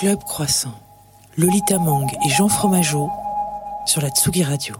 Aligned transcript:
Club 0.00 0.24
Croissant, 0.24 0.72
Lolita 1.36 1.78
Mang 1.78 2.06
et 2.24 2.30
Jean 2.30 2.48
Fromageau 2.48 3.10
sur 3.84 4.00
la 4.00 4.08
Tsugi 4.08 4.42
Radio. 4.42 4.74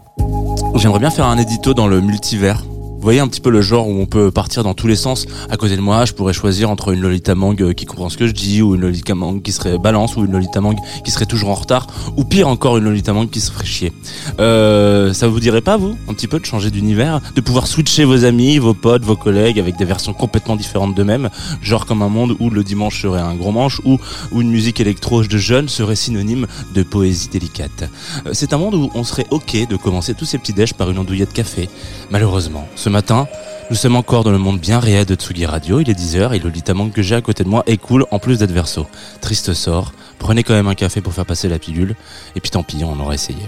J'aimerais 0.73 0.97
bien 0.97 1.11
faire 1.11 1.27
un 1.27 1.37
édito 1.37 1.75
dans 1.75 1.85
le 1.85 2.01
multivers. 2.01 2.63
Vous 3.01 3.05
voyez 3.05 3.19
un 3.19 3.27
petit 3.27 3.41
peu 3.41 3.49
le 3.49 3.63
genre 3.63 3.87
où 3.87 3.99
on 3.99 4.05
peut 4.05 4.29
partir 4.29 4.61
dans 4.63 4.75
tous 4.75 4.85
les 4.85 4.95
sens. 4.95 5.25
À 5.49 5.57
côté 5.57 5.75
de 5.75 5.81
moi, 5.81 6.05
je 6.05 6.13
pourrais 6.13 6.33
choisir 6.33 6.69
entre 6.69 6.93
une 6.93 7.01
Lolita 7.01 7.33
Mang 7.33 7.59
euh, 7.59 7.73
qui 7.73 7.87
comprend 7.87 8.09
ce 8.09 8.17
que 8.17 8.27
je 8.27 8.31
dis, 8.31 8.61
ou 8.61 8.75
une 8.75 8.81
Lolita 8.81 9.15
Mang 9.15 9.41
qui 9.41 9.51
serait 9.51 9.79
balance, 9.79 10.15
ou 10.17 10.23
une 10.23 10.31
Lolita 10.31 10.61
Mang 10.61 10.75
qui 11.03 11.09
serait 11.09 11.25
toujours 11.25 11.49
en 11.49 11.55
retard, 11.55 11.87
ou 12.15 12.25
pire 12.25 12.47
encore 12.47 12.77
une 12.77 12.83
Lolita 12.83 13.11
Mang 13.11 13.27
qui 13.27 13.41
se 13.41 13.51
ferait 13.51 13.65
chier. 13.65 13.91
Euh, 14.39 15.13
ça 15.13 15.27
vous 15.27 15.39
dirait 15.39 15.61
pas, 15.61 15.77
vous, 15.77 15.97
un 16.09 16.13
petit 16.13 16.27
peu 16.27 16.39
de 16.39 16.45
changer 16.45 16.69
d'univers, 16.69 17.21
de 17.33 17.41
pouvoir 17.41 17.65
switcher 17.65 18.05
vos 18.05 18.23
amis, 18.23 18.59
vos 18.59 18.75
potes, 18.75 19.01
vos 19.01 19.15
collègues 19.15 19.59
avec 19.59 19.77
des 19.77 19.85
versions 19.85 20.13
complètement 20.13 20.55
différentes 20.55 20.93
d'eux-mêmes, 20.93 21.31
genre 21.63 21.87
comme 21.87 22.03
un 22.03 22.09
monde 22.09 22.35
où 22.39 22.51
le 22.51 22.63
dimanche 22.63 23.01
serait 23.01 23.19
un 23.19 23.33
gros 23.33 23.51
manche, 23.51 23.81
ou 23.83 23.97
où 24.31 24.41
une 24.41 24.51
musique 24.51 24.79
électro 24.79 25.23
de 25.23 25.37
jeunes 25.39 25.69
serait 25.69 25.95
synonyme 25.95 26.45
de 26.75 26.83
poésie 26.83 27.29
délicate. 27.29 27.89
Euh, 28.27 28.29
C'est 28.33 28.53
un 28.53 28.59
monde 28.59 28.75
où 28.75 28.91
on 28.93 29.03
serait 29.03 29.25
ok 29.31 29.67
de 29.67 29.75
commencer 29.75 30.13
tous 30.13 30.25
ces 30.25 30.37
petits 30.37 30.53
déj 30.53 30.75
par 30.75 30.91
une 30.91 30.99
andouillette 30.99 31.33
café. 31.33 31.67
Malheureusement, 32.11 32.67
matin, 32.91 33.27
nous 33.69 33.75
sommes 33.75 33.95
encore 33.95 34.23
dans 34.23 34.31
le 34.31 34.37
monde 34.37 34.59
bien 34.59 34.79
réel 34.79 35.05
de 35.05 35.15
Tsugi 35.15 35.45
Radio. 35.45 35.79
Il 35.79 35.89
est 35.89 35.97
10h 35.97 36.35
et 36.35 36.39
le 36.39 36.43
Lolita 36.43 36.73
Mang 36.73 36.91
que 36.91 37.01
j'ai 37.01 37.15
à 37.15 37.21
côté 37.21 37.43
de 37.43 37.49
moi 37.49 37.63
est 37.65 37.77
cool 37.77 38.05
en 38.11 38.19
plus 38.19 38.37
d'être 38.37 38.51
verso. 38.51 38.85
Triste 39.21 39.53
sort. 39.53 39.93
Prenez 40.19 40.43
quand 40.43 40.53
même 40.53 40.67
un 40.67 40.75
café 40.75 41.01
pour 41.01 41.13
faire 41.13 41.25
passer 41.25 41.49
la 41.49 41.57
pilule. 41.57 41.95
Et 42.35 42.41
puis 42.41 42.51
tant 42.51 42.63
pis, 42.63 42.83
on 42.83 42.99
aura 42.99 43.15
essayé. 43.15 43.39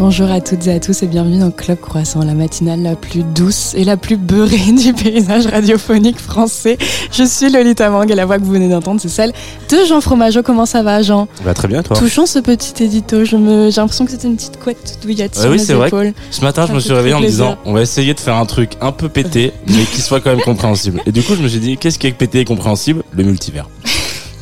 Bonjour 0.00 0.30
à 0.30 0.40
toutes 0.40 0.66
et 0.66 0.72
à 0.72 0.80
tous 0.80 1.02
et 1.02 1.06
bienvenue 1.06 1.38
dans 1.40 1.50
Club 1.50 1.78
Croissant, 1.78 2.24
la 2.24 2.32
matinale 2.32 2.80
la 2.80 2.96
plus 2.96 3.22
douce 3.22 3.74
et 3.74 3.84
la 3.84 3.98
plus 3.98 4.16
beurrée 4.16 4.56
du 4.72 4.94
paysage 4.94 5.44
radiophonique 5.46 6.18
français. 6.18 6.78
Je 7.12 7.22
suis 7.22 7.50
Lolita 7.50 7.90
Mang 7.90 8.10
et 8.10 8.14
la 8.14 8.24
voix 8.24 8.38
que 8.38 8.42
vous 8.44 8.52
venez 8.52 8.70
d'entendre, 8.70 8.98
c'est 8.98 9.10
celle 9.10 9.30
de 9.68 9.76
Jean 9.86 10.00
Fromageau. 10.00 10.42
Comment 10.42 10.64
ça 10.64 10.82
va, 10.82 11.02
Jean? 11.02 11.28
Va 11.44 11.52
très 11.52 11.68
bien, 11.68 11.82
toi. 11.82 11.98
Touchons 11.98 12.24
ce 12.24 12.38
petit 12.38 12.82
édito. 12.82 13.18
Me, 13.18 13.70
j'ai 13.70 13.78
l'impression 13.78 14.06
que 14.06 14.10
c'était 14.12 14.26
une 14.26 14.36
petite 14.36 14.58
couette 14.58 15.00
douillette 15.02 15.36
Ouais, 15.36 15.42
sur 15.42 15.50
oui, 15.50 15.58
mes 15.58 15.64
c'est 15.64 15.74
vrai. 15.74 15.88
épaules. 15.88 16.14
Ce 16.30 16.40
matin, 16.40 16.64
je 16.66 16.72
me 16.72 16.80
suis 16.80 16.94
réveillé 16.94 17.14
en 17.14 17.20
me 17.20 17.26
disant, 17.26 17.58
on 17.66 17.74
va 17.74 17.82
essayer 17.82 18.14
de 18.14 18.20
faire 18.20 18.36
un 18.36 18.46
truc 18.46 18.70
un 18.80 18.92
peu 18.92 19.10
pété, 19.10 19.52
mais 19.66 19.84
qui 19.84 20.00
soit 20.00 20.20
quand 20.22 20.30
même 20.30 20.40
compréhensible. 20.40 21.02
Et 21.04 21.12
du 21.12 21.22
coup, 21.22 21.34
je 21.34 21.42
me 21.42 21.48
suis 21.48 21.60
dit, 21.60 21.76
qu'est-ce 21.76 21.98
qui 21.98 22.06
est 22.06 22.12
pété 22.12 22.40
et 22.40 22.44
compréhensible? 22.46 23.02
Le 23.12 23.22
multivers. 23.22 23.68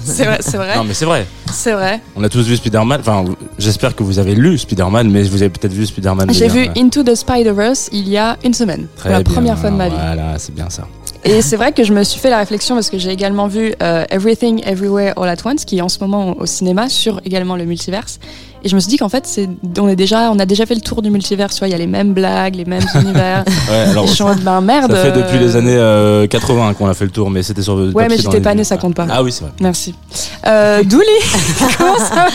C'est 0.08 0.24
vrai, 0.24 0.38
c'est 0.40 0.56
vrai, 0.56 0.76
Non, 0.76 0.84
mais 0.84 0.94
c'est 0.94 1.04
vrai. 1.04 1.26
c'est 1.52 1.72
vrai. 1.72 2.00
On 2.16 2.22
a 2.24 2.28
tous 2.28 2.46
vu 2.46 2.56
Spider-Man. 2.56 3.00
Enfin, 3.00 3.24
j'espère 3.58 3.94
que 3.94 4.02
vous 4.02 4.18
avez 4.18 4.34
lu 4.34 4.58
Spider-Man, 4.58 5.10
mais 5.10 5.22
vous 5.24 5.42
avez 5.42 5.50
peut-être 5.50 5.72
vu 5.72 5.86
Spider-Man. 5.86 6.28
J'ai 6.32 6.48
vu. 6.48 6.66
Into 6.76 7.02
the 7.02 7.14
Spider-Verse 7.14 7.88
il 7.92 8.08
y 8.08 8.16
a 8.16 8.36
une 8.44 8.54
semaine, 8.54 8.86
Très 8.96 9.08
pour 9.08 9.18
la 9.18 9.22
bien. 9.22 9.32
première 9.34 9.58
fois 9.58 9.70
de 9.70 9.76
ma 9.76 9.88
vie. 9.88 9.94
Voilà, 9.94 10.38
c'est 10.38 10.54
bien 10.54 10.70
ça. 10.70 10.86
Et 11.24 11.42
c'est 11.42 11.56
vrai 11.56 11.72
que 11.72 11.82
je 11.82 11.92
me 11.92 12.04
suis 12.04 12.20
fait 12.20 12.30
la 12.30 12.38
réflexion 12.38 12.76
parce 12.76 12.90
que 12.90 12.96
j'ai 12.98 13.10
également 13.10 13.48
vu 13.48 13.74
euh, 13.82 14.04
Everything 14.10 14.62
Everywhere 14.64 15.14
All 15.16 15.28
at 15.28 15.36
Once, 15.44 15.64
qui 15.64 15.78
est 15.78 15.82
en 15.82 15.88
ce 15.88 15.98
moment 15.98 16.36
au 16.38 16.46
cinéma 16.46 16.88
sur 16.88 17.20
également 17.24 17.56
le 17.56 17.64
multiverse. 17.64 18.20
Et 18.64 18.68
je 18.68 18.74
me 18.74 18.80
suis 18.80 18.88
dit 18.90 18.96
qu'en 18.96 19.08
fait, 19.08 19.24
c'est, 19.26 19.48
on 19.78 19.88
est 19.88 19.96
déjà, 19.96 20.30
on 20.32 20.38
a 20.38 20.46
déjà 20.46 20.66
fait 20.66 20.74
le 20.74 20.80
tour 20.80 21.00
du 21.02 21.10
multiverse. 21.10 21.54
Tu 21.54 21.60
vois, 21.60 21.68
il 21.68 21.72
y 21.72 21.74
a 21.74 21.78
les 21.78 21.86
mêmes 21.86 22.12
blagues, 22.12 22.56
les 22.56 22.64
mêmes 22.64 22.84
univers. 22.94 23.44
Ouais, 23.70 23.76
alors, 23.90 24.06
je 24.06 24.12
suis 24.14 24.22
en 24.22 24.28
mode, 24.28 24.40
ben 24.42 24.60
merde. 24.60 24.92
ça 24.92 25.02
fait 25.02 25.12
depuis 25.12 25.36
euh, 25.36 25.40
les 25.40 25.56
années 25.56 25.76
euh, 25.76 26.26
80 26.26 26.74
qu'on 26.74 26.88
a 26.88 26.94
fait 26.94 27.04
le 27.04 27.10
tour, 27.10 27.30
mais 27.30 27.42
c'était 27.42 27.62
sur. 27.62 27.74
Ouais, 27.76 27.92
papier 27.92 28.08
mais 28.08 28.16
j'étais 28.18 28.40
pas 28.40 28.54
née, 28.54 28.64
ça 28.64 28.76
compte 28.76 28.94
pas. 28.94 29.06
Ah 29.10 29.22
oui, 29.22 29.30
c'est 29.32 29.42
vrai. 29.42 29.52
Merci. 29.60 29.94
Euh, 30.46 30.82
Douli, 30.82 31.04
comment 31.78 31.98
ça 31.98 32.26
va 32.26 32.28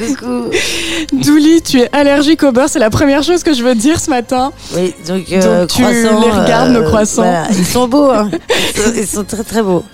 Douli, 1.12 1.62
tu 1.62 1.80
es 1.80 1.88
allergique 1.94 2.42
au 2.42 2.52
beurre, 2.52 2.68
c'est 2.68 2.78
la 2.78 2.90
première 2.90 3.22
chose 3.22 3.42
que 3.42 3.54
je 3.54 3.62
veux 3.62 3.74
dire 3.74 4.00
ce 4.00 4.10
matin. 4.10 4.52
Oui, 4.76 4.94
donc, 5.06 5.24
euh, 5.32 5.60
Donc 5.60 5.68
tu 5.70 5.82
les 5.82 6.08
regardes, 6.08 6.72
nos 6.72 6.82
croissants. 6.82 7.22
voilà, 7.22 7.46
ils 7.50 7.66
sont 7.66 7.88
beaux, 7.88 8.10
hein. 8.10 8.30
ils, 8.50 8.80
sont, 8.80 8.92
ils 8.96 9.06
sont 9.06 9.24
très 9.24 9.44
très 9.44 9.62
beaux. 9.62 9.84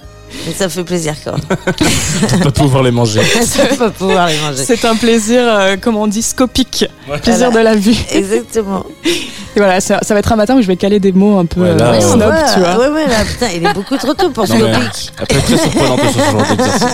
Et 0.48 0.52
ça 0.52 0.68
fait 0.68 0.84
plaisir 0.84 1.14
quand 1.24 1.32
même. 1.32 1.42
De 2.38 2.44
pas 2.44 2.50
pouvoir 2.50 2.82
les 2.82 2.90
manger. 2.90 3.20
va 3.78 3.90
pouvoir 3.90 4.26
les 4.28 4.38
manger. 4.38 4.64
C'est 4.64 4.84
un 4.84 4.96
plaisir, 4.96 5.40
euh, 5.44 5.76
comme 5.80 5.96
on 5.96 6.06
dit, 6.06 6.22
scopique. 6.22 6.84
Ouais. 7.10 7.18
Plaisir 7.18 7.50
Voilà. 7.50 7.70
de 7.70 7.74
la 7.76 7.80
vue. 7.80 7.96
Exactement. 8.12 8.84
Et 9.04 9.58
voilà, 9.58 9.80
ça, 9.80 9.98
ça 10.02 10.12
va 10.14 10.20
être 10.20 10.30
un 10.32 10.36
matin 10.36 10.54
où 10.56 10.62
je 10.62 10.66
vais 10.66 10.76
caler 10.76 11.00
des 11.00 11.12
mots 11.12 11.38
un 11.38 11.46
peu 11.46 11.62
Ouais, 11.62 11.74
là, 11.76 11.92
euh, 11.94 12.00
snob, 12.00 12.20
Ouais, 12.30 12.52
tu 12.52 12.60
vois. 12.60 12.78
Ouais, 12.78 12.88
ouais, 12.88 13.06
là, 13.06 13.24
putain, 13.24 13.46
il 13.54 13.64
est 13.66 13.72
beaucoup 13.72 13.96
trop 13.96 14.12
tôt 14.14 14.28
pour 14.30 14.44
mais- 14.48 14.60
topic. 14.60 15.12
Après, 15.18 15.38
très 15.40 15.56
surprenant 15.58 15.96
ce 15.96 16.18
genre 16.18 16.46
d'exercice. 16.50 16.86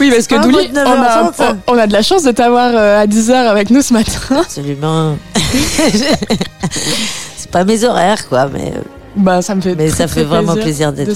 Oui, 0.00 0.10
parce 0.10 0.26
que 0.26 0.34
pas 0.36 0.40
Douli, 0.42 0.70
on 0.74 0.78
a, 0.78 1.30
9h30, 1.30 1.56
on 1.66 1.78
a 1.78 1.86
de 1.86 1.92
la 1.92 2.02
chance 2.02 2.22
de 2.22 2.30
t'avoir 2.30 2.70
euh, 2.74 3.02
à 3.02 3.06
10h 3.06 3.32
avec 3.32 3.70
nous 3.70 3.82
ce 3.82 3.92
matin. 3.92 4.12
Absolument. 4.40 5.16
C'est 7.36 7.50
pas 7.50 7.64
mes 7.64 7.84
horaires, 7.84 8.26
quoi, 8.28 8.48
mais, 8.52 8.72
euh, 8.74 8.80
Bah, 9.14 9.42
ça 9.42 9.54
me 9.54 9.60
fait 9.60 9.74
mais 9.74 9.88
très, 9.88 9.96
ça 9.98 10.08
fait 10.08 10.24
vraiment 10.24 10.54
plaisir. 10.54 10.90
plaisir 10.90 10.92
d'être 10.92 11.08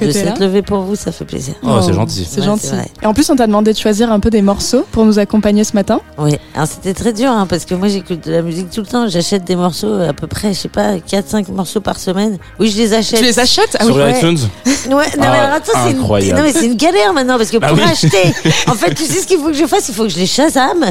de 0.00 0.10
s'être 0.10 0.40
levé 0.40 0.62
pour 0.62 0.80
vous, 0.80 0.96
ça 0.96 1.12
fait 1.12 1.24
plaisir. 1.24 1.54
Oh, 1.62 1.78
c'est 1.80 1.92
gentil. 1.92 2.26
C'est 2.28 2.40
Ouais, 2.40 2.46
gentil. 2.46 2.68
Et 3.02 3.06
en 3.06 3.14
plus, 3.14 3.30
on 3.30 3.36
t'a 3.36 3.46
demandé 3.46 3.72
de 3.72 3.78
choisir 3.78 4.10
un 4.10 4.18
peu 4.18 4.30
des 4.30 4.42
morceaux 4.42 4.84
pour 4.90 5.04
nous 5.04 5.18
accompagner 5.18 5.62
ce 5.62 5.72
matin. 5.74 6.00
Oui, 6.18 6.36
alors 6.54 6.66
c'était 6.66 6.94
très 6.94 7.12
dur 7.12 7.30
hein, 7.30 7.46
parce 7.48 7.64
que 7.64 7.74
moi 7.74 7.88
j'écoute 7.88 8.24
de 8.26 8.32
la 8.32 8.42
musique 8.42 8.70
tout 8.70 8.80
le 8.80 8.86
temps. 8.86 9.08
J'achète 9.08 9.44
des 9.44 9.56
morceaux 9.56 10.00
à 10.00 10.12
peu 10.12 10.26
près, 10.26 10.52
je 10.52 10.58
sais 10.60 10.68
pas, 10.68 10.96
4-5 10.96 11.50
morceaux 11.52 11.80
par 11.80 11.98
semaine. 11.98 12.38
Oui, 12.58 12.70
je 12.70 12.76
les 12.76 12.92
achète. 12.92 13.18
Tu 13.20 13.24
les 13.24 13.38
achètes 13.38 13.76
Ah 13.78 13.84
Sur 13.84 13.96
oui. 13.96 14.02
iTunes 14.10 14.38
Ouais, 14.66 14.90
non, 14.90 14.96
mais 14.96 15.04
Ah, 15.20 15.32
alors 15.44 15.54
attends, 15.56 15.72
c'est 15.84 15.92
une... 15.92 15.98
incroyable. 15.98 16.38
non, 16.40 16.44
mais 16.46 16.52
c'est 16.52 16.66
une 16.66 16.76
galère 16.76 17.12
maintenant 17.14 17.38
parce 17.38 17.50
que 17.50 17.58
Bah 17.58 17.68
pour 17.68 17.78
oui. 17.78 17.84
acheter, 17.84 18.34
en 18.68 18.74
fait, 18.74 18.94
tu 18.94 19.04
sais 19.04 19.20
ce 19.20 19.26
qu'il 19.26 19.38
faut 19.38 19.46
que 19.48 19.54
je 19.54 19.66
fasse? 19.66 19.88
Il 19.88 19.94
faut 19.94 20.02
que 20.04 20.08
je 20.10 20.18
les 20.18 20.26
Shazam. 20.26 20.84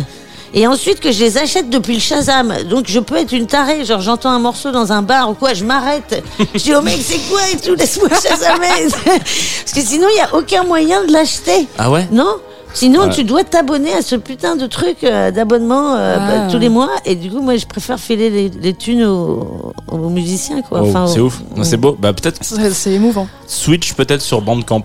Et 0.53 0.68
ensuite 0.68 1.00
que 1.00 1.12
je 1.12 1.19
les 1.24 1.38
achète 1.38 1.69
depuis 1.69 1.96
le 1.96 2.00
Shazam. 2.00 2.53
Donc 2.69 2.86
je 2.88 3.00
peux 3.00 3.16
être 3.16 3.31
une 3.31 3.47
tarée, 3.47 3.86
genre 3.86 4.02
j'entends 4.02 4.30
un 4.30 4.40
morceau 4.40 4.72
dans 4.72 4.91
un 4.91 5.02
bar 5.02 5.30
ou 5.31 5.34
quoi, 5.34 5.53
je 5.53 5.64
m'arrête. 5.64 6.24
Je 6.53 6.59
dis 6.59 6.75
au 6.75 6.81
mec 6.81 7.00
c'est 7.03 7.19
quoi 7.30 7.40
et 7.52 7.58
tout, 7.58 7.74
laisse-moi 7.75 8.09
Shazamer. 8.09 8.90
Parce 9.06 9.74
que 9.74 9.81
sinon 9.81 10.08
il 10.12 10.16
n'y 10.16 10.22
a 10.22 10.36
aucun 10.36 10.63
moyen 10.63 11.03
de 11.06 11.12
l'acheter. 11.12 11.68
Ah 11.78 11.90
ouais? 11.92 12.08
Non 12.12 12.36
Sinon, 12.75 13.02
Ouais. 13.02 13.09
tu 13.13 13.24
dois 13.24 13.44
t'abonner 13.44 13.94
à 13.94 14.02
ce 14.02 14.16
putain 14.16 14.56
de 14.56 14.66
truc 14.66 15.03
euh, 15.03 15.30
d'abonnement 15.30 15.94
euh, 15.96 16.18
Ah. 16.19 16.28
bah, 16.46 16.47
tous 16.52 16.58
les 16.58 16.69
mois. 16.69 16.90
Et 17.06 17.13
du 17.13 17.30
coup, 17.30 17.40
moi, 17.40 17.56
je 17.56 17.68
préfère 17.68 18.00
filer 18.00 18.31
les, 18.31 18.50
les 18.50 18.74
thunes 18.74 19.03
aux, 19.06 19.74
aux 19.92 20.09
musiciens, 20.09 20.63
quoi. 20.63 20.80
Oh, 20.81 20.88
Enfin, 20.90 21.06
C'est 21.06 21.19
aux- 21.19 21.28
ouf. 21.28 21.40
C'est 21.62 21.78
beau. 21.78 21.96
Bah, 22.00 22.13
peut-être 22.13 22.40
c'est 22.74 22.92
émouvant. 22.94 23.28
Switch 23.46 23.94
peut-être 23.94 24.24
sur 24.24 24.42
Bandcamp. 24.42 24.81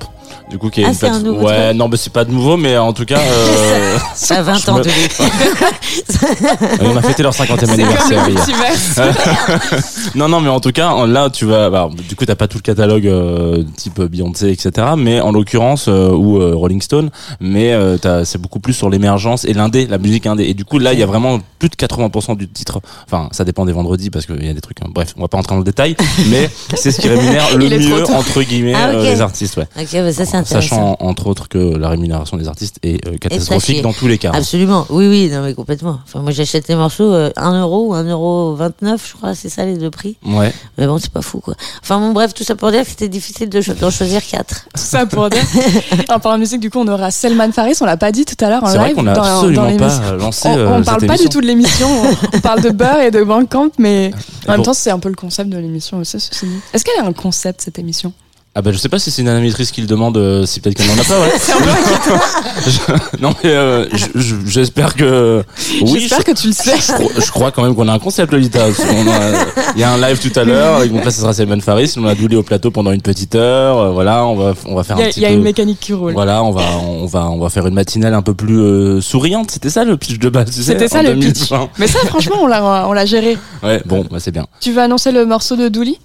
Du 0.50 0.58
coup, 0.58 0.70
qui 0.70 0.80
est 0.80 0.84
Ah, 0.84 0.88
une 0.88 0.94
un 0.94 0.98
plate- 0.98 1.22
nouveau 1.22 1.46
Ouais, 1.46 1.66
truc 1.68 1.76
non, 1.78 1.88
mais 1.88 1.96
c'est 1.96 2.12
pas 2.12 2.24
de 2.24 2.30
nouveau, 2.32 2.56
mais 2.56 2.76
en 2.78 2.92
tout 2.92 3.04
cas, 3.04 3.18
euh, 3.18 3.98
Ça 4.14 4.36
a 4.38 4.42
20 4.42 4.54
Je 4.54 4.70
ans 4.70 4.78
me- 4.78 4.82
de 4.84 4.88
vie. 4.88 5.08
on 6.80 6.96
a 6.96 7.02
fêté 7.02 7.22
leur 7.22 7.32
50e 7.32 7.68
anniversaire 7.70 8.26
multiverse. 8.28 9.00
Non, 10.14 10.28
non, 10.28 10.40
mais 10.40 10.48
en 10.48 10.60
tout 10.60 10.72
cas, 10.72 11.06
là, 11.06 11.30
tu 11.30 11.44
vas. 11.44 11.70
bah, 11.70 11.88
du 12.08 12.16
coup, 12.16 12.24
t'as 12.24 12.34
pas 12.34 12.48
tout 12.48 12.58
le 12.58 12.62
catalogue 12.62 13.06
euh, 13.06 13.62
type 13.76 14.00
Beyoncé, 14.00 14.50
etc. 14.50 14.88
Mais 14.96 15.20
en 15.20 15.32
l'occurrence, 15.32 15.86
euh, 15.88 16.10
ou 16.10 16.40
euh, 16.40 16.54
Rolling 16.54 16.80
Stone, 16.82 17.10
mais 17.40 17.74
c'est 18.24 18.40
beaucoup 18.40 18.60
plus 18.60 18.72
sur 18.72 18.90
l'émergence 18.90 19.44
et 19.44 19.52
l'indé, 19.52 19.86
la 19.86 19.98
musique 19.98 20.26
indé. 20.26 20.44
Et 20.44 20.54
du 20.54 20.64
coup, 20.64 20.78
là, 20.78 20.92
il 20.92 20.98
y 20.98 21.02
a 21.02 21.06
vraiment 21.06 21.38
plus 21.58 21.68
de 21.68 21.74
80% 21.74 22.36
du 22.36 22.48
titre. 22.48 22.80
Enfin, 23.06 23.28
ça 23.32 23.44
dépend 23.44 23.64
des 23.64 23.72
vendredis 23.72 24.10
parce 24.10 24.26
qu'il 24.26 24.44
y 24.44 24.48
a 24.48 24.54
des 24.54 24.60
trucs. 24.60 24.80
hein. 24.82 24.88
Bref, 24.94 25.14
on 25.16 25.22
va 25.22 25.28
pas 25.28 25.38
entrer 25.38 25.54
dans 25.54 25.58
le 25.58 25.64
détail, 25.64 25.96
mais 26.28 26.48
c'est 26.74 26.90
ce 26.90 27.00
qui 27.00 27.08
rémunère 27.08 27.56
le 27.56 27.68
mieux 27.68 28.04
entre 28.10 28.42
guillemets 28.42 28.74
Ah, 28.76 28.92
les 28.92 29.20
artistes. 29.20 29.56
Ouais. 29.56 29.66
Ok, 29.78 29.88
bah, 29.92 30.12
ça, 30.18 30.30
c'est 30.30 30.36
intéressant. 30.36 30.60
Sachant 30.60 30.96
entre 31.00 31.26
autres 31.28 31.48
que 31.48 31.58
la 31.76 31.88
rémunération 31.88 32.36
des 32.36 32.48
artistes 32.48 32.78
est 32.82 33.06
euh, 33.06 33.16
catastrophique 33.18 33.82
dans 33.82 33.92
tous 33.92 34.08
les 34.08 34.18
cas. 34.18 34.32
Absolument. 34.34 34.86
Oui, 34.90 35.06
oui, 35.08 35.30
non, 35.32 35.42
mais 35.42 35.54
complètement. 35.54 36.00
Enfin, 36.04 36.20
moi, 36.20 36.32
j'achète 36.32 36.68
les 36.68 36.74
morceaux 36.74 37.12
euh, 37.12 37.30
1 37.36 37.60
euro 37.60 37.88
ou 37.88 37.94
1 37.94 38.04
euro 38.04 38.54
29, 38.54 39.08
je 39.10 39.16
crois, 39.16 39.34
c'est 39.34 39.48
ça 39.48 39.64
les 39.64 39.76
deux 39.76 39.90
prix. 39.90 40.16
Ouais. 40.26 40.52
Mais 40.76 40.86
bon, 40.86 40.98
c'est 40.98 41.12
pas 41.12 41.22
fou, 41.22 41.38
quoi. 41.40 41.54
Enfin, 41.82 41.98
bon, 42.00 42.12
bref, 42.12 42.34
tout 42.34 42.44
ça 42.44 42.54
pour 42.56 42.70
dire 42.70 42.82
que 42.82 42.88
c'était 42.90 43.08
difficile 43.08 43.48
de 43.48 43.62
d'en 43.80 43.90
choisir 43.90 44.24
4. 44.26 44.54
Tout 44.74 44.82
ça 44.82 45.06
pour 45.06 45.28
dire. 45.30 45.42
En 46.08 46.18
parlant 46.18 46.36
de 46.36 46.40
musique, 46.40 46.60
du 46.60 46.70
coup, 46.70 46.78
on 46.80 46.88
aura 46.88 47.10
Selman 47.10 47.52
Faris, 47.52 47.76
on 47.80 47.84
l'a 47.84 47.96
pas 47.96 48.12
dit 48.12 48.24
tout 48.24 48.42
à 48.44 48.48
l'heure 48.48 48.62
en 48.62 48.66
C'est 48.66 48.78
vrai 48.78 48.88
live. 48.88 48.96
qu'on 48.96 49.06
a 49.06 49.12
dans, 49.14 49.22
absolument 49.22 49.76
pas 49.76 50.12
lancé. 50.16 50.48
On, 50.48 50.58
euh, 50.58 50.78
on 50.78 50.82
parle 50.82 51.00
pas 51.00 51.14
émission. 51.14 51.24
du 51.24 51.28
tout 51.28 51.40
de 51.40 51.46
l'émission, 51.46 51.88
on, 51.88 52.16
on 52.36 52.40
parle 52.40 52.62
de 52.62 52.70
beurre 52.70 53.00
et 53.00 53.10
de 53.10 53.22
Bandcamp, 53.22 53.70
mais 53.78 54.10
en 54.46 54.52
même 54.52 54.62
temps, 54.62 54.74
c'est 54.74 54.90
un 54.90 54.98
peu 54.98 55.08
le 55.08 55.14
concept 55.14 55.50
de 55.50 55.58
l'émission 55.58 55.98
aussi, 55.98 56.18
ceci 56.18 56.46
dit. 56.46 56.58
Est-ce 56.72 56.84
qu'elle 56.84 57.04
a 57.04 57.06
un 57.06 57.12
concept, 57.12 57.60
cette 57.62 57.78
émission? 57.78 58.12
Ah 58.58 58.62
bah 58.62 58.72
je 58.72 58.76
sais 58.78 58.88
pas 58.88 58.98
si 58.98 59.12
c'est 59.12 59.22
une 59.22 59.28
animatrice 59.28 59.70
qui 59.70 59.80
le 59.82 59.86
demande, 59.86 60.16
euh, 60.16 60.44
si 60.44 60.58
peut-être 60.58 60.74
qu'elle 60.76 60.88
n'en 60.88 61.00
a 61.00 61.04
pas. 61.04 61.20
Ouais. 61.20 61.30
Je- 62.66 63.22
non 63.22 63.32
mais 63.44 63.50
euh, 63.50 63.86
je- 63.92 64.20
je- 64.20 64.34
j'espère 64.46 64.94
que 64.96 65.44
oui. 65.82 66.00
J'espère 66.00 66.18
je, 66.20 66.24
que 66.24 66.32
tu 66.32 66.48
le 66.48 66.52
sais. 66.52 66.76
je 66.76 66.92
crois- 66.92 67.12
je 67.24 67.30
crois 67.30 67.50
quand 67.52 67.62
même 67.62 67.76
qu'on 67.76 67.86
a 67.86 67.92
un 67.92 68.00
concept 68.00 68.32
Lolita. 68.32 68.58
parce 68.64 68.78
qu'on 68.78 69.06
a- 69.08 69.72
Il 69.76 69.80
y 69.80 69.84
a 69.84 69.92
un 69.92 69.98
live 69.98 70.18
tout 70.18 70.36
à 70.40 70.42
l'heure. 70.42 70.82
et 70.82 70.88
Donc 70.88 71.04
là, 71.04 71.10
ce 71.12 71.20
sera 71.20 71.32
Selman 71.32 71.60
Faris. 71.60 71.94
On 71.98 72.04
a 72.06 72.16
doulé 72.16 72.34
au 72.34 72.42
plateau 72.42 72.72
pendant 72.72 72.90
une 72.90 73.00
petite 73.00 73.36
heure. 73.36 73.78
euh, 73.78 73.90
voilà, 73.92 74.24
on 74.26 74.34
va 74.34 74.54
on 74.66 74.74
va 74.74 74.82
faire 74.82 74.96
Il 74.98 75.02
y 75.02 75.04
un 75.04 75.06
a, 75.06 75.10
petit 75.10 75.20
il 75.20 75.22
y 75.22 75.26
a 75.26 75.28
peu. 75.28 75.34
une 75.36 75.42
mécanique 75.42 75.78
qui 75.80 75.92
roule. 75.92 76.12
Voilà, 76.14 76.42
on 76.42 76.50
va 76.50 76.62
on 76.82 77.06
va 77.06 77.30
on 77.30 77.38
va 77.38 77.48
faire 77.50 77.64
une 77.68 77.74
matinale 77.74 78.14
un 78.14 78.22
peu 78.22 78.34
plus 78.34 78.58
euh, 78.60 79.00
souriante. 79.00 79.52
C'était 79.52 79.70
ça 79.70 79.84
le 79.84 79.96
pitch 79.96 80.18
de 80.18 80.28
base. 80.30 80.46
tu 80.50 80.54
sais, 80.62 80.72
C'était 80.72 80.88
ça 80.88 80.98
en 80.98 81.02
le 81.02 81.14
pitch. 81.14 81.48
2020. 81.48 81.68
Mais 81.78 81.86
ça, 81.86 82.00
franchement, 82.06 82.38
on 82.42 82.46
l'a, 82.48 82.88
on 82.88 82.92
l'a 82.92 83.06
géré. 83.06 83.38
Ouais, 83.62 83.80
bon, 83.86 84.04
bah 84.10 84.18
c'est 84.18 84.32
bien. 84.32 84.46
Tu 84.60 84.72
veux 84.72 84.82
annoncer 84.82 85.12
le 85.12 85.24
morceau 85.26 85.54
de 85.54 85.68
Douli? 85.68 85.98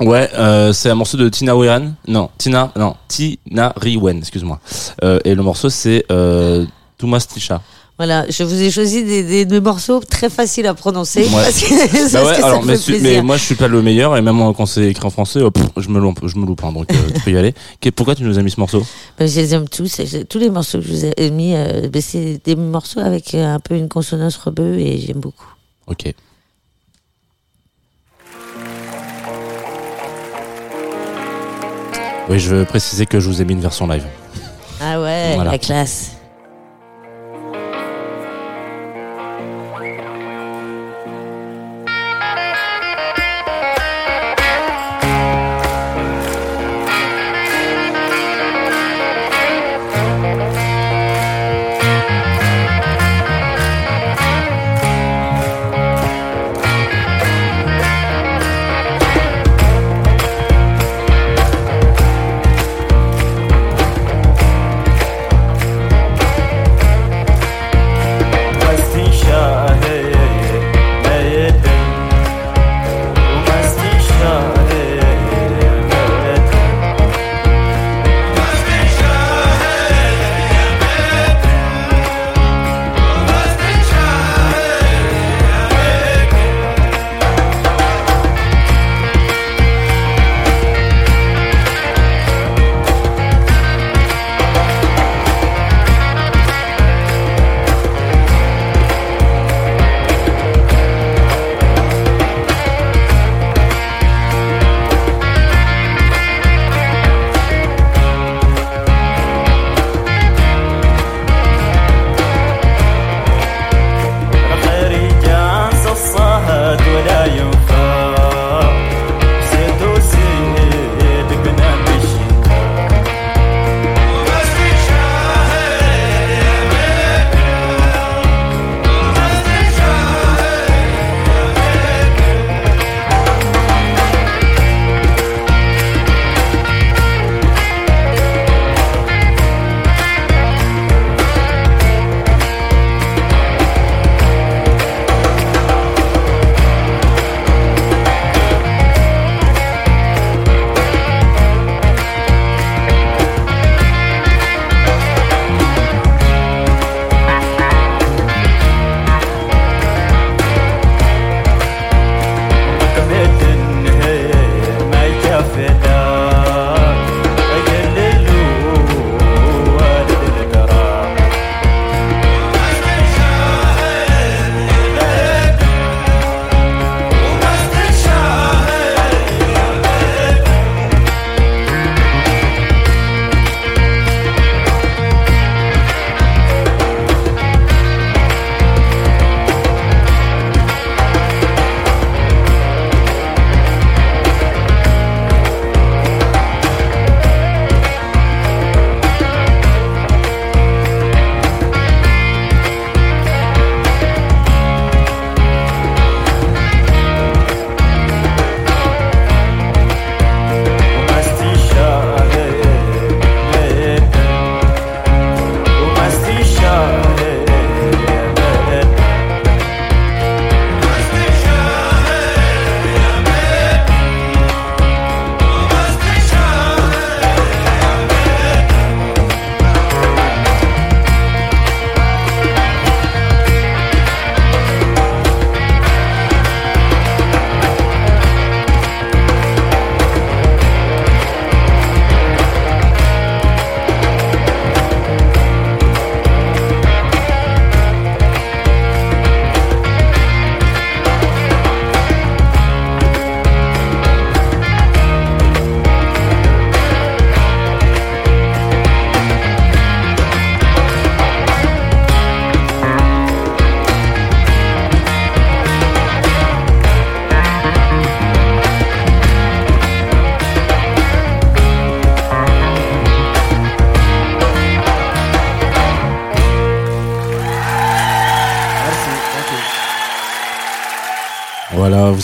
Ouais, 0.00 0.30
euh, 0.34 0.72
c'est 0.72 0.90
un 0.90 0.94
morceau 0.94 1.16
de 1.16 1.28
Tina 1.28 1.56
Wehan. 1.56 1.94
Non, 2.06 2.30
Tina, 2.38 2.72
non, 2.76 2.94
Tina 3.08 3.72
Riwen, 3.76 4.18
excuse-moi. 4.18 4.60
Euh, 5.02 5.18
et 5.24 5.34
le 5.34 5.42
morceau 5.42 5.70
c'est 5.70 6.04
euh, 6.10 6.64
Tumastisha. 6.98 7.60
Voilà, 7.96 8.30
je 8.30 8.44
vous 8.44 8.62
ai 8.62 8.70
choisi 8.70 9.02
des, 9.02 9.24
des, 9.24 9.44
des 9.44 9.60
morceaux 9.60 9.98
très 9.98 10.30
faciles 10.30 10.68
à 10.68 10.74
prononcer. 10.74 11.22
Ouais. 11.22 11.30
Parce 11.32 11.60
que, 11.60 12.12
Bah 12.12 12.24
ouais, 12.24 12.34
que 12.36 12.40
ça 12.40 12.46
alors, 12.46 12.64
mais, 12.64 12.76
fait 12.76 13.22
moi 13.22 13.36
je 13.36 13.42
suis 13.42 13.56
pas 13.56 13.66
le 13.66 13.82
meilleur 13.82 14.16
et 14.16 14.22
même 14.22 14.38
quand 14.56 14.66
c'est 14.66 14.84
écrit 14.84 15.04
en 15.04 15.10
français, 15.10 15.40
oh, 15.42 15.50
pff, 15.50 15.66
je 15.76 15.88
me 15.88 15.98
loupe, 15.98 16.20
je 16.24 16.38
me 16.38 16.46
loupe, 16.46 16.62
hein, 16.62 16.70
donc 16.70 16.86
euh, 16.92 16.96
tu 17.12 17.20
peux 17.22 17.32
y 17.32 17.36
aller. 17.36 17.54
Pourquoi 17.96 18.14
tu 18.14 18.22
nous 18.22 18.38
as 18.38 18.42
mis 18.42 18.52
ce 18.52 18.60
morceau? 18.60 18.84
Ben, 19.18 19.26
je 19.28 19.40
les 19.40 19.52
aime 19.52 19.68
tous. 19.68 20.00
Tous 20.28 20.38
les 20.38 20.48
morceaux 20.48 20.78
que 20.78 20.84
je 20.84 20.92
vous 20.92 21.04
ai 21.16 21.30
mis, 21.32 21.54
euh, 21.56 21.88
ben, 21.88 22.00
c'est 22.00 22.40
des 22.44 22.54
morceaux 22.54 23.00
avec 23.00 23.34
euh, 23.34 23.54
un 23.54 23.58
peu 23.58 23.74
une 23.74 23.88
consonance 23.88 24.36
rebeu 24.36 24.78
et 24.78 24.98
j'aime 25.00 25.18
beaucoup. 25.18 25.52
Ok. 25.88 26.14
Oui, 32.28 32.38
je 32.38 32.54
veux 32.54 32.64
préciser 32.64 33.06
que 33.06 33.20
je 33.20 33.28
vous 33.28 33.40
ai 33.40 33.44
mis 33.44 33.54
une 33.54 33.60
version 33.60 33.86
live. 33.86 34.04
Ah 34.80 35.00
ouais, 35.00 35.32
Voilà. 35.34 35.52
la 35.52 35.58
classe. 35.58 36.12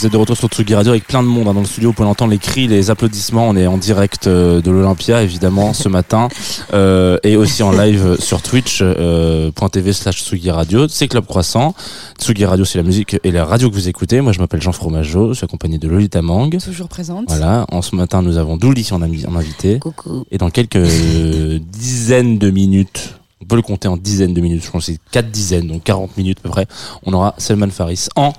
Vous 0.05 0.09
êtes 0.09 0.13
de 0.13 0.17
retour 0.17 0.37
sur 0.37 0.49
Tsugi 0.49 0.75
Radio 0.75 0.91
avec 0.91 1.07
plein 1.07 1.23
de 1.23 1.27
monde 1.27 1.47
hein, 1.47 1.55
dans 1.55 1.61
le 1.61 1.65
studio. 1.65 1.89
Vous 1.89 1.95
pouvez 1.95 2.07
entendre 2.07 2.29
les 2.29 2.37
cris, 2.37 2.67
les 2.67 2.91
applaudissements. 2.91 3.49
On 3.49 3.55
est 3.55 3.65
en 3.65 3.79
direct 3.79 4.27
euh, 4.27 4.61
de 4.61 4.69
l'Olympia, 4.69 5.23
évidemment, 5.23 5.73
ce 5.73 5.89
matin. 5.89 6.27
Euh, 6.73 7.17
et 7.23 7.37
aussi 7.37 7.63
en 7.63 7.71
live 7.71 8.17
sur 8.19 8.41
Twitch, 8.41 8.79
euh, 8.81 9.51
slash 9.93 10.23
Tsugi 10.23 10.51
Radio. 10.51 10.87
C'est 10.87 11.07
Club 11.07 11.25
Croissant. 11.25 11.73
Tsugi 12.19 12.43
Radio, 12.43 12.65
c'est 12.65 12.77
la 12.77 12.83
musique 12.83 13.17
et 13.23 13.31
la 13.31 13.45
radio 13.45 13.69
que 13.69 13.75
vous 13.75 13.87
écoutez. 13.87 14.19
Moi, 14.19 14.33
je 14.33 14.39
m'appelle 14.39 14.61
Jean 14.61 14.71
Fromageau. 14.71 15.29
Je 15.29 15.37
suis 15.37 15.45
accompagné 15.45 15.77
de 15.77 15.87
Lolita 15.87 16.21
Mang. 16.21 16.57
Toujours 16.57 16.89
présente. 16.89 17.25
Voilà. 17.27 17.65
En 17.71 17.81
ce 17.81 17.95
matin, 17.95 18.21
nous 18.21 18.37
avons 18.37 18.57
Douli 18.57 18.87
en, 18.91 19.01
en 19.01 19.35
invité. 19.35 19.79
Coucou. 19.79 20.25
Et 20.31 20.37
dans 20.37 20.49
quelques 20.49 20.77
dizaines 21.71 22.37
de 22.37 22.49
minutes, 22.49 23.15
on 23.41 23.45
peut 23.45 23.55
le 23.55 23.61
compter 23.61 23.87
en 23.87 23.95
dizaines 23.95 24.33
de 24.33 24.41
minutes, 24.41 24.63
je 24.63 24.71
pense 24.71 24.87
que 24.87 24.93
c'est 24.93 24.99
4 25.11 25.29
dizaines, 25.29 25.67
donc 25.67 25.83
40 25.83 26.17
minutes 26.17 26.39
à 26.39 26.41
peu 26.41 26.49
près, 26.49 26.65
on 27.05 27.13
aura 27.13 27.35
Selman 27.37 27.69
Faris 27.69 28.07
en 28.15 28.33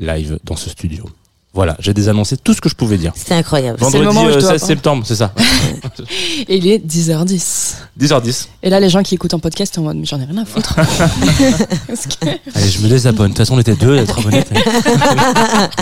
live 0.00 0.38
dans 0.44 0.56
ce 0.56 0.70
studio. 0.70 1.04
Voilà, 1.52 1.74
j'ai 1.80 1.92
désannoncé 1.92 2.36
tout 2.36 2.54
ce 2.54 2.60
que 2.60 2.68
je 2.68 2.76
pouvais 2.76 2.96
dire. 2.96 3.12
C'était 3.16 3.34
incroyable. 3.34 3.76
Le 3.80 3.84
Vendredi 3.84 4.04
moment 4.06 4.22
où 4.22 4.28
je 4.30 4.36
euh, 4.36 4.40
dois 4.40 4.50
16 4.52 4.60
pas. 4.60 4.66
septembre, 4.68 5.02
c'est 5.04 5.16
ça. 5.16 5.32
Et 6.48 6.56
il 6.58 6.68
est 6.68 6.78
10h10. 6.78 7.74
10h10. 8.00 8.46
Et 8.62 8.70
là, 8.70 8.78
les 8.78 8.88
gens 8.88 9.02
qui 9.02 9.16
écoutent 9.16 9.34
en 9.34 9.40
podcast, 9.40 9.74
sont 9.74 9.80
en 9.80 9.84
mode, 9.84 9.96
mais 9.96 10.06
j'en 10.06 10.20
ai 10.20 10.26
rien 10.26 10.38
à 10.40 10.44
foutre. 10.44 10.74
Parce 10.76 12.06
que 12.06 12.24
Allez, 12.54 12.70
je 12.70 12.80
me 12.82 12.88
désabonne. 12.88 13.26
De 13.26 13.30
toute 13.32 13.38
façon, 13.38 13.56
on 13.56 13.58
était 13.58 13.74
deux 13.74 13.98
à 13.98 14.02
être 14.02 14.16
abonnés. 14.20 14.44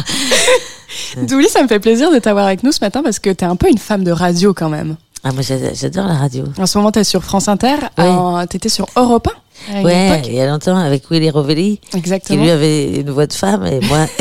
Douli, 1.22 1.48
ça 1.48 1.62
me 1.62 1.68
fait 1.68 1.80
plaisir 1.80 2.10
de 2.10 2.18
t'avoir 2.18 2.46
avec 2.46 2.62
nous 2.62 2.72
ce 2.72 2.78
matin 2.80 3.02
parce 3.02 3.18
que 3.18 3.28
t'es 3.30 3.44
un 3.44 3.56
peu 3.56 3.68
une 3.68 3.76
femme 3.78 4.04
de 4.04 4.10
radio 4.10 4.54
quand 4.54 4.68
même. 4.70 4.96
Ah, 5.24 5.32
moi, 5.32 5.42
j'adore 5.42 5.70
j'adore 5.74 6.06
la 6.06 6.14
radio. 6.14 6.44
En 6.58 6.66
ce 6.66 6.78
moment, 6.78 6.92
t'es 6.92 7.04
sur 7.04 7.24
France 7.24 7.48
Inter, 7.48 7.76
Oui. 7.98 8.04
en- 8.04 8.46
t'étais 8.46 8.68
sur 8.68 8.86
Europe 8.96 9.28
1 9.28 9.30
à 9.30 9.34
une 9.34 9.40
Ouais, 9.82 10.22
il 10.26 10.34
y 10.34 10.40
a 10.40 10.46
longtemps, 10.46 10.76
avec 10.76 11.10
Willy 11.10 11.30
Rovelli, 11.30 11.80
qui 11.90 11.96
Exactement. 11.98 12.42
lui 12.42 12.50
avait 12.50 13.00
une 13.00 13.10
voix 13.10 13.26
de 13.26 13.32
femme, 13.32 13.66
et 13.66 13.80
moi. 13.86 14.06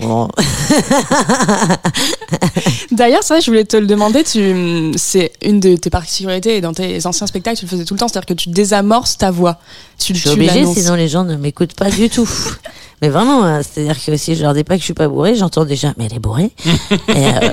Bon. 0.00 0.28
D'ailleurs, 2.90 3.22
ça, 3.22 3.40
je 3.40 3.46
voulais 3.46 3.64
te 3.64 3.76
le 3.76 3.86
demander. 3.86 4.24
Tu, 4.24 4.92
c'est 4.96 5.32
une 5.42 5.60
de 5.60 5.76
tes 5.76 5.90
particularités 5.90 6.56
et 6.56 6.60
dans 6.60 6.72
tes 6.72 7.04
anciens 7.06 7.26
spectacles, 7.26 7.58
tu 7.58 7.64
le 7.64 7.70
faisais 7.70 7.84
tout 7.84 7.94
le 7.94 8.00
temps, 8.00 8.08
c'est-à-dire 8.08 8.26
que 8.26 8.34
tu 8.34 8.48
désamorces 8.48 9.18
ta 9.18 9.30
voix. 9.30 9.58
Tu, 9.98 10.14
Je 10.14 10.20
suis 10.20 10.30
obligée, 10.30 10.64
sinon 10.66 10.94
les 10.94 11.08
gens 11.08 11.24
ne 11.24 11.36
m'écoutent 11.36 11.74
pas 11.74 11.90
du 11.90 12.08
tout. 12.10 12.28
Mais 13.02 13.08
vraiment, 13.08 13.44
hein, 13.44 13.60
c'est-à-dire 13.62 13.96
que 14.04 14.16
si 14.16 14.34
je 14.34 14.42
leur 14.42 14.54
dis 14.54 14.64
pas 14.64 14.74
que 14.74 14.80
je 14.80 14.84
suis 14.84 14.94
pas 14.94 15.06
bourrée, 15.06 15.36
j'entends 15.36 15.64
déjà, 15.64 15.94
mais 15.96 16.06
elle 16.06 16.14
est 16.16 16.18
bourrée. 16.18 16.50
et 16.66 16.70
euh, 17.10 17.50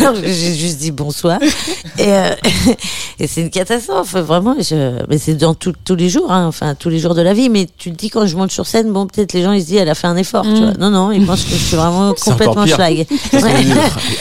j'ai 0.22 0.54
juste 0.54 0.78
dit 0.78 0.90
bonsoir. 0.90 1.38
Et, 1.98 2.12
euh, 2.12 2.34
et 3.18 3.26
c'est 3.26 3.40
une 3.40 3.48
catastrophe, 3.50 4.14
vraiment. 4.16 4.54
Je, 4.58 4.98
mais 5.08 5.16
c'est 5.18 5.34
dans 5.34 5.54
tout- 5.54 5.72
tous 5.84 5.94
les 5.96 6.10
jours, 6.10 6.30
hein, 6.30 6.44
enfin 6.46 6.74
tous 6.74 6.90
les 6.90 6.98
jours 6.98 7.14
de 7.14 7.22
la 7.22 7.32
vie. 7.32 7.48
Mais 7.48 7.66
tu 7.78 7.90
te 7.90 7.96
dis 7.96 8.10
quand 8.10 8.26
je 8.26 8.36
monte 8.36 8.50
sur 8.52 8.66
scène, 8.66 8.92
bon, 8.92 9.06
peut-être 9.06 9.32
les 9.32 9.42
gens 9.42 9.52
ils 9.52 9.62
se 9.62 9.66
disent, 9.68 9.76
elle 9.78 9.88
a 9.88 9.94
fait 9.94 10.06
un 10.08 10.16
effort. 10.16 10.42
Tu 10.44 10.50
Mm. 10.50 10.56
vois. 10.64 10.72
Non, 10.78 10.90
non, 10.90 11.10
ils 11.12 11.24
pensent 11.24 11.44
que 11.44 11.50
je 11.52 11.56
suis 11.56 11.76
vraiment 11.76 12.12
complètement 12.14 12.66
schlag. 12.66 12.98
Ouais. 12.98 13.06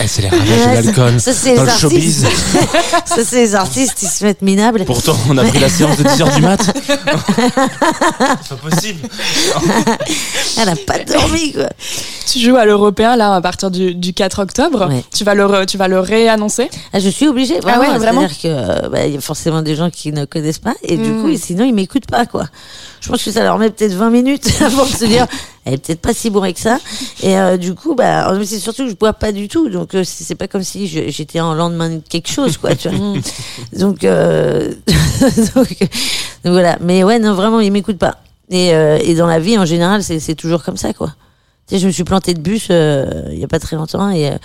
c'est 0.07 0.21
les 0.21 0.29
ravages 0.29 0.49
Ouais, 0.49 0.81
de 0.81 0.85
l'alcool. 0.85 1.19
ça, 1.19 1.33
c'est 1.33 1.55
Dans 1.55 1.63
les 1.65 1.71
le 1.71 1.77
showbiz. 1.77 2.25
artistes. 2.25 2.57
Ça, 3.05 3.23
c'est 3.25 3.35
les 3.41 3.55
artistes, 3.55 4.01
ils 4.03 4.07
se 4.09 4.23
mettent 4.23 4.41
minables. 4.41 4.85
Pourtant, 4.85 5.17
on 5.29 5.37
a 5.37 5.43
pris 5.43 5.59
la 5.59 5.69
séance 5.69 5.97
de 5.97 6.03
10h 6.03 6.35
du 6.35 6.41
mat. 6.41 6.61
c'est 6.63 8.49
pas 8.49 8.69
possible. 8.69 9.09
Elle 10.61 10.69
a 10.69 10.75
pas 10.75 10.99
dormi, 10.99 11.51
quoi. 11.53 11.67
Tu 12.31 12.39
joues 12.39 12.55
à 12.55 12.65
l'Européen 12.65 13.15
là 13.15 13.33
à 13.35 13.41
partir 13.41 13.71
du, 13.71 13.93
du 13.95 14.13
4 14.13 14.39
octobre. 14.41 14.87
Ouais. 14.89 15.03
Tu 15.13 15.23
vas 15.23 15.33
le, 15.35 15.64
tu 15.65 15.77
vas 15.77 15.87
le 15.87 15.99
réannoncer. 15.99 16.69
Ah, 16.93 16.99
je 16.99 17.09
suis 17.09 17.27
obligée, 17.27 17.59
vraiment. 17.59 17.81
ouais, 17.81 17.97
vraiment 17.97 18.21
C'est-à-dire 18.27 18.41
que 18.41 18.85
euh, 18.85 18.89
bah, 18.89 19.05
y 19.07 19.17
a 19.17 19.21
forcément 19.21 19.61
des 19.61 19.75
gens 19.75 19.89
qui 19.89 20.11
ne 20.11 20.25
connaissent 20.25 20.59
pas 20.59 20.73
et 20.83 20.97
du 20.97 21.09
Mm. 21.11 21.21
coup, 21.21 21.37
sinon 21.37 21.65
ils 21.65 21.73
m'écoutent 21.73 22.07
pas 22.07 22.25
quoi. 22.25 22.45
Je 23.01 23.09
pense 23.09 23.23
que 23.23 23.31
ça 23.31 23.43
leur 23.43 23.57
met 23.57 23.69
peut-être 23.69 23.93
20 23.93 24.09
minutes 24.09 24.49
avant 24.61 24.83
de 24.85 24.89
se 24.89 25.05
dire, 25.05 25.27
elle 25.65 25.73
est 25.75 25.77
peut-être 25.77 26.01
pas 26.01 26.13
si 26.13 26.29
bourrée 26.29 26.53
que 26.53 26.59
ça. 26.59 26.79
Et 27.21 27.37
euh, 27.37 27.57
du 27.57 27.75
coup, 27.75 27.93
bah, 27.95 28.31
c'est 28.43 28.59
surtout 28.59 28.83
que 28.85 28.89
je 28.89 28.95
bois 28.95 29.13
pas 29.13 29.31
du 29.31 29.47
tout, 29.47 29.69
donc 29.69 29.93
euh, 29.95 30.03
c'est 30.03 30.35
pas 30.35 30.47
comme 30.47 30.63
si 30.63 30.87
j'étais 30.87 31.39
en 31.39 31.53
lendemain 31.53 31.89
de 31.89 32.01
quelque 32.09 32.29
chose 32.29 32.57
quoi. 32.57 32.75
Tu 32.75 32.89
vois. 32.89 33.15
donc, 33.77 34.03
euh, 34.03 34.73
donc, 35.55 35.69
donc 35.79 36.53
voilà. 36.53 36.77
Mais 36.81 37.03
ouais, 37.03 37.19
non, 37.19 37.33
vraiment, 37.33 37.59
ils 37.59 37.71
m'écoutent 37.71 37.97
pas. 37.99 38.17
Et, 38.49 38.73
euh, 38.75 38.99
et 39.01 39.15
dans 39.15 39.25
la 39.27 39.39
vie 39.39 39.57
en 39.57 39.65
général, 39.65 40.03
c'est 40.03 40.19
c'est 40.19 40.35
toujours 40.35 40.63
comme 40.63 40.77
ça 40.77 40.93
quoi. 40.93 41.11
Tu 41.67 41.75
sais, 41.75 41.81
je 41.81 41.87
me 41.87 41.91
suis 41.91 42.03
plantée 42.03 42.35
de 42.35 42.39
bus 42.41 42.67
euh, 42.69 43.23
il 43.31 43.39
y 43.39 43.43
a 43.43 43.47
pas 43.47 43.57
très 43.57 43.75
longtemps 43.75 44.11
et 44.11 44.27
euh, 44.29 44.37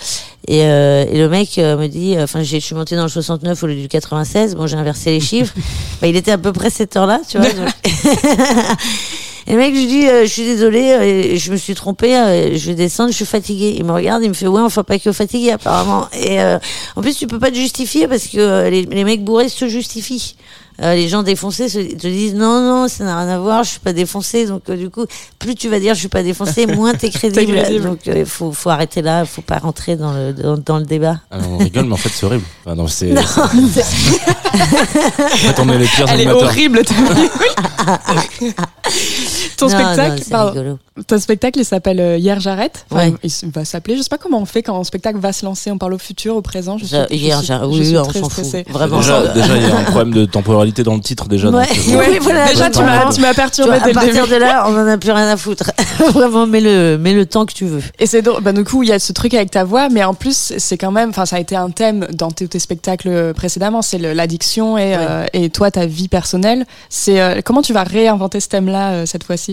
et, 0.49 0.65
euh, 0.65 1.05
et 1.07 1.19
le 1.19 1.29
mec 1.29 1.59
euh, 1.59 1.77
me 1.77 1.87
dit, 1.87 2.17
euh, 2.17 2.25
enfin, 2.25 2.43
j'ai- 2.43 2.61
je 2.61 2.65
suis 2.65 2.75
montée 2.75 2.97
dans 2.97 3.03
le 3.03 3.09
69 3.11 3.63
au 3.63 3.67
lieu 3.67 3.75
du 3.75 3.89
96. 3.89 4.55
Bon, 4.57 4.67
j'ai 4.67 4.77
inversé 4.79 5.11
les 5.11 5.21
chiffres. 5.21 5.53
Bah, 6.01 6.07
il 6.07 6.17
était 6.17 6.31
à 6.31 6.39
peu 6.39 6.51
près 6.53 6.71
cette 6.71 6.97
heure-là, 6.97 7.21
tu 7.29 7.37
vois. 7.37 7.51
donc- 7.51 7.69
et 9.47 9.53
le 9.53 9.59
mec, 9.59 9.75
je 9.75 9.81
lui 9.81 9.87
dis, 9.87 10.09
euh, 10.09 10.23
je 10.23 10.29
suis 10.29 10.45
désolée, 10.45 10.93
euh, 10.93 11.37
je 11.37 11.53
me 11.53 11.57
suis 11.59 11.75
trompée, 11.75 12.17
euh, 12.17 12.57
je 12.57 12.67
vais 12.69 12.75
descendre, 12.75 13.11
je 13.11 13.17
suis 13.17 13.27
fatiguée. 13.27 13.75
Il 13.77 13.85
me 13.85 13.93
regarde, 13.93 14.23
il 14.23 14.31
me 14.31 14.35
fait, 14.35 14.47
ouais, 14.47 14.63
enfin 14.63 14.83
pas 14.83 14.99
que 14.99 15.13
fatiguée 15.13 15.51
apparemment. 15.53 16.09
Et 16.15 16.41
euh, 16.41 16.59
en 16.97 17.03
plus, 17.03 17.15
tu 17.17 17.27
peux 17.27 17.39
pas 17.39 17.51
te 17.51 17.57
justifier 17.57 18.09
parce 18.09 18.29
que 18.29 18.71
les, 18.71 18.87
les 18.87 19.05
mecs 19.05 19.23
bourrés 19.23 19.51
se 19.51 19.69
justifient. 19.69 20.37
Euh, 20.83 20.95
les 20.95 21.09
gens 21.09 21.23
défoncés 21.23 21.69
se, 21.69 21.79
te 21.79 22.07
disent 22.07 22.35
non 22.35 22.63
non 22.63 22.89
ça 22.89 23.05
n'a 23.05 23.19
rien 23.19 23.29
à 23.29 23.39
voir 23.39 23.65
je 23.65 23.71
suis 23.73 23.81
pas 23.81 23.93
défoncé 23.93 24.47
donc 24.47 24.63
euh, 24.71 24.77
du 24.77 24.89
coup 24.89 25.05
plus 25.39 25.55
tu 25.55 25.69
vas 25.69 25.79
dire 25.79 25.93
je 25.95 26.01
suis 26.01 26.09
pas 26.09 26.23
défoncé 26.23 26.67
moins 26.67 26.95
t'es 26.95 27.11
crédible, 27.11 27.53
crédible. 27.61 27.85
donc 27.85 27.99
il 28.07 28.25
faut 28.25 28.51
faut 28.53 28.71
arrêter 28.71 29.03
là 29.03 29.27
faut 29.27 29.43
pas 29.43 29.59
rentrer 29.59 29.97
dans 29.97 30.15
le 30.15 30.33
dans, 30.33 30.57
dans 30.57 30.79
le 30.79 30.87
débat 30.87 31.21
Ah, 31.31 31.37
on 31.51 31.59
rigole, 31.59 31.85
mais 31.85 31.93
en 31.93 31.97
fait, 31.99 32.09
c'est 32.09 32.25
horrible. 32.25 32.45
Enfin, 32.65 32.75
non, 32.77 32.87
c'est, 32.87 33.09
non, 33.09 33.21
c'est- 33.23 33.83
en 34.53 35.37
fait, 35.37 35.59
on 35.61 35.69
est 35.69 35.79
les 35.79 35.87
pires 35.87 36.07
Elle 36.09 36.21
est 36.21 36.27
animateurs. 36.27 36.49
horrible. 36.49 36.83
ton 39.61 39.69
non, 39.69 39.73
spectacle, 39.79 40.23
non, 40.23 40.31
pardon. 40.31 40.79
ton 41.07 41.19
spectacle, 41.19 41.59
il 41.61 41.65
s'appelle 41.65 42.01
euh, 42.01 42.17
Hier 42.19 42.41
j'arrête. 42.41 42.85
Enfin, 42.91 43.11
Ouais. 43.11 43.15
Il 43.23 43.51
va 43.51 43.65
s'appeler. 43.65 43.97
Je 43.97 44.03
sais 44.03 44.09
pas 44.09 44.19
comment 44.19 44.39
on 44.41 44.45
fait 44.45 44.63
quand 44.63 44.79
un 44.79 44.85
spectacle 44.85 45.19
va 45.19 45.33
se 45.33 45.45
lancer. 45.45 45.71
On 45.71 45.79
parle 45.79 45.95
au 45.95 45.99
futur, 45.99 46.37
au 46.37 46.43
présent. 46.43 46.77
Je 46.79 46.85
je 46.87 46.97
hier, 47.15 47.39
suis- 47.39 47.47
je 47.47 47.65
oui, 47.67 47.87
suis 47.87 47.97
on 47.99 48.05
s'en 48.05 48.29
fout. 48.29 48.47
Vraiment. 48.69 48.99
Déjà, 48.99 49.27
déjà, 49.29 49.57
il 49.57 49.63
y 49.63 49.71
a 49.71 49.77
un 49.79 49.85
problème 49.85 50.13
de 50.13 50.25
temporalité 50.25 50.83
dans 50.83 50.95
le 50.95 51.01
titre, 51.01 51.29
déjà. 51.29 51.49
Ouais. 51.51 51.67
donc, 51.67 51.77
euh, 51.89 51.97
Ouais, 51.99 52.19
voilà, 52.21 52.49
Déjà, 52.49 52.71
tu 52.71 52.81
m'as, 52.83 53.13
tu 53.13 53.21
m'as 53.21 53.31
Tu 53.31 53.37
perturbé 53.37 53.73
à 53.77 53.81
partir 53.81 54.25
début. 54.25 54.35
de 54.35 54.37
là, 54.41 54.65
on 54.69 54.75
en 54.75 54.87
a 54.87 54.99
plus 54.99 55.13
rien 55.13 55.29
à 55.29 55.37
foutre. 55.37 55.71
Vraiment, 56.13 56.47
mets 56.47 56.61
le, 56.61 56.97
mets 56.99 57.13
le 57.15 57.27
temps 57.27 57.47
que 57.47 57.53
tu 57.53 57.67
veux. 57.67 57.83
Et 57.99 58.07
c'est 58.07 58.23
drôle. 58.23 58.43
Bah, 58.43 58.53
du 58.53 58.65
coup, 58.65 58.83
il 58.83 58.89
y 58.89 58.93
a 58.93 58.99
ce 58.99 59.13
truc 59.13 59.35
avec 59.35 59.51
ta 59.51 59.65
voix, 59.65 59.89
mais 59.91 60.03
en 60.05 60.15
plus, 60.15 60.55
c'est 60.59 60.79
quand 60.79 60.91
même, 60.93 61.11
enfin, 61.11 61.27
ça 61.27 61.37
a 61.37 61.41
été 61.41 61.57
un 61.57 61.71
thème 61.71 62.07
dans 62.13 62.31
tes, 62.31 62.49
tes 62.49 62.59
spectacles 62.59 63.35
précédemment. 63.35 63.83
C'est 63.83 63.99
l'addiction 63.99 64.79
et, 64.79 64.95
euh, 64.97 65.27
et 65.33 65.51
toi, 65.51 65.71
ta 65.71 65.87
vie 65.87 66.09
personnelle. 66.09 66.67
C'est 66.89 67.21
euh, 67.21 67.41
comment 67.45 67.63
tu 67.63 67.73
vas 67.73 67.83
réinventer 67.85 68.41
ce 68.41 68.49
thème-là 68.49 68.91
euh, 68.93 69.07
cette 69.07 69.25
fois-ci? 69.25 69.50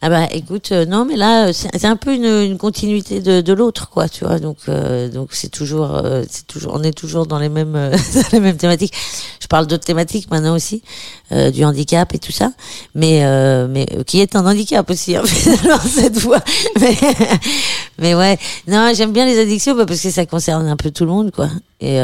Ah 0.00 0.08
bah 0.10 0.28
écoute, 0.30 0.70
euh, 0.70 0.86
non 0.86 1.04
mais 1.04 1.16
là 1.16 1.48
euh, 1.48 1.52
c'est 1.52 1.84
un 1.84 1.96
peu 1.96 2.14
une, 2.14 2.56
continuité 2.56 3.20
de, 3.20 3.40
de 3.40 3.52
l'autre 3.52 3.90
quoi, 3.90 4.08
tu 4.08 4.24
vois. 4.24 4.38
Donc 4.38 4.58
euh, 4.68 5.08
donc 5.08 5.30
c'est 5.32 5.48
toujours 5.48 6.00
c'est 6.28 6.46
toujours 6.46 6.72
on 6.74 6.82
est 6.82 6.92
toujours 6.92 7.26
dans 7.26 7.38
les 7.38 7.48
mêmes 7.48 7.90
les 8.32 8.40
mêmes 8.40 8.56
thématiques. 8.56 8.94
Je 9.40 9.46
parle 9.48 9.66
d'autres 9.66 9.84
thématiques 9.84 10.30
maintenant 10.30 10.54
aussi, 10.54 10.82
du 11.30 11.64
handicap 11.64 12.14
et 12.14 12.18
tout 12.18 12.32
ça, 12.32 12.52
mais 12.94 13.24
mais 13.68 13.86
qui 14.06 14.20
est 14.20 14.36
un 14.36 14.46
handicap 14.46 14.88
aussi 14.90 15.16
hein, 15.16 15.22
finalement 15.26 15.78
cette 15.80 16.18
fois. 16.18 16.40
Mais, 16.80 16.96
mais 17.98 18.14
ouais, 18.14 18.38
non 18.68 18.92
j'aime 18.94 19.12
bien 19.12 19.26
les 19.26 19.40
addictions 19.40 19.74
bah, 19.74 19.84
parce 19.84 20.00
que 20.00 20.10
ça 20.10 20.24
concerne 20.26 20.68
un 20.68 20.76
peu 20.76 20.92
tout 20.92 21.04
le 21.04 21.10
monde 21.10 21.32
quoi. 21.32 21.48
Et 21.80 21.98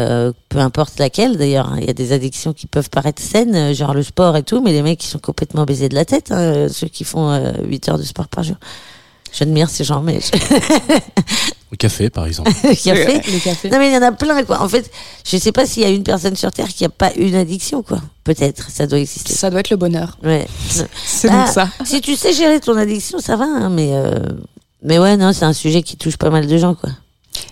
peu 0.48 0.58
importe 0.58 0.98
laquelle 0.98 1.36
d'ailleurs, 1.36 1.68
hein. 1.68 1.78
il 1.80 1.86
y 1.86 1.90
a 1.90 1.94
des 1.94 2.12
addictions 2.12 2.52
qui 2.52 2.66
peuvent 2.66 2.90
paraître 2.90 3.20
saines, 3.20 3.74
genre 3.74 3.94
le 3.94 4.02
sport 4.02 4.36
et 4.36 4.42
tout, 4.42 4.60
mais 4.60 4.72
les 4.72 4.82
mecs 4.82 4.98
qui 4.98 5.08
sont 5.08 5.18
complètement 5.18 5.64
baisés 5.64 5.88
de 5.88 5.94
la 5.94 6.04
tête, 6.04 6.30
hein, 6.32 6.68
ceux 6.68 6.88
qui 6.88 7.04
font 7.04 7.28
euh, 7.34 7.52
8 7.64 7.88
heures 7.88 7.98
de 7.98 8.02
sport 8.02 8.28
par 8.28 8.44
jour. 8.44 8.56
J'admire 9.32 9.68
ces 9.68 9.82
gens, 9.84 10.00
mais 10.00 10.20
Le 11.70 11.76
café, 11.76 12.08
par 12.08 12.26
exemple. 12.26 12.50
a 12.64 12.74
fait. 12.74 13.26
le 13.26 13.38
café 13.42 13.68
Non 13.68 13.78
mais 13.78 13.88
il 13.90 13.94
y 13.94 13.96
en 13.96 14.02
a 14.02 14.12
plein 14.12 14.44
quoi. 14.44 14.62
En 14.62 14.68
fait, 14.68 14.88
je 15.26 15.36
sais 15.36 15.50
pas 15.50 15.66
s'il 15.66 15.82
y 15.82 15.86
a 15.86 15.88
une 15.88 16.04
personne 16.04 16.36
sur 16.36 16.52
terre 16.52 16.68
qui 16.68 16.84
a 16.84 16.88
pas 16.88 17.12
une 17.16 17.34
addiction 17.34 17.82
quoi. 17.82 18.00
Peut-être, 18.22 18.70
ça 18.70 18.86
doit 18.86 18.98
exister. 19.00 19.32
Ça 19.34 19.50
doit 19.50 19.60
être 19.60 19.70
le 19.70 19.76
bonheur. 19.76 20.16
Ouais. 20.22 20.46
C'est 21.04 21.28
Ah, 21.30 21.44
donc 21.44 21.48
ça. 21.52 21.68
Si 21.84 22.00
tu 22.00 22.14
sais 22.14 22.32
gérer 22.32 22.60
ton 22.60 22.76
addiction, 22.76 23.18
ça 23.18 23.34
va, 23.36 23.44
hein, 23.44 23.70
mais 23.70 23.90
euh, 23.92 24.18
mais 24.84 24.98
ouais 25.00 25.16
non, 25.16 25.32
c'est 25.32 25.44
un 25.46 25.52
sujet 25.52 25.82
qui 25.82 25.96
touche 25.96 26.16
pas 26.16 26.30
mal 26.30 26.46
de 26.46 26.56
gens 26.58 26.74
quoi. 26.74 26.90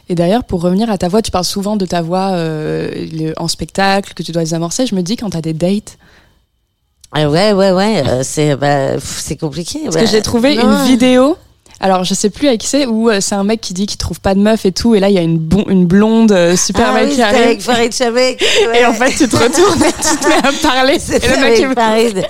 Et 0.08 0.14
d'ailleurs, 0.14 0.44
pour 0.44 0.60
revenir 0.60 0.88
à 0.90 0.98
ta 0.98 1.08
voix, 1.08 1.22
tu 1.22 1.32
parles 1.32 1.44
souvent 1.44 1.74
de 1.76 1.86
ta 1.86 2.02
voix 2.02 2.30
euh, 2.32 2.90
le- 3.12 3.32
en 3.38 3.48
spectacle, 3.48 4.14
que 4.14 4.22
tu 4.22 4.30
dois 4.30 4.42
désamorcer. 4.42 4.86
Je 4.86 4.94
me 4.94 5.02
dis, 5.02 5.16
quand 5.16 5.30
tu 5.30 5.36
as 5.36 5.40
des 5.40 5.54
dates, 5.54 5.96
Ah 7.14 7.28
ouais 7.28 7.52
ouais 7.52 7.70
ouais, 7.72 8.02
euh, 8.06 8.20
c'est 8.22 8.56
bah, 8.56 8.98
c'est 8.98 9.36
compliqué. 9.36 9.80
parce 9.84 9.96
bah, 9.96 10.02
que 10.02 10.08
j'ai 10.08 10.22
trouvé 10.22 10.56
non. 10.56 10.62
une 10.62 10.86
vidéo. 10.86 11.36
Alors, 11.84 12.04
je 12.04 12.14
sais 12.14 12.30
plus 12.30 12.46
avec 12.46 12.60
qui 12.60 12.68
c'est, 12.68 12.86
où 12.86 13.10
euh, 13.10 13.20
c'est 13.20 13.34
un 13.34 13.42
mec 13.42 13.60
qui 13.60 13.74
dit 13.74 13.86
qu'il 13.86 13.98
trouve 13.98 14.20
pas 14.20 14.34
de 14.36 14.40
meuf 14.40 14.64
et 14.64 14.70
tout, 14.70 14.94
et 14.94 15.00
là, 15.00 15.08
il 15.08 15.14
y 15.14 15.18
a 15.18 15.22
une, 15.22 15.36
bon- 15.36 15.64
une 15.68 15.84
blonde 15.84 16.30
euh, 16.30 16.56
super 16.56 16.90
ah, 16.90 16.94
belle 16.94 17.08
oui, 17.08 17.16
qui 17.16 17.22
arrive. 17.22 17.42
avec 17.42 17.60
Farid 17.60 17.92
Chabek. 17.92 18.40
Et 18.62 18.66
ouais. 18.68 18.86
en 18.86 18.92
fait, 18.94 19.10
tu 19.10 19.28
te 19.28 19.36
retournes 19.36 19.82
et 19.82 19.92
tu 19.92 20.16
te 20.16 20.28
mets 20.28 20.36
à 20.36 20.52
parler. 20.62 20.98
C'était 21.00 21.26
le 21.26 21.40
mec, 21.40 21.60
avec 21.60 21.74
Farid. 21.74 22.24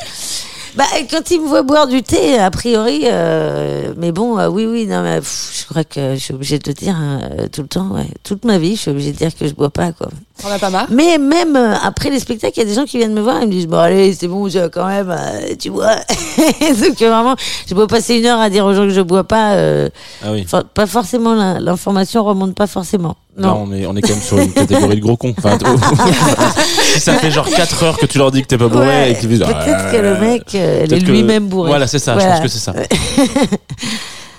Bah, 0.74 0.84
quand 1.10 1.30
il 1.30 1.42
me 1.42 1.46
voit 1.48 1.62
boire 1.62 1.86
du 1.86 2.02
thé, 2.02 2.38
a 2.38 2.50
priori, 2.50 3.02
euh, 3.04 3.92
mais 3.98 4.10
bon, 4.10 4.38
euh, 4.38 4.48
oui, 4.48 4.64
oui, 4.64 4.86
non, 4.86 5.02
mais 5.02 5.18
pff, 5.18 5.58
je 5.60 5.66
crois 5.70 5.84
que 5.84 6.14
je 6.14 6.18
suis 6.18 6.32
obligée 6.32 6.58
de 6.58 6.66
le 6.70 6.72
dire 6.74 6.96
hein, 6.96 7.20
euh, 7.38 7.46
tout 7.52 7.60
le 7.60 7.68
temps, 7.68 7.88
ouais. 7.90 8.06
Toute 8.24 8.46
ma 8.46 8.56
vie, 8.56 8.76
je 8.76 8.80
suis 8.80 8.90
obligée 8.90 9.12
de 9.12 9.18
dire 9.18 9.36
que 9.36 9.46
je 9.46 9.52
bois 9.52 9.68
pas, 9.68 9.92
quoi. 9.92 10.08
T'en 10.40 10.48
as 10.48 10.58
pas 10.58 10.70
marre? 10.70 10.86
Mais 10.90 11.18
même 11.18 11.56
euh, 11.56 11.74
après 11.82 12.08
les 12.08 12.18
spectacles, 12.20 12.54
il 12.56 12.60
y 12.60 12.62
a 12.62 12.68
des 12.68 12.74
gens 12.74 12.86
qui 12.86 12.96
viennent 12.96 13.12
me 13.12 13.20
voir 13.20 13.42
et 13.42 13.46
me 13.46 13.50
disent, 13.52 13.66
bon, 13.66 13.76
allez, 13.76 14.14
c'est 14.14 14.28
bon, 14.28 14.48
je- 14.48 14.68
quand 14.68 14.86
même, 14.86 15.10
euh, 15.10 15.54
tu 15.58 15.70
bois. 15.70 15.96
Donc, 16.80 16.96
vraiment, 16.98 17.36
je 17.68 17.74
peux 17.74 17.86
passer 17.86 18.16
une 18.16 18.24
heure 18.24 18.40
à 18.40 18.48
dire 18.48 18.64
aux 18.64 18.72
gens 18.72 18.84
que 18.84 18.90
je 18.94 19.02
bois 19.02 19.24
pas, 19.24 19.52
euh, 19.56 19.90
Ah 20.24 20.32
oui. 20.32 20.44
for- 20.48 20.64
pas 20.64 20.86
forcément, 20.86 21.34
l'information 21.60 22.24
remonte 22.24 22.54
pas 22.54 22.66
forcément. 22.66 23.16
Là, 23.34 23.48
Non. 23.48 23.64
on 23.66 23.72
est, 23.72 23.86
on 23.86 23.96
est 23.96 24.02
quand 24.02 24.10
même 24.10 24.20
sur 24.20 24.38
une 24.38 24.52
catégorie 24.52 24.96
de 24.96 25.00
gros 25.00 25.16
cons. 25.16 25.34
Enfin, 25.38 25.56
si 26.94 27.00
ça 27.00 27.14
fait 27.14 27.30
genre 27.30 27.48
4 27.48 27.82
heures 27.82 27.98
que 27.98 28.04
tu 28.04 28.18
leur 28.18 28.30
dis 28.30 28.42
que 28.42 28.46
t'es 28.46 28.58
pas 28.58 28.68
bourré 28.68 28.86
Ouais, 28.86 29.12
et 29.12 29.14
qu'ils 29.14 29.28
disent. 29.30 29.38
Peut-être 29.38 29.56
ah, 29.66 29.90
que 29.90 29.96
le 29.96 30.18
mec, 30.18 30.54
euh, 30.54 30.84
il 30.86 30.92
est 30.92 30.98
lui-même 30.98 31.46
bourré. 31.48 31.70
Voilà, 31.70 31.86
c'est 31.86 31.98
ça, 31.98 32.18
je 32.18 32.26
pense 32.26 32.40
que 32.40 32.48
c'est 32.48 32.58
ça. 32.58 32.74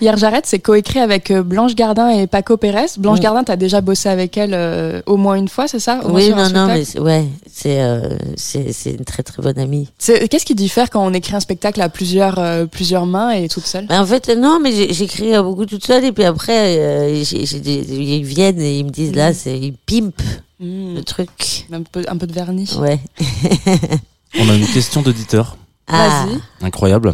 Hier 0.02 0.18
j'arrête, 0.18 0.46
c'est 0.46 0.60
coécrit 0.60 1.00
avec 1.00 1.32
euh, 1.32 1.44
Blanche 1.44 1.76
Gardin 1.76 2.10
et 2.10 2.28
Paco 2.28 2.58
Pérez. 2.58 2.86
Blanche 2.98 3.18
Ouais. 3.20 3.24
Gardin, 3.24 3.44
t'as 3.44 3.56
déjà 3.56 3.82
bossé 3.82 4.10
avec 4.10 4.38
elle 4.38 4.54
euh, 4.54 5.02
au 5.06 5.18
moins 5.18 5.36
une 5.36 5.48
fois, 5.48 5.68
c'est 5.68 5.80
ça? 5.80 6.02
Au 6.04 6.12
Oui, 6.12 6.30
non, 6.30 6.50
non, 6.50 6.68
mais 6.68 6.84
c'est- 6.84 7.00
ouais, 7.00 7.26
c'est 7.52 7.82
euh, 7.82 8.18
c'est 8.36 8.74
c'est 8.74 8.92
une 8.92 9.06
très 9.06 9.24
très 9.24 9.42
bonne 9.42 9.58
amie. 9.60 9.88
Qu'est-ce 10.00 10.46
qui 10.46 10.56
diffère 10.56 10.90
quand 10.90 11.06
on 11.06 11.14
écrit 11.14 11.36
un 11.36 11.40
spectacle 11.40 11.82
à 11.82 11.90
plusieurs, 11.90 12.40
euh, 12.40 12.66
plusieurs 12.66 13.06
mains 13.06 13.32
et 13.32 13.48
toute 13.48 13.66
seule? 13.66 13.86
Bah, 13.88 14.02
en 14.02 14.06
fait, 14.06 14.30
non, 14.38 14.60
mais 14.62 14.94
j'écris 14.94 15.32
beaucoup 15.42 15.66
toute 15.66 15.86
seule 15.86 16.04
et 16.06 16.12
puis 16.12 16.24
après, 16.26 16.78
euh, 16.80 17.24
j'ai- 17.24 17.44
ils 17.44 18.24
viennent 18.26 18.60
et 18.60 18.80
ils 18.80 18.86
me 18.86 18.90
disent 18.92 19.16
là, 19.16 19.34
c'est 19.34 19.58
ils 19.58 19.74
pimpent 19.74 20.22
Hmm, 20.60 20.96
le 20.96 21.04
truc. 21.04 21.66
un, 21.74 21.82
peu, 21.82 22.04
un 22.08 22.16
peu 22.18 22.26
de 22.28 22.32
vernis. 22.34 22.78
Ouais. 22.80 23.00
On 24.40 24.50
a 24.50 24.56
une 24.56 24.68
question 24.68 25.02
d'auditeur. 25.02 25.58
Ah. 25.88 26.26
Vas-y. 26.26 26.40
Incroyable. 26.66 27.14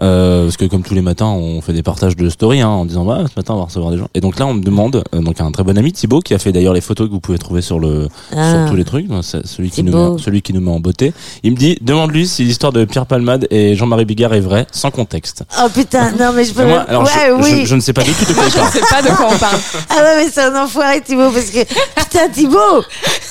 Euh, 0.00 0.44
parce 0.44 0.56
que 0.56 0.64
comme 0.64 0.82
tous 0.82 0.94
les 0.94 1.02
matins, 1.02 1.26
on 1.26 1.60
fait 1.60 1.74
des 1.74 1.82
partages 1.82 2.16
de 2.16 2.30
story 2.30 2.62
hein, 2.62 2.68
en 2.68 2.86
disant 2.86 3.04
bah, 3.04 3.18
ce 3.30 3.38
matin 3.38 3.52
on 3.54 3.58
va 3.58 3.64
recevoir 3.64 3.90
des 3.92 3.98
gens. 3.98 4.08
Et 4.14 4.20
donc 4.22 4.38
là, 4.38 4.46
on 4.46 4.54
me 4.54 4.62
demande, 4.62 5.04
euh, 5.14 5.20
donc 5.20 5.38
un 5.40 5.50
très 5.52 5.62
bon 5.64 5.76
ami 5.76 5.92
Thibaut 5.92 6.20
qui 6.20 6.32
a 6.32 6.38
fait 6.38 6.50
d'ailleurs 6.50 6.72
les 6.72 6.80
photos 6.80 7.08
que 7.08 7.12
vous 7.12 7.20
pouvez 7.20 7.38
trouver 7.38 7.60
sur 7.60 7.78
le 7.78 8.08
Ah. 8.34 8.52
sur 8.52 8.70
tous 8.70 8.76
les 8.76 8.84
trucs, 8.84 9.06
celui 9.22 9.68
qui 9.70 9.82
nous 9.82 10.14
met, 10.14 10.18
celui 10.22 10.40
qui 10.40 10.54
nous 10.54 10.62
met 10.62 10.70
en 10.70 10.80
beauté. 10.80 11.12
Il 11.42 11.52
me 11.52 11.56
dit 11.56 11.76
demande-lui 11.82 12.26
si 12.26 12.42
l'histoire 12.44 12.72
de 12.72 12.86
Pierre 12.86 13.04
Palmade 13.04 13.46
et 13.50 13.74
Jean-Marie 13.76 14.06
Bigard 14.06 14.32
est 14.32 14.40
vraie, 14.40 14.66
sans 14.72 14.90
contexte. 14.90 15.44
Oh 15.62 15.68
putain, 15.72 16.12
non 16.12 16.32
mais 16.34 16.44
je 16.44 16.54
peux 16.54 16.64
moi, 16.64 16.80
alors 16.88 17.02
Ouais, 17.02 17.10
je, 17.38 17.48
je- 17.50 17.54
oui. 17.54 17.66
je 17.66 17.74
ne 17.74 17.80
sais 17.80 17.92
pas 17.92 18.02
du 18.02 18.12
tout 18.14 18.24
de 18.24 18.32
quoi 18.32 18.48
Je 18.48 18.54
parle. 18.56 18.72
sais 18.72 18.80
pas 18.80 19.02
de 19.02 19.08
quoi 19.14 19.28
on 19.30 19.38
parle. 19.38 19.58
Ah 19.90 20.02
ouais, 20.02 20.24
mais 20.24 20.30
c'est 20.32 20.40
un 20.42 20.64
enfoiré, 20.64 21.02
Thibaut, 21.02 21.30
parce 21.30 21.50
que. 21.50 21.64
Putain, 21.64 22.28
Thibaut 22.32 22.82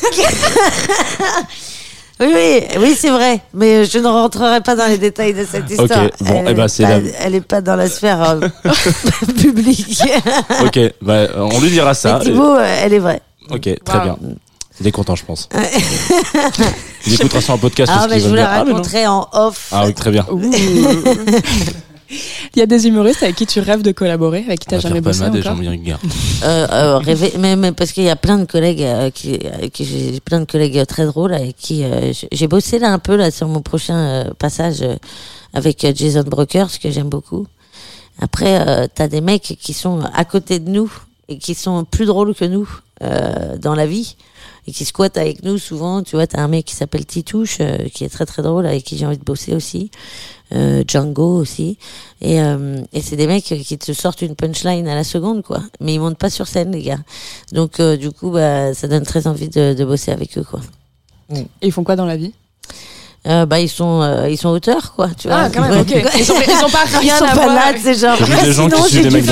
Oui, 2.19 2.27
oui, 2.33 2.63
oui, 2.79 2.95
c'est 2.97 3.09
vrai. 3.09 3.41
Mais 3.53 3.83
je 3.85 3.97
ne 3.99 4.07
rentrerai 4.07 4.61
pas 4.61 4.75
dans 4.75 4.87
les 4.87 4.97
détails 4.97 5.33
de 5.33 5.43
cette 5.45 5.69
histoire. 5.69 6.07
bon, 6.21 6.43
elle, 6.45 6.47
eh 6.49 6.53
ben, 6.53 6.65
est 6.65 6.67
c'est 6.69 6.83
pas, 6.83 6.99
la- 6.99 7.09
elle 7.21 7.35
est 7.35 7.41
pas 7.41 7.61
dans 7.61 7.75
la 7.75 7.89
sphère 7.89 8.21
euh, 8.23 8.39
publique. 9.41 10.01
ok, 10.63 10.79
bah, 11.01 11.27
on 11.35 11.59
lui 11.59 11.69
dira 11.71 11.93
ça. 11.93 12.19
Mais 12.19 12.25
Thibaut, 12.25 12.55
euh, 12.55 12.77
elle 12.83 12.93
est 12.93 12.99
vraie. 12.99 13.21
Ok, 13.49 13.69
très 13.83 13.97
Wow. 13.97 14.03
bien. 14.03 14.17
Il 14.79 14.87
est 14.87 14.91
content, 14.91 15.15
je 15.15 15.23
pense. 15.25 15.47
il 17.07 17.13
écoutera 17.13 17.39
ça 17.41 17.53
en 17.53 17.57
podcast. 17.57 17.91
Ah, 17.93 17.99
parce 17.99 18.11
mais 18.11 18.19
je 18.19 18.27
vous 18.27 18.35
la 18.35 18.49
ah, 18.51 18.63
raconterai 18.63 19.07
en 19.07 19.27
off. 19.33 19.67
Ah 19.71 19.83
oui, 19.85 19.93
très 19.93 20.11
bien. 20.11 20.25
Il 22.09 22.59
y 22.59 22.61
a 22.61 22.65
des 22.67 22.87
humoristes 22.87 23.23
avec 23.23 23.35
qui 23.35 23.45
tu 23.47 23.59
rêves 23.59 23.81
de 23.81 23.91
collaborer, 23.91 24.43
avec 24.47 24.59
qui 24.59 24.67
t'as 24.67 24.75
va 24.77 24.81
jamais 24.81 25.01
bossé 25.01 25.21
encore 25.39 25.55
Jean-Marie 25.55 25.77
Bigard. 25.77 25.99
Euh, 26.43 26.67
euh, 26.71 26.97
rêver, 26.99 27.33
mais, 27.39 27.55
mais 27.55 27.71
parce 27.71 27.91
qu'il 27.91 28.03
y 28.03 28.09
a 28.09 28.15
plein 28.15 28.37
de 28.37 28.45
collègues 28.45 28.83
euh, 28.83 29.09
qui, 29.09 29.39
j'ai 29.79 30.19
plein 30.19 30.39
de 30.39 30.45
collègues 30.45 30.77
euh, 30.77 30.85
très 30.85 31.05
drôles 31.05 31.33
avec 31.33 31.55
qui 31.57 31.83
euh, 31.83 32.11
j'ai- 32.31 32.47
bossé 32.47 32.77
là 32.79 32.91
un 32.93 32.99
peu 32.99 33.15
là 33.15 33.31
sur 33.31 33.47
mon 33.47 33.61
prochain 33.61 33.97
euh, 33.97 34.23
passage 34.37 34.81
euh, 34.83 34.95
avec 35.53 35.83
euh, 35.83 35.91
Jason 35.95 36.23
Brokers 36.23 36.79
que 36.79 36.91
j'aime 36.91 37.09
beaucoup. 37.09 37.47
Après, 38.21 38.65
euh, 38.67 38.87
t'as 38.93 39.07
des 39.07 39.21
mecs 39.21 39.57
qui 39.59 39.73
sont 39.73 40.01
à 40.13 40.25
côté 40.25 40.59
de 40.59 40.69
nous 40.69 40.91
et 41.27 41.37
qui 41.37 41.55
sont 41.55 41.85
plus 41.85 42.05
drôles 42.05 42.35
que 42.35 42.45
nous 42.45 42.69
euh, 43.01 43.57
dans 43.57 43.73
la 43.75 43.87
vie 43.87 44.15
et 44.67 44.71
qui 44.71 44.85
squattent 44.85 45.17
avec 45.17 45.43
nous 45.43 45.57
souvent. 45.57 46.03
Tu 46.03 46.15
vois, 46.15 46.27
t'as 46.27 46.41
un 46.41 46.47
mec 46.47 46.65
qui 46.65 46.75
s'appelle 46.75 47.05
Titouche 47.05 47.57
euh, 47.59 47.87
qui 47.93 48.03
est 48.03 48.09
très 48.09 48.25
très 48.25 48.41
drôle 48.41 48.65
avec 48.65 48.83
qui 48.83 48.97
j'ai 48.97 49.05
envie 49.05 49.17
de 49.17 49.23
bosser 49.23 49.53
aussi. 49.53 49.91
Euh, 50.53 50.83
Django 50.87 51.39
aussi. 51.39 51.77
Et, 52.21 52.39
euh, 52.39 52.79
et 52.93 53.01
c'est 53.01 53.15
des 53.15 53.25
mecs 53.25 53.43
qui 53.45 53.77
te 53.79 53.93
sortent 53.93 54.21
une 54.21 54.35
punchline 54.35 54.87
à 54.87 54.93
la 54.93 55.03
seconde, 55.03 55.41
quoi. 55.41 55.61
Mais 55.79 55.95
ils 55.95 55.99
montent 55.99 56.19
pas 56.19 56.29
sur 56.29 56.47
scène, 56.47 56.71
les 56.71 56.83
gars. 56.83 56.99
Donc, 57.51 57.79
euh, 57.79 57.97
du 57.97 58.11
coup, 58.11 58.29
bah, 58.29 58.73
ça 58.75 58.87
donne 58.87 59.03
très 59.03 59.25
envie 59.25 59.49
de, 59.49 59.73
de 59.73 59.85
bosser 59.85 60.11
avec 60.11 60.37
eux, 60.37 60.43
quoi. 60.43 60.61
Et 61.31 61.47
ils 61.63 61.71
font 61.71 61.83
quoi 61.83 61.95
dans 61.95 62.05
la 62.05 62.15
vie? 62.15 62.33
Euh, 63.27 63.45
bah, 63.47 63.59
ils 63.59 63.69
sont, 63.69 64.01
euh, 64.03 64.29
ils 64.29 64.37
sont 64.37 64.49
auteurs, 64.49 64.93
quoi. 64.95 65.09
Tu 65.17 65.27
vois. 65.27 65.37
Ah, 65.37 65.49
quand 65.49 65.61
même, 65.61 65.79
ok. 65.81 65.89
Ouais. 65.89 66.05
Ils 66.19 66.31
ont, 66.31 66.35
ils 66.47 66.65
ont 66.65 66.69
pas 66.69 66.83
Ils 66.93 66.97
rien 66.99 67.17
sont 67.17 67.25
à 67.25 67.29
pas 67.29 67.33
voir. 67.35 67.55
là, 67.55 67.61
avec- 67.69 67.81
c'est 67.81 67.95
genre. 67.95 68.17
Des 68.19 68.51
gens 68.51 68.69
sinon, 68.69 68.83
qui 68.83 68.93
j'ai 68.95 69.09
du 69.09 69.23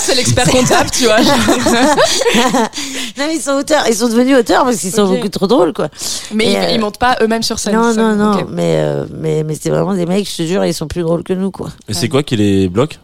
c'est 0.00 0.14
l'expert 0.14 0.44
comptable, 0.50 0.90
tu 0.90 1.04
vois. 1.04 1.16
Non, 3.18 3.24
mais 3.26 3.36
ils 3.36 3.40
sont 3.40 3.52
auteurs. 3.52 3.84
Ils 3.88 3.94
sont 3.94 4.08
devenus 4.08 4.36
auteurs 4.36 4.64
parce 4.64 4.76
qu'ils 4.76 4.92
sont 4.92 5.06
beaucoup 5.06 5.28
trop 5.28 5.46
drôles, 5.46 5.72
quoi. 5.72 5.88
Mais 6.34 6.52
ils, 6.52 6.56
euh, 6.56 6.70
ils 6.72 6.80
montent 6.80 6.98
pas 6.98 7.16
eux-mêmes 7.22 7.42
sur 7.42 7.58
scène. 7.58 7.74
non, 7.74 7.94
non, 7.94 8.14
non. 8.14 8.46
Mais, 8.50 8.76
euh, 8.78 9.06
mais, 9.18 9.42
mais 9.44 9.56
c'est 9.60 9.70
vraiment 9.70 9.94
des 9.94 10.06
mecs, 10.06 10.28
je 10.30 10.36
te 10.36 10.42
jure, 10.46 10.64
ils 10.64 10.74
sont 10.74 10.86
plus 10.86 11.02
drôles 11.02 11.22
que 11.24 11.32
nous, 11.32 11.50
quoi. 11.50 11.70
Et 11.88 11.94
c'est 11.94 12.08
quoi 12.08 12.22
qui 12.22 12.36
les 12.36 12.68
bloque? 12.68 12.98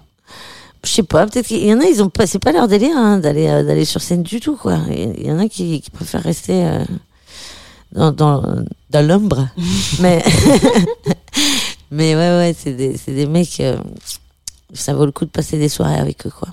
Je 0.84 0.90
sais 0.90 1.02
pas, 1.02 1.26
peut-être 1.26 1.46
qu'il 1.46 1.64
y 1.64 1.72
en 1.72 1.80
a, 1.80 1.84
ils 1.84 2.02
ont 2.02 2.10
pas, 2.10 2.26
c'est 2.26 2.38
pas 2.38 2.52
leur 2.52 2.68
délire 2.68 2.94
hein, 2.96 3.16
d'aller 3.16 3.48
euh, 3.48 3.62
d'aller 3.62 3.86
sur 3.86 4.02
scène 4.02 4.22
du 4.22 4.38
tout 4.40 4.54
quoi. 4.56 4.76
Il 4.90 5.26
y 5.26 5.32
en 5.32 5.38
a 5.38 5.48
qui, 5.48 5.80
qui 5.80 5.90
préfèrent 5.90 6.22
rester 6.22 6.62
euh, 6.66 6.84
dans 7.92 8.12
dans, 8.12 8.42
dans 8.94 9.06
l'ombre. 9.06 9.48
mais 10.00 10.22
mais 11.90 12.14
ouais 12.14 12.30
ouais, 12.38 12.56
c'est 12.58 12.72
des 12.74 12.96
des 13.06 13.26
mecs. 13.26 13.60
euh, 13.60 13.76
ça 14.72 14.94
vaut 14.94 15.04
le 15.06 15.12
coup 15.12 15.24
de 15.24 15.30
passer 15.30 15.58
des 15.58 15.68
soirées 15.68 15.98
avec 15.98 16.26
eux 16.26 16.30
quoi. 16.36 16.48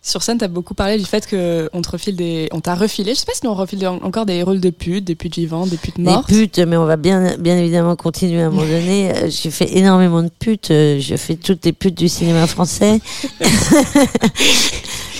Sur 0.00 0.22
scène, 0.22 0.38
t'as 0.38 0.48
beaucoup 0.48 0.74
parlé 0.74 0.96
du 0.96 1.04
fait 1.04 1.26
que 1.26 1.68
on 1.74 1.82
te 1.82 1.90
refile 1.90 2.16
des, 2.16 2.48
on 2.52 2.60
t'a 2.60 2.74
refilé. 2.74 3.14
Je 3.14 3.18
sais 3.20 3.26
pas 3.26 3.32
si 3.34 3.46
on 3.46 3.54
refile 3.54 3.80
des- 3.80 3.86
encore 3.86 4.24
des 4.26 4.42
rôles 4.42 4.60
de 4.60 4.70
putes, 4.70 5.04
des 5.04 5.14
putes 5.16 5.36
vivantes, 5.36 5.68
des 5.68 5.76
putes 5.76 5.96
Des 5.96 6.02
mortes. 6.02 6.28
putes, 6.28 6.58
mais 6.60 6.76
on 6.76 6.86
va 6.86 6.96
bien 6.96 7.36
bien 7.36 7.58
évidemment 7.58 7.94
continuer 7.96 8.42
à 8.42 8.46
un 8.46 8.50
moment 8.50 8.62
donné. 8.66 9.10
Euh, 9.14 9.28
J'ai 9.28 9.50
fait 9.50 9.76
énormément 9.76 10.22
de 10.22 10.30
putes. 10.30 10.70
euh, 10.70 10.98
Je 11.00 11.16
fais 11.16 11.36
toutes 11.36 11.64
les 11.64 11.72
putes 11.72 11.98
du 11.98 12.08
cinéma 12.08 12.46
français. 12.46 13.00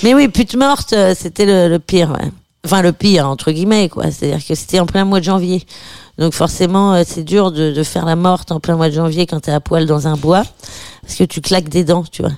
mais 0.03 0.15
oui, 0.15 0.29
pute 0.29 0.55
morte, 0.57 0.93
euh, 0.93 1.15
c'était 1.19 1.45
le, 1.47 1.69
le 1.69 1.79
pire. 1.79 2.11
ouais. 2.13 2.31
Enfin 2.65 2.83
le 2.83 2.93
pire 2.93 3.27
entre 3.29 3.51
guillemets 3.53 3.89
quoi. 3.89 4.11
C'est-à-dire 4.11 4.45
que 4.47 4.55
c'était 4.55 4.81
en 4.81 4.87
plein 4.87 5.05
mois 5.05 5.21
de 5.21 5.25
janvier. 5.25 5.65
Donc 6.19 6.35
forcément, 6.35 6.95
euh, 6.95 7.03
c'est 7.07 7.23
dur 7.23 7.53
de, 7.53 7.71
de 7.71 7.83
faire 7.85 8.05
la 8.05 8.17
morte 8.17 8.51
en 8.51 8.59
plein 8.61 8.77
mois 8.77 8.89
de 8.89 8.95
janvier 8.95 9.27
quand 9.27 9.41
t'es 9.41 9.53
à 9.53 9.61
poil 9.61 9.87
dans 9.87 10.09
un 10.09 10.17
bois, 10.17 10.43
parce 11.03 11.15
que 11.15 11.25
tu 11.25 11.41
claques 11.41 11.69
des 11.69 11.85
dents, 11.85 12.05
tu 12.11 12.23
vois. 12.23 12.33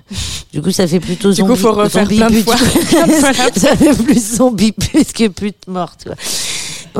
Du 0.53 0.61
coup, 0.61 0.71
ça 0.71 0.87
fait 0.87 1.01
plutôt 1.01 1.31
Du 1.31 1.37
zombie. 1.37 1.51
coup, 1.53 1.57
faut 1.57 1.73
refaire 1.73 2.07
plein 2.09 2.29
de 2.31 2.41
fois. 2.43 2.57
Ça 3.57 3.77
fait 3.77 4.03
plus 4.03 4.37
zombie 4.37 4.73
pute 4.73 5.13
que 5.13 5.29
pute 5.29 5.67
morte, 5.67 6.05
quoi. 6.05 6.15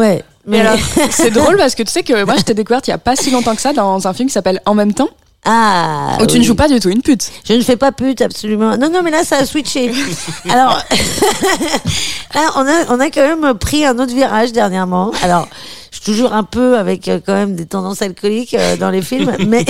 Ouais. 0.03 0.25
Mais 0.47 0.61
alors, 0.61 0.79
c'est 1.11 1.31
drôle 1.35 1.59
parce 1.59 1.75
que 1.75 1.83
tu 1.83 1.93
sais 1.93 2.03
que 2.03 2.25
moi, 2.25 2.37
je 2.39 2.43
t'ai 2.43 2.55
découverte 2.55 2.89
il 2.89 2.91
y 2.91 2.95
a 2.95 2.99
pas 2.99 3.15
si 3.15 3.31
longtemps 3.31 3.55
que 3.55 3.61
ça 3.61 3.73
dans 3.75 4.07
un 4.09 4.13
film 4.15 4.29
qui 4.29 4.33
s'appelle 4.33 4.63
En 4.65 4.75
même 4.75 4.95
temps, 4.95 5.11
ah, 5.45 6.19
où 6.21 6.27
tu 6.27 6.35
oui. 6.35 6.41
ne 6.41 6.45
joues 6.45 6.55
pas 6.55 6.69
du 6.69 6.79
tout 6.81 6.91
une 6.91 7.01
pute. 7.03 7.31
Je 7.49 7.55
ne 7.55 7.63
fais 7.63 7.77
pas 7.77 7.93
pute, 7.93 8.21
absolument. 8.21 8.77
Non, 8.77 8.91
non, 8.91 9.03
mais 9.03 9.11
là, 9.11 9.25
ça 9.25 9.37
a 9.39 9.47
switché. 9.47 9.91
Alors, 10.51 10.83
là, 12.35 12.51
on 12.57 12.67
a, 12.67 12.95
on 12.95 13.01
a 13.01 13.07
quand 13.11 13.23
même 13.37 13.55
pris 13.59 13.85
un 13.85 13.99
autre 13.99 14.15
virage 14.15 14.53
dernièrement. 14.53 15.13
Alors, 15.23 15.49
je 15.91 15.97
suis 15.97 16.05
toujours 16.05 16.33
un 16.35 16.45
peu 16.45 16.77
avec 16.79 17.09
euh, 17.09 17.21
quand 17.25 17.33
même 17.35 17.57
des 17.57 17.67
tendances 17.67 18.03
alcooliques 18.03 18.55
euh, 18.55 18.77
dans 18.77 18.91
les 18.91 19.03
films, 19.03 19.33
mais 19.47 19.65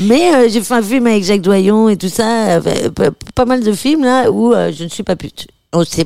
mais 0.00 0.34
euh, 0.34 0.48
j'ai 0.50 0.60
fait 0.62 0.74
un 0.74 0.82
film 0.82 1.06
avec 1.06 1.24
Jacques 1.24 1.40
Doyon 1.42 1.88
et 1.88 1.96
tout 1.96 2.08
ça, 2.08 2.60
p- 2.60 3.10
pas 3.34 3.44
mal 3.44 3.62
de 3.62 3.72
films 3.72 4.04
là 4.04 4.30
où 4.30 4.52
je 4.54 4.84
ne 4.84 4.88
suis 4.88 5.02
pas 5.04 5.16
pute. 5.16 5.46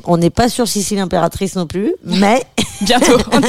On 0.05 0.17
n'est 0.17 0.29
pas 0.29 0.49
sur 0.49 0.67
Sicile 0.67 0.99
impératrice 0.99 1.55
non 1.55 1.67
plus, 1.67 1.93
mais 2.03 2.43
Bientôt, 2.81 3.17
on. 3.31 3.39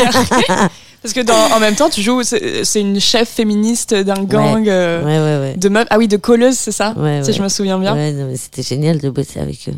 Parce 1.04 1.12
que 1.12 1.20
dans, 1.20 1.54
en 1.54 1.60
même 1.60 1.74
temps, 1.74 1.90
tu 1.90 2.00
joues, 2.00 2.22
c'est 2.22 2.80
une 2.80 2.98
chef 2.98 3.28
féministe 3.28 3.92
d'un 3.92 4.24
gang 4.24 4.66
euh, 4.66 5.04
ouais, 5.04 5.18
ouais, 5.18 5.48
ouais. 5.50 5.54
de 5.58 5.68
meufs. 5.68 5.86
Ah 5.90 5.98
oui, 5.98 6.08
de 6.08 6.16
colleuses, 6.16 6.56
c'est 6.56 6.72
ça? 6.72 6.94
Ouais, 6.96 7.22
Si 7.22 7.34
je 7.34 7.42
me 7.42 7.50
souviens 7.50 7.78
bien. 7.78 7.94
Ouais, 7.94 8.10
non, 8.12 8.26
mais 8.26 8.38
c'était 8.38 8.62
génial 8.62 8.96
de 8.98 9.10
bosser 9.10 9.38
avec 9.38 9.68
eux. 9.68 9.74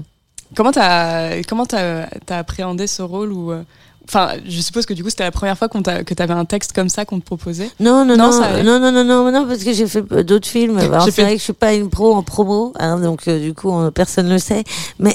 Comment 0.55 0.71
t'as 0.71 1.43
comment 1.43 1.67
t'as 1.67 2.07
as 2.29 2.39
appréhendé 2.39 2.87
ce 2.87 3.03
rôle 3.03 3.33
ou 3.33 3.51
euh, 3.51 3.63
Enfin, 4.09 4.31
je 4.49 4.61
suppose 4.61 4.87
que 4.87 4.95
du 4.95 5.03
coup, 5.03 5.11
c'était 5.11 5.25
la 5.25 5.31
première 5.33 5.59
fois 5.59 5.69
qu'on 5.69 5.83
que 5.83 6.15
t'avais 6.15 6.33
un 6.35 6.45
texte 6.45 6.73
comme 6.73 6.89
ça 6.89 7.05
qu'on 7.05 7.19
te 7.19 7.25
proposait. 7.25 7.69
Non, 7.81 8.05
non, 8.05 8.17
Non, 8.17 8.27
non, 8.27 8.33
ça 8.33 8.63
non, 8.63 8.79
non, 8.79 8.93
non, 8.93 9.05
non, 9.05 9.33
non, 9.33 9.47
parce 9.47 9.65
que 9.65 9.73
j'ai 9.73 9.87
fait 9.87 10.05
euh, 10.13 10.23
d'autres 10.23 10.47
films. 10.49 10.79
Alors, 10.79 11.03
c'est 11.05 11.11
fait- 11.11 11.23
vrai 11.23 11.33
que 11.33 11.39
je 11.39 11.45
suis 11.45 11.53
pas 11.53 11.75
une 11.75 11.91
pro 11.91 12.15
en 12.15 12.23
promo, 12.23 12.73
hein, 12.79 12.99
donc 13.01 13.27
euh, 13.29 13.41
du 13.41 13.53
coup, 13.53 13.69
on- 13.71 13.91
personne 13.91 14.29
le 14.29 14.39
sait. 14.39 14.63
Mais, 15.01 15.13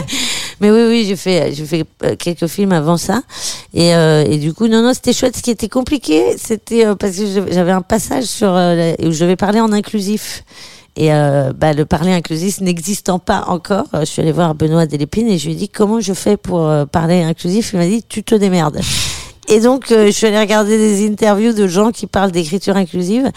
mais 0.60 0.70
oui, 0.70 0.80
oui, 0.88 1.04
j'ai 1.06 1.16
fait, 1.16 1.52
j'ai 1.54 1.64
fait 1.64 1.84
euh, 2.04 2.16
quelques 2.16 2.46
films 2.46 2.72
avant 2.72 2.96
ça, 2.96 3.22
et, 3.74 3.94
euh, 3.94 4.24
et 4.26 4.38
du 4.38 4.52
coup, 4.52 4.68
non, 4.68 4.82
non, 4.82 4.92
c'était 4.94 5.12
chouette. 5.12 5.36
Ce 5.36 5.42
qui 5.42 5.50
était 5.50 5.68
compliqué, 5.68 6.36
c'était 6.38 6.86
euh, 6.86 6.94
parce 6.94 7.16
que 7.16 7.24
j'avais 7.50 7.72
un 7.72 7.82
passage 7.82 8.24
sur 8.24 8.50
euh, 8.54 8.92
où 9.02 9.10
je 9.12 9.20
devais 9.20 9.36
parler 9.36 9.60
en 9.60 9.72
inclusif. 9.72 10.44
Et 10.98 11.12
euh, 11.12 11.52
bah, 11.52 11.74
le 11.74 11.84
parler 11.84 12.12
inclusif 12.12 12.60
n'existant 12.62 13.18
pas 13.18 13.44
encore, 13.48 13.84
euh, 13.92 14.00
je 14.00 14.04
suis 14.06 14.22
allée 14.22 14.32
voir 14.32 14.54
Benoît 14.54 14.86
Delépine 14.86 15.28
et 15.28 15.36
je 15.38 15.46
lui 15.46 15.52
ai 15.52 15.56
dit 15.56 15.68
comment 15.68 16.00
je 16.00 16.14
fais 16.14 16.38
pour 16.38 16.64
euh, 16.66 16.86
parler 16.86 17.22
inclusif? 17.22 17.70
Il 17.74 17.78
m'a 17.78 17.86
dit 17.86 18.02
tu 18.08 18.22
te 18.24 18.34
démerdes. 18.34 18.80
Et 19.48 19.60
donc 19.60 19.92
euh, 19.92 20.06
je 20.06 20.10
suis 20.12 20.26
allée 20.26 20.38
regarder 20.40 20.78
des 20.78 21.06
interviews 21.06 21.52
de 21.52 21.66
gens 21.68 21.92
qui 21.92 22.06
parlent 22.06 22.32
d'écriture 22.32 22.76
inclusive. 22.76 23.30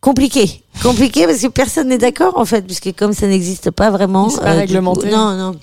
Compliqué, 0.00 0.62
compliqué 0.82 1.26
parce 1.26 1.40
que 1.40 1.46
personne 1.48 1.88
n'est 1.88 1.98
d'accord 1.98 2.38
en 2.38 2.44
fait, 2.44 2.62
puisque 2.62 2.94
comme 2.94 3.14
ça 3.14 3.26
n'existe 3.26 3.70
pas 3.70 3.90
vraiment. 3.90 4.28
C'est 4.28 4.40
pas 4.40 4.52
du 4.54 4.58
réglementé. 4.60 5.08
coup- 5.08 5.14
non, 5.14 5.34
non. 5.36 5.56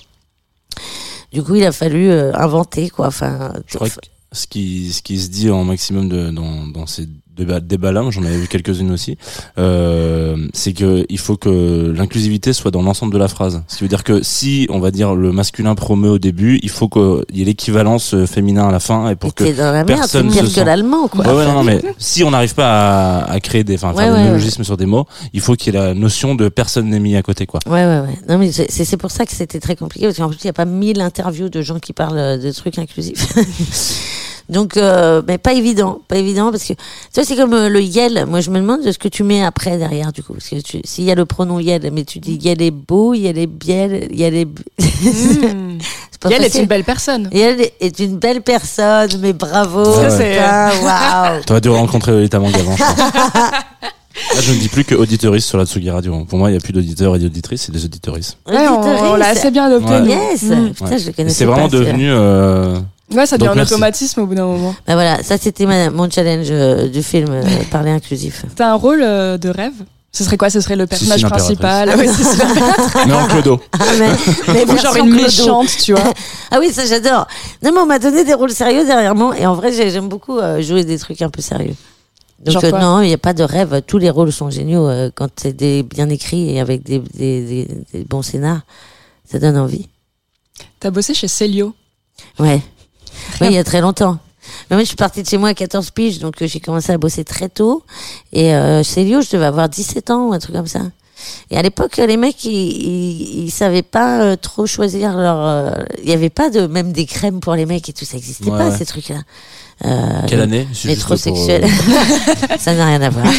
Du 1.32 1.44
coup, 1.44 1.56
il 1.56 1.64
a 1.64 1.72
fallu 1.72 2.10
euh, 2.10 2.34
inventer 2.36 2.90
quoi. 2.90 3.08
Enfin, 3.08 3.54
Je 3.68 3.76
crois 3.78 3.88
que 3.90 3.96
ce 4.34 4.48
qui, 4.48 4.92
ce 4.92 5.02
qui 5.02 5.20
se 5.22 5.30
dit 5.30 5.50
en 5.52 5.64
maximum 5.64 6.10
de, 6.10 6.32
dans, 6.32 6.68
dans 6.68 6.88
ces 6.88 7.08
des 7.36 7.78
balins, 7.78 8.12
j'en 8.12 8.24
avais 8.24 8.38
vu 8.38 8.48
quelques-unes 8.48 8.92
aussi. 8.92 9.18
Euh, 9.58 10.48
c'est 10.54 10.74
que 10.74 11.06
il 11.10 11.18
faut 11.18 11.38
que 11.38 11.94
l'inclusivité 11.96 12.54
soit 12.54 12.72
dans 12.72 12.82
l'ensemble 12.82 13.14
de 13.14 13.18
la 13.18 13.28
phrase. 13.28 13.64
Ce 13.68 13.78
qui 13.78 13.84
veut 13.84 13.88
dire 13.88 14.04
que 14.04 14.22
si 14.24 14.68
on 14.70 14.80
va 14.80 14.92
dire 14.92 15.16
le 15.16 15.32
masculin 15.32 15.76
promeut 15.76 16.10
au 16.10 16.20
début, 16.20 16.60
il 16.64 16.70
faut 16.70 16.90
qu'il 16.90 17.24
y 17.34 17.42
ait 17.42 17.46
l'équivalence 17.46 18.14
euh, 18.14 18.26
féminin 18.26 18.68
à 18.68 18.72
la 18.72 18.80
fin 18.80 19.10
et 19.10 19.16
pour 19.16 19.30
Et 19.30 19.34
que 19.34 19.58
dans 19.58 19.72
la 19.72 19.84
merde, 19.84 19.88
personne 19.88 20.32
pire 20.32 20.48
se 20.48 20.60
que 20.60 20.66
l'allemand, 20.66 21.08
quoi. 21.08 21.26
Ouais, 21.26 21.34
ouais, 21.34 21.46
non, 21.46 21.54
non, 21.54 21.64
mais 21.64 21.82
si 21.98 22.24
on 22.24 22.32
n'arrive 22.32 22.54
pas 22.54 23.20
à, 23.20 23.32
à 23.32 23.40
créer 23.40 23.64
des, 23.64 23.76
enfin, 23.76 23.92
Ouais, 23.94 24.04
faire 24.04 24.16
des 24.16 24.24
néologismes 24.24 24.64
sur 24.64 24.78
des 24.78 24.86
mots, 24.86 25.06
il 25.34 25.42
faut 25.42 25.56
qu'il 25.56 25.74
y 25.74 25.78
ait 25.78 25.80
la 25.80 25.94
notion 25.94 26.36
de 26.36 26.50
personne 26.50 26.90
n'est 26.90 27.00
mis 27.00 27.16
à 27.16 27.24
côté, 27.24 27.46
quoi. 27.46 27.60
Ouais, 27.66 27.86
ouais, 27.86 28.00
ouais. 28.02 28.20
Non, 28.30 28.38
mais 28.38 28.52
c'est 28.52 28.70
c'est 28.70 28.98
pour 28.98 29.12
ça 29.12 29.26
que 29.26 29.32
c'était 29.32 29.60
très 29.60 29.76
compliqué, 29.76 30.06
parce 30.06 30.18
qu'en 30.18 30.30
plus, 30.30 30.40
il 30.44 30.48
n'y 30.48 30.52
a 30.52 30.54
pas 30.54 30.66
mille 30.66 31.02
interviews 31.02 31.50
de 31.50 31.62
gens 31.62 31.80
qui 31.80 31.94
parlent 31.94 32.18
euh, 32.18 32.38
de 32.38 32.52
trucs 32.52 32.78
inclusifs. 32.78 33.34
Donc, 34.52 34.76
euh, 34.78 35.22
mais 35.28 35.38
pas 35.38 35.54
évident, 35.54 36.02
pas 36.08 36.18
évident, 36.18 36.52
parce 36.52 36.64
que, 36.66 36.74
tu 36.74 36.80
vois, 37.16 37.24
c'est 37.24 37.36
comme 37.38 37.54
euh, 37.54 37.70
le 37.70 37.82
yel. 37.82 38.26
Moi, 38.28 38.42
je 38.42 38.50
me 38.52 38.60
demande 38.60 38.84
de 38.84 38.92
ce 38.92 39.00
que 39.00 39.08
tu 39.08 39.24
mets 39.24 39.44
après, 39.44 39.78
derrière, 39.78 40.12
du 40.12 40.22
coup. 40.22 40.34
Parce 40.34 40.50
que 40.50 40.56
s'il 40.84 41.04
y 41.06 41.12
a 41.12 41.16
le 41.16 41.26
pronom 41.26 41.60
yel, 41.60 41.90
mais 41.94 42.04
tu 42.04 42.20
dis 42.20 42.34
yel 42.36 42.62
est 42.62 42.70
beau, 42.72 43.14
yel 43.14 43.38
est 43.38 43.48
biel, 43.48 44.10
yel 44.12 44.36
est... 44.36 44.48
Yel 46.30 46.44
est 46.44 46.54
une 46.54 46.68
belle 46.68 46.84
personne. 46.84 47.30
Yel 47.34 47.58
est 47.80 48.00
une 48.00 48.18
belle 48.20 48.42
personne, 48.44 49.10
mais 49.22 49.34
bravo. 49.34 49.84
Ça, 49.86 50.10
c'est- 50.12 50.34
putain, 50.34 50.70
waouh. 50.84 51.42
T'aurais 51.48 51.62
dû 51.62 51.70
rencontrer 51.70 52.12
Lolita 52.12 52.40
Mang 52.40 52.54
avant, 52.54 52.76
je 52.76 52.84
pense. 52.84 52.98
Là, 54.36 54.42
je 54.42 54.52
ne 54.54 54.58
dis 54.60 54.68
plus 54.68 54.84
que 54.84 54.94
auditeuriste 54.94 55.48
sur 55.48 55.58
la 55.58 55.66
Tsugi 55.66 55.90
Radio. 55.90 56.26
Pour 56.26 56.38
moi, 56.38 56.50
il 56.50 56.54
n'y 56.54 56.58
a 56.58 56.62
plus 56.62 56.74
d'auditeurs 56.74 57.16
et 57.16 57.20
d'auditrices, 57.20 57.64
c'est 57.64 57.72
des 57.72 57.86
auditeuristes. 57.86 58.38
Ouais, 58.48 58.68
on, 58.68 58.82
on 59.14 59.16
l'a 59.16 59.30
assez 59.30 59.50
bien 59.50 59.66
adopté. 59.66 59.94
Ouais. 59.94 60.10
Yes. 60.10 60.42
Putain, 60.42 60.86
Ouais. 60.86 61.00
je 61.00 61.06
le 61.06 61.10
Et 61.10 61.14
connaissais 61.14 61.36
c'est 61.36 61.46
vraiment 61.46 61.70
pas, 61.70 61.78
devenu, 61.78 62.12
euh, 62.12 62.78
Ouais, 63.14 63.26
ça 63.26 63.38
Donc, 63.38 63.48
devient 63.50 63.52
un 63.52 63.56
merci. 63.56 63.74
automatisme 63.74 64.22
au 64.22 64.26
bout 64.26 64.36
d'un 64.36 64.46
moment. 64.46 64.76
Ben 64.88 64.94
voilà, 64.94 65.22
ça 65.24 65.38
c'était 65.38 65.66
ma- 65.66 65.90
mon 65.90 66.10
challenge 66.10 66.48
euh, 66.50 66.88
du 66.88 67.04
film 67.04 67.28
euh, 67.32 67.44
Parler 67.72 67.92
inclusif. 67.92 68.46
T'as 68.56 68.70
un 68.72 68.76
rôle 68.76 69.02
euh, 69.04 69.38
de 69.38 69.50
rêve? 69.50 69.74
Ce 70.14 70.26
serait 70.26 70.36
quoi? 70.38 70.50
Ce 70.50 70.60
serait 70.60 70.76
le 70.76 70.88
personnage 70.88 71.26
principal? 71.26 71.90
Ouais, 71.96 72.08
c'est 72.08 72.24
ça. 72.24 72.46
mais 73.08 73.14
en 73.14 73.28
clodo. 73.28 73.62
Ah, 73.72 73.78
mais, 73.98 74.10
mais 74.54 74.64
Ou 74.64 74.68
genre 74.78 74.94
version 74.94 75.06
une 75.06 75.12
Clodo. 75.12 75.24
méchante, 75.26 75.68
tu 75.84 75.94
vois. 75.94 76.04
Ah 76.52 76.58
oui, 76.60 76.70
ça 76.74 76.86
j'adore. 76.86 77.28
Non 77.64 77.72
mais 77.74 77.80
on 77.80 77.86
m'a 77.86 77.98
donné 77.98 78.26
des 78.26 78.34
rôles 78.34 78.52
sérieux 78.52 78.86
dernièrement 78.86 79.32
et 79.34 79.46
en 79.46 79.54
vrai 79.56 79.72
j'ai- 79.72 79.90
j'aime 79.90 80.10
beaucoup 80.10 80.38
euh, 80.38 80.62
jouer 80.62 80.84
des 80.84 80.98
trucs 81.00 81.22
un 81.22 81.30
peu 81.30 81.42
sérieux. 81.42 81.76
Donc 82.44 82.62
euh, 82.64 82.70
quoi? 82.72 82.80
non, 82.82 83.02
il 83.02 83.08
n'y 83.08 83.14
a 83.14 83.18
pas 83.18 83.34
de 83.34 83.44
rêve. 83.44 83.82
Tous 83.88 84.00
les 84.00 84.10
rôles 84.10 84.34
sont 84.34 84.50
géniaux 84.50 84.90
euh, 84.90 85.10
quand 85.16 85.30
c'est 85.38 85.54
des, 85.54 85.82
bien 85.84 86.10
écrit 86.10 86.50
et 86.56 86.60
avec 86.60 86.84
des, 86.84 87.00
des, 87.00 87.46
des, 87.46 87.68
des 87.94 88.04
bons 88.04 88.22
scénars. 88.22 88.62
Ça 89.32 89.40
donne 89.40 89.58
envie. 89.58 89.88
T'as 90.82 90.90
bossé 90.92 91.14
chez 91.14 91.30
Célio? 91.30 91.74
Ouais. 92.38 92.60
Oui, 93.42 93.48
il 93.48 93.54
y 93.54 93.58
a 93.58 93.64
très 93.64 93.82
longtemps. 93.82 94.18
Mais 94.70 94.76
moi, 94.76 94.84
je 94.84 94.88
suis 94.88 94.96
partie 94.96 95.22
de 95.24 95.28
chez 95.28 95.38
moi 95.38 95.50
à 95.50 95.54
14 95.54 95.92
piges, 95.92 96.20
donc 96.20 96.42
euh, 96.42 96.48
j'ai 96.48 96.60
commencé 96.60 96.92
à 96.92 96.98
bosser 96.98 97.24
très 97.24 97.48
tôt. 97.50 97.84
Et 98.34 98.54
euh, 98.56 98.82
chez 98.84 99.04
Lio, 99.04 99.22
je 99.22 99.30
devais 99.30 99.46
avoir 99.46 99.70
17 99.70 100.10
ans 100.10 100.28
ou 100.30 100.34
un 100.34 100.40
truc 100.40 100.56
comme 100.56 100.68
ça. 100.68 100.82
Et 101.52 101.58
à 101.58 101.62
l'époque, 101.62 101.98
les 101.98 102.18
mecs, 102.18 102.44
ils, 102.46 102.52
ils, 102.52 103.44
ils 103.46 103.52
savaient 103.52 103.84
pas 103.84 104.22
euh, 104.22 104.36
trop 104.36 104.66
choisir 104.66 105.16
leur. 105.16 105.38
euh, 105.40 105.72
Il 106.04 106.10
y 106.10 106.14
avait 106.14 106.32
pas 106.32 106.50
de 106.50 106.66
même 106.66 106.92
des 106.92 107.06
crèmes 107.06 107.40
pour 107.40 107.54
les 107.54 107.68
mecs 107.68 107.88
et 107.88 107.94
tout, 107.94 108.06
ça 108.06 108.18
existait 108.18 108.50
Ouais, 108.50 108.58
pas 108.58 108.70
ouais. 108.70 108.76
ces 108.78 108.86
trucs-là. 108.88 109.18
Euh, 109.86 110.22
Quelle 110.28 110.42
année? 110.42 110.68
Métrosexuel. 110.86 111.66
ça 112.60 112.74
n'a 112.74 112.86
rien 112.88 113.02
à 113.02 113.10
voir. 113.10 113.26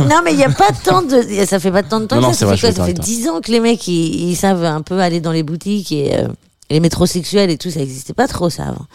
non, 0.00 0.20
mais 0.24 0.32
il 0.32 0.36
n'y 0.36 0.44
a 0.44 0.50
pas 0.50 0.70
tant 0.84 1.02
de. 1.02 1.22
Ça 1.46 1.58
fait 1.58 1.70
pas 1.70 1.82
tant 1.82 2.00
de 2.00 2.06
temps 2.06 2.16
Non, 2.16 2.22
que 2.22 2.26
non, 2.28 2.32
ça. 2.32 2.46
vrai, 2.46 2.58
quoi? 2.58 2.68
Ça 2.70 2.74
fait 2.74 2.80
avec 2.82 2.98
10 3.00 3.28
ans 3.28 3.40
que 3.40 3.50
les 3.50 3.60
mecs, 3.60 3.86
ils, 3.88 4.30
ils 4.30 4.36
savent 4.36 4.64
un 4.64 4.82
peu 4.82 4.98
aller 5.00 5.20
dans 5.20 5.32
les 5.32 5.42
boutiques 5.42 5.92
et 5.92 6.14
les 6.72 6.80
métrosexuels 6.80 7.50
et 7.50 7.58
tout, 7.58 7.70
ça 7.70 7.78
n'existait 7.80 8.12
pas 8.14 8.26
trop 8.26 8.50
ça 8.50 8.64
avant. 8.64 8.86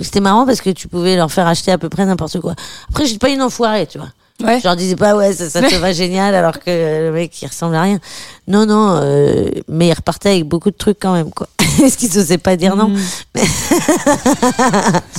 C'était 0.00 0.20
marrant 0.20 0.44
parce 0.44 0.60
que 0.60 0.70
tu 0.70 0.88
pouvais 0.88 1.14
leur 1.16 1.30
faire 1.30 1.46
acheter 1.46 1.70
à 1.70 1.78
peu 1.78 1.88
près 1.88 2.04
n'importe 2.04 2.40
quoi. 2.40 2.54
Après, 2.90 3.06
j'étais 3.06 3.18
pas 3.18 3.28
une 3.30 3.40
enfoirée, 3.42 3.86
tu 3.86 3.98
vois. 3.98 4.08
Ouais. 4.42 4.58
Je 4.58 4.64
leur 4.64 4.74
disais 4.74 4.96
pas, 4.96 5.14
ouais, 5.14 5.32
ça, 5.32 5.48
ça 5.48 5.62
te 5.62 5.76
va 5.76 5.92
génial, 6.02 6.34
alors 6.34 6.58
que 6.58 6.68
le 7.06 7.12
mec, 7.12 7.40
il 7.40 7.46
ressemble 7.46 7.76
à 7.76 7.82
rien. 7.82 8.00
Non, 8.48 8.66
non, 8.66 8.98
euh, 9.00 9.48
mais 9.68 9.86
il 9.86 9.92
repartait 9.92 10.30
avec 10.30 10.44
beaucoup 10.48 10.72
de 10.72 10.76
trucs 10.76 10.98
quand 11.00 11.12
même, 11.12 11.30
quoi. 11.30 11.46
Est-ce 11.84 11.96
qu'il 11.96 12.10
se 12.12 12.24
sait 12.24 12.38
pas 12.38 12.56
dire 12.56 12.74
non 12.74 12.88
Mm. 12.88 12.98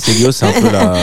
Célio, 0.02 0.32
c'est 0.32 0.46
un 0.46 0.60
peu 0.60 0.70
la, 0.70 0.94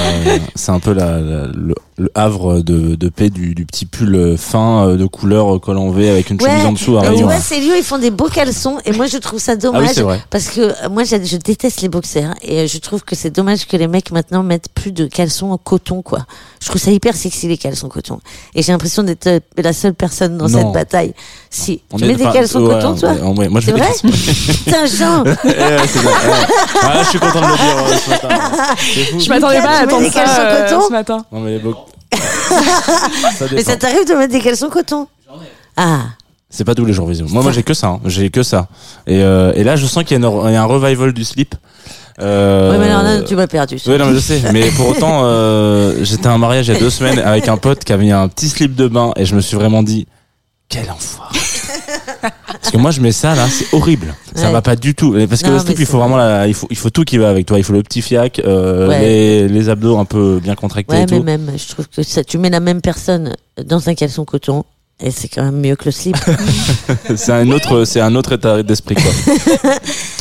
c'est 0.56 0.71
un 0.71 0.79
peu 0.79 0.93
la, 0.93 1.19
la- 1.19 1.47
le, 1.47 1.73
le 1.97 2.10
havre 2.15 2.62
de, 2.62 2.95
de 2.95 3.10
paix 3.10 3.29
du, 3.29 3.53
du 3.53 3.65
petit 3.65 3.86
pull 3.86 4.36
fin 4.38 4.88
euh, 4.88 4.97
de 4.97 5.06
couleur 5.06 5.60
col 5.62 5.77
en 5.77 5.91
V 5.91 6.10
avec 6.10 6.29
une 6.32 6.39
chemise 6.39 6.65
en 6.65 6.71
dessous 6.73 6.97
à 6.97 7.01
rayons. 7.01 7.23
vois, 7.27 7.38
c'est 7.39 7.60
lui, 7.60 7.77
ils 7.77 7.84
font 7.84 7.99
des 7.99 8.10
beaux 8.12 8.29
caleçons, 8.29 8.77
et 8.86 8.91
moi, 8.93 9.06
je 9.08 9.17
trouve 9.17 9.39
ça 9.39 9.51
Ah 9.53 9.56
dommage. 9.58 9.97
oui. 9.97 10.15
Parce 10.29 10.47
que 10.49 10.62
euh, 10.62 10.89
moi, 10.89 11.03
je, 11.03 11.15
je 11.23 11.38
déteste 11.38 11.82
les 11.82 11.89
boxers 11.89 12.34
et 12.41 12.62
euh, 12.62 12.67
je 12.67 12.77
trouve 12.79 13.03
que 13.03 13.15
c'est 13.15 13.29
dommage 13.29 13.67
que 13.67 13.77
les 13.77 13.88
mecs 13.88 14.12
maintenant 14.12 14.41
mettent 14.43 14.69
plus 14.73 14.91
de 14.91 15.06
caleçons 15.06 15.51
en 15.51 15.58
coton, 15.58 16.01
quoi. 16.01 16.19
Je 16.62 16.67
trouve 16.69 16.82
ça 16.82 16.91
hyper 16.91 17.15
sexy 17.15 17.47
les 17.47 17.58
caleçons 17.58 17.89
coton. 17.89 18.19
Et 18.56 18.63
j'ai 18.63 18.71
l'impression 18.71 19.03
d'être 19.03 19.27
euh, 19.27 19.39
la 19.58 19.73
seule 19.73 19.93
personne 19.93 20.38
dans 20.38 20.47
Non. 20.49 20.60
cette 20.60 20.71
bataille. 20.71 21.13
Si. 21.49 21.82
On 21.91 21.97
tu 21.97 22.06
est- 22.06 22.08
mets 22.08 22.15
des 22.15 22.23
caleçons 22.23 22.62
ouais, 22.65 22.73
coton, 22.73 22.95
toi 22.95 23.12
ouais, 23.21 23.38
ouais, 23.38 23.49
moi, 23.49 23.62
je 23.62 23.71
vrai. 23.71 23.89
Putain, 24.01 24.86
Jean. 24.88 25.23
Ah, 26.84 27.03
je 27.03 27.10
suis 27.10 27.19
content 27.19 27.41
de 27.41 27.45
le 27.47 27.58
dire 27.58 27.77
euh, 27.77 27.97
ce 27.97 28.10
matin. 28.10 28.29
Je 29.19 29.29
m'attendais 29.29 29.62
pas 29.62 29.69
à 29.69 29.84
attendre 29.84 30.01
des 30.01 30.10
ça 30.10 30.23
caleçons 30.23 30.41
euh, 30.41 30.63
coton 30.69 30.88
ce 30.88 30.91
matin. 30.91 31.25
Non, 31.32 31.39
mais 31.41 31.51
les 31.51 31.60
ça 33.38 33.45
Mais 33.52 33.63
ça 33.63 33.76
t'arrive 33.78 34.08
de 34.08 34.13
mettre 34.15 34.32
des 34.34 34.39
caleçons 34.39 34.69
coton 34.69 35.08
Ah. 35.78 36.02
C'est 36.49 36.63
pas 36.65 36.76
tous 36.76 36.86
les 36.86 36.93
jours 36.93 37.08
visio. 37.08 37.26
Moi, 37.30 37.41
moi, 37.41 37.52
j'ai 37.52 37.63
que 37.63 37.73
ça. 37.73 37.88
hein. 37.88 37.99
J'ai 38.06 38.30
que 38.30 38.43
ça. 38.43 38.67
Et, 39.08 39.23
euh, 39.23 39.54
et 39.56 39.63
là, 39.63 39.76
je 39.76 39.88
sens 39.88 40.04
qu'il 40.04 40.12
y, 40.19 40.23
a 40.23 40.28
une- 40.28 40.47
il 40.49 40.54
y 40.54 40.56
a 40.56 40.62
un 40.62 40.65
revival 40.65 41.12
du 41.12 41.23
slip. 41.23 41.56
Euh, 42.19 42.71
Ouais, 42.73 42.78
mais 42.78 42.91
alors 42.91 43.02
là, 43.02 43.21
tu 43.23 43.36
m'as 43.36 43.47
perdu. 43.47 43.78
Ouais, 43.88 43.97
non, 43.97 44.06
mais 44.06 44.13
je 44.13 44.19
sais. 44.19 44.39
Mais 44.54 44.69
pour 44.69 44.88
autant, 44.89 45.21
euh, 45.23 45.95
j'étais 46.04 46.28
à 46.28 46.32
un 46.32 46.38
mariage 46.38 46.67
il 46.67 46.73
y 46.76 46.78
a 46.78 46.80
deux 46.80 46.91
semaines 46.91 47.17
avec 47.17 47.47
un 47.47 47.58
pote 47.58 47.84
qui 47.84 47.91
avait 47.91 48.04
mis 48.04 48.12
un 48.12 48.28
petit 48.28 48.49
slip 48.49 48.76
de 48.76 48.88
bain 48.88 49.13
et 49.15 49.26
je 49.26 49.36
me 49.36 49.41
suis 49.41 49.56
vraiment 49.58 49.82
dit, 49.82 50.06
quel 50.69 50.91
enfoiré. 50.91 51.39
Parce 52.48 52.72
que 52.72 52.78
moi, 52.78 52.92
je 52.92 53.02
mets 53.02 53.12
ça 53.12 53.36
là, 53.36 53.48
c'est 53.50 53.74
horrible. 53.76 54.16
Ça 54.36 54.52
va 54.52 54.62
pas 54.62 54.76
du 54.76 54.96
tout. 54.96 55.16
Parce 55.30 55.42
que 55.42 55.48
Non, 55.48 55.54
le 55.54 55.60
slip, 55.60 55.80
il 55.80 55.86
faut 55.86 56.00
vraiment 56.00 56.18
la, 56.18 56.48
il 56.48 56.54
faut, 56.54 56.68
il 56.70 56.78
faut 56.78 56.90
tout 56.90 57.04
qui 57.04 57.18
va 57.18 57.30
avec 57.30 57.46
toi. 57.46 57.58
Il 57.58 57.64
faut 57.64 57.74
le 57.74 57.84
petit 57.84 58.02
fiac, 58.02 58.40
euh, 58.46 58.88
Ouais. 58.88 59.00
les, 59.00 59.48
les 59.48 59.70
abdos 59.70 59.98
un 59.98 60.06
peu 60.06 60.40
bien 60.42 60.56
contractés 60.56 60.94
Ouais, 60.96 61.04
et 61.04 61.06
mais 61.12 61.18
tout. 61.20 61.24
même, 61.24 61.52
je 61.56 61.68
trouve 61.74 61.88
que 61.88 62.04
ça, 62.04 62.24
tu 62.24 62.38
mets 62.38 62.50
la 62.50 62.60
même 62.60 62.82
personne 62.82 63.34
dans 63.66 63.90
un 63.90 63.94
caleçon 63.96 64.26
coton. 64.26 64.64
Et 65.02 65.12
c'est 65.12 65.28
quand 65.28 65.44
même 65.44 65.60
mieux 65.60 65.76
que 65.76 65.86
le 65.86 65.92
slip. 65.92 66.16
C'est 67.16 67.32
un 67.34 67.50
autre, 67.52 67.84
c'est 67.84 68.00
un 68.00 68.16
autre 68.16 68.34
état 68.34 68.62
d'esprit, 68.64 68.96
quoi. 68.96 69.12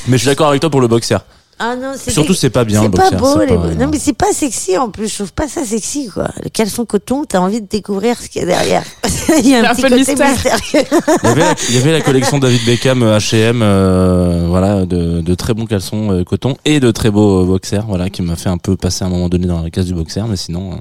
mais 0.08 0.16
je 0.16 0.22
suis 0.22 0.26
d'accord 0.26 0.48
avec 0.48 0.60
toi 0.60 0.70
pour 0.70 0.80
le 0.80 0.88
boxer. 0.88 1.18
Ah 1.64 1.76
non, 1.76 1.92
c'est 1.96 2.10
Surtout, 2.10 2.34
c'est 2.34 2.50
pas 2.50 2.64
bien 2.64 2.80
C'est 2.80 2.86
le 2.88 2.92
pas 2.92 3.10
beau, 3.12 3.38
c'est 3.38 3.46
les... 3.46 3.54
pas- 3.56 3.74
non 3.76 3.88
mais 3.88 3.98
c'est 4.00 4.14
pas 4.14 4.32
sexy 4.32 4.76
en 4.76 4.90
plus. 4.90 5.06
Je 5.08 5.14
trouve 5.14 5.32
pas 5.32 5.46
ça 5.46 5.64
sexy 5.64 6.08
quoi. 6.08 6.28
Le 6.42 6.48
caleçon 6.50 6.84
coton, 6.84 7.24
t'as 7.24 7.38
envie 7.38 7.60
de 7.60 7.68
découvrir 7.68 8.18
ce 8.20 8.28
qu'il 8.28 8.40
y 8.40 8.44
a 8.44 8.46
derrière. 8.48 8.82
Il 9.38 9.48
y 9.48 9.54
a 9.54 9.70
un, 9.70 9.72
petit 9.74 9.82
peu 9.82 9.90
de 9.90 9.96
côté 9.98 10.10
mystère. 10.12 10.30
mystérieux. 10.32 10.86
Il 11.22 11.28
y 11.28 11.30
avait 11.30 11.40
la, 11.40 11.54
il 11.68 11.74
y 11.76 11.78
avait 11.78 11.92
la 11.92 12.00
collection 12.00 12.38
David 12.40 12.64
Beckham 12.66 13.02
H&M, 13.04 13.60
euh, 13.62 14.46
voilà, 14.48 14.84
de, 14.86 15.20
de 15.20 15.34
très 15.36 15.54
bons 15.54 15.66
caleçons 15.66 16.10
euh, 16.10 16.24
coton 16.24 16.56
et 16.64 16.80
de 16.80 16.90
très 16.90 17.10
beaux 17.12 17.42
euh, 17.42 17.46
boxers, 17.46 17.84
voilà, 17.86 18.10
qui 18.10 18.22
m'a 18.22 18.34
fait 18.34 18.48
un 18.48 18.58
peu 18.58 18.76
passer 18.76 19.04
à 19.04 19.06
un 19.06 19.10
moment 19.10 19.28
donné 19.28 19.46
dans 19.46 19.62
la 19.62 19.70
case 19.70 19.86
du 19.86 19.94
boxer, 19.94 20.26
mais 20.28 20.36
sinon, 20.36 20.72
euh, 20.72 20.76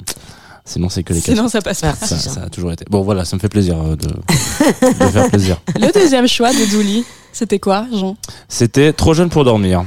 sinon 0.66 0.90
c'est 0.90 1.04
que 1.04 1.14
les 1.14 1.22
caleçons. 1.22 1.36
Sinon, 1.44 1.50
ça 1.50 1.62
passe 1.62 1.82
pas. 1.82 1.94
Ça, 1.94 2.16
Jean. 2.16 2.32
ça 2.34 2.42
a 2.46 2.50
toujours 2.50 2.72
été. 2.72 2.86
Bon, 2.90 3.02
voilà, 3.04 3.24
ça 3.24 3.36
me 3.36 3.40
fait 3.42 3.50
plaisir 3.50 3.78
de, 3.78 3.96
de 3.96 5.06
faire 5.12 5.30
plaisir. 5.30 5.62
Le 5.80 5.92
deuxième 5.94 6.28
choix 6.28 6.52
de 6.52 6.72
Douli, 6.72 7.06
c'était 7.32 7.60
quoi, 7.60 7.86
Jean? 7.94 8.18
C'était 8.50 8.92
trop 8.94 9.14
jeune 9.14 9.30
pour 9.30 9.44
dormir, 9.46 9.84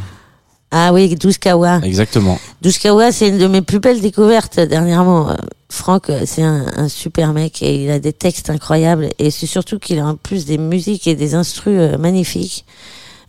Ah 0.70 0.92
oui, 0.92 1.14
Douchkawa. 1.14 1.80
exactement. 1.84 2.38
Douchkawa, 2.62 3.12
c'est 3.12 3.28
une 3.28 3.38
de 3.38 3.46
mes 3.46 3.62
plus 3.62 3.78
belles 3.78 4.00
découvertes 4.00 4.58
dernièrement. 4.58 5.30
Euh, 5.30 5.34
Franck, 5.70 6.10
euh, 6.10 6.22
c'est 6.26 6.42
un, 6.42 6.66
un 6.76 6.88
super 6.88 7.32
mec 7.32 7.62
et 7.62 7.84
il 7.84 7.90
a 7.90 7.98
des 8.00 8.12
textes 8.12 8.50
incroyables 8.50 9.10
et 9.18 9.30
c'est 9.30 9.46
surtout 9.46 9.78
qu'il 9.78 9.98
a 10.00 10.06
en 10.06 10.16
plus 10.16 10.46
des 10.46 10.58
musiques 10.58 11.06
et 11.06 11.14
des 11.14 11.34
instrus 11.34 11.76
euh, 11.78 11.96
magnifiques. 11.98 12.64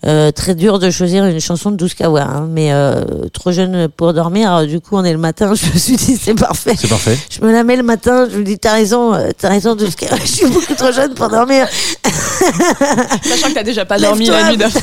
Euh, 0.07 0.31
très 0.31 0.53
dur 0.53 0.77
de 0.77 0.91
choisir 0.91 1.25
une 1.25 1.39
chanson 1.39 1.71
de 1.71 1.77
Douchkawa, 1.77 2.21
hein, 2.21 2.47
mais 2.49 2.71
euh, 2.71 3.03
trop 3.33 3.51
jeune 3.51 3.87
pour 3.87 4.13
dormir. 4.13 4.51
Alors, 4.51 4.67
du 4.67 4.79
coup, 4.79 4.95
on 4.97 5.03
est 5.03 5.11
le 5.11 5.17
matin. 5.17 5.53
Je 5.55 5.65
me 5.73 5.77
suis 5.79 5.95
dit 5.95 6.15
c'est 6.21 6.35
parfait. 6.35 6.75
C'est 6.77 6.87
parfait. 6.87 7.17
Je 7.29 7.41
me 7.41 7.51
la 7.51 7.63
mets 7.63 7.75
le 7.75 7.83
matin, 7.83 8.27
je 8.31 8.37
me 8.37 8.43
dis, 8.43 8.59
t'as 8.59 8.73
raison, 8.73 9.13
euh, 9.15 9.29
t'as 9.37 9.49
raison, 9.49 9.75
Douchkawa. 9.75 10.17
je 10.21 10.27
suis 10.27 10.47
beaucoup 10.47 10.75
trop 10.75 10.91
jeune 10.91 11.15
pour 11.15 11.29
dormir. 11.29 11.67
Sachant 12.03 13.49
que 13.49 13.53
t'as 13.55 13.63
déjà 13.63 13.85
pas 13.85 13.97
dormi 13.97 14.27
la 14.27 14.51
nuit 14.51 14.57
d'avant. 14.57 14.79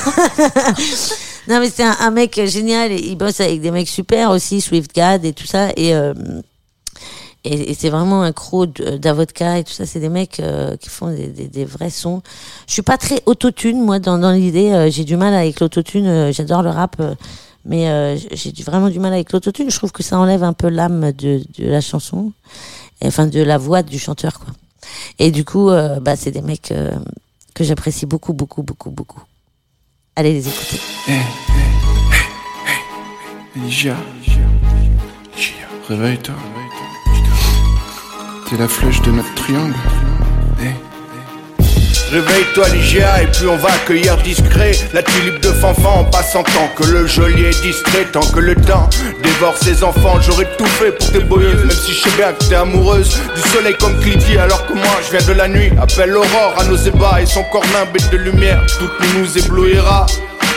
Non, 1.49 1.59
mais 1.61 1.71
c'est 1.75 1.83
un, 1.83 1.97
un 2.01 2.11
mec 2.11 2.41
génial. 2.47 2.93
et 2.93 3.01
Il 3.01 3.17
bosse 3.17 3.41
avec 3.41 3.61
des 3.61 3.71
mecs 3.71 3.89
super 3.89 4.31
aussi, 4.31 4.61
SwiftGad 4.61 5.25
et 5.25 5.33
tout 5.33 5.47
ça. 5.47 5.69
Et, 5.77 5.95
euh, 5.95 6.15
et, 7.45 7.75
c'est 7.75 7.91
vraiment 7.91 8.23
un 8.23 8.33
de- 8.67 8.97
d'Avodka 8.97 9.59
et 9.59 9.65
tout 9.65 9.73
ça. 9.73 9.87
C'est 9.87 10.01
des 10.01 10.09
mecs 10.09 10.39
euh, 10.41 10.77
qui 10.77 10.89
font 10.89 11.13
des, 11.13 11.65
vrais 11.65 11.91
sons. 11.91 12.23
Je 12.69 12.73
suis 12.73 12.83
pas 12.83 12.99
très 12.99 13.23
autotune, 13.27 13.83
moi, 13.85 13.99
dans, 13.99 14.31
l'idée. 14.31 14.71
euh, 14.71 14.91
j'ai 14.91 15.05
du 15.05 15.17
mal 15.17 15.35
avec 15.35 15.59
l'autotune. 15.61 16.07
euh, 16.07 16.33
J'adore 16.33 16.63
le 16.63 16.71
rap. 16.71 16.97
euh, 17.01 17.15
mais 17.65 17.89
euh, 17.89 18.17
j'ai 18.33 18.53
vraiment 18.65 18.89
du 18.89 18.99
mal 18.99 19.13
avec 19.13 19.33
l'autotune. 19.33 19.71
Je 19.71 19.77
trouve 19.77 19.93
que 19.93 20.03
ça 20.03 20.19
enlève 20.19 20.43
un 20.43 20.53
peu 20.53 20.69
l'âme 20.69 21.13
de, 21.13 21.43
la 21.59 21.81
chanson. 21.81 22.33
Enfin, 23.05 23.27
de 23.27 23.41
la 23.43 23.59
voix 23.59 23.83
du 23.83 23.99
chanteur, 23.99 24.39
quoi. 24.39 24.53
Et 25.19 25.31
du 25.31 25.45
coup, 25.45 25.71
euh, 25.71 25.99
bah, 26.01 26.17
c'est 26.17 26.31
des 26.31 26.43
mecs 26.43 26.71
euh, 26.73 26.93
que 27.55 27.65
j'apprécie 27.65 28.07
beaucoup, 28.07 28.33
beaucoup, 28.33 28.63
beaucoup, 28.63 28.91
beaucoup. 28.91 29.23
Allez 30.17 30.33
les 30.33 30.49
écouter. 30.49 30.81
Elijah. 33.57 33.97
Gia. 35.37 35.67
Réveille-toi. 35.89 36.35
T'es 38.53 38.59
la 38.59 38.69
flèche 38.69 39.01
de 39.01 39.11
notre 39.13 39.35
triangle. 39.35 39.73
Eh. 40.61 42.13
Réveille-toi 42.13 42.69
Ligia 42.69 43.23
et 43.23 43.27
puis 43.29 43.47
on 43.47 43.57
va 43.57 43.71
accueillir 43.73 44.19
discret 44.19 44.73
La 44.93 45.03
tulipe 45.03 45.41
de 45.41 45.49
fanfan 45.49 46.01
en 46.01 46.05
passant 46.05 46.43
tant 46.43 46.69
que 46.77 46.85
le 46.85 47.07
geôlier 47.07 47.49
est 47.49 47.63
distrait 47.63 48.05
Tant 48.13 48.21
que 48.21 48.41
le 48.41 48.55
temps 48.55 48.91
dévore 49.23 49.57
ses 49.57 49.83
enfants 49.83 50.21
J'aurais 50.21 50.55
tout 50.59 50.67
fait 50.67 50.93
pour 50.93 51.13
tes 51.13 51.21
boyeuses 51.21 51.65
Même 51.65 51.71
si 51.71 51.95
je 51.95 52.01
sais 52.03 52.17
bien 52.19 52.35
que 52.35 52.45
t'es 52.45 52.55
amoureuse 52.55 53.19
Du 53.35 53.49
soleil 53.49 53.75
comme 53.81 53.99
Clidy 54.01 54.37
alors 54.37 54.67
que 54.67 54.75
moi 54.75 55.01
je 55.07 55.17
viens 55.17 55.27
de 55.27 55.33
la 55.33 55.49
nuit 55.49 55.73
Appelle 55.81 56.11
l'aurore 56.11 56.55
à 56.59 56.65
nos 56.65 56.77
ébats 56.77 57.23
et 57.23 57.27
son 57.27 57.45
corps 57.45 57.65
bête 57.91 58.11
de 58.11 58.19
lumière 58.19 58.63
Toute 58.79 58.93
nous 59.17 59.39
éblouira 59.39 60.05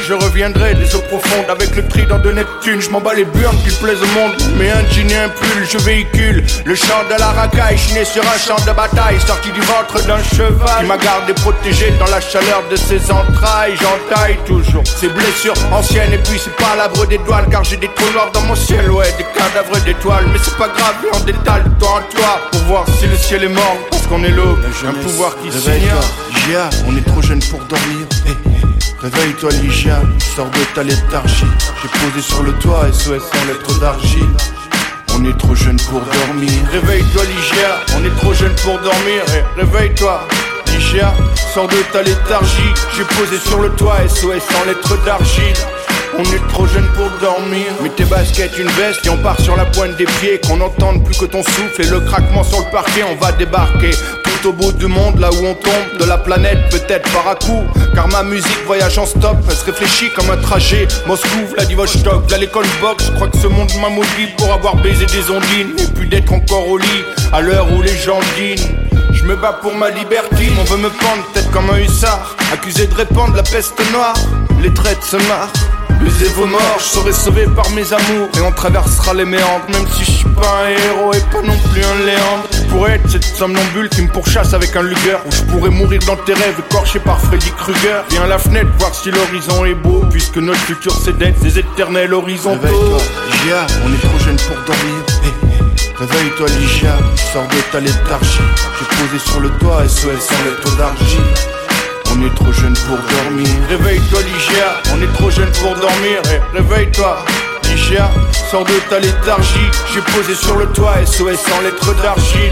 je 0.07 0.13
reviendrai 0.13 0.75
des 0.75 0.95
eaux 0.95 1.03
profondes 1.09 1.49
avec 1.49 1.75
le 1.75 1.87
trident 1.87 2.19
de 2.19 2.31
Neptune. 2.31 2.79
Je 2.79 2.89
m'en 2.89 3.01
bats 3.01 3.13
les 3.13 3.25
burnes 3.25 3.57
qu'il 3.63 3.73
plaise 3.73 3.97
au 4.01 4.19
monde. 4.19 4.33
Mais 4.57 4.69
un 4.69 4.87
jean 4.89 5.09
et 5.09 5.15
un 5.15 5.29
pull, 5.29 5.65
je 5.67 5.77
véhicule 5.79 6.43
le 6.63 6.75
chant 6.75 7.03
de 7.09 7.19
la 7.19 7.27
racaille. 7.27 7.77
Je 7.77 7.83
suis 7.83 7.93
né 7.93 8.05
sur 8.05 8.23
un 8.23 8.37
champ 8.37 8.63
de 8.65 8.71
bataille, 8.71 9.19
sorti 9.25 9.51
du 9.51 9.61
ventre 9.61 10.05
d'un 10.05 10.21
cheval. 10.35 10.79
Qui 10.79 10.85
m'a 10.85 10.97
gardé 10.97 11.33
protégé 11.33 11.91
dans 11.99 12.05
la 12.07 12.21
chaleur 12.21 12.63
de 12.69 12.75
ses 12.75 13.11
entrailles. 13.11 13.73
J'entaille 13.81 14.37
toujours 14.45 14.83
ses 14.85 15.09
blessures 15.09 15.55
anciennes. 15.71 16.13
Et 16.13 16.19
puis 16.19 16.39
c'est 16.43 16.55
pas 16.55 16.73
à 16.73 16.75
l'abri 16.75 17.07
des 17.07 17.17
douanes, 17.19 17.49
car 17.49 17.63
j'ai 17.63 17.77
des 17.77 17.89
trous 17.95 18.11
noirs 18.13 18.31
dans 18.31 18.41
mon 18.41 18.55
ciel. 18.55 18.89
Ouais, 18.91 19.11
des 19.17 19.25
cadavres 19.37 19.83
d'étoiles. 19.85 20.25
Mais 20.31 20.39
c'est 20.43 20.57
pas 20.57 20.69
grave, 20.69 20.95
on 21.13 21.19
détale 21.21 21.63
de 21.63 21.79
toi 21.79 21.99
en 21.99 22.15
toi. 22.15 22.39
Pour 22.51 22.61
voir 22.61 22.85
si 22.99 23.07
le 23.07 23.17
ciel 23.17 23.43
est 23.43 23.49
mort. 23.49 23.77
Parce 23.89 24.05
qu'on 24.05 24.23
est 24.23 24.29
l'aube, 24.29 24.59
un 24.87 24.93
pouvoir 24.93 25.35
qui 25.41 25.51
s'ignore. 25.51 26.03
Gia, 26.47 26.69
on 26.87 26.95
est 26.95 27.05
trop 27.05 27.21
jeune 27.21 27.41
pour 27.49 27.59
dormir. 27.61 28.05
Eh, 28.27 28.74
Réveille-toi, 29.05 29.51
Ligia, 29.61 30.01
sors 30.35 30.49
de 30.49 30.73
ta 30.73 30.81
léthargie. 30.81 31.45
J'ai 31.79 31.89
posé 31.89 32.21
sur 32.23 32.41
le 32.41 32.53
toit 32.53 32.91
SOS 32.91 33.21
en 33.21 33.45
lettres 33.45 33.79
d'argile. 33.79 34.35
On 35.13 35.23
est 35.25 35.37
trop 35.37 35.53
jeune 35.53 35.77
pour 35.77 36.01
dormir. 36.01 36.49
Réveille-toi 36.71 37.23
Ligia, 37.25 37.81
on 37.95 38.03
est 38.03 38.15
trop 38.17 38.33
jeune 38.33 38.55
pour 38.63 38.79
dormir. 38.79 39.21
Réveille-toi 39.57 40.27
Ligia, 40.73 41.13
sors 41.53 41.67
de 41.67 41.77
ta 41.93 42.01
léthargie. 42.01 42.73
J'ai 42.97 43.03
posé 43.03 43.37
sur 43.37 43.61
le 43.61 43.69
toit 43.75 43.97
SOS 44.09 44.41
en 44.59 44.65
lettres 44.65 44.97
d'argile. 45.05 45.53
On 46.17 46.23
est 46.23 46.47
trop 46.47 46.65
jeune 46.65 46.87
pour 46.95 47.09
dormir. 47.19 47.65
Mets 47.81 47.89
tes 47.89 48.05
baskets, 48.05 48.57
une 48.57 48.69
veste 48.69 49.05
et 49.05 49.09
on 49.09 49.17
part 49.17 49.39
sur 49.41 49.57
la 49.57 49.65
pointe 49.65 49.97
des 49.97 50.05
pieds. 50.05 50.39
Qu'on 50.47 50.57
n'entende 50.57 51.03
plus 51.03 51.17
que 51.17 51.25
ton 51.25 51.43
souffle 51.43 51.81
et 51.81 51.87
le 51.87 51.99
craquement 51.99 52.43
sur 52.43 52.59
le 52.59 52.71
parquet. 52.71 53.03
On 53.03 53.15
va 53.15 53.33
débarquer 53.33 53.91
tout 53.91 54.49
au 54.49 54.53
bout 54.53 54.71
du 54.71 54.87
monde, 54.87 55.19
là 55.19 55.29
où 55.31 55.45
on 55.45 55.53
tombe 55.55 55.99
de 55.99 56.05
la 56.05 56.17
planète, 56.17 56.69
peut-être 56.71 57.11
par 57.11 57.27
à 57.27 57.35
coup. 57.35 57.63
Car 57.93 58.07
ma 58.07 58.23
musique 58.23 58.65
voyage 58.65 58.97
en 58.97 59.05
stop, 59.05 59.37
elle 59.49 59.55
se 59.55 59.65
réfléchit 59.65 60.09
comme 60.15 60.29
un 60.29 60.37
trajet. 60.37 60.87
Moscou, 61.05 61.47
Vladivostok, 61.53 62.31
là 62.31 62.37
l'école 62.37 62.65
box. 62.79 63.07
Je 63.07 63.11
crois 63.11 63.27
que 63.27 63.37
ce 63.37 63.47
monde 63.47 63.71
m'a 63.81 63.89
maudit 63.89 64.27
pour 64.37 64.53
avoir 64.53 64.77
baisé 64.77 65.05
des 65.07 65.29
ondines. 65.29 65.73
Et 65.77 65.87
puis 65.93 66.07
d'être 66.07 66.31
encore 66.31 66.67
au 66.69 66.77
lit, 66.77 67.03
à 67.33 67.41
l'heure 67.41 67.67
où 67.73 67.81
les 67.81 67.97
gens 67.97 68.19
dînent. 68.37 68.77
Je 69.11 69.23
me 69.23 69.35
bats 69.35 69.59
pour 69.61 69.73
ma 69.75 69.89
liberté, 69.89 70.51
on 70.59 70.63
veut 70.63 70.77
me 70.77 70.89
pendre 70.89 71.23
peut-être 71.33 71.51
comme 71.51 71.69
un 71.69 71.77
hussard. 71.77 72.35
Accusé 72.53 72.87
de 72.87 72.95
répandre 72.95 73.35
la 73.35 73.43
peste 73.43 73.79
noire, 73.91 74.15
les 74.61 74.73
traites 74.73 75.03
se 75.03 75.17
marrent. 75.27 75.51
Baisez 75.99 76.29
vos 76.35 76.45
morts, 76.45 76.77
je 76.79 76.83
serai 76.83 77.13
sauvé 77.13 77.45
par 77.55 77.69
mes 77.71 77.91
amours. 77.93 78.29
Et 78.37 78.41
on 78.41 78.51
traversera 78.51 79.13
les 79.13 79.25
méandres 79.25 79.65
Même 79.69 79.87
si 79.93 80.03
je 80.05 80.11
suis 80.11 80.29
pas 80.29 80.63
un 80.65 80.69
héros 80.69 81.13
et 81.13 81.19
pas 81.31 81.41
non 81.41 81.57
plus 81.71 81.83
un 81.83 82.05
léandre. 82.05 82.47
Je 82.51 82.61
pourrais 82.69 82.93
être 82.95 83.09
cette 83.09 83.23
somnambule 83.25 83.89
qui 83.89 84.01
me 84.01 84.09
pourchasse 84.09 84.53
avec 84.53 84.75
un 84.75 84.83
lugueur. 84.83 85.21
Ou 85.25 85.31
je 85.31 85.41
pourrais 85.43 85.69
mourir 85.69 86.01
dans 86.05 86.15
tes 86.17 86.33
rêves 86.33 86.59
écorché 86.69 86.99
par 86.99 87.19
Freddy 87.19 87.51
Krueger. 87.51 88.03
Viens 88.09 88.23
à 88.23 88.27
la 88.27 88.37
fenêtre 88.37 88.69
voir 88.77 88.93
si 88.93 89.11
l'horizon 89.11 89.65
est 89.65 89.75
beau. 89.75 90.03
Puisque 90.11 90.37
notre 90.37 90.59
futur 90.61 90.93
c'est 91.03 91.17
d'être 91.17 91.39
des 91.39 91.59
éternels 91.59 92.13
horizontaux 92.13 92.61
Réveille-toi, 92.61 92.97
Gia, 93.45 93.67
on 93.85 93.93
est 93.93 94.07
trop 94.07 94.19
jeune 94.19 94.37
pour 94.37 94.57
dormir. 94.65 95.03
Eh, 95.23 95.55
Réveille-toi, 95.97 96.47
Ligia, 96.59 96.97
sors 97.31 97.47
de 97.47 97.71
ta 97.71 97.79
léthargie. 97.79 98.39
J'ai 98.79 98.85
posé 98.97 99.19
sur 99.19 99.39
le 99.39 99.49
toit 99.51 99.87
SOS 99.87 100.05
en 100.07 100.43
lettres 100.45 100.77
d'argile. 100.77 101.54
On 102.17 102.25
est 102.25 102.35
trop 102.35 102.51
jeune 102.53 102.73
pour 102.87 102.97
dormir. 102.97 103.47
Réveille-toi 103.69 104.19
Ligia, 104.21 104.81
on 104.93 105.01
est 105.01 105.13
trop 105.13 105.29
jeune 105.29 105.51
pour 105.51 105.75
dormir. 105.75 106.21
Eh, 106.31 106.57
Réveille-toi 106.57 107.17
Ligia, 107.65 108.09
sors 108.49 108.63
de 108.63 108.73
ta 108.89 108.99
léthargie. 108.99 109.69
J'ai 109.93 110.01
posé 110.01 110.33
sur 110.33 110.57
le 110.57 110.65
toit 110.67 111.05
SOS 111.05 111.43
en 111.57 111.61
lettres 111.61 111.93
d'argile 112.01 112.51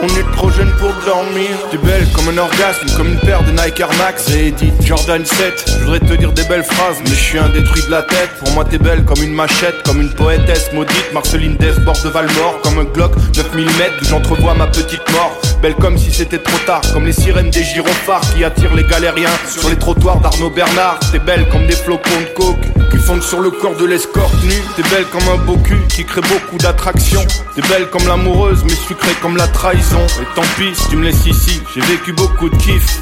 on 0.00 0.08
est 0.08 0.36
trop 0.36 0.50
jeune 0.50 0.70
pour 0.78 0.92
dormir. 1.04 1.50
T'es 1.70 1.76
belle 1.78 2.06
comme 2.14 2.28
un 2.28 2.38
orgasme, 2.38 2.86
comme 2.96 3.08
une 3.08 3.18
paire 3.18 3.42
de 3.42 3.50
Nike 3.50 3.80
Air 3.80 3.90
Max. 3.98 4.28
Réédite 4.28 4.74
Jordan 4.84 5.24
7 5.24 5.64
Je 5.66 5.84
voudrais 5.84 6.00
te 6.00 6.14
dire 6.14 6.32
des 6.32 6.44
belles 6.44 6.64
phrases 6.64 6.96
Mais 7.04 7.10
je 7.10 7.14
suis 7.14 7.38
un 7.38 7.48
détruit 7.48 7.82
de 7.82 7.90
la 7.90 8.02
tête. 8.02 8.30
Pour 8.38 8.50
moi 8.52 8.64
t'es 8.64 8.78
belle 8.78 9.04
comme 9.04 9.22
une 9.22 9.34
machette 9.34 9.82
Comme 9.84 10.00
une 10.00 10.12
poétesse 10.12 10.72
maudite. 10.72 11.12
Marceline 11.12 11.56
Dess, 11.56 11.78
bord 11.80 12.00
de 12.02 12.08
Valmore 12.08 12.60
Comme 12.62 12.78
un 12.78 12.84
Glock 12.84 13.12
9 13.36 13.54
mm 13.54 13.64
d'où 14.00 14.08
j'entrevois 14.08 14.54
ma 14.54 14.66
petite 14.66 15.08
mort. 15.12 15.38
Belle 15.60 15.74
comme 15.74 15.98
si 15.98 16.10
c'était 16.12 16.38
trop 16.38 16.58
tard 16.66 16.80
Comme 16.92 17.04
les 17.04 17.12
sirènes 17.12 17.50
des 17.50 17.62
gyrophares 17.62 18.22
Qui 18.34 18.44
attirent 18.44 18.74
les 18.74 18.84
galériens 18.84 19.30
Sur 19.48 19.68
les 19.68 19.76
trottoirs 19.76 20.20
d'Arnaud 20.20 20.50
Bernard. 20.50 20.98
T'es 21.12 21.18
belle 21.18 21.48
comme 21.50 21.66
des 21.66 21.76
flocons 21.76 22.10
de 22.20 22.34
coke 22.34 22.90
Qui 22.90 22.98
fondent 22.98 23.22
sur 23.22 23.40
le 23.40 23.50
corps 23.50 23.76
de 23.76 23.86
l'escorte 23.86 24.42
nue. 24.44 24.62
T'es 24.76 24.82
belle 24.94 25.06
comme 25.06 25.28
un 25.32 25.38
beau 25.44 25.56
cul 25.58 25.80
Qui 25.88 26.04
crée 26.04 26.22
beaucoup 26.22 26.58
d'attraction 26.58 27.20
T'es 27.54 27.62
belle 27.68 27.88
comme 27.90 28.06
l'amoureuse 28.06 28.64
Mais 28.64 28.74
sucrée 28.74 29.14
comme 29.20 29.36
la 29.36 29.46
trahison 29.48 29.81
Et 29.90 30.34
tant 30.36 30.42
pis 30.56 30.72
tu 30.88 30.96
me 30.96 31.04
laisses 31.04 31.26
ici 31.26 31.60
J'ai 31.74 31.80
vécu 31.80 32.12
beaucoup 32.12 32.48
de 32.48 32.56
kiff. 32.56 33.00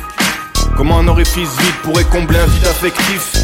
Comment 0.77 0.99
un 0.99 1.09
orifice 1.09 1.51
vide 1.59 1.75
pourrait 1.83 2.05
combler 2.05 2.38
un 2.38 2.47
vide 2.47 2.66
affectif? 2.66 3.37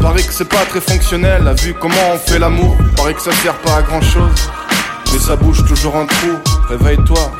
Paraît 0.00 0.22
que 0.22 0.32
c'est 0.32 0.48
pas 0.48 0.64
très 0.68 0.80
fonctionnel, 0.80 1.48
a 1.48 1.54
vu 1.54 1.74
comment 1.74 2.12
on 2.14 2.18
fait 2.18 2.38
l'amour. 2.38 2.76
Paraît 2.96 3.14
que 3.14 3.20
ça 3.20 3.32
sert 3.32 3.56
pas 3.58 3.76
à 3.78 3.82
grand 3.82 4.00
chose 4.00 4.48
Mais 5.12 5.18
ça 5.18 5.34
bouge 5.34 5.64
toujours 5.66 5.96
un 5.96 6.06
trou. 6.06 6.38
Réveille-toi, 6.68 7.32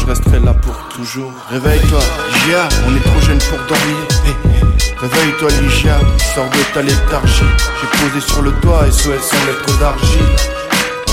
je 0.00 0.06
resterai 0.06 0.38
là 0.40 0.52
pour 0.52 0.76
toujours. 0.94 1.32
Réveille-toi, 1.48 2.00
Gia, 2.46 2.68
on 2.86 2.94
est 2.94 3.00
trop 3.00 3.20
jeune 3.22 3.38
pour 3.38 3.58
dormir. 3.58 3.96
Eh, 4.26 5.00
Réveille-toi, 5.00 5.48
Ligia, 5.62 5.98
sors 6.34 6.50
de 6.50 6.74
ta 6.74 6.82
léthargie. 6.82 7.42
J'ai 7.80 7.98
posé 8.04 8.20
sur 8.20 8.42
le 8.42 8.52
toit 8.60 8.84
SOS 8.90 9.32
en 9.32 9.46
lettres 9.46 9.78
d'argile. 9.78 10.59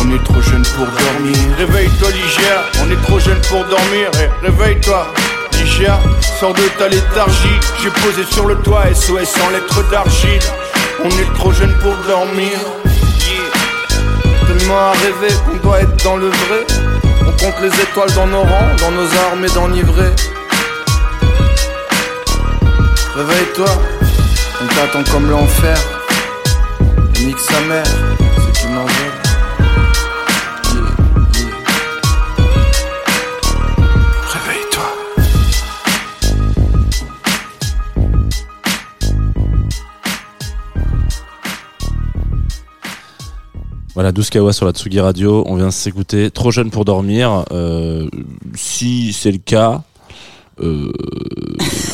On 0.01 0.13
est 0.13 0.23
trop 0.23 0.41
jeune 0.41 0.63
pour 0.75 0.85
dormir. 0.85 1.37
Réveille-toi 1.57 2.09
Ligia, 2.11 2.63
on 2.83 2.91
est 2.91 3.01
trop 3.03 3.19
jeune 3.19 3.39
pour 3.49 3.63
dormir. 3.65 4.09
Eh, 4.21 4.45
Réveille-toi 4.45 5.07
Ligia, 5.53 5.99
sors 6.39 6.53
de 6.53 6.63
ta 6.77 6.87
léthargie. 6.87 7.59
J'ai 7.81 7.89
posé 7.89 8.23
sur 8.31 8.45
le 8.45 8.55
toit 8.57 8.83
SOS 8.93 9.33
en 9.45 9.49
lettres 9.49 9.89
d'argile. 9.89 10.39
On 11.03 11.09
est 11.09 11.33
trop 11.35 11.51
jeune 11.51 11.73
pour 11.79 11.95
dormir. 12.07 12.57
Tellement 14.47 14.79
à 14.79 14.91
rêver 14.91 15.33
qu'on 15.45 15.57
doit 15.67 15.81
être 15.81 16.03
dans 16.03 16.17
le 16.17 16.27
vrai. 16.27 16.65
On 17.21 17.31
compte 17.31 17.61
les 17.61 17.81
étoiles 17.81 18.11
dans 18.13 18.27
nos 18.27 18.41
rangs, 18.41 18.75
dans 18.79 18.91
nos 18.91 19.07
armées 19.29 19.49
d'enivrés 19.49 20.13
Réveille-toi, 23.15 23.65
on 24.61 24.67
t'attend 24.67 25.11
comme 25.11 25.29
l'enfer. 25.29 25.77
Et 27.15 27.25
Nique 27.25 27.39
sa 27.39 27.59
mère, 27.61 27.83
Voilà, 43.97 44.11
12 44.11 44.29
Kawa 44.29 44.53
sur 44.53 44.67
la 44.67 44.73
Tsugi 44.73 44.99
Radio. 44.99 45.43
On 45.47 45.55
vient 45.55 45.71
s'écouter. 45.71 46.29
Trop 46.29 46.51
jeune 46.51 46.69
pour 46.69 46.85
dormir. 46.85 47.45
Euh, 47.51 48.07
si 48.53 49.11
c'est 49.11 49.31
le 49.31 49.39
cas, 49.39 49.81
euh, 50.59 50.91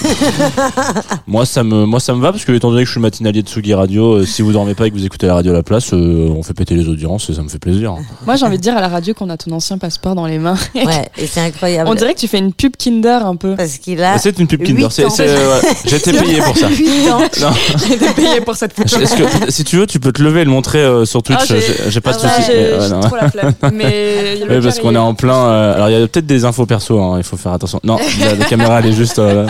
moi 1.27 1.45
ça 1.45 1.63
me 1.63 1.85
moi 1.85 1.99
ça 1.99 2.13
me 2.13 2.21
va 2.21 2.31
parce 2.31 2.45
que 2.45 2.51
étant 2.51 2.69
donné 2.69 2.83
que 2.83 2.87
je 2.87 2.91
suis 2.91 2.99
matinalier 3.01 3.41
de 3.43 3.47
Tsugi 3.47 3.73
Radio, 3.73 4.13
euh, 4.17 4.25
si 4.25 4.41
vous 4.41 4.51
dormez 4.51 4.75
pas 4.75 4.87
et 4.87 4.91
que 4.91 4.95
vous 4.95 5.05
écoutez 5.05 5.27
la 5.27 5.35
radio 5.35 5.51
à 5.51 5.55
la 5.55 5.63
place, 5.63 5.93
euh, 5.93 6.29
on 6.35 6.43
fait 6.43 6.53
péter 6.53 6.75
les 6.75 6.87
audiences 6.87 7.29
et 7.29 7.33
ça 7.33 7.41
me 7.41 7.49
fait 7.49 7.59
plaisir. 7.59 7.95
Moi, 8.25 8.35
j'ai 8.35 8.45
envie 8.45 8.57
de 8.57 8.61
dire 8.61 8.75
à 8.77 8.81
la 8.81 8.87
radio 8.87 9.13
qu'on 9.13 9.29
a 9.29 9.37
ton 9.37 9.51
ancien 9.51 9.77
passeport 9.77 10.15
dans 10.15 10.25
les 10.25 10.39
mains. 10.39 10.57
Ouais, 10.75 11.09
et 11.17 11.27
c'est 11.27 11.39
incroyable. 11.39 11.89
On 11.89 11.95
dirait 11.95 12.13
que 12.13 12.19
tu 12.19 12.27
fais 12.27 12.39
une 12.39 12.51
pub 12.51 12.73
Kinder 12.77 13.25
un 13.25 13.35
peu. 13.37 13.55
Parce 13.55 13.77
qu'il 13.77 14.03
a. 14.03 14.17
C'est 14.17 14.37
une 14.39 14.47
pub 14.47 14.63
Kinder. 14.63 14.83
euh, 14.99 15.61
ouais, 15.61 15.67
j'ai 15.85 15.95
été 15.95 16.11
payé 16.11 16.41
pour 16.41 16.57
ça. 16.57 16.67
8 16.69 17.09
ans. 17.09 17.19
Non. 17.41 17.49
J'ai 17.87 17.93
été 17.95 18.09
payé 18.13 18.41
pour 18.41 18.55
cette 18.55 18.73
photo. 18.73 18.99
Est-ce 18.99 19.15
que, 19.15 19.51
si 19.51 19.63
tu 19.63 19.77
veux, 19.77 19.87
tu 19.87 19.99
peux 19.99 20.11
te 20.11 20.21
lever 20.21 20.41
et 20.41 20.45
le 20.45 20.51
montrer 20.51 20.79
euh, 20.79 21.05
sur 21.05 21.23
Twitch. 21.23 21.39
Ah, 21.41 21.45
j'ai- 21.47 21.61
j'ai, 21.61 21.89
j'ai 21.91 22.01
pas 22.01 22.11
de 22.13 22.17
ah 22.21 22.25
ouais, 22.25 22.31
soucis. 22.35 22.47
J'ai 22.47 22.53
mais, 22.53 22.71
ouais, 22.73 22.85
j'ai 22.87 22.93
non. 22.93 22.99
trop 23.01 23.15
la 23.15 23.31
flemme. 23.31 23.53
Mais 23.73 24.35
le 24.39 24.55
Oui, 24.57 24.61
parce 24.63 24.79
qu'on 24.79 24.93
est 24.93 24.97
en 24.97 25.13
plein. 25.13 25.71
alors, 25.73 25.89
il 25.89 25.97
y 25.97 26.03
a 26.03 26.07
peut-être 26.07 26.25
des 26.25 26.43
infos 26.45 26.65
perso, 26.65 26.99
hein, 27.01 27.15
il 27.17 27.23
faut 27.23 27.37
faire 27.37 27.53
attention. 27.53 27.79
Non, 27.83 27.97
la, 28.19 28.35
la 28.35 28.45
caméra, 28.45 28.79
elle 28.79 28.87
est 28.87 28.93
juste. 28.93 29.19
euh, 29.19 29.45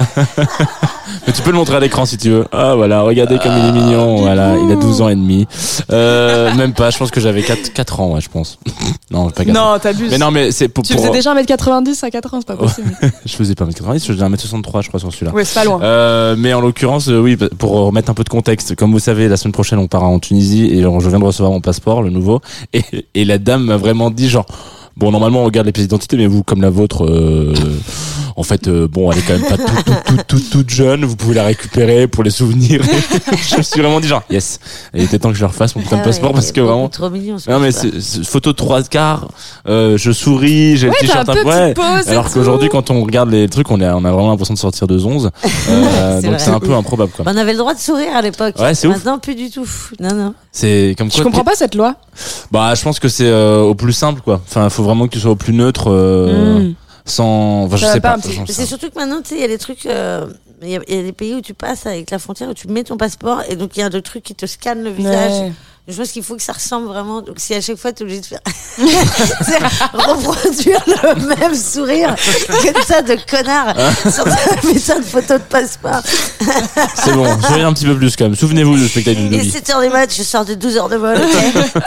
Mais 1.26 1.32
tu 1.32 1.42
peux 1.42 1.50
le 1.50 1.56
montrer 1.56 1.76
à 1.76 1.80
l'écran 1.80 2.06
si 2.06 2.16
tu 2.16 2.30
veux. 2.30 2.46
Ah 2.52 2.74
voilà, 2.76 3.02
regardez 3.02 3.38
comme 3.38 3.52
il 3.56 3.64
est 3.66 3.72
mignon. 3.72 4.16
Voilà, 4.16 4.54
il 4.56 4.70
a 4.72 4.76
12 4.76 5.02
ans 5.02 5.08
et 5.08 5.14
demi. 5.14 5.46
Euh, 5.92 6.54
même 6.54 6.72
pas, 6.72 6.90
je 6.90 6.98
pense 6.98 7.10
que 7.10 7.20
j'avais 7.20 7.42
4, 7.42 7.72
4 7.72 8.00
ans, 8.00 8.12
ouais, 8.14 8.20
je 8.20 8.28
pense. 8.28 8.58
non, 9.10 9.28
pas 9.30 9.44
4 9.44 9.56
ans. 9.56 9.72
Non, 9.72 9.78
t'abuses. 9.78 10.10
Mais 10.10 10.18
non, 10.18 10.30
mais 10.30 10.50
c'est 10.52 10.68
pour, 10.68 10.84
Tu 10.84 10.94
pour- 10.94 11.02
faisais 11.02 11.12
déjà 11.12 11.34
1m90 11.34 12.04
à 12.04 12.10
4 12.10 12.34
ans, 12.34 12.38
c'est 12.40 12.46
pas 12.46 12.56
possible. 12.56 12.96
je 13.26 13.34
faisais 13.34 13.54
pas 13.54 13.64
1m90, 13.66 14.06
je 14.06 14.12
faisais 14.12 14.24
1m63 14.24 14.82
je 14.82 14.88
crois 14.88 15.00
sur 15.00 15.12
celui-là. 15.12 15.32
ouais, 15.32 15.44
c'est 15.44 15.54
pas 15.60 15.64
loin. 15.64 15.80
Euh, 15.82 16.36
mais 16.38 16.54
en 16.54 16.60
l'occurrence, 16.60 17.08
euh, 17.08 17.20
oui, 17.20 17.36
pour 17.36 17.72
remettre 17.72 18.10
un 18.10 18.14
peu 18.14 18.24
de 18.24 18.28
contexte, 18.28 18.74
comme 18.76 18.92
vous 18.92 18.98
savez, 18.98 19.28
la 19.28 19.36
semaine 19.36 19.52
prochaine, 19.52 19.78
on 19.78 19.88
part 19.88 20.04
en 20.04 20.18
Tunisie 20.18 20.66
et 20.66 20.82
je 20.82 21.08
viens 21.08 21.18
de 21.18 21.24
recevoir 21.24 21.52
mon 21.52 21.60
passeport, 21.60 22.02
le 22.02 22.10
nouveau, 22.10 22.40
et, 22.72 22.82
et 23.14 23.24
la 23.24 23.38
dame 23.38 23.64
m'a 23.64 23.76
vraiment 23.76 24.10
dit 24.10 24.28
genre. 24.28 24.46
Bon, 24.96 25.10
normalement, 25.12 25.40
on 25.42 25.44
regarde 25.44 25.66
les 25.66 25.72
pièces 25.72 25.86
d'identité, 25.86 26.16
mais 26.16 26.26
vous, 26.26 26.42
comme 26.42 26.60
la 26.60 26.68
vôtre, 26.68 27.06
euh, 27.06 27.54
en 28.36 28.42
fait, 28.42 28.68
euh, 28.68 28.86
bon, 28.86 29.10
elle 29.10 29.18
est 29.18 29.22
quand 29.22 29.32
même 29.38 29.48
pas 29.48 29.56
toute, 29.56 29.84
toute, 29.84 30.04
toute, 30.04 30.26
toute, 30.26 30.50
toute 30.50 30.70
jeune. 30.70 31.04
Vous 31.04 31.16
pouvez 31.16 31.34
la 31.34 31.44
récupérer 31.44 32.06
pour 32.06 32.22
les 32.22 32.30
souvenirs. 32.30 32.82
je 33.50 33.56
me 33.56 33.62
suis 33.62 33.80
vraiment 33.80 34.00
dit 34.00 34.08
genre, 34.08 34.22
yes. 34.30 34.58
Il 34.92 35.02
était 35.04 35.18
temps 35.18 35.30
que 35.30 35.36
je 35.36 35.40
leur 35.40 35.54
fasse 35.54 35.74
mon 35.74 35.82
putain 35.82 35.96
de 35.96 36.00
Ah 36.02 36.04
ouais, 36.04 36.10
passeport 36.10 36.32
parce 36.32 36.52
que 36.52 36.60
vraiment. 36.60 36.88
trop 36.88 37.08
mignon. 37.08 37.38
ce 37.38 37.48
Non 37.50 37.60
mais 37.60 37.72
c'est 37.72 38.00
c'est- 38.00 38.24
photo 38.24 38.50
de 38.52 38.56
trois 38.56 38.82
quarts, 38.82 39.28
euh, 39.68 39.96
je 39.96 40.10
souris, 40.12 40.76
j'ai 40.76 40.88
Ouais, 40.88 40.94
le 41.00 41.06
t-shirt 41.06 41.28
un 41.28 41.34
et 41.34 42.08
Alors 42.10 42.30
qu'aujourd'hui, 42.30 42.68
quand 42.68 42.90
on 42.90 43.02
regarde 43.04 43.30
les 43.30 43.48
trucs, 43.48 43.70
on, 43.70 43.80
est, 43.80 43.88
on 43.88 44.04
a 44.04 44.10
vraiment 44.12 44.30
l'impression 44.30 44.54
de 44.54 44.58
sortir 44.58 44.86
de 44.86 44.98
11. 44.98 45.30
Euh, 45.70 46.16
C'est 46.20 46.22
donc 46.26 46.30
vrai. 46.34 46.38
c'est 46.38 46.50
un 46.50 46.60
peu 46.60 46.74
improbable 46.74 47.12
quoi. 47.12 47.24
On 47.28 47.36
avait 47.36 47.52
le 47.52 47.58
droit 47.58 47.74
de 47.74 47.78
sourire 47.78 48.14
à 48.14 48.22
l'époque. 48.22 48.54
Ouais, 48.58 48.74
c'est 48.74 48.86
ouf. 48.88 48.96
Maintenant, 48.96 49.18
plus 49.18 49.34
du 49.34 49.50
tout. 49.50 49.66
Non, 50.00 50.14
non. 50.14 50.34
C'est 50.52 50.94
comme 50.98 51.08
Je 51.10 51.16
quoi. 51.16 51.24
comprends 51.24 51.44
pas 51.44 51.54
cette 51.54 51.74
loi? 51.74 51.94
Bah, 52.50 52.74
je 52.74 52.82
pense 52.82 52.98
que 52.98 53.08
c'est 53.08 53.26
euh, 53.28 53.60
au 53.62 53.74
plus 53.74 53.92
simple 53.92 54.20
quoi. 54.20 54.40
Enfin, 54.46 54.64
il 54.64 54.70
faut 54.70 54.82
vraiment 54.82 55.06
que 55.06 55.12
tu 55.12 55.20
sois 55.20 55.30
au 55.32 55.36
plus 55.36 55.52
neutre, 55.52 55.90
euh, 55.90 56.60
Mm. 56.60 56.74
sans. 57.04 57.64
Enfin, 57.64 57.76
je 57.76 57.86
sais 57.86 58.00
pas 58.00 58.16
C'est 58.46 58.66
surtout 58.66 58.90
que 58.90 58.98
maintenant, 58.98 59.20
tu 59.22 59.30
sais, 59.30 59.34
il 59.36 59.40
y 59.40 59.44
a 59.44 59.48
des 59.48 59.58
trucs. 59.58 59.86
euh, 59.86 60.26
Il 60.62 60.68
y, 60.68 60.76
a- 60.76 60.80
il 60.88 60.94
y 60.94 60.98
a 60.98 61.02
des 61.02 61.12
pays 61.12 61.34
où 61.34 61.40
tu 61.40 61.54
passes 61.54 61.86
avec 61.86 62.10
la 62.10 62.18
frontière 62.18 62.50
où 62.50 62.52
tu 62.52 62.68
mets 62.68 62.84
ton 62.84 62.98
passeport 62.98 63.40
et 63.48 63.56
donc 63.56 63.78
il 63.78 63.80
y 63.80 63.82
a 63.82 63.88
le 63.88 64.02
truc 64.02 64.22
qui 64.22 64.34
te 64.34 64.44
scanne 64.44 64.82
le 64.82 64.90
visage. 64.90 65.32
Ouais. 65.32 65.52
Je 65.88 65.96
pense 65.96 66.12
qu'il 66.12 66.22
faut 66.22 66.36
que 66.36 66.42
ça 66.42 66.52
ressemble 66.52 66.86
vraiment. 66.86 67.20
Donc 67.22 67.36
si 67.38 67.52
à 67.54 67.60
chaque 67.60 67.76
fois 67.76 67.92
tu 67.92 68.02
es 68.02 68.06
obligé 68.06 68.20
de 68.20 68.26
faire. 68.26 68.40
c'est 69.42 69.58
reproduire 69.92 70.80
le 70.86 71.26
même 71.36 71.54
sourire 71.54 72.14
comme 72.46 72.82
ça 72.86 73.02
de 73.02 73.16
connard 73.28 73.74
sur 74.12 74.24
ta 74.24 74.56
putain 74.62 74.98
de 75.00 75.04
photo 75.04 75.34
de 75.34 75.42
passeport. 75.48 76.00
C'est 76.94 77.12
bon, 77.12 77.26
soyez 77.42 77.64
un 77.64 77.72
petit 77.72 77.86
peu 77.86 77.96
plus 77.96 78.14
quand 78.16 78.24
même. 78.26 78.36
Souvenez-vous 78.36 78.76
du 78.76 78.88
spectacle 78.88 79.18
Il 79.20 79.30
de 79.30 79.34
est 79.34 79.38
Dolly. 79.38 79.50
7h 79.50 79.82
du 79.82 79.88
mat, 79.92 80.14
je 80.14 80.22
sors 80.22 80.44
de 80.44 80.54
12 80.54 80.76
heures 80.76 80.88
de 80.88 80.96
vol. 80.96 81.16
ok 81.16 81.84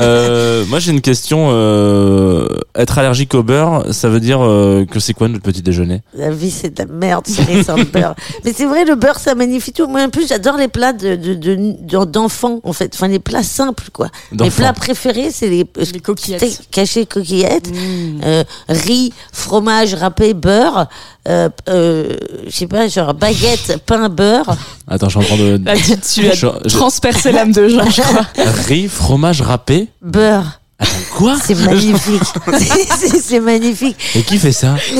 Euh, 0.00 0.64
moi 0.66 0.78
j'ai 0.78 0.92
une 0.92 1.00
question. 1.00 1.48
Euh, 1.50 2.46
être 2.74 2.98
allergique 2.98 3.34
au 3.34 3.42
beurre, 3.42 3.84
ça 3.92 4.08
veut 4.08 4.20
dire 4.20 4.40
euh, 4.42 4.86
que 4.86 4.98
c'est 5.00 5.12
quoi 5.12 5.28
notre 5.28 5.42
petit 5.42 5.60
déjeuner? 5.62 6.02
La 6.14 6.30
vie, 6.30 6.50
c'est 6.50 6.70
de 6.74 6.78
la 6.82 6.86
merde, 6.86 7.24
c'est 7.26 7.62
sans 7.62 7.76
le 7.76 7.84
beurre. 7.84 8.14
Mais 8.44 8.52
c'est 8.56 8.64
vrai, 8.66 8.84
le 8.84 8.94
beurre, 8.94 9.18
ça 9.18 9.34
magnifie 9.34 9.72
tout. 9.72 9.86
Moi, 9.88 10.02
en 10.02 10.08
plus, 10.08 10.26
j'adore 10.28 10.56
les 10.56 10.68
plats 10.68 10.92
de- 10.92 11.16
de- 11.16 11.34
d'enfants, 11.80 12.60
en 12.64 12.72
fait. 12.72 12.92
Enfin, 12.94 13.08
les 13.08 13.18
plats 13.18 13.42
simples, 13.42 13.88
quoi. 13.92 14.08
Mes 14.32 14.50
plats 14.50 14.72
préférés, 14.72 15.30
c'est 15.32 15.48
les, 15.48 15.64
Les 15.92 16.00
coquillettes. 16.00 16.62
cachés 16.70 17.06
coquillettes, 17.06 17.70
Mm. 17.70 18.20
euh, 18.24 18.44
riz, 18.68 19.12
fromage 19.32 19.94
râpé, 19.94 20.34
beurre, 20.34 20.88
euh, 21.28 21.48
euh, 21.68 22.16
je 22.46 22.50
sais 22.50 22.66
pas, 22.66 22.88
genre 22.88 23.14
baguette, 23.14 23.78
pain, 23.86 24.08
beurre. 24.08 24.56
Attends, 24.88 25.08
je 25.08 25.18
suis 25.20 25.32
en 25.32 25.36
train 25.36 25.42
de. 25.42 25.60
Là, 25.64 25.74
tu, 25.76 25.96
tu 25.98 26.28
as 26.28 26.34
Je- 26.34 26.46
je- 26.66 26.76
transpercé 26.76 27.32
l'âme 27.32 27.52
de 27.52 27.68
Jean, 27.68 27.88
je 27.90 28.00
crois. 28.02 28.26
Riz, 28.66 28.88
fromage 28.88 29.42
râpé. 29.42 29.88
Beurre. 30.02 30.59
Attends, 30.80 30.92
quoi 31.14 31.36
C'est 31.44 31.54
magnifique. 31.54 32.22
C'est- 33.22 33.40
magnifique. 33.40 33.96
Et 34.16 34.22
qui 34.22 34.38
fait 34.38 34.52
ça 34.52 34.74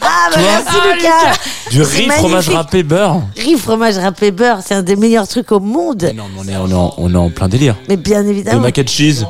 ah, 0.00 0.30
bah 0.32 0.36
merci 0.40 0.76
Lucas. 0.94 1.32
Du 1.70 1.84
C'est 1.84 1.96
riz, 2.02 2.08
fromage 2.10 2.48
râpé, 2.48 2.82
beurre 2.82 3.22
Riz, 3.36 3.56
fromage 3.58 3.98
râpé, 3.98 4.30
beurre, 4.30 4.60
c'est 4.64 4.74
un 4.74 4.82
des 4.82 4.96
meilleurs 4.96 5.28
trucs 5.28 5.50
au 5.52 5.60
monde. 5.60 6.02
Mais 6.04 6.12
Non, 6.12 6.24
mais 6.34 6.40
on 6.40 6.48
est, 6.48 6.56
on 6.56 6.70
est, 6.70 6.74
en, 6.74 6.94
on 6.98 7.12
est 7.12 7.16
en 7.16 7.30
plein 7.30 7.48
délire. 7.48 7.76
Mais 7.88 7.96
bien 7.96 8.22
Le 8.22 8.30
évidemment. 8.30 8.60
mac 8.60 8.78
and 8.78 8.86
cheese. 8.86 9.26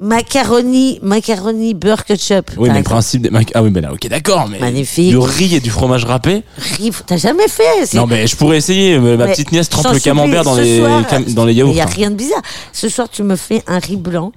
Macaroni, 0.00 1.00
macaroni, 1.02 1.74
beurre, 1.74 2.04
ketchup. 2.04 2.52
Oui, 2.56 2.68
mais 2.70 2.78
le 2.78 2.84
principe 2.84 3.22
des 3.22 3.30
mac. 3.30 3.50
Ah 3.54 3.62
oui, 3.64 3.70
mais 3.72 3.80
là, 3.80 3.92
ok, 3.92 4.06
d'accord. 4.08 4.48
Mais 4.48 4.58
Magnifique. 4.60 5.10
Du 5.10 5.18
riz 5.18 5.56
et 5.56 5.60
du 5.60 5.70
fromage 5.70 6.04
râpé. 6.04 6.44
Riz, 6.56 6.92
t'as 7.04 7.16
jamais 7.16 7.48
fait 7.48 7.84
c'est- 7.84 7.96
Non, 7.96 8.06
mais 8.06 8.26
je 8.28 8.36
pourrais 8.36 8.58
essayer. 8.58 8.98
Ma 8.98 9.16
Mais 9.16 9.32
petite 9.32 9.50
nièce 9.50 9.68
trempe 9.68 9.86
sans 9.86 9.92
le 9.92 9.98
camembert 9.98 10.44
dans 10.44 10.54
les, 10.54 10.76
ce 10.78 10.84
soir, 10.84 11.06
cam- 11.08 11.24
dans 11.34 11.44
les 11.44 11.52
Il 11.52 11.58
yaourts. 11.58 11.72
n'y 11.74 11.80
a 11.80 11.84
hein. 11.84 11.88
rien 11.92 12.10
de 12.12 12.16
bizarre. 12.16 12.42
Ce 12.72 12.88
soir, 12.88 13.08
tu 13.10 13.24
me 13.24 13.34
fais 13.34 13.62
un 13.66 13.80
riz 13.80 13.96
blanc. 13.96 14.32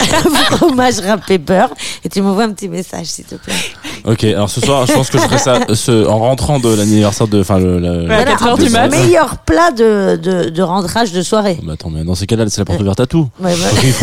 fromage 0.56 0.98
râpé 1.00 1.38
beurre 1.38 1.70
et 2.04 2.08
tu 2.08 2.22
m'envoies 2.22 2.44
un 2.44 2.52
petit 2.52 2.68
message 2.68 3.06
s'il 3.06 3.24
te 3.24 3.34
plaît. 3.36 3.54
Ok, 4.04 4.24
alors 4.24 4.48
ce 4.50 4.60
soir, 4.60 4.86
je 4.86 4.92
pense 4.92 5.10
que 5.10 5.18
je 5.18 5.22
ferai 5.24 5.38
ça 5.38 5.60
ce, 5.74 6.06
en 6.06 6.18
rentrant 6.18 6.60
de 6.60 6.68
l'anniversaire 6.72 7.26
de. 7.28 7.40
Enfin, 7.40 7.58
le. 7.58 7.78
le- 7.80 8.06
Ouais, 8.06 8.14
à 8.14 8.24
4 8.24 8.42
en 8.42 8.46
heures 8.48 8.58
du 8.58 8.64
plus, 8.64 8.72
mat. 8.72 8.88
meilleur 8.88 9.38
plat 9.38 9.70
de, 9.72 10.16
de, 10.22 10.48
de 10.50 10.62
rentrage 10.62 11.12
de 11.12 11.22
soirée. 11.22 11.58
Bah, 11.62 11.72
attends, 11.74 11.90
mais 11.90 12.04
dans 12.04 12.14
ces 12.14 12.26
cas-là, 12.26 12.44
c'est 12.48 12.60
la 12.60 12.64
porte 12.64 12.80
ouverte 12.80 13.00
à 13.00 13.06
tout. 13.06 13.28
Ouais, 13.40 13.52
râpé. 13.54 13.94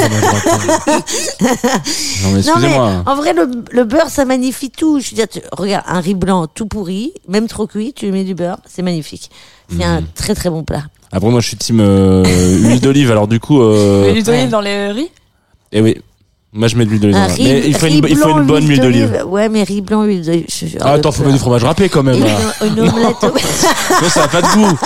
non, 1.42 1.50
mais 2.26 2.32
mais 2.34 2.40
excusez-moi. 2.40 3.04
en 3.06 3.16
vrai 3.16 3.34
le, 3.34 3.48
le 3.72 3.84
beurre 3.84 4.10
ça 4.10 4.26
magnifie 4.26 4.70
tout. 4.72 5.00
Je 5.00 5.10
veux 5.12 5.16
dire, 5.16 5.28
tu- 5.28 5.42
regarde 5.52 5.84
un 5.88 6.00
riz 6.00 6.16
blanc 6.16 6.48
tout 6.48 6.66
pourri, 6.66 7.14
même 7.28 7.48
trop 7.48 7.68
cuit, 7.68 7.94
tu 7.94 8.06
lui 8.06 8.12
mets 8.12 8.24
du 8.24 8.36
beurre, 8.36 8.58
c'est 8.68 8.82
magnifique. 8.82 9.30
C'est 9.76 9.84
un 9.84 10.02
Mhm. 10.02 10.08
très 10.16 10.36
très 10.36 10.50
bon 10.50 10.64
plat. 10.64 10.84
Après, 11.12 11.30
moi, 11.30 11.40
je 11.40 11.48
suis 11.48 11.58
team 11.58 11.80
euh, 11.80 12.24
huile 12.26 12.82
d'olive, 12.82 13.12
alors 13.12 13.28
du 13.28 13.40
coup. 13.40 13.62
Euh, 13.62 14.06
Et 14.10 14.14
l'huile 14.14 14.24
d'olive 14.24 14.42
ouais. 14.44 14.48
dans 14.50 14.62
les 14.62 14.88
riz? 14.92 15.10
Eh 15.74 15.82
oui. 15.82 15.98
Moi, 16.56 16.68
je 16.68 16.78
mets 16.78 16.86
de 16.86 16.92
l'huile 16.92 17.02
d'olive. 17.02 17.18
Riz, 17.18 17.44
Mais 17.44 17.64
il 17.66 17.76
faut, 17.76 17.88
une, 17.88 18.06
il 18.08 18.16
faut 18.16 18.26
blanc, 18.28 18.38
une 18.38 18.46
bonne 18.46 18.68
huile 18.68 18.80
d'olive. 18.80 19.24
Ouais, 19.26 19.50
mais 19.50 19.64
riz 19.64 19.82
blanc, 19.82 20.04
huile 20.04 20.24
d'olive. 20.24 20.46
Ah, 20.82 20.92
attends, 20.92 21.12
faut 21.12 21.24
mettre 21.24 21.34
du 21.34 21.40
fromage 21.40 21.64
râpé 21.64 21.90
quand 21.90 22.04
même. 22.04 22.24
Une, 22.62 22.80
omelette. 22.80 23.18
Ça, 24.00 24.10
ça 24.10 24.24
a 24.26 24.28
pas 24.28 24.44
de 24.44 24.48
goût. 24.54 24.80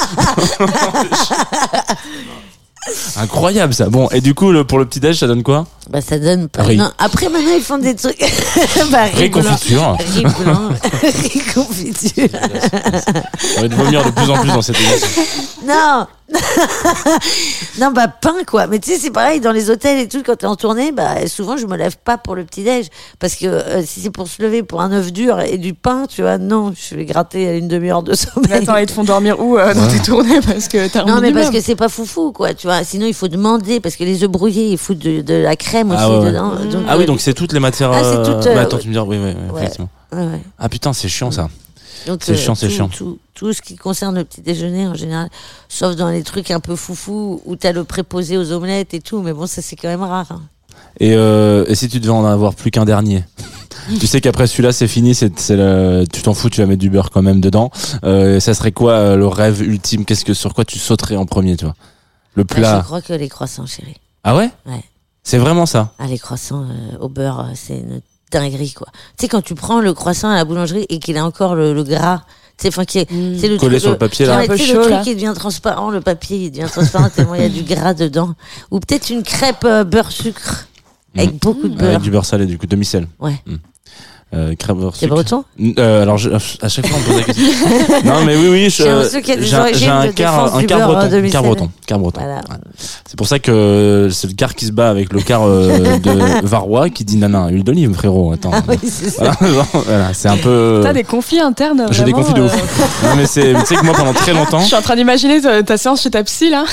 Incroyable 3.18 3.74
ça. 3.74 3.90
Bon, 3.90 4.10
et 4.12 4.22
du 4.22 4.34
coup, 4.34 4.52
le, 4.52 4.64
pour 4.64 4.80
le 4.80 4.86
petit 4.86 5.02
déj, 5.02 5.18
ça 5.18 5.28
donne 5.28 5.44
quoi? 5.44 5.68
Bah 5.90 6.02
ça 6.02 6.20
donne 6.20 6.50
pas. 6.50 6.64
Non, 6.74 6.90
après 6.98 7.30
maintenant 7.30 7.54
ils 7.56 7.62
font 7.64 7.78
des 7.78 7.96
trucs. 7.96 8.20
bah, 8.92 9.04
Riz 9.14 9.30
blanc. 9.30 9.42
confiture. 9.44 9.98
Riz 10.00 10.24
blanc, 10.44 10.70
riz 11.04 11.42
confiture. 11.54 12.28
J'ai 13.54 13.60
envie 13.60 13.70
de 13.70 13.76
vomir 13.76 14.04
de 14.06 14.12
plus 14.12 14.30
en 14.30 14.38
plus 14.40 14.50
dans 14.50 14.62
cette 14.62 14.78
émission. 14.80 15.08
Non, 15.66 16.08
non 17.80 17.92
bah 17.92 18.08
pain 18.08 18.36
quoi. 18.46 18.68
Mais 18.68 18.80
tu 18.80 18.92
sais 18.92 18.98
c'est 19.00 19.12
pareil 19.12 19.40
dans 19.40 19.52
les 19.52 19.70
hôtels 19.70 20.00
et 20.00 20.08
tout 20.08 20.24
quand 20.26 20.36
t'es 20.36 20.46
en 20.46 20.56
tournée, 20.56 20.92
bah 20.92 21.28
souvent 21.28 21.58
je 21.58 21.66
me 21.66 21.78
lève 21.78 21.96
pas 22.04 22.18
pour 22.18 22.36
le 22.36 22.44
petit 22.44 22.64
déj 22.64 22.88
parce 23.20 23.36
que 23.36 23.46
euh, 23.46 23.82
si 23.86 24.02
c'est 24.02 24.10
pour 24.10 24.28
se 24.28 24.42
lever 24.42 24.64
pour 24.64 24.82
un 24.82 24.92
œuf 24.92 25.12
dur 25.14 25.40
et 25.40 25.58
du 25.58 25.74
pain, 25.74 26.06
tu 26.08 26.22
vois, 26.22 26.38
non, 26.38 26.74
je 26.76 26.96
vais 26.96 27.06
gratter 27.06 27.48
à 27.48 27.54
une 27.54 27.68
demi-heure 27.68 28.04
de 28.04 28.12
Mais 28.12 28.18
sommeil. 28.18 28.54
attends, 28.64 28.78
ils 28.78 28.86
te 28.88 28.92
font 28.92 29.04
dormir 29.04 29.40
où 29.40 29.58
euh, 29.58 29.74
dans 29.74 29.88
tes 29.88 30.00
tournées? 30.00 30.40
Parce 30.46 30.68
que 30.68 30.88
t'as 30.88 31.06
Non 31.06 31.22
mais 31.22 31.32
parce 31.32 31.50
que 31.50 31.62
c'est 31.62 31.76
pas 31.76 31.90
foufou 31.90 32.32
quoi, 32.32 32.54
tu 32.54 32.68
vois. 32.68 32.84
Sinon 32.84 33.06
il 33.08 33.14
faut 33.14 33.28
demander 33.30 33.80
parce 33.80 33.96
que 33.96 34.04
les 34.04 34.24
œufs 34.24 34.30
brouillés 34.30 34.68
ils 34.72 34.78
foutent 34.78 35.00
de, 35.00 35.22
de 35.22 35.34
la 35.36 35.56
crème 35.56 35.77
aussi 35.86 35.96
Ah 36.00 36.10
ouais, 36.10 36.18
ouais. 36.20 36.32
dedans. 36.32 36.50
Donc, 36.56 36.84
Ah 36.88 36.98
oui, 36.98 37.04
euh, 37.04 37.08
donc 37.08 37.20
c'est 37.22 37.34
toutes 37.34 37.54
les 37.54 37.60
matières. 37.60 37.92
Ah, 37.92 38.02
c'est 38.04 38.18
euh, 38.18 38.26
toutes, 38.26 38.48
euh, 38.48 38.56
bah, 38.56 38.62
attends, 38.62 38.78
tu 38.78 38.88
me 38.88 38.94
dis, 38.94 39.00
oui, 39.00 39.18
oui, 39.18 39.34
oui, 39.36 39.52
ouais. 39.54 39.60
effectivement. 39.62 39.90
ouais, 40.14 40.20
ouais. 40.26 40.42
Ah 40.60 40.70
putain, 40.70 40.94
c'est 40.94 41.08
chiant 41.10 41.32
ça. 41.32 41.50
C'est 42.22 42.36
chiant, 42.38 42.56
c'est 42.56 42.70
chiant. 42.70 42.88
Tout, 42.88 43.20
tout 43.34 43.52
ce 43.52 43.62
qui 43.62 43.76
concerne 43.76 44.16
le 44.16 44.24
petit 44.24 44.42
déjeuner 44.42 44.88
en 44.88 44.94
général, 44.94 45.30
sauf 45.68 45.96
dans 45.96 46.10
les 46.10 46.24
trucs 46.24 46.52
un 46.52 46.60
peu 46.62 46.76
foufou 46.78 47.42
où 47.46 47.56
t'as 47.58 47.74
le 47.74 47.84
préposé 47.84 48.38
aux 48.38 48.52
omelettes 48.54 48.94
et 48.94 49.02
tout, 49.02 49.22
mais 49.22 49.34
bon, 49.34 49.46
ça 49.46 49.62
c'est 49.62 49.76
quand 49.76 49.90
même 49.90 50.04
rare. 50.04 50.28
hein. 50.32 50.42
Et, 51.00 51.14
euh, 51.16 51.66
et 51.68 51.76
si 51.76 51.90
tu 51.90 52.00
devais 52.00 52.12
en 52.14 52.26
avoir 52.26 52.54
plus 52.56 52.72
qu'un 52.72 52.86
dernier? 52.86 53.24
Tu 54.02 54.06
sais 54.08 54.20
qu'après 54.20 54.48
celui-là, 54.48 54.74
c'est 54.74 54.88
fini, 54.88 55.16
c'est, 55.16 55.30
tu 55.34 56.22
t'en 56.22 56.34
fous, 56.34 56.50
tu 56.50 56.60
vas 56.60 56.68
mettre 56.68 56.82
du 56.82 56.90
beurre 56.90 57.10
quand 57.10 57.22
même 57.22 57.40
dedans. 57.40 57.72
Euh, 58.04 58.42
ça 58.42 58.54
serait 58.54 58.74
quoi 58.74 59.16
le 59.16 59.26
rêve 59.28 59.62
ultime? 59.62 60.04
Qu'est-ce 60.04 60.26
que 60.26 60.34
sur 60.34 60.54
quoi 60.54 60.66
tu 60.66 60.78
sauterais 60.78 61.16
en 61.16 61.26
premier, 61.26 61.56
tu 61.56 61.64
vois? 61.64 61.76
Le 62.34 62.44
Ah, 62.50 62.54
plat. 62.54 62.78
je 62.80 62.84
crois 62.86 63.02
que 63.02 63.14
les 63.14 63.30
croissants, 63.30 63.66
chérie. 63.66 63.96
Ah 64.26 64.36
ouais? 64.36 64.50
Ouais. 64.66 64.84
C'est 65.30 65.38
vraiment 65.40 65.66
ça. 65.66 65.92
Ah, 66.00 66.08
les 66.08 66.18
croissants 66.20 66.64
euh, 66.64 66.98
au 67.02 67.10
beurre, 67.10 67.42
euh, 67.42 67.54
c'est 67.54 67.80
une 67.80 68.00
dinguerie, 68.32 68.72
quoi. 68.72 68.88
Tu 69.18 69.24
sais, 69.24 69.28
quand 69.28 69.42
tu 69.42 69.56
prends 69.56 69.82
le 69.82 69.94
croissant 69.94 70.30
à 70.30 70.36
la 70.36 70.46
boulangerie 70.46 70.86
et 70.88 71.00
qu'il 71.00 71.18
a 71.18 71.26
encore 71.26 71.54
le, 71.54 71.74
le 71.74 71.84
gras, 71.84 72.20
tu 72.58 72.62
sais, 72.62 72.68
enfin, 72.70 72.86
qui 72.86 73.00
est, 73.00 73.12
Mm. 73.12 73.34
le 73.42 73.58
Collé 73.58 73.72
truc, 73.72 73.82
sur 73.82 73.92
le 73.92 73.98
papier 73.98 74.26
là. 74.26 74.38
Ouais, 74.38 74.46
Un 74.46 74.48
peu 74.48 74.56
chaud, 74.56 74.74
le 74.76 74.80
truc 74.80 74.90
là. 74.92 75.02
qui 75.04 75.16
devient 75.16 75.34
transparent, 75.36 75.90
le 75.92 76.00
papier 76.00 76.46
il 76.46 76.52
devient 76.52 76.70
transparent 76.72 77.10
tellement 77.10 77.36
il 77.36 77.42
y 77.42 77.46
a 77.46 77.50
du 77.50 77.64
gras 77.64 77.94
dedans. 77.94 78.36
Ou 78.72 78.80
peut-être 78.80 79.10
une 79.10 79.24
crêpe 79.24 79.66
euh, 79.66 79.84
beurre 79.84 80.14
sucre 80.14 80.68
avec 81.16 81.34
Mm. 81.34 81.38
beaucoup 81.40 81.68
de 81.68 81.74
Avec 81.74 81.78
beurre. 81.78 82.00
du 82.00 82.10
beurre 82.12 82.26
salé, 82.26 82.46
du 82.46 82.58
coup, 82.58 82.66
demi-sel. 82.66 83.06
Ouais. 83.20 83.36
Mm. 83.46 83.56
Euh, 84.36 84.54
breton 85.08 85.46
Euh, 85.80 86.02
alors, 86.04 86.18
je- 86.18 86.30
à 86.30 86.68
chaque 86.68 86.86
fois, 86.86 86.98
on 86.98 87.00
me 87.00 87.06
pose 87.06 87.18
la 87.18 87.24
question. 87.24 87.46
non, 88.06 88.26
mais 88.26 88.36
oui, 88.36 88.50
oui, 88.52 88.70
je- 88.70 88.84
J'ai 89.74 89.88
un- 89.88 90.12
quart, 90.12 90.54
un 90.56 90.64
quart 90.64 90.80
beurre, 90.80 91.00
breton, 91.00 91.16
euh, 91.16 91.30
quart 91.30 91.44
breton, 91.44 91.70
quart 91.88 91.98
breton. 92.00 92.20
Voilà. 92.22 92.36
Ouais. 92.36 92.58
C'est 93.06 93.16
pour 93.16 93.26
ça 93.26 93.40
que 93.40 94.10
c'est 94.12 94.28
le 94.28 94.34
quart 94.34 94.54
qui 94.54 94.66
se 94.66 94.74
bat 94.74 94.90
avec 94.90 95.14
le 95.14 95.22
quart 95.22 95.44
euh, 95.48 95.98
de 95.98 96.12
Varrois 96.46 96.90
qui 96.90 97.06
dit 97.06 97.16
nana, 97.16 97.48
huile 97.50 97.64
d'olive, 97.64 97.94
frérot. 97.94 98.34
Attends. 98.34 98.52
Ah 98.54 98.62
oui, 98.68 98.78
c'est 98.84 99.10
ça. 99.10 99.32
Voilà, 99.40 99.66
voilà, 99.74 100.14
c'est 100.14 100.28
un 100.28 100.36
peu. 100.38 100.82
T'as 100.84 100.92
des 100.94 101.04
conflits 101.06 101.40
internes. 101.40 101.86
J'ai 101.92 102.04
des 102.04 102.12
conflits 102.12 102.34
de 102.34 102.42
euh, 102.42 102.46
ouf. 102.48 103.04
non, 103.06 103.16
mais 103.16 103.26
c'est, 103.26 103.54
mais 103.54 103.62
tu 103.62 103.68
sais 103.68 103.76
que 103.76 103.86
moi 103.86 103.96
pendant 103.96 104.14
très 104.14 104.34
longtemps, 104.34 104.60
Je 104.60 104.66
suis 104.66 104.76
en 104.76 104.82
train 104.82 104.98
d'imaginer 104.98 105.40
ta, 105.40 105.64
ta 105.64 105.78
séance 105.78 106.02
chez 106.02 106.12
ta 106.12 106.22
psy 106.26 106.50
là. 106.50 106.66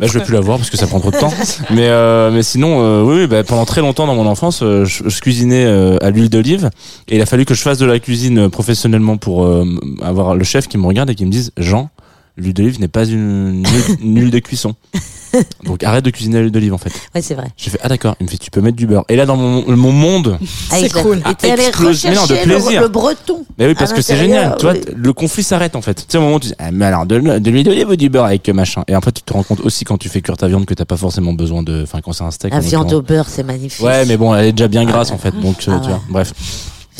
Bah, 0.00 0.06
je 0.06 0.18
vais 0.18 0.24
plus 0.24 0.34
la 0.34 0.40
voir 0.40 0.58
parce 0.58 0.70
que 0.70 0.76
ça 0.76 0.86
prend 0.86 1.00
trop 1.00 1.10
de 1.10 1.18
temps. 1.18 1.32
Mais 1.70 1.88
euh, 1.88 2.30
mais 2.30 2.44
sinon, 2.44 2.78
euh, 2.80 3.02
oui, 3.02 3.16
oui, 3.22 3.26
bah, 3.26 3.42
pendant 3.42 3.64
très 3.64 3.80
longtemps 3.80 4.06
dans 4.06 4.14
mon 4.14 4.26
enfance, 4.26 4.60
euh, 4.62 4.84
je, 4.84 5.02
je 5.08 5.20
cuisinais 5.20 5.64
euh, 5.64 5.96
à 6.00 6.10
l'huile 6.10 6.30
d'olive 6.30 6.70
Et 7.08 7.16
il 7.16 7.22
a 7.22 7.26
fallu 7.26 7.44
que 7.44 7.54
je 7.54 7.62
fasse 7.62 7.78
de 7.78 7.86
la 7.86 7.98
cuisine 7.98 8.38
euh, 8.38 8.48
professionnellement 8.48 9.16
pour 9.16 9.44
euh, 9.44 9.64
avoir 10.02 10.34
le 10.34 10.44
chef 10.44 10.68
qui 10.68 10.78
me 10.78 10.86
regarde 10.86 11.10
et 11.10 11.14
qui 11.14 11.24
me 11.26 11.30
dise 11.30 11.52
Jean, 11.56 11.90
l'huile 12.36 12.54
d'olive 12.54 12.80
n'est 12.80 12.88
pas 12.88 13.04
une, 13.04 13.64
une- 14.00 14.16
huile 14.16 14.30
de 14.30 14.38
cuisson. 14.38 14.74
Donc 15.64 15.82
arrête 15.82 16.04
de 16.04 16.10
cuisiner 16.10 16.36
à 16.36 16.40
l'huile 16.42 16.52
d'olive 16.52 16.74
en 16.74 16.78
fait. 16.78 16.92
Ouais, 17.14 17.22
c'est 17.22 17.34
vrai. 17.34 17.46
J'ai 17.56 17.70
fait 17.70 17.78
ah 17.82 17.88
d'accord. 17.88 18.14
Il 18.20 18.24
me 18.24 18.28
fait 18.30 18.36
tu 18.36 18.50
peux 18.50 18.60
mettre 18.60 18.76
du 18.76 18.86
beurre. 18.86 19.04
Et 19.08 19.16
là 19.16 19.24
dans 19.24 19.36
mon, 19.36 19.64
mon 19.76 19.90
monde, 19.92 20.38
Avec 20.70 20.94
la- 20.94 21.02
cool. 21.02 21.22
Et 21.30 21.34
t'es 21.34 21.50
allé 21.50 21.62
mais 21.62 21.70
non, 21.78 21.80
de 21.82 21.86
rechercher 21.88 22.34
le- 22.34 22.42
plaisir. 22.44 22.82
le 22.82 22.88
breton. 22.88 23.44
mais 23.58 23.66
oui 23.68 23.74
parce 23.74 23.92
À 23.92 23.94
que 23.94 24.02
c'est 24.02 24.16
génial. 24.18 24.56
Tu 24.58 24.66
vois, 24.66 24.74
le 24.94 25.12
conflit 25.14 25.42
s'arrête 25.42 25.74
en 25.74 25.80
fait. 25.80 25.94
Tu 25.94 26.02
sais 26.08 26.18
au 26.18 26.20
moment 26.20 26.36
où 26.36 26.40
tu 26.40 26.48
dis 26.48 26.54
ah, 26.58 26.70
mais 26.70 26.84
alors 26.84 27.06
de, 27.06 27.16
l'huile 27.16 27.64
d'olive 27.64 27.88
ou 27.88 27.96
du 27.96 28.10
beurre 28.10 28.26
avec 28.26 28.46
euh, 28.50 28.52
machin? 28.52 28.84
Et 28.88 28.94
après 28.94 29.12
tu 29.12 29.22
te 29.22 29.32
rends 29.32 29.42
compte 29.42 29.60
aussi 29.60 29.84
quand 29.84 29.96
tu 29.96 30.10
fais 30.10 30.20
cuire 30.20 30.36
ta 30.36 30.48
viande 30.48 30.66
que 30.66 30.74
t'as 30.74 30.84
pas 30.84 30.98
forcément 30.98 31.32
besoin 31.32 31.62
de, 31.62 31.82
enfin 31.82 32.00
quand 32.02 32.12
c'est 32.12 32.24
un 32.24 32.30
steak. 32.30 32.52
La 32.52 32.60
viande 32.60 32.92
au 32.92 33.00
beurre, 33.00 33.26
c'est 33.28 33.42
magnifique. 33.42 33.82
Ouais 33.84 34.04
mais 34.04 34.18
bon 34.18 34.34
elle 34.34 34.46
est 34.46 34.52
déjà 34.52 34.68
bien 34.68 34.84
grasse 34.84 35.12
en 35.12 35.18
fait. 35.18 35.32
Donc 35.40 35.64
euh, 35.66 35.72
Ah 35.74 35.80
tu 35.80 35.86
ouais. 35.86 35.94
vois. 35.94 36.02
Bref. 36.10 36.32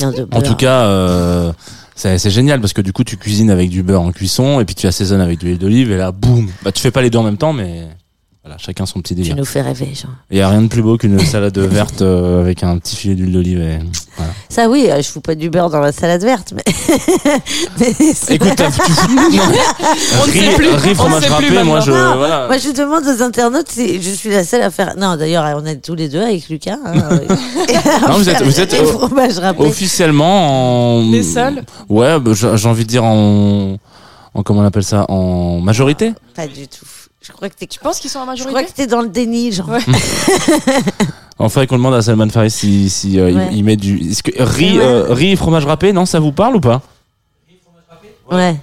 En 0.01 0.43
tout 0.43 0.55
cas, 0.55 0.85
euh, 0.85 1.53
c'est 1.95 2.19
c'est 2.19 2.31
génial 2.31 2.61
parce 2.61 2.73
que 2.73 2.81
du 2.81 2.93
coup, 2.93 3.05
tu 3.05 3.17
cuisines 3.17 3.51
avec 3.51 3.71
du 3.71 3.83
beurre 3.83 4.03
en 4.03 4.13
cuisson 4.13 4.61
et 4.61 4.65
puis 4.65 4.75
tu 4.75 4.87
assaisonnes 4.87 5.21
avec 5.21 5.41
de 5.41 5.47
l'huile 5.47 5.59
d'olive 5.59 5.93
et 5.93 5.97
là, 5.97 6.13
boum. 6.13 6.49
Bah, 6.63 6.73
tu 6.73 6.81
fais 6.81 6.91
pas 6.91 7.03
les 7.03 7.11
deux 7.11 7.19
en 7.19 7.23
même 7.23 7.37
temps, 7.37 7.53
mais 7.53 7.89
voilà, 8.45 8.59
chacun 8.59 8.87
son 8.87 9.01
petit 9.01 9.15
tu 9.15 9.21
délire. 9.21 9.37
nous 9.37 9.45
fais 9.45 9.61
rêver, 9.63 9.91
Jean. 9.95 10.09
Il 10.31 10.37
y 10.39 10.41
a 10.41 10.49
rien 10.49 10.63
de 10.63 10.67
plus 10.67 10.83
beau 10.83 10.97
qu'une 10.97 11.17
salade 11.21 11.57
verte 11.61 12.03
euh, 12.03 12.41
avec 12.41 12.65
un 12.65 12.77
petit 12.79 12.97
filet 12.97 13.15
d'huile 13.15 13.33
d'olive. 13.33 13.61
Et... 13.61 13.79
Voilà. 14.17 14.33
Ça, 14.49 14.69
oui, 14.69 14.87
euh, 14.91 15.01
je 15.01 15.09
fous 15.09 15.21
pas 15.21 15.37
du 15.37 15.49
beurre 15.49 15.71
dans 15.71 15.79
la 15.81 15.93
salade 15.93 16.23
verte, 16.25 16.53
mais. 16.57 16.65
Écoute, 18.31 18.53
t'as- 18.57 18.71
tu. 18.71 18.81
On 18.83 20.27
ne 20.27 20.33
riz, 20.33 20.41
sait 20.41 20.57
plus. 20.57 20.69
riz, 20.71 20.91
On 20.91 20.95
fromage 20.95 21.25
ne 21.25 21.29
râpé, 21.31 21.63
moi 21.63 21.81
je 21.81 21.91
voilà. 21.93 22.47
Moi, 22.49 22.59
je 22.59 22.71
demande 22.71 23.05
aux 23.07 23.23
internautes 23.23 23.69
si 23.71 24.03
je 24.03 24.11
suis 24.11 24.31
la 24.31 24.43
seule 24.45 24.63
à 24.63 24.71
faire. 24.71 24.95
Non, 24.97 25.17
d'ailleurs, 25.17 25.45
on 25.57 25.65
est 25.65 25.77
tous 25.77 25.95
les 25.95 26.09
deux 26.09 26.21
avec 26.21 26.49
Lucas. 26.49 26.79
hein. 26.85 26.95
Non, 28.09 28.15
vous 28.19 28.29
êtes- 28.29 28.43
vous 28.43 28.61
êtes, 28.61 28.75
euh. 28.75 29.57
Officiellement 29.59 30.99
en 30.99 31.11
Les 31.13 31.23
seuls 31.23 31.63
Ouais, 31.89 32.19
bah, 32.19 32.33
j'ai 32.35 32.57
j'ai 32.57 32.69
envie 32.69 32.85
de 32.85 32.89
dire 32.89 33.05
en 33.05 33.77
en 34.35 34.43
comment 34.43 34.63
on 34.63 34.65
appelle 34.65 34.83
ça? 34.83 35.05
En 35.11 35.61
majorité? 35.61 36.13
Pas 36.35 36.47
du 36.47 36.67
tout. 36.67 36.87
Je 37.23 37.33
crois 37.33 37.49
que 37.49 37.55
t'es. 37.55 37.67
Tu 37.67 37.79
penses 37.79 38.01
qu'ils 38.01 38.11
sont 38.11 38.19
en 38.19 38.35
Je 38.35 38.43
crois 38.43 38.53
majorité 38.53 38.73
que 38.73 38.77
t'es 38.77 38.87
dans 38.87 39.01
le 39.03 39.09
déni, 39.09 39.53
genre. 39.53 39.69
Ouais. 39.69 39.79
Enfin, 41.39 41.49
faudrait 41.49 41.67
qu'on 41.67 41.77
demande 41.79 41.95
à 41.95 42.03
Salman 42.03 42.29
Faris 42.29 42.51
si, 42.51 42.89
si 42.91 43.19
euh, 43.19 43.31
il- 43.31 43.37
Ouais. 43.37 43.49
il, 43.53 43.65
met 43.65 43.77
du. 43.77 44.11
Est-ce 44.11 44.23
que 44.23 44.31
riz, 44.43 44.79
euh, 44.79 45.07
riz 45.13 45.33
et 45.33 45.37
fromage 45.37 45.65
râpé, 45.67 45.93
non, 45.93 46.05
ça 46.07 46.21
vous 46.21 46.31
parle 46.31 46.55
ou 46.57 46.61
pas? 46.61 46.83
Ouais. 48.31 48.55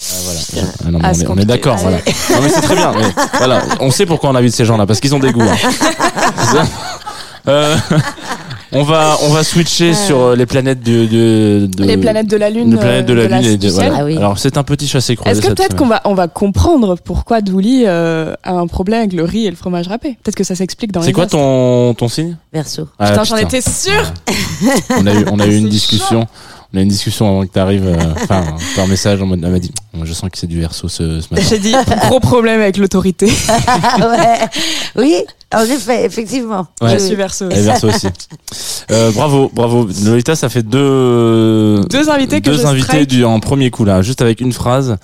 Ah, 0.00 0.14
voilà. 0.24 0.40
Ah, 0.86 0.90
non, 0.90 0.98
Ah, 1.02 1.12
on 1.14 1.20
est, 1.20 1.28
on 1.28 1.34
d'accord. 1.44 1.76
Voilà. 1.76 1.98
Non, 1.98 2.40
mais 2.42 2.48
c'est 2.48 2.62
très 2.62 2.74
bien. 2.74 2.92
mais 2.92 3.04
voilà, 3.38 3.62
on 3.80 3.90
sait 3.90 4.06
pourquoi 4.06 4.30
on 4.30 4.34
invite 4.34 4.54
ces 4.54 4.64
gens-là 4.64 4.86
parce 4.86 4.98
qu'ils 4.98 5.14
ont 5.14 5.20
des 5.20 5.30
goûts. 5.32 5.42
hein. 5.42 5.56
C'est 6.38 6.56
ça 6.56 6.64
Euh, 7.46 7.76
on 8.74 8.82
va 8.82 9.16
on 9.22 9.28
va 9.30 9.44
switcher 9.44 9.94
sur 9.94 10.18
euh, 10.20 10.36
les 10.36 10.46
planètes 10.46 10.80
de, 10.82 11.06
de, 11.06 11.66
de- 11.76 11.84
Les 11.84 11.96
planètes 11.96 12.26
de 12.28 12.36
la 12.36 12.50
Lune. 12.50 12.70
les 12.72 12.76
planètes 12.76 13.06
de 13.06 13.12
la 13.12 13.22
euh, 13.22 13.40
lune 13.40 13.50
et 13.52 13.56
de, 13.56 13.68
voilà. 13.70 13.94
Ah 14.00 14.04
oui. 14.04 14.16
Alors 14.16 14.38
c'est 14.38 14.56
un 14.56 14.62
petit 14.62 14.86
chassé 14.88 15.16
croisé. 15.16 15.38
Est-ce 15.38 15.46
que 15.48 15.52
peut-être 15.52 15.76
qu'on 15.76 15.86
va, 15.86 16.00
on 16.04 16.14
va 16.14 16.28
comprendre 16.28 16.96
pourquoi 17.02 17.40
Douli 17.40 17.84
euh, 17.86 18.34
a 18.42 18.52
un 18.52 18.66
problème 18.66 19.00
avec 19.00 19.12
le 19.12 19.24
riz 19.24 19.46
et 19.46 19.50
le 19.50 19.56
fromage 19.56 19.88
râpé? 19.88 20.18
Peut-être 20.22 20.36
que 20.36 20.44
ça 20.44 20.54
s'explique 20.54 20.92
dans 20.92 21.00
les 21.00 21.06
C'est 21.06 21.12
quoi 21.12 21.26
ton 21.26 21.94
ton 21.94 22.08
signe? 22.08 22.36
Verso. 22.52 22.88
Ah, 22.98 23.10
Putain, 23.10 23.24
j'en 23.24 23.36
étais 23.36 23.60
sûre 23.60 24.12
On 24.98 25.06
a 25.06 25.14
eu 25.14 25.24
on 25.30 25.38
a 25.40 25.46
eu 25.46 25.56
une 25.58 25.68
discussion. 25.68 26.26
On 26.72 26.78
a 26.78 26.80
eu 26.80 26.82
une 26.82 26.88
discussion 26.88 27.28
avant 27.28 27.46
que 27.46 27.52
tu 27.52 27.58
arrives, 27.60 27.86
enfin 28.16 28.42
par 28.74 28.88
message 28.88 29.22
en 29.22 29.26
mode, 29.26 29.40
elle 29.44 29.52
m'a 29.52 29.60
dit, 29.60 29.70
je 30.02 30.12
sens 30.12 30.28
que 30.28 30.36
c'est 30.36 30.48
du 30.48 30.58
verso 30.58 30.88
ce, 30.88 31.20
ce 31.20 31.28
matin. 31.32 31.46
J'ai 31.48 31.60
dit, 31.60 31.72
gros 32.08 32.18
problème 32.18 32.60
avec 32.60 32.78
l'autorité. 32.78 33.26
Ouais. 34.00 34.40
Oui, 34.96 35.14
en 35.56 35.64
effet, 35.64 36.04
effectivement. 36.04 36.66
Ouais. 36.80 36.94
Je 36.94 36.98
suis 36.98 37.14
verso. 37.14 37.48
Et 37.50 37.60
verso 37.62 37.88
aussi. 37.88 38.08
Euh, 38.90 39.10
bravo, 39.12 39.50
bravo. 39.54 39.88
Lolita, 40.04 40.36
ça 40.36 40.50
fait 40.50 40.62
deux 40.62 41.80
Deux 41.88 42.10
invités 42.10 42.42
que 42.42 42.50
deux 42.50 42.58
je 42.58 42.66
invités 42.66 42.86
strike. 42.86 43.08
du 43.08 43.24
en 43.24 43.40
premier 43.40 43.70
coup 43.70 43.86
là, 43.86 44.02
juste 44.02 44.20
avec 44.20 44.42
une 44.42 44.52
phrase. 44.52 44.96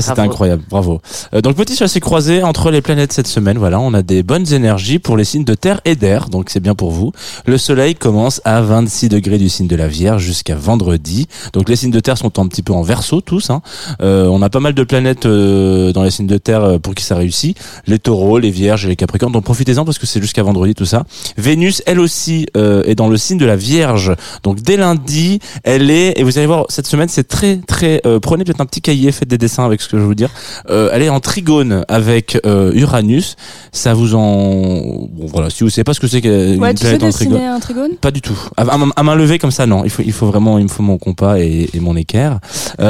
Ça 0.00 0.08
c'était 0.10 0.20
incroyable, 0.20 0.62
bravo. 0.68 1.00
Euh, 1.34 1.40
donc 1.40 1.56
petit 1.56 1.76
chassé 1.76 2.00
croisé 2.00 2.42
entre 2.42 2.70
les 2.70 2.82
planètes 2.82 3.12
cette 3.12 3.28
semaine. 3.28 3.58
Voilà, 3.58 3.78
on 3.80 3.94
a 3.94 4.02
des 4.02 4.22
bonnes 4.22 4.52
énergies 4.52 4.98
pour 4.98 5.16
les 5.16 5.24
signes 5.24 5.44
de 5.44 5.54
terre 5.54 5.80
et 5.84 5.94
d'air, 5.94 6.28
donc 6.28 6.50
c'est 6.50 6.60
bien 6.60 6.74
pour 6.74 6.90
vous. 6.90 7.12
Le 7.46 7.58
soleil 7.58 7.94
commence 7.94 8.40
à 8.44 8.60
26 8.60 9.08
degrés 9.08 9.38
du 9.38 9.48
signe 9.48 9.68
de 9.68 9.76
la 9.76 9.86
Vierge 9.86 10.22
jusqu'à 10.22 10.56
vendredi. 10.56 11.28
Donc 11.52 11.68
les 11.68 11.76
signes 11.76 11.92
de 11.92 12.00
terre 12.00 12.18
sont 12.18 12.38
un 12.40 12.48
petit 12.48 12.62
peu 12.62 12.72
en 12.72 12.82
verso 12.82 13.20
tous. 13.20 13.50
Hein. 13.50 13.62
Euh, 14.02 14.26
on 14.26 14.42
a 14.42 14.50
pas 14.50 14.60
mal 14.60 14.74
de 14.74 14.82
planètes 14.82 15.26
euh, 15.26 15.92
dans 15.92 16.02
les 16.02 16.10
signes 16.10 16.26
de 16.26 16.38
terre 16.38 16.64
euh, 16.64 16.78
pour 16.78 16.94
qui 16.94 17.04
ça 17.04 17.14
réussit. 17.14 17.56
Les 17.86 17.98
taureaux, 17.98 18.38
les 18.38 18.50
vierges 18.50 18.84
et 18.86 18.88
les 18.88 18.96
capricornes. 18.96 19.32
Donc 19.32 19.44
profitez-en 19.44 19.84
parce 19.84 19.98
que 19.98 20.06
c'est 20.06 20.20
jusqu'à 20.20 20.42
vendredi 20.42 20.74
tout 20.74 20.86
ça. 20.86 21.04
Vénus, 21.36 21.82
elle 21.86 22.00
aussi, 22.00 22.46
euh, 22.56 22.82
est 22.84 22.94
dans 22.94 23.08
le 23.08 23.16
signe 23.16 23.38
de 23.38 23.46
la 23.46 23.56
Vierge. 23.56 24.14
Donc 24.42 24.60
dès 24.60 24.76
lundi, 24.76 25.40
elle 25.62 25.90
est, 25.90 26.18
et 26.18 26.22
vous 26.22 26.38
allez 26.38 26.46
voir, 26.46 26.66
cette 26.68 26.86
semaine, 26.86 27.08
c'est 27.08 27.26
très, 27.26 27.58
très, 27.58 28.00
euh, 28.06 28.20
prenez 28.20 28.44
peut-être 28.44 28.60
un 28.60 28.66
petit 28.66 28.80
cahier, 28.80 29.12
faites 29.12 29.28
des 29.28 29.38
dessins 29.38 29.64
avec 29.64 29.80
ce 29.84 29.88
que 29.88 29.98
je 29.98 30.02
vous 30.02 30.14
dire. 30.14 30.30
Euh, 30.70 30.90
elle 30.92 31.02
est 31.02 31.08
en 31.08 31.20
trigone 31.20 31.84
avec 31.88 32.38
euh, 32.46 32.72
Uranus. 32.74 33.36
Ça 33.72 33.94
vous 33.94 34.14
en, 34.14 35.08
bon 35.10 35.26
voilà, 35.26 35.50
si 35.50 35.62
vous 35.64 35.70
savez 35.70 35.84
pas 35.84 35.94
ce 35.94 36.00
que 36.00 36.06
c'est 36.06 36.20
qu'une 36.20 36.60
Ouais, 36.60 36.74
tu 36.74 36.82
sais 36.86 36.96
planète 36.96 37.02
en 37.02 37.10
trigone. 37.10 37.40
un 37.40 37.60
trigone? 37.60 37.90
Pas 38.00 38.10
du 38.10 38.20
tout. 38.20 38.38
À, 38.56 38.62
à 38.62 38.76
main- 38.78 38.90
à 38.96 39.02
main 39.02 39.14
levée 39.14 39.38
comme 39.38 39.50
ça, 39.50 39.66
non. 39.66 39.84
Il 39.84 39.90
faut, 39.90 40.02
il 40.04 40.12
faut 40.12 40.26
vraiment, 40.26 40.58
il 40.58 40.64
me 40.64 40.68
faut 40.68 40.82
mon 40.82 40.98
compas 40.98 41.38
et, 41.38 41.68
et 41.72 41.80
mon 41.80 41.96
équerre. 41.96 42.38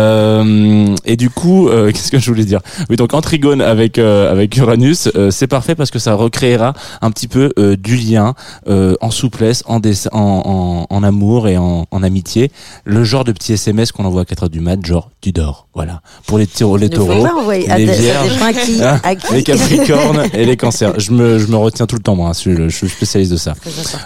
Euh, 0.09 0.95
et 1.05 1.17
du 1.17 1.31
coup, 1.31 1.69
euh, 1.69 1.91
qu'est-ce 1.93 2.11
que 2.11 2.19
je 2.19 2.31
voulais 2.31 2.45
dire? 2.45 2.61
Oui, 2.91 2.97
donc 2.97 3.15
en 3.15 3.21
trigone 3.21 3.61
avec 3.61 3.99
avec 3.99 4.57
Uranus, 4.57 5.09
c'est 5.31 5.47
parfait 5.47 5.75
parce 5.75 5.91
que 5.91 5.99
ça 5.99 6.15
recréera 6.15 6.75
un 7.01 7.11
petit 7.11 7.29
peu 7.29 7.53
du 7.79 7.97
lien 7.97 8.35
en 8.67 9.11
souplesse, 9.11 9.63
en, 9.67 9.81
dess- 9.81 10.09
en, 10.13 10.87
en, 10.91 10.95
en 10.95 11.03
amour 11.03 11.49
et 11.49 11.57
en, 11.57 11.87
en 11.91 12.03
amitié. 12.03 12.51
Le 12.85 13.05
genre 13.05 13.25
de 13.25 13.33
petit 13.33 13.53
SMS 13.55 13.93
qu'on 13.93 14.05
envoie 14.05 14.23
à 14.23 14.25
4 14.25 14.45
heures 14.45 14.51
du 14.51 14.61
mat, 14.61 14.85
genre 14.85 15.11
tu 15.21 15.33
dors. 15.33 15.69
Voilà. 15.75 16.03
Pour 16.27 16.39
les, 16.39 16.47
taureaux- 16.75 16.79
les 16.79 16.89
taureaux. 16.91 17.22
les 17.79 17.87
vierges, 18.01 18.39
hein. 18.83 19.01
Les 19.33 19.43
capricornes 19.43 20.22
et 20.33 20.45
les 20.45 20.57
cancers. 20.57 20.99
Je 20.99 21.11
me, 21.12 21.39
je 21.39 21.47
me 21.47 21.57
retiens 21.57 21.87
tout 21.87 21.97
le 21.97 22.03
temps, 22.03 22.14
moi. 22.16 22.29
hein, 22.29 22.33
Je 22.35 22.39
suis, 22.39 22.57
je 22.57 22.68
suis 22.68 22.89
spécialiste 22.89 23.33
de 23.33 23.37
ça. 23.37 23.55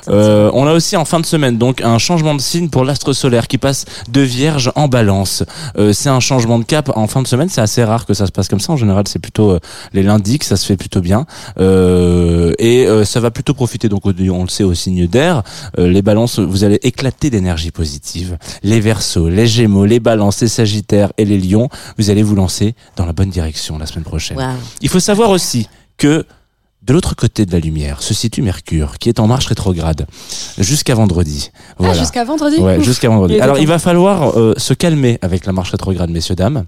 Euh, 0.08 0.50
on 0.54 0.66
a 0.66 0.72
aussi 0.72 0.96
en 0.96 1.04
fin 1.04 1.20
de 1.20 1.26
semaine 1.26 1.58
donc 1.58 1.80
un 1.82 1.98
changement 1.98 2.34
de 2.34 2.40
signe 2.40 2.68
pour 2.68 2.84
l'astre 2.84 3.12
solaire 3.12 3.46
qui 3.48 3.58
passe 3.58 3.84
de 4.10 4.20
Vierge 4.20 4.72
en 4.74 4.88
Balance. 4.88 5.44
Euh, 5.78 5.92
c'est 5.92 6.08
un 6.08 6.20
changement 6.20 6.58
de 6.58 6.64
cap 6.64 6.90
en 6.96 7.06
fin 7.06 7.22
de 7.22 7.26
semaine. 7.26 7.48
C'est 7.48 7.60
assez 7.60 7.82
rare 7.84 8.06
que 8.06 8.14
ça 8.14 8.26
se 8.26 8.32
passe 8.32 8.48
comme 8.48 8.60
ça. 8.60 8.72
En 8.72 8.76
général, 8.76 9.04
c'est 9.08 9.18
plutôt 9.18 9.50
euh, 9.52 9.60
les 9.92 10.02
lundis 10.02 10.38
que 10.38 10.44
ça 10.44 10.56
se 10.56 10.66
fait 10.66 10.76
plutôt 10.76 11.00
bien. 11.00 11.26
Euh, 11.60 12.52
et 12.58 12.86
euh, 12.86 13.04
ça 13.04 13.20
va 13.20 13.30
plutôt 13.30 13.54
profiter 13.54 13.88
donc 13.88 14.02
on 14.06 14.42
le 14.42 14.48
sait 14.48 14.64
au 14.64 14.74
signe 14.74 15.06
d'air. 15.06 15.42
Euh, 15.78 15.88
les 15.88 16.02
Balances, 16.02 16.38
vous 16.38 16.64
allez 16.64 16.78
éclater 16.82 17.30
d'énergie 17.30 17.70
positive. 17.70 18.36
Les 18.62 18.80
Verseaux, 18.80 19.28
les 19.28 19.46
Gémeaux, 19.46 19.84
les 19.84 20.00
Balances, 20.00 20.40
les 20.40 20.48
Sagittaires 20.48 21.12
et 21.18 21.24
les 21.24 21.38
Lions, 21.38 21.68
vous 21.98 22.10
allez 22.10 22.22
vous 22.22 22.34
lancer 22.34 22.57
dans 22.96 23.06
la 23.06 23.12
bonne 23.12 23.30
direction 23.30 23.78
la 23.78 23.86
semaine 23.86 24.04
prochaine. 24.04 24.38
Il 24.80 24.88
faut 24.88 25.00
savoir 25.00 25.30
aussi 25.30 25.68
que 25.96 26.24
de 26.82 26.92
l'autre 26.92 27.14
côté 27.16 27.44
de 27.44 27.52
la 27.52 27.58
lumière 27.58 28.02
se 28.02 28.14
situe 28.14 28.40
Mercure, 28.40 28.98
qui 28.98 29.08
est 29.08 29.20
en 29.20 29.26
marche 29.26 29.46
rétrograde 29.46 30.06
jusqu'à 30.58 30.94
vendredi. 30.94 31.50
Ah, 31.54 31.74
Voilà. 31.78 31.94
jusqu'à 31.98 32.24
vendredi 32.24 32.56
Ouais, 32.58 32.82
jusqu'à 32.82 33.08
vendredi. 33.08 33.40
Alors, 33.40 33.58
il 33.58 33.66
va 33.66 33.78
falloir 33.78 34.38
euh, 34.38 34.54
se 34.56 34.74
calmer 34.74 35.18
avec 35.20 35.44
la 35.44 35.52
marche 35.52 35.70
rétrograde, 35.72 36.10
messieurs 36.10 36.36
dames. 36.36 36.64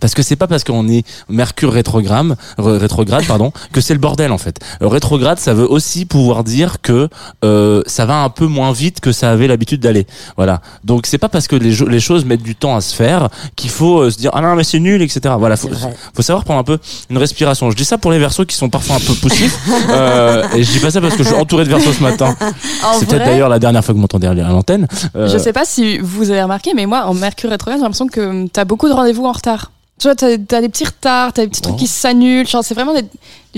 Parce 0.00 0.14
que 0.14 0.22
c'est 0.22 0.36
pas 0.36 0.46
parce 0.46 0.64
qu'on 0.64 0.88
est 0.88 1.04
Mercure 1.28 1.72
rétrograde, 1.72 2.36
rétrograde 2.58 3.26
pardon, 3.26 3.52
que 3.72 3.80
c'est 3.80 3.94
le 3.94 4.00
bordel 4.00 4.32
en 4.32 4.38
fait. 4.38 4.58
Euh, 4.82 4.88
rétrograde, 4.88 5.38
ça 5.38 5.54
veut 5.54 5.70
aussi 5.70 6.04
pouvoir 6.04 6.44
dire 6.44 6.80
que 6.82 7.08
euh, 7.44 7.82
ça 7.86 8.06
va 8.06 8.22
un 8.22 8.30
peu 8.30 8.46
moins 8.46 8.72
vite 8.72 9.00
que 9.00 9.12
ça 9.12 9.30
avait 9.30 9.46
l'habitude 9.46 9.80
d'aller. 9.80 10.06
Voilà. 10.36 10.60
Donc 10.84 11.06
c'est 11.06 11.18
pas 11.18 11.28
parce 11.28 11.48
que 11.48 11.56
les, 11.56 12.00
choses 12.00 12.24
mettent 12.24 12.42
du 12.42 12.54
temps 12.54 12.76
à 12.76 12.80
se 12.80 12.94
faire 12.94 13.28
qu'il 13.56 13.70
faut 13.70 14.00
euh, 14.00 14.10
se 14.10 14.18
dire 14.18 14.30
ah 14.34 14.40
non 14.40 14.54
mais 14.56 14.64
c'est 14.64 14.80
nul 14.80 15.00
etc. 15.02 15.34
Voilà. 15.38 15.56
Faut, 15.56 15.70
faut 16.12 16.22
savoir 16.22 16.44
prendre 16.44 16.60
un 16.60 16.64
peu 16.64 16.78
une 17.10 17.18
respiration. 17.18 17.70
Je 17.70 17.76
dis 17.76 17.84
ça 17.84 17.98
pour 17.98 18.10
les 18.10 18.18
versos 18.18 18.44
qui 18.46 18.56
sont 18.56 18.68
parfois 18.68 18.96
un 18.96 19.00
peu 19.00 19.14
poussifs. 19.14 19.58
euh, 19.90 20.46
et 20.54 20.62
je 20.62 20.72
dis 20.72 20.78
pas 20.78 20.90
ça 20.90 21.00
parce 21.00 21.16
que 21.16 21.22
je 21.22 21.28
suis 21.28 21.36
entouré 21.36 21.64
de 21.64 21.68
versos 21.68 21.92
ce 21.92 22.02
matin. 22.02 22.36
C'est 22.98 23.08
peut-être 23.08 23.24
d'ailleurs 23.24 23.48
la 23.48 23.58
dernière 23.58 23.84
fois 23.84 23.92
que 23.92 23.96
vous 23.96 24.02
m'entendez 24.02 24.26
à 24.26 24.34
l'antenne. 24.34 24.86
Euh, 25.16 25.28
Je 25.28 25.38
sais 25.38 25.52
pas 25.52 25.64
si 25.64 25.98
vous 25.98 26.30
avez 26.30 26.42
remarqué, 26.42 26.72
mais 26.74 26.86
moi, 26.86 27.04
en 27.06 27.14
Mercure 27.14 27.50
rétrograde, 27.50 27.78
j'ai 27.78 27.84
l'impression 27.84 28.06
que 28.06 28.46
t'as 28.48 28.64
beaucoup 28.64 28.88
de 28.88 28.94
rendez-vous 28.94 29.24
en 29.24 29.32
retard. 29.32 29.70
Tu 29.98 30.08
vois, 30.08 30.14
t'as 30.16 30.26
as 30.32 30.60
des 30.60 30.68
petits 30.68 30.84
retards, 30.84 31.32
t'as 31.32 31.42
des 31.42 31.48
petits 31.48 31.60
trucs 31.62 31.76
Oh. 31.76 31.78
qui 31.78 31.86
s'annulent. 31.86 32.46
Genre, 32.46 32.64
c'est 32.64 32.74
vraiment 32.74 32.94
des... 32.94 33.04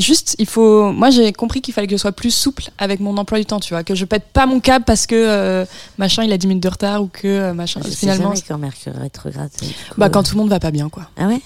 juste, 0.03 0.36
il 0.38 0.47
faut. 0.47 0.92
Moi, 0.92 1.11
j'ai 1.11 1.32
compris 1.32 1.61
qu'il 1.61 1.72
fallait 1.74 1.86
que 1.86 1.92
je 1.92 2.01
sois 2.01 2.12
plus 2.12 2.30
souple 2.30 2.64
avec 2.78 3.01
mon 3.01 3.16
emploi 3.16 3.38
du 3.38 3.47
temps, 3.47 3.61
tu 3.61 3.74
vois, 3.74 3.84
que 3.84 3.94
je 3.94 4.05
pète 4.05 4.24
pas 4.32 4.47
mon 4.47 4.61
câble 4.61 4.84
parce 4.84 5.07
que 5.07 5.14
euh, 5.14 5.64
machin 5.99 6.24
il 6.24 6.32
a 6.32 6.38
10 6.38 6.47
minutes 6.47 6.62
de 6.62 6.68
retard 6.68 7.03
ou 7.03 7.09
que 7.12 7.26
euh, 7.26 7.55
machin. 7.55 7.80
Je 7.84 7.90
sais 7.90 7.97
finalement, 7.97 8.34
jamais 8.34 8.40
quand 8.49 8.59
Mercure 8.59 8.92
rétrograde. 9.01 9.51
bah 9.97 10.07
euh, 10.07 10.09
quand 10.09 10.22
tout 10.22 10.34
le 10.34 10.40
monde 10.40 10.51
va 10.51 10.61
pas 10.61 10.70
bien, 10.70 10.88
quoi. 10.88 11.05
Ah 11.16 11.26
ouais? 11.26 11.40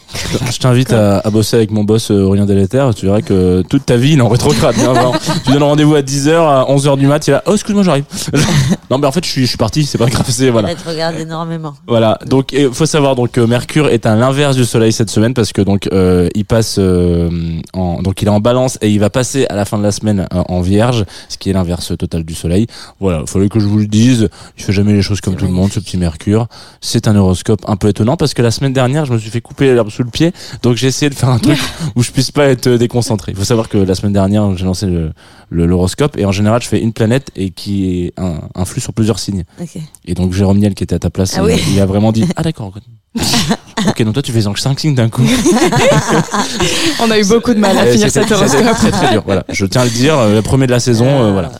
Je 0.51 0.59
t'invite 0.59 0.92
à, 0.92 1.18
à 1.18 1.30
bosser 1.30 1.57
avec 1.57 1.70
mon 1.70 1.84
boss 1.84 2.11
euh, 2.11 2.22
Aurélien 2.22 2.46
Délétère. 2.46 2.94
Tu 2.94 3.07
verras 3.07 3.22
que 3.22 3.62
toute 3.68 3.86
ta 3.86 3.96
vie, 3.96 4.12
il 4.12 4.18
est 4.18 4.22
en 4.22 4.28
rétrograde. 4.28 4.74
hein, 4.78 5.12
tu 5.44 5.53
donnes 5.53 5.62
rendez-vous 5.62 5.94
à 5.94 6.03
10h, 6.03 6.32
à 6.34 6.66
11h 6.68 6.98
du 6.98 7.07
mat. 7.07 7.26
Il 7.26 7.30
est 7.30 7.32
là, 7.34 7.42
oh, 7.46 7.55
excuse-moi, 7.55 7.82
j'arrive. 7.82 8.05
non, 8.90 8.98
mais 8.98 9.07
en 9.07 9.12
fait, 9.12 9.24
je 9.24 9.30
suis, 9.30 9.42
je 9.42 9.48
suis 9.48 9.59
parti. 9.59 9.84
C'est 9.84 9.98
pas 9.98 10.07
grave. 10.07 10.24
C'est, 10.28 10.51
voilà. 10.51 10.68
Rétrograde 10.68 11.18
énormément. 11.18 11.74
Voilà. 11.86 12.18
Donc, 12.26 12.53
il 12.53 12.72
faut 12.72 12.86
savoir 12.86 13.14
donc 13.16 13.32
que 13.32 13.40
Mercure 13.40 13.88
est 13.88 14.07
à 14.07 14.14
l'inverse 14.16 14.57
du 14.57 14.64
Soleil 14.64 14.92
cette 14.92 15.11
semaine 15.11 15.34
parce 15.34 15.53
que 15.53 15.62
donc 15.62 15.88
euh, 15.92 16.28
il 16.34 16.44
passe 16.44 16.76
euh, 16.78 17.30
en, 17.72 18.03
donc 18.03 18.22
il 18.22 18.28
est 18.28 18.30
en 18.30 18.39
en 18.41 18.43
balance 18.43 18.78
et 18.80 18.91
il 18.91 18.99
va 18.99 19.11
passer 19.11 19.47
à 19.51 19.55
la 19.55 19.64
fin 19.66 19.76
de 19.78 19.82
la 19.82 19.93
semaine 19.93 20.26
euh, 20.32 20.43
en 20.49 20.61
vierge, 20.62 21.05
ce 21.28 21.36
qui 21.36 21.51
est 21.51 21.53
l'inverse 21.53 21.93
total 21.99 22.24
du 22.24 22.34
soleil. 22.34 22.66
Voilà, 22.99 23.24
fallait 23.26 23.49
que 23.51 23.61
je 23.61 23.66
vous 23.66 23.76
le 23.78 23.86
dise. 23.86 24.28
Il 24.57 24.64
fait 24.64 24.72
jamais 24.72 24.95
les 24.95 25.03
choses 25.03 25.20
comme 25.20 25.36
tout 25.36 25.45
le 25.47 25.53
monde, 25.53 25.70
ce 25.70 25.78
petit 25.80 25.99
Mercure. 25.99 26.47
C'est 26.80 27.07
un 27.07 27.16
horoscope 27.16 27.61
un 27.68 27.76
peu 27.76 27.88
étonnant 27.88 28.16
parce 28.16 28.32
que 28.34 28.41
la 28.43 28.51
semaine 28.51 28.72
dernière, 28.72 29.05
je 29.05 29.12
me 29.12 29.18
suis 29.18 29.30
fait 29.30 29.41
couper 29.43 29.72
l'herbe 29.74 29.91
sous 29.91 30.03
le 30.03 30.11
pied, 30.11 30.32
donc 30.62 30.76
j'ai 30.76 30.86
essayé 30.86 31.11
de 31.11 31.14
faire 31.14 31.28
un 31.28 31.38
truc 31.38 31.59
où 31.97 32.03
je 32.03 32.11
puisse 32.11 32.30
pas 32.30 32.47
être 32.47 32.68
déconcentré. 32.70 33.32
Il 33.32 33.38
faut 33.38 33.45
savoir 33.45 33.68
que 33.68 33.76
la 33.78 33.95
semaine 33.95 34.14
dernière, 34.14 34.57
j'ai 34.57 34.64
lancé 34.64 34.86
le 34.86 35.12
le- 35.53 35.66
l'horoscope 35.66 36.16
et 36.16 36.24
en 36.24 36.32
général, 36.32 36.62
je 36.62 36.68
fais 36.68 36.80
une 36.80 36.93
planète 36.93 37.30
et 37.34 37.51
qui 37.51 38.05
est 38.07 38.12
un, 38.20 38.41
influe 38.55 38.80
sur 38.80 38.93
plusieurs 38.93 39.18
signes. 39.18 39.45
Ok. 39.61 39.76
Et 40.07 40.14
donc 40.14 40.32
Jérôme 40.32 40.59
Niel 40.59 40.74
qui 40.74 40.84
était 40.84 40.95
à 40.95 40.99
ta 41.01 41.11
place, 41.11 41.34
Ah 41.36 41.41
il, 41.43 41.55
oui. 41.55 41.61
il 41.74 41.80
a 41.80 41.86
vraiment 41.86 42.12
dit 42.12 42.24
ah 42.36 42.43
d'accord. 42.43 42.72
ok, 43.89 44.03
donc 44.03 44.14
toi 44.14 44.22
tu 44.22 44.33
fais 44.33 44.43
donc 44.43 44.59
5 44.59 44.78
signes 44.81 44.95
d'un 44.95 45.09
coup. 45.09 45.22
On 47.01 47.11
a 47.11 47.18
eu 47.18 47.24
beaucoup 47.24 47.55
de 47.55 47.59
mal 47.59 47.76
à 47.76 47.83
Euh, 47.83 47.93
finir 47.93 48.09
c'était- 48.11 48.26
cet 48.28 48.39
c'était 48.49 48.59
horoscope. 48.64 48.76
Très 48.76 48.91
très 48.91 49.11
dur. 49.12 49.22
Voilà, 49.26 49.45
je 49.49 49.66
tiens 49.66 49.83
à 49.83 49.85
le 49.85 49.91
dire, 49.91 50.18
euh, 50.18 50.35
le 50.35 50.43
premier 50.43 50.66
de 50.66 50.72
la 50.72 50.81
saison, 50.81 51.07
euh, 51.07 51.33
voilà. 51.33 51.53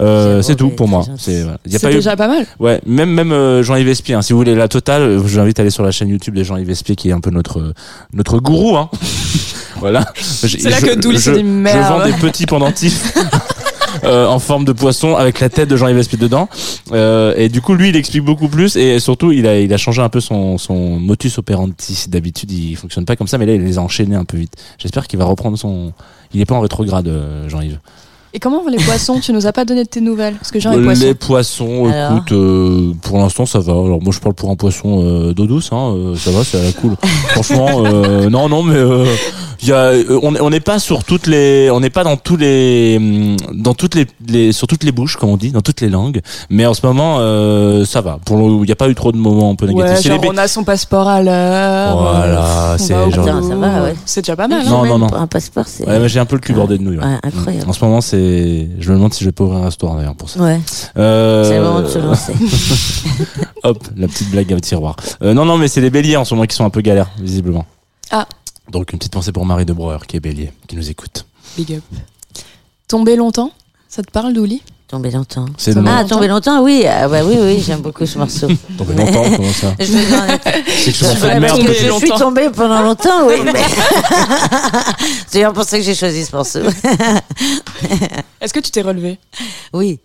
Euh, 0.00 0.42
C'est 0.42 0.56
tout 0.56 0.70
pour 0.70 0.88
moi. 0.88 1.02
très. 1.04 1.12
C'est 1.18 1.42
voilà. 1.42 1.58
Il 1.66 1.72
y 1.72 1.76
a 1.76 1.78
pas 1.78 1.90
eu 1.92 1.94
déjà 1.94 2.16
pas 2.16 2.26
mal. 2.26 2.46
Ouais, 2.58 2.80
même 2.84 3.10
même 3.10 3.30
euh, 3.30 3.62
Jean-Yves 3.62 3.88
Espier. 3.88 4.16
hein, 4.16 4.22
si 4.22 4.32
vous 4.32 4.38
voulez 4.40 4.56
la 4.56 4.66
totale, 4.66 5.02
je 5.12 5.18
vous 5.18 5.38
invite 5.38 5.58
à 5.60 5.62
aller 5.62 5.70
sur 5.70 5.84
la 5.84 5.92
chaîne 5.92 6.08
YouTube 6.08 6.34
de 6.34 6.42
Jean-Yves 6.42 6.70
Espier, 6.70 6.96
qui 6.96 7.10
est 7.10 7.12
un 7.12 7.20
peu 7.20 7.30
notre 7.30 7.72
notre 8.12 8.38
gourou. 8.40 8.76
Hein. 8.76 8.90
voilà. 9.78 10.04
C'est 10.20 10.68
là 10.68 10.80
que 10.80 10.94
Douli 10.96 11.20
se 11.20 11.30
dit, 11.30 11.40
Je 11.40 11.44
merde. 11.44 11.92
vends 12.00 12.04
des 12.04 12.12
petits 12.14 12.46
pendentifs. 12.46 13.14
euh, 14.04 14.26
en 14.26 14.38
forme 14.38 14.64
de 14.64 14.72
poisson 14.72 15.16
avec 15.16 15.40
la 15.40 15.48
tête 15.48 15.68
de 15.68 15.76
Jean-Yves 15.76 15.98
Espier 15.98 16.18
dedans. 16.18 16.48
Euh, 16.92 17.34
et 17.36 17.48
du 17.48 17.60
coup 17.60 17.74
lui 17.74 17.88
il 17.88 17.96
explique 17.96 18.24
beaucoup 18.24 18.48
plus 18.48 18.76
et 18.76 18.98
surtout 19.00 19.32
il 19.32 19.46
a 19.46 19.58
il 19.58 19.72
a 19.72 19.76
changé 19.76 20.02
un 20.02 20.08
peu 20.08 20.20
son 20.20 20.58
son 20.58 20.98
motus 20.98 21.38
operandi. 21.38 22.06
D'habitude 22.08 22.50
il 22.50 22.76
fonctionne 22.76 23.04
pas 23.04 23.16
comme 23.16 23.28
ça 23.28 23.38
mais 23.38 23.46
là 23.46 23.54
il 23.54 23.64
les 23.64 23.78
a 23.78 23.80
enchaînés 23.80 24.16
un 24.16 24.24
peu 24.24 24.36
vite. 24.36 24.54
J'espère 24.78 25.06
qu'il 25.06 25.18
va 25.18 25.24
reprendre 25.24 25.58
son 25.58 25.92
il 26.32 26.40
est 26.40 26.46
pas 26.46 26.54
en 26.54 26.60
rétrograde 26.60 27.08
euh, 27.08 27.48
Jean-Yves 27.48 27.78
Et 28.36 28.40
comment 28.40 28.62
vont 28.62 28.68
les 28.68 28.78
poissons 28.78 29.20
Tu 29.20 29.32
nous 29.32 29.46
as 29.46 29.52
pas 29.52 29.64
donné 29.64 29.84
de 29.84 29.88
tes 29.88 30.00
nouvelles 30.00 30.34
Parce 30.34 30.50
que 30.50 30.58
j'ai 30.58 30.68
un 30.68 30.82
poisson. 30.82 31.04
les 31.06 31.14
poissons, 31.14 31.86
Alors 31.88 32.16
écoute, 32.18 32.32
euh, 32.32 32.92
pour 33.02 33.18
l'instant 33.18 33.46
ça 33.46 33.60
va. 33.60 33.72
Alors 33.72 34.02
moi 34.02 34.12
je 34.12 34.18
parle 34.18 34.34
pour 34.34 34.50
un 34.50 34.56
poisson 34.56 35.02
euh, 35.04 35.32
d'eau 35.32 35.46
douce, 35.46 35.68
hein, 35.72 35.94
euh, 35.94 36.16
ça 36.16 36.32
va, 36.32 36.42
c'est 36.42 36.58
à 36.58 36.64
la 36.64 36.72
cool. 36.72 36.96
Franchement, 37.28 37.68
euh, 37.84 38.28
non, 38.28 38.48
non, 38.48 38.64
mais 38.64 38.74
euh, 38.74 39.06
il 39.62 39.68
y 39.68 39.72
a, 39.72 39.76
euh, 39.92 40.18
on 40.20 40.50
n'est 40.50 40.58
pas 40.58 40.80
sur 40.80 41.04
toutes 41.04 41.28
les, 41.28 41.70
on 41.70 41.78
n'est 41.78 41.90
pas 41.90 42.02
dans 42.02 42.16
tous 42.16 42.36
les, 42.36 42.96
hum, 42.98 43.36
dans 43.54 43.74
toutes 43.74 43.94
les, 43.94 44.06
les, 44.26 44.50
sur 44.50 44.66
toutes 44.66 44.82
les 44.82 44.90
bouches 44.90 45.16
comme 45.16 45.30
on 45.30 45.36
dit, 45.36 45.52
dans 45.52 45.60
toutes 45.62 45.80
les 45.80 45.88
langues. 45.88 46.20
Mais 46.50 46.66
en 46.66 46.74
ce 46.74 46.84
moment, 46.84 47.18
euh, 47.20 47.84
ça 47.84 48.00
va. 48.00 48.18
Pour 48.24 48.36
le- 48.36 48.64
il 48.64 48.66
n'y 48.66 48.72
a 48.72 48.76
pas 48.76 48.88
eu 48.88 48.96
trop 48.96 49.12
de 49.12 49.16
moments 49.16 49.52
un 49.52 49.54
peu 49.54 49.66
négatifs. 49.66 49.90
Ouais, 49.96 50.02
C'est 50.02 50.08
genre 50.08 50.20
les 50.20 50.28
on 50.28 50.36
a 50.38 50.48
son 50.48 50.64
passeport 50.64 51.06
à 51.06 51.22
l'heure. 51.22 51.96
Voilà, 51.98 52.74
c'est 52.78 52.94
genre- 53.12 53.24
va, 53.24 53.82
ouais. 53.84 53.94
C'est 54.06 54.22
déjà 54.22 54.34
pas 54.34 54.48
mal. 54.48 54.62
hein. 54.66 54.70
Non, 54.70 54.84
non, 54.84 54.98
non. 54.98 55.06
Pour 55.06 55.18
un 55.18 55.28
passeport, 55.28 55.68
c'est. 55.68 55.86
Ouais, 55.88 56.00
mais 56.00 56.08
j'ai 56.08 56.18
un 56.18 56.24
peu 56.26 56.34
le 56.34 56.40
cul 56.40 56.52
bordé 56.52 56.78
de 56.78 56.82
nouilles. 56.82 56.98
ouais. 56.98 57.04
Ouais, 57.04 57.18
incroyable. 57.22 57.68
En 57.68 57.72
ce 57.72 57.84
moment, 57.84 58.00
c'est, 58.00 58.23
je 58.80 58.90
me 58.90 58.96
demande 58.96 59.12
si 59.14 59.22
je 59.24 59.28
vais 59.28 59.32
pas 59.32 59.44
ouvrir 59.44 59.60
un 59.60 59.64
restaurant 59.66 59.96
d'ailleurs 59.96 60.14
pour 60.16 60.28
ça. 60.30 60.40
Ouais, 60.40 60.60
Euh, 60.96 61.44
c'est 61.44 61.56
le 61.58 61.64
moment 61.64 61.80
de 61.82 61.88
se 61.88 61.98
lancer. 61.98 62.32
Hop, 63.62 63.86
la 63.96 64.08
petite 64.08 64.30
blague 64.30 64.52
à 64.52 64.60
tiroir. 64.60 64.96
Euh, 65.22 65.34
non, 65.34 65.44
non, 65.44 65.56
mais 65.58 65.68
c'est 65.68 65.80
les 65.80 65.90
béliers 65.90 66.16
en 66.16 66.24
ce 66.24 66.34
moment 66.34 66.46
qui 66.46 66.56
sont 66.56 66.64
un 66.64 66.70
peu 66.70 66.80
galères, 66.80 67.10
visiblement. 67.18 67.66
Ah. 68.10 68.26
Donc 68.70 68.92
une 68.92 68.98
petite 68.98 69.12
pensée 69.12 69.32
pour 69.32 69.44
Marie 69.46 69.64
de 69.66 69.72
Breuer, 69.72 69.98
qui 70.06 70.16
est 70.16 70.20
bélier, 70.20 70.52
qui 70.66 70.76
nous 70.76 70.90
écoute. 70.90 71.26
Big 71.56 71.72
up. 71.74 71.82
Tomber 72.88 73.16
longtemps? 73.16 73.50
Ça 73.88 74.02
te 74.02 74.10
parle, 74.10 74.32
Douli? 74.32 74.62
Tomber 74.94 75.10
longtemps. 75.10 75.46
C'est 75.58 75.74
Tomber 75.74 75.90
Ah, 75.92 76.04
tomber 76.04 76.28
longtemps, 76.28 76.62
oui. 76.62 76.84
Ah, 76.88 77.08
bah, 77.08 77.24
oui, 77.24 77.36
oui, 77.36 77.60
j'aime 77.66 77.80
beaucoup 77.80 78.06
ce 78.06 78.16
morceau. 78.16 78.46
Tomber 78.78 78.94
longtemps, 78.94 79.24
comment 79.24 79.52
ça 79.52 79.74
Je 79.80 79.86
je 79.86 81.66
que 81.66 81.72
je 81.72 81.98
suis 81.98 82.10
tombée 82.10 82.48
pendant 82.54 82.80
longtemps, 82.80 83.26
oui. 83.26 83.34
Mais... 83.44 83.52
c'est 85.26 85.40
bien 85.40 85.52
pour 85.52 85.64
ça 85.64 85.78
que 85.78 85.82
j'ai 85.82 85.96
choisi 85.96 86.24
ce 86.24 86.36
morceau. 86.36 86.60
Est-ce 88.40 88.54
que 88.54 88.60
tu 88.60 88.70
t'es 88.70 88.82
relevé? 88.82 89.18
Oui. 89.72 89.98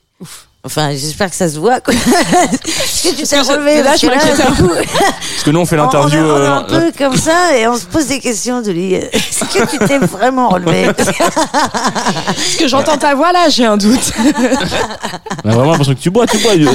Enfin, 0.65 0.91
j'espère 0.91 1.29
que 1.29 1.35
ça 1.37 1.47
se 1.47 1.57
voit. 1.57 1.79
Quoi. 1.79 1.93
Est-ce 1.93 3.09
que 3.09 3.15
tu 3.15 3.23
t'es 3.23 3.39
relevé 3.39 3.77
là, 3.81 3.91
Parce 3.91 4.01
que 4.01 4.07
un 4.07 4.51
du 4.51 4.61
coup, 4.61 4.69
Parce 4.99 5.43
que 5.45 5.51
nous 5.51 5.59
on 5.61 5.65
fait 5.65 5.77
on, 5.77 5.83
on 5.83 5.83
l'interview. 5.85 6.17
est, 6.17 6.21
on 6.21 6.25
est 6.25 6.39
euh, 6.41 6.55
un 6.57 6.63
peu 6.63 6.91
comme 6.97 7.15
ça 7.15 7.57
et 7.57 7.65
on 7.67 7.77
se 7.77 7.85
pose 7.85 8.07
des 8.07 8.19
questions 8.19 8.61
de 8.61 8.71
lui. 8.71 8.93
Est-ce 8.93 9.45
que 9.45 9.65
tu 9.71 9.77
t'es 9.87 9.99
vraiment 9.99 10.49
relevé 10.49 10.87
Est-ce 10.97 12.57
que 12.57 12.67
j'entends 12.67 12.97
ta 12.97 13.15
voix 13.15 13.31
là 13.31 13.47
J'ai 13.49 13.65
un 13.65 13.77
doute. 13.77 14.11
On 15.45 15.49
a 15.49 15.53
vraiment 15.53 15.71
l'impression 15.71 15.93
que 15.93 15.99
tu 15.99 16.09
bois, 16.09 16.27
tu 16.27 16.37
bois. 16.39 16.51
euh, 16.57 16.67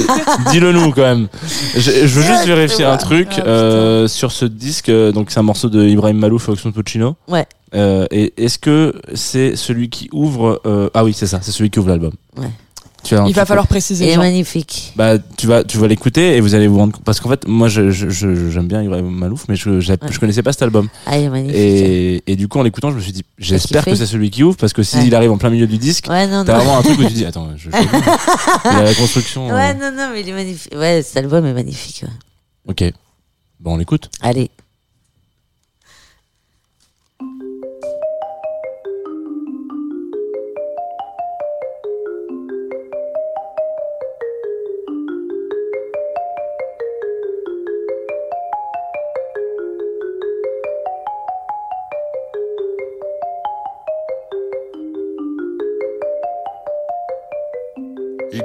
Dis-le 0.50 0.72
nous 0.72 0.90
quand 0.92 1.02
même. 1.02 1.28
Je, 1.74 1.80
je 1.90 2.06
veux 2.06 2.22
juste 2.22 2.46
vérifier 2.46 2.86
un 2.86 2.96
truc 2.96 3.28
Ah, 3.38 3.42
euh, 3.46 4.08
sur 4.08 4.32
ce 4.32 4.46
disque. 4.46 4.88
euh, 4.88 5.12
Donc 5.12 5.30
c'est 5.30 5.40
un 5.40 5.44
morceau 5.44 5.68
de 5.68 5.82
Ibrahim 5.86 6.16
Malouf 6.18 6.48
et 6.48 6.52
Oxmo 6.52 6.72
Puccino. 6.72 7.16
Ouais. 7.28 7.46
Euh, 7.74 8.06
et 8.10 8.32
est-ce 8.42 8.58
que 8.58 8.94
c'est 9.14 9.56
celui 9.56 9.90
qui 9.90 10.08
ouvre 10.12 10.62
euh, 10.64 10.88
Ah 10.94 11.04
oui, 11.04 11.12
c'est 11.12 11.26
ça, 11.26 11.40
c'est 11.42 11.50
celui 11.52 11.68
qui 11.70 11.78
ouvre 11.80 11.88
l'album. 11.90 12.12
Ouais. 12.38 12.48
Tu 13.04 13.14
Il 13.28 13.34
va 13.34 13.44
falloir 13.44 13.66
Il 13.66 13.68
préciser. 13.68 14.08
est 14.08 14.14
Jean. 14.14 14.20
magnifique. 14.22 14.92
Bah, 14.96 15.18
tu 15.36 15.46
vas, 15.46 15.62
tu 15.62 15.76
vas 15.78 15.86
l'écouter 15.86 16.36
et 16.36 16.40
vous 16.40 16.54
allez 16.54 16.66
vous 16.66 16.78
rendre 16.78 16.94
compte. 16.94 17.04
Parce 17.04 17.20
qu'en 17.20 17.28
fait, 17.28 17.46
moi, 17.46 17.68
je, 17.68 17.90
je, 17.90 18.08
je- 18.08 18.50
j'aime 18.50 18.66
bien 18.66 18.82
Ibrahim 18.82 19.10
Malouf, 19.10 19.44
mais 19.48 19.56
je, 19.56 19.78
je 19.80 20.18
connaissais 20.18 20.42
pas 20.42 20.52
cet 20.52 20.62
album. 20.62 20.88
Ah, 21.06 21.18
il 21.18 21.24
est 21.24 21.28
magnifique. 21.28 21.54
Et, 21.56 22.22
et 22.26 22.36
du 22.36 22.48
coup, 22.48 22.58
en 22.58 22.62
l'écoutant, 22.62 22.90
je 22.90 22.96
me 22.96 23.00
suis 23.00 23.12
dit, 23.12 23.22
j'espère 23.38 23.84
que 23.84 23.94
c'est 23.94 24.06
celui 24.06 24.30
qui 24.30 24.42
ouvre, 24.42 24.56
parce 24.56 24.72
que 24.72 24.82
s'il 24.82 25.10
Ouais. 25.10 25.14
arrive 25.14 25.30
en 25.32 25.38
plein 25.38 25.50
milieu 25.50 25.66
du 25.66 25.76
disque, 25.78 26.06
Ouais, 26.08 26.26
t'as 26.26 26.42
vraiment 26.44 26.78
un 26.78 26.82
truc 26.82 26.98
où 26.98 27.04
tu 27.04 27.12
dis, 27.12 27.24
attends, 27.26 27.50
je, 27.56 27.70
je 27.70 27.76
il 28.64 28.68
a 28.78 28.82
la 28.84 28.94
construction. 28.94 29.50
euh, 29.50 29.54
Ouais, 29.54 29.74
non, 29.74 29.92
non, 29.94 30.08
mais 30.12 30.22
il 30.22 30.28
est 30.28 30.32
magnifique. 30.32 30.72
Ouais, 30.74 31.02
cet 31.02 31.18
album 31.18 31.44
est 31.46 31.52
magnifique. 31.52 32.04
ouais. 32.04 32.10
Ok. 32.66 32.92
Bon, 33.60 33.74
on 33.74 33.76
l'écoute. 33.76 34.10
Allez. 34.22 34.50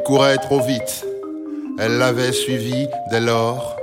Courait 0.09 0.37
trop 0.37 0.59
vite. 0.59 1.05
Elle 1.77 1.99
l'avait 1.99 2.31
suivi 2.31 2.87
dès 3.11 3.19
lors. 3.19 3.77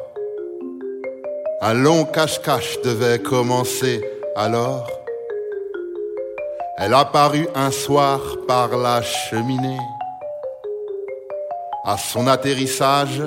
Un 1.60 1.74
long 1.74 2.04
cache-cache 2.04 2.80
devait 2.82 3.20
commencer 3.20 4.00
alors. 4.34 4.90
Elle 6.78 6.94
apparut 6.94 7.46
un 7.54 7.70
soir 7.70 8.18
par 8.48 8.76
la 8.76 9.02
cheminée. 9.02 9.78
À 11.84 11.96
son 11.96 12.26
atterrissage, 12.26 13.22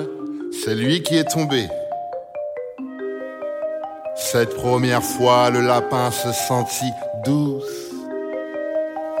c'est 0.62 0.74
lui 0.74 1.02
qui 1.02 1.16
est 1.16 1.30
tombé. 1.32 1.68
Cette 4.14 4.54
première 4.56 5.02
fois, 5.02 5.48
le 5.48 5.62
lapin 5.62 6.10
se 6.10 6.30
sentit 6.32 6.92
douce. 7.24 7.94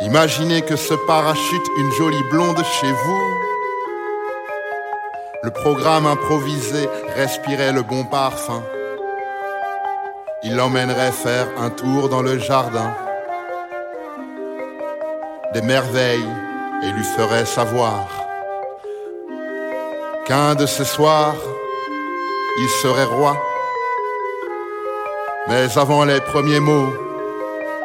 Imaginez 0.02 0.60
que 0.60 0.76
ce 0.76 0.92
parachute 1.06 1.68
une 1.78 1.92
jolie 1.92 2.28
blonde 2.30 2.62
chez 2.78 2.92
vous. 2.92 3.49
Le 5.42 5.50
programme 5.50 6.04
improvisé 6.04 6.86
respirait 7.16 7.72
le 7.72 7.80
bon 7.80 8.04
parfum. 8.04 8.62
Il 10.42 10.54
l'emmènerait 10.54 11.12
faire 11.12 11.48
un 11.58 11.70
tour 11.70 12.10
dans 12.10 12.20
le 12.20 12.38
jardin. 12.38 12.94
Des 15.54 15.62
merveilles 15.62 16.28
et 16.82 16.90
lui 16.92 17.04
ferait 17.04 17.46
savoir 17.46 18.06
qu'un 20.26 20.54
de 20.56 20.66
ces 20.66 20.84
soirs, 20.84 21.36
il 22.58 22.68
serait 22.82 23.04
roi. 23.04 23.42
Mais 25.48 25.78
avant 25.78 26.04
les 26.04 26.20
premiers 26.20 26.60
mots, 26.60 26.92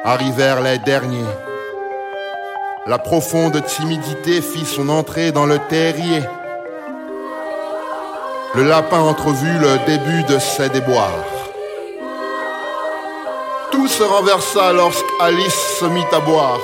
arrivèrent 0.03 0.61
les 0.61 0.79
derniers. 0.79 1.33
La 2.85 2.99
profonde 2.99 3.63
timidité 3.65 4.41
fit 4.41 4.65
son 4.65 4.89
entrée 4.89 5.31
dans 5.31 5.45
le 5.45 5.57
terrier. 5.69 6.21
Le 8.55 8.63
lapin 8.63 9.01
entrevut 9.01 9.57
le 9.59 9.77
début 9.85 10.23
de 10.23 10.39
ses 10.39 10.69
déboires. 10.69 11.25
Tout 13.69 13.85
se 13.89 14.01
renversa 14.01 14.71
lorsqu'Alice 14.71 15.77
se 15.77 15.83
mit 15.83 16.05
à 16.13 16.21
boire. 16.21 16.61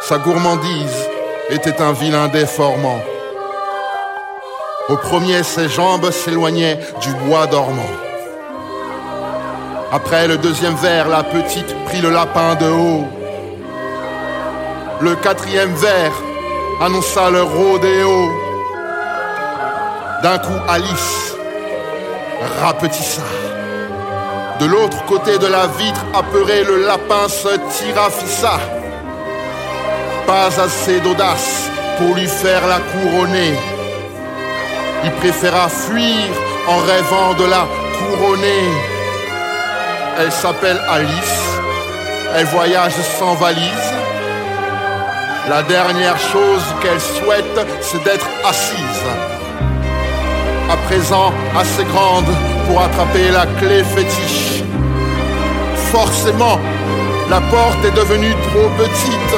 Sa 0.00 0.18
gourmandise 0.18 1.08
était 1.50 1.82
un 1.82 1.92
vilain 1.92 2.28
déformant. 2.28 3.00
Au 4.88 4.96
premier, 4.96 5.42
ses 5.42 5.68
jambes 5.68 6.08
s'éloignaient 6.12 6.78
du 7.00 7.12
bois 7.14 7.48
dormant. 7.48 7.94
Après 9.90 10.28
le 10.28 10.38
deuxième 10.38 10.76
verre, 10.76 11.08
la 11.08 11.24
petite 11.24 11.74
prit 11.86 12.00
le 12.00 12.10
lapin 12.10 12.54
de 12.54 12.70
haut. 12.70 13.06
Le 15.00 15.16
quatrième 15.16 15.74
verre 15.74 16.14
annonça 16.80 17.28
le 17.30 17.42
rodéo. 17.42 18.47
D'un 20.22 20.38
coup, 20.38 20.60
Alice 20.68 21.34
rapetissa. 22.60 23.22
De 24.58 24.66
l'autre 24.66 25.04
côté 25.04 25.38
de 25.38 25.46
la 25.46 25.68
vitre, 25.68 26.04
apeuré, 26.12 26.64
le 26.64 26.84
lapin 26.84 27.28
se 27.28 27.56
tira 27.76 28.10
fissa. 28.10 28.58
Pas 30.26 30.48
assez 30.60 30.98
d'audace 31.00 31.70
pour 31.98 32.16
lui 32.16 32.26
faire 32.26 32.66
la 32.66 32.80
couronner. 32.80 33.54
Il 35.04 35.12
préféra 35.12 35.68
fuir 35.68 36.26
en 36.66 36.78
rêvant 36.78 37.34
de 37.34 37.44
la 37.44 37.64
couronner. 37.98 38.64
Elle 40.18 40.32
s'appelle 40.32 40.80
Alice. 40.88 41.44
Elle 42.34 42.46
voyage 42.46 43.00
sans 43.20 43.34
valise. 43.34 43.92
La 45.48 45.62
dernière 45.62 46.18
chose 46.18 46.64
qu'elle 46.82 47.00
souhaite, 47.00 47.66
c'est 47.80 48.02
d'être 48.02 48.28
assise. 48.44 49.37
Présent 50.86 51.32
assez 51.58 51.84
grande 51.84 52.26
pour 52.66 52.80
attraper 52.80 53.30
la 53.30 53.46
clé 53.58 53.82
fétiche. 53.84 54.62
Forcément, 55.92 56.58
la 57.30 57.40
porte 57.40 57.84
est 57.84 57.96
devenue 57.96 58.34
trop 58.48 58.68
petite. 58.78 59.34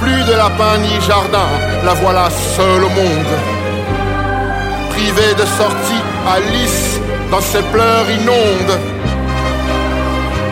Plus 0.00 0.24
de 0.24 0.32
lapin 0.32 0.78
ni 0.78 1.00
jardin, 1.00 1.48
la 1.84 1.94
voilà 1.94 2.28
seule 2.30 2.84
au 2.84 2.88
monde. 2.88 3.34
Privée 4.90 5.34
de 5.34 5.46
sortie, 5.58 6.02
Alice, 6.36 7.00
dans 7.30 7.40
ses 7.40 7.62
pleurs 7.72 8.08
inondes. 8.10 8.78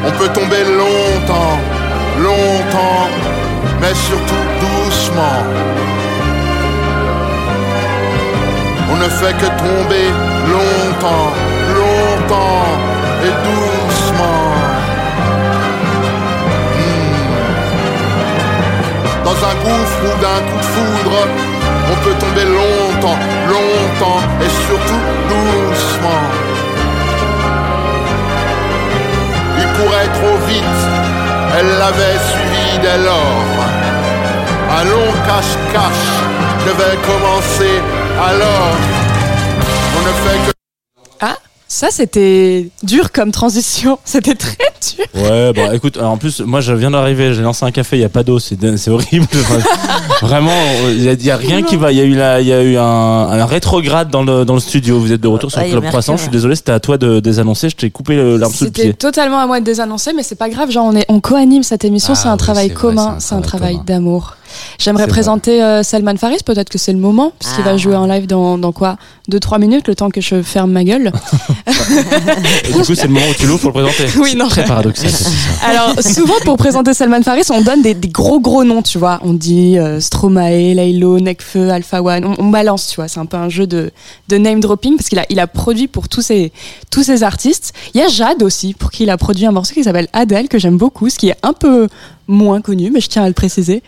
On 0.04 0.10
peut 0.18 0.28
tomber 0.28 0.64
longtemps, 0.64 1.58
longtemps, 2.18 3.08
mais 3.80 3.94
surtout 3.94 4.44
doucement. 4.60 5.38
Ne 9.02 9.08
fait 9.08 9.34
que 9.34 9.46
tomber 9.46 10.08
longtemps, 10.54 11.30
longtemps 11.80 12.68
et 13.26 13.32
doucement. 13.46 14.44
Hmm. 16.76 17.24
Dans 19.24 19.38
un 19.50 19.54
gouffre 19.64 20.00
ou 20.06 20.12
d'un 20.22 20.40
coup 20.46 20.60
de 20.64 20.68
foudre, 20.74 21.18
on 21.92 21.96
peut 22.04 22.16
tomber 22.24 22.46
longtemps, 22.60 23.18
longtemps 23.54 24.22
et 24.44 24.50
surtout 24.66 25.04
doucement. 25.32 26.24
Il 29.58 29.66
courait 29.76 30.12
trop 30.18 30.38
vite, 30.46 30.80
elle 31.58 31.70
l'avait 31.80 32.20
suivi 32.30 32.66
dès 32.82 32.98
lors. 33.08 33.50
Un 34.78 34.84
long 34.84 35.12
cache-cache 35.26 36.10
devait 36.66 36.98
commencer 37.10 37.74
alors. 38.18 38.76
On 39.96 40.00
ne 40.00 40.12
fait 40.12 40.50
que 40.50 40.52
Ah, 41.20 41.36
ça 41.68 41.88
c'était 41.90 42.68
dur 42.82 43.12
comme 43.12 43.30
transition. 43.32 43.98
C'était 44.04 44.34
très 44.34 44.56
dur. 44.96 45.04
Ouais, 45.14 45.52
bah 45.52 45.74
écoute, 45.74 45.96
alors, 45.96 46.12
en 46.12 46.16
plus, 46.16 46.40
moi 46.40 46.60
je 46.60 46.72
viens 46.72 46.90
d'arriver, 46.90 47.34
j'ai 47.34 47.42
lancé 47.42 47.64
un 47.64 47.70
café, 47.70 47.96
il 47.96 48.00
y 48.00 48.04
a 48.04 48.08
pas 48.08 48.22
d'eau, 48.24 48.38
c'est 48.38 48.76
c'est 48.76 48.90
horrible. 48.90 49.26
Vraiment, 50.22 50.52
il 50.88 51.02
y, 51.02 51.30
a- 51.30 51.36
rien 51.36 51.62
qui 51.62 51.76
va. 51.76 51.92
Il 51.92 51.98
y 51.98 52.00
a 52.00 52.04
eu, 52.04 52.14
la, 52.14 52.40
y 52.40 52.52
a 52.52 52.62
eu 52.62 52.76
un, 52.76 52.82
un 52.84 53.44
rétrograde 53.46 54.10
dans 54.10 54.22
le, 54.22 54.44
dans 54.44 54.54
le 54.54 54.60
studio. 54.60 54.98
Vous 54.98 55.12
êtes 55.12 55.20
de 55.20 55.28
retour 55.28 55.50
sur 55.50 55.58
Ouais, 55.60 55.64
le 55.66 55.70
il 55.70 55.74
y 55.74 55.76
a 55.76 55.80
Club 55.80 55.90
Croissant. 55.90 56.16
Je 56.16 56.22
suis 56.22 56.30
désolé, 56.30 56.56
c'était 56.56 56.72
à 56.72 56.80
toi 56.80 56.98
de 56.98 57.20
désannoncer. 57.20 57.68
Je 57.70 57.76
t'ai 57.76 57.90
coupé 57.90 58.16
l'arbre 58.16 58.54
sous 58.54 58.64
le 58.64 58.68
C'était 58.70 58.82
pied. 58.82 58.94
totalement 58.94 59.38
à 59.38 59.46
moi 59.46 59.60
de 59.60 59.64
désannoncer, 59.64 60.12
mais 60.14 60.22
c'est 60.22 60.36
pas 60.36 60.48
grave. 60.48 60.70
Genre, 60.70 60.86
on, 60.86 60.96
est, 60.96 61.04
on 61.08 61.20
co-anime 61.20 61.62
cette 61.62 61.84
émission, 61.84 62.14
Ah 62.14 62.16
c'est 62.20 62.28
un 62.28 62.32
oui, 62.32 62.38
travail 62.38 62.70
commun, 62.72 63.16
c'est 63.18 63.34
un 63.34 63.40
travail 63.40 63.80
d'amour. 63.86 64.36
J'aimerais 64.78 65.06
présenter 65.06 65.62
euh, 65.62 65.82
Salman 65.82 66.16
Faris, 66.16 66.38
peut-être 66.44 66.68
que 66.68 66.78
c'est 66.78 66.92
le 66.92 66.98
moment, 66.98 67.32
puisqu'il 67.38 67.62
Ah. 67.66 67.72
va 67.72 67.76
jouer 67.76 67.96
en 67.96 68.06
live 68.06 68.26
dans, 68.26 68.58
dans 68.58 68.72
quoi? 68.72 68.96
2-3 69.30 69.60
minutes, 69.60 69.86
le 69.88 69.94
temps 69.94 70.10
que 70.10 70.20
je 70.20 70.42
ferme 70.42 70.72
ma 70.72 70.82
gueule. 70.84 71.12
Et 72.68 72.72
du 72.72 72.78
coup, 72.80 72.94
c'est 72.94 73.04
le 73.06 73.12
moment 73.12 73.26
où 73.30 73.34
tu 73.34 73.46
l'ouvres 73.46 73.70
pour 73.70 73.80
le 73.80 73.86
présenter. 73.86 74.10
Oui, 74.20 74.34
non. 74.36 74.48
Très 74.48 74.64
paradoxal. 74.64 75.10
Alors, 75.64 75.94
souvent, 76.02 76.34
pour 76.44 76.56
présenter 76.56 76.94
Salman 76.94 77.22
Faris, 77.22 77.42
on 77.50 77.60
donne 77.62 77.82
des, 77.82 77.94
des 77.94 78.08
gros 78.08 78.40
gros 78.40 78.64
noms, 78.64 78.82
tu 78.82 78.98
vois. 78.98 79.20
On 79.24 79.32
dit 79.32 79.78
euh, 79.78 80.00
Stromae, 80.00 80.74
Laylo, 80.74 81.20
Nekfeu, 81.20 81.70
Alpha 81.70 82.02
One. 82.02 82.24
On, 82.24 82.34
on 82.38 82.48
balance, 82.50 82.88
tu 82.88 82.96
vois. 82.96 83.08
C'est 83.08 83.20
un 83.20 83.26
peu 83.26 83.36
un 83.36 83.48
jeu 83.48 83.66
de, 83.66 83.90
de 84.28 84.36
name 84.38 84.60
dropping 84.60 84.96
parce 84.96 85.08
qu'il 85.08 85.18
a, 85.18 85.26
il 85.30 85.38
a 85.40 85.46
produit 85.46 85.88
pour 85.88 86.08
tous 86.08 86.22
ces, 86.22 86.52
tous 86.90 87.02
ces 87.02 87.22
artistes. 87.22 87.72
Il 87.94 88.00
y 88.00 88.04
a 88.04 88.08
Jade 88.08 88.42
aussi, 88.42 88.74
pour 88.74 88.90
qui 88.90 89.04
il 89.04 89.10
a 89.10 89.16
produit 89.16 89.46
un 89.46 89.52
morceau 89.52 89.74
qui 89.74 89.84
s'appelle 89.84 90.08
Adele, 90.12 90.48
que 90.48 90.58
j'aime 90.58 90.76
beaucoup, 90.76 91.08
ce 91.08 91.18
qui 91.18 91.28
est 91.28 91.36
un 91.42 91.52
peu 91.52 91.88
moins 92.28 92.60
connu, 92.60 92.90
mais 92.92 93.00
je 93.00 93.08
tiens 93.08 93.24
à 93.24 93.28
le 93.28 93.34
préciser. 93.34 93.82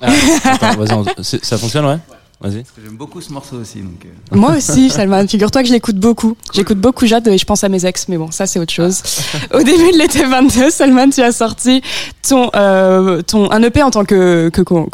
Ah, 0.00 0.08
attends, 0.44 1.04
on- 1.18 1.22
ça 1.22 1.58
fonctionne, 1.58 1.86
ouais 1.86 1.98
Vas-y. 2.38 2.64
Parce 2.64 2.70
que 2.72 2.82
j'aime 2.84 2.98
beaucoup 2.98 3.22
ce 3.22 3.32
morceau 3.32 3.56
aussi. 3.56 3.80
Donc, 3.80 4.04
euh, 4.04 4.36
Moi 4.36 4.56
aussi, 4.58 4.90
Salman. 4.90 5.26
Figure-toi 5.26 5.62
que 5.62 5.68
je 5.68 5.72
l'écoute 5.72 5.96
beaucoup. 5.96 6.36
J'écoute 6.52 6.78
beaucoup 6.78 7.06
Jade 7.06 7.26
et 7.28 7.38
je 7.38 7.46
pense 7.46 7.64
à 7.64 7.70
mes 7.70 7.86
ex, 7.86 8.08
mais 8.08 8.18
bon, 8.18 8.30
ça 8.30 8.46
c'est 8.46 8.58
autre 8.58 8.74
chose. 8.74 9.02
Au 9.54 9.62
début 9.62 9.90
de 9.92 9.96
l'été 9.98 10.22
22, 10.22 10.68
Salman, 10.68 11.08
tu 11.08 11.22
as 11.22 11.32
sorti 11.32 11.80
ton, 12.28 12.50
euh, 12.54 13.22
ton, 13.22 13.50
un 13.50 13.62
EP 13.62 13.82
en 13.82 13.90
tant 13.90 14.04
que, 14.04 14.50
que, 14.50 14.60
que, 14.60 14.84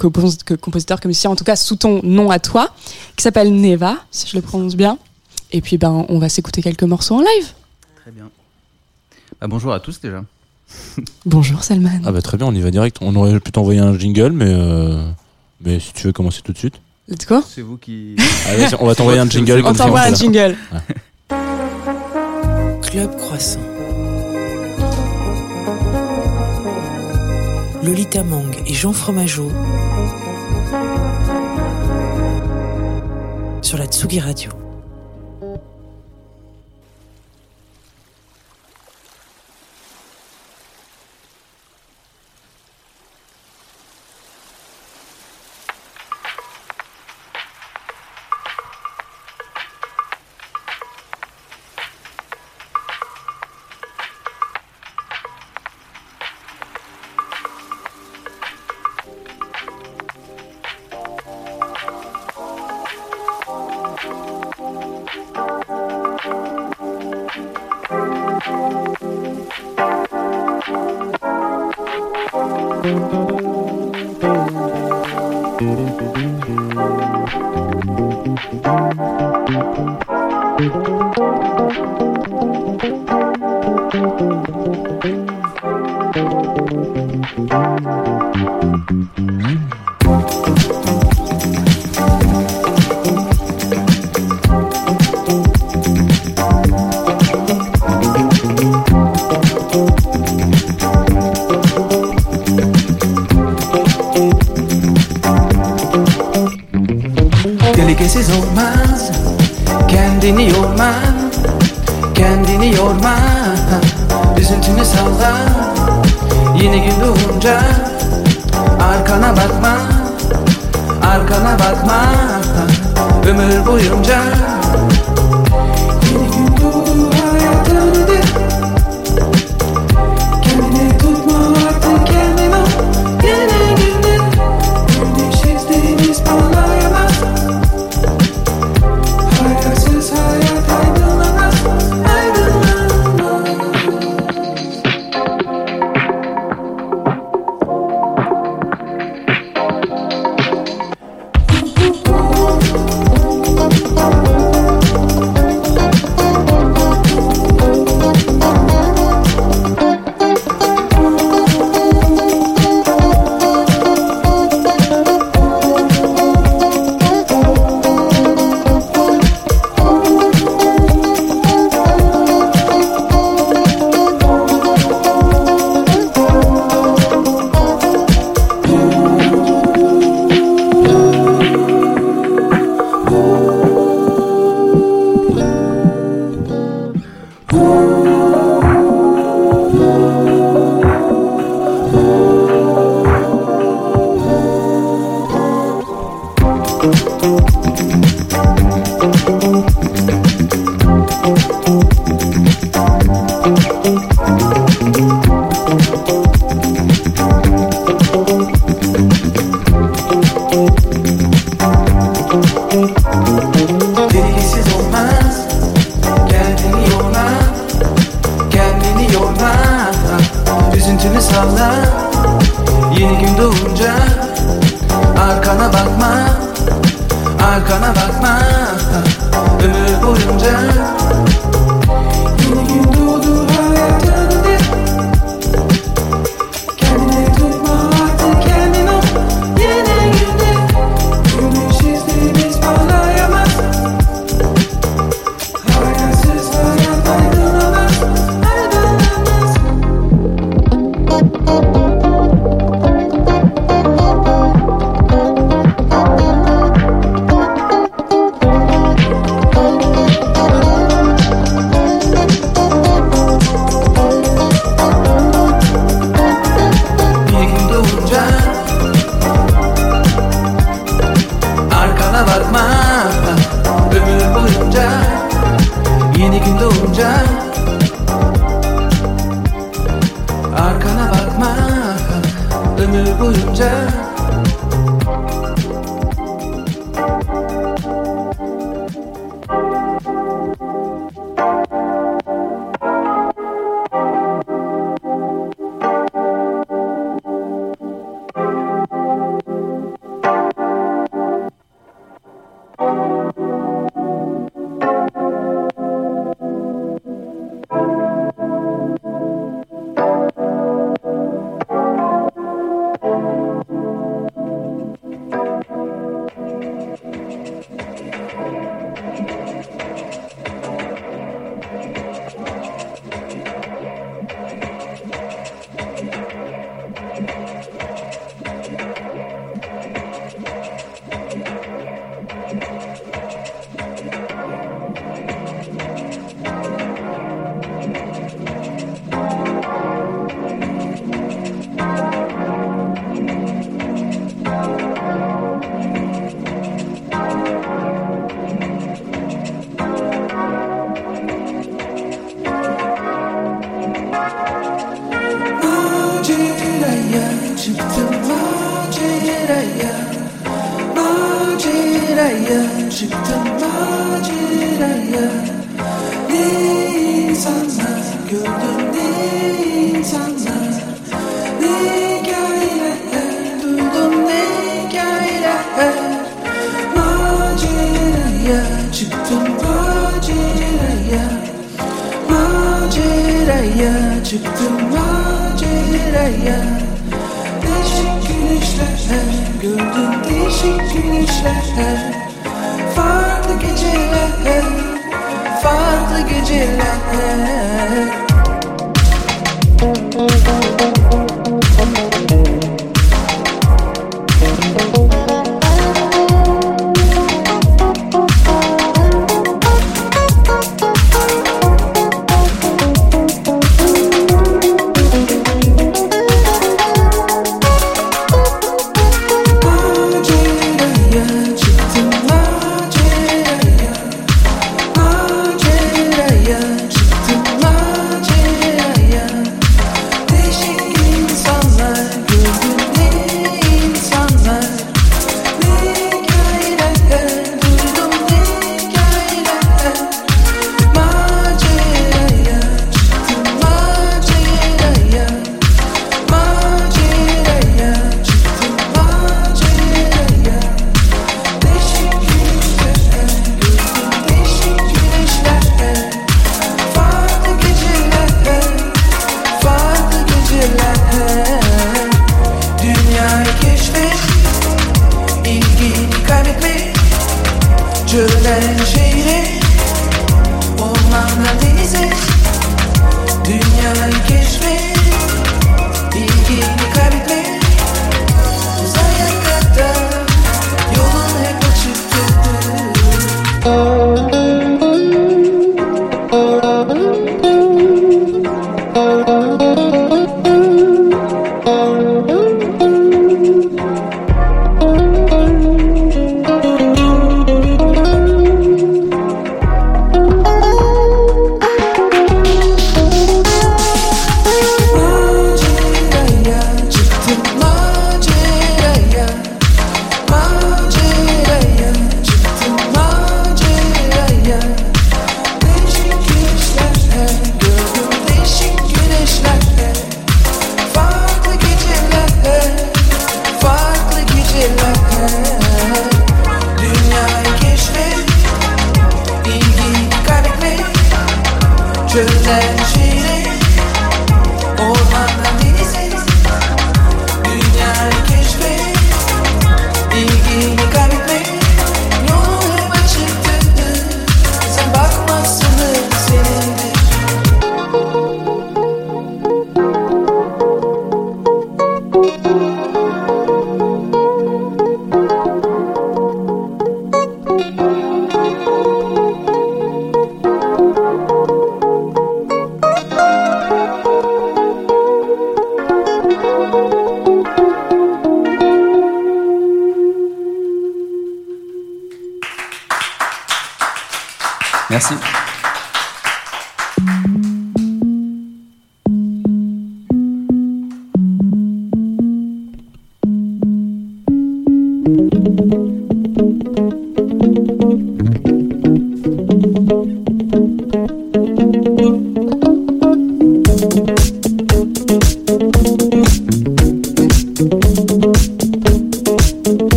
que- 0.44 0.54
compositeur, 0.54 1.00
que 1.00 1.08
musicien, 1.08 1.30
en 1.30 1.36
tout 1.36 1.42
cas 1.42 1.56
sous 1.56 1.74
ton 1.74 2.00
nom 2.04 2.30
à 2.30 2.38
toi, 2.38 2.70
qui 3.16 3.24
s'appelle 3.24 3.52
Neva, 3.52 3.96
si 4.12 4.28
je 4.28 4.36
le 4.36 4.42
prononce 4.42 4.76
bien. 4.76 4.96
Et 5.50 5.60
puis, 5.62 5.78
ben, 5.78 6.06
on 6.08 6.20
va 6.20 6.28
s'écouter 6.28 6.62
quelques 6.62 6.84
morceaux 6.84 7.16
en 7.16 7.20
live. 7.22 7.48
très 8.02 8.12
bien. 8.12 8.30
Bah, 9.40 9.48
bonjour 9.48 9.72
à 9.72 9.80
tous 9.80 10.00
déjà. 10.00 10.22
Bonjour 11.26 11.64
Salman. 11.64 12.00
Ah 12.04 12.12
bah 12.12 12.22
très 12.22 12.36
bien, 12.36 12.46
on 12.46 12.54
y 12.54 12.60
va 12.60 12.70
direct. 12.70 12.98
On 13.00 13.14
aurait 13.16 13.38
pu 13.40 13.52
t'envoyer 13.52 13.80
un 13.80 13.98
jingle, 13.98 14.32
mais 14.32 14.48
euh, 14.48 15.02
mais 15.64 15.80
si 15.80 15.92
tu 15.92 16.06
veux 16.06 16.12
commencer 16.12 16.40
tout 16.42 16.52
de 16.52 16.58
suite. 16.58 16.80
Let's 17.08 17.26
go. 17.26 17.42
C'est 17.46 17.62
vous 17.62 17.78
qui. 17.78 18.16
Allez, 18.48 18.66
on 18.78 18.86
va 18.86 18.94
t'envoyer 18.94 19.18
un 19.18 19.28
jingle. 19.28 19.60
On 19.60 19.62
comme 19.62 19.76
ça, 19.76 19.84
t'envoie 19.84 20.00
un 20.02 20.14
jingle. 20.14 20.56
Club 22.82 23.16
Croissant. 23.16 23.60
Lolita 27.82 28.22
Mang 28.22 28.54
et 28.66 28.74
Jean 28.74 28.92
Fromageau 28.92 29.50
sur 33.62 33.78
la 33.78 33.86
Tsugi 33.86 34.20
Radio. 34.20 34.61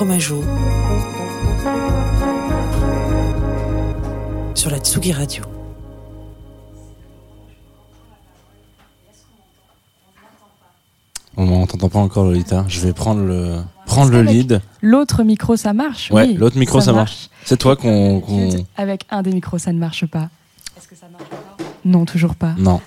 Fromageau 0.00 0.42
sur 4.54 4.70
la 4.70 4.78
Tsugi 4.78 5.12
Radio. 5.12 5.44
On 11.36 11.44
m'entend 11.44 11.90
pas 11.90 11.98
encore 11.98 12.24
Lolita. 12.24 12.64
Je 12.66 12.80
vais 12.80 12.94
prendre 12.94 13.22
le 13.26 13.58
prendre 13.84 14.10
le 14.10 14.22
lead. 14.22 14.62
L'autre 14.80 15.22
micro 15.22 15.56
ça 15.56 15.74
marche. 15.74 16.10
Ouais, 16.10 16.28
oui, 16.28 16.32
l'autre 16.32 16.56
micro 16.56 16.80
ça, 16.80 16.94
marche. 16.94 17.28
C'est 17.44 17.58
toi 17.58 17.76
qu'on 17.76 18.22
avec 18.78 19.04
un 19.10 19.20
des 19.20 19.34
micros 19.34 19.58
ça 19.58 19.70
ne 19.70 19.78
marche 19.78 20.06
pas. 20.06 20.30
Est-ce 20.78 20.88
que 20.88 20.96
ça 20.96 21.08
marche 21.12 21.24
encore? 21.24 21.66
Non, 21.84 22.06
toujours 22.06 22.36
pas. 22.36 22.54
Non. 22.56 22.80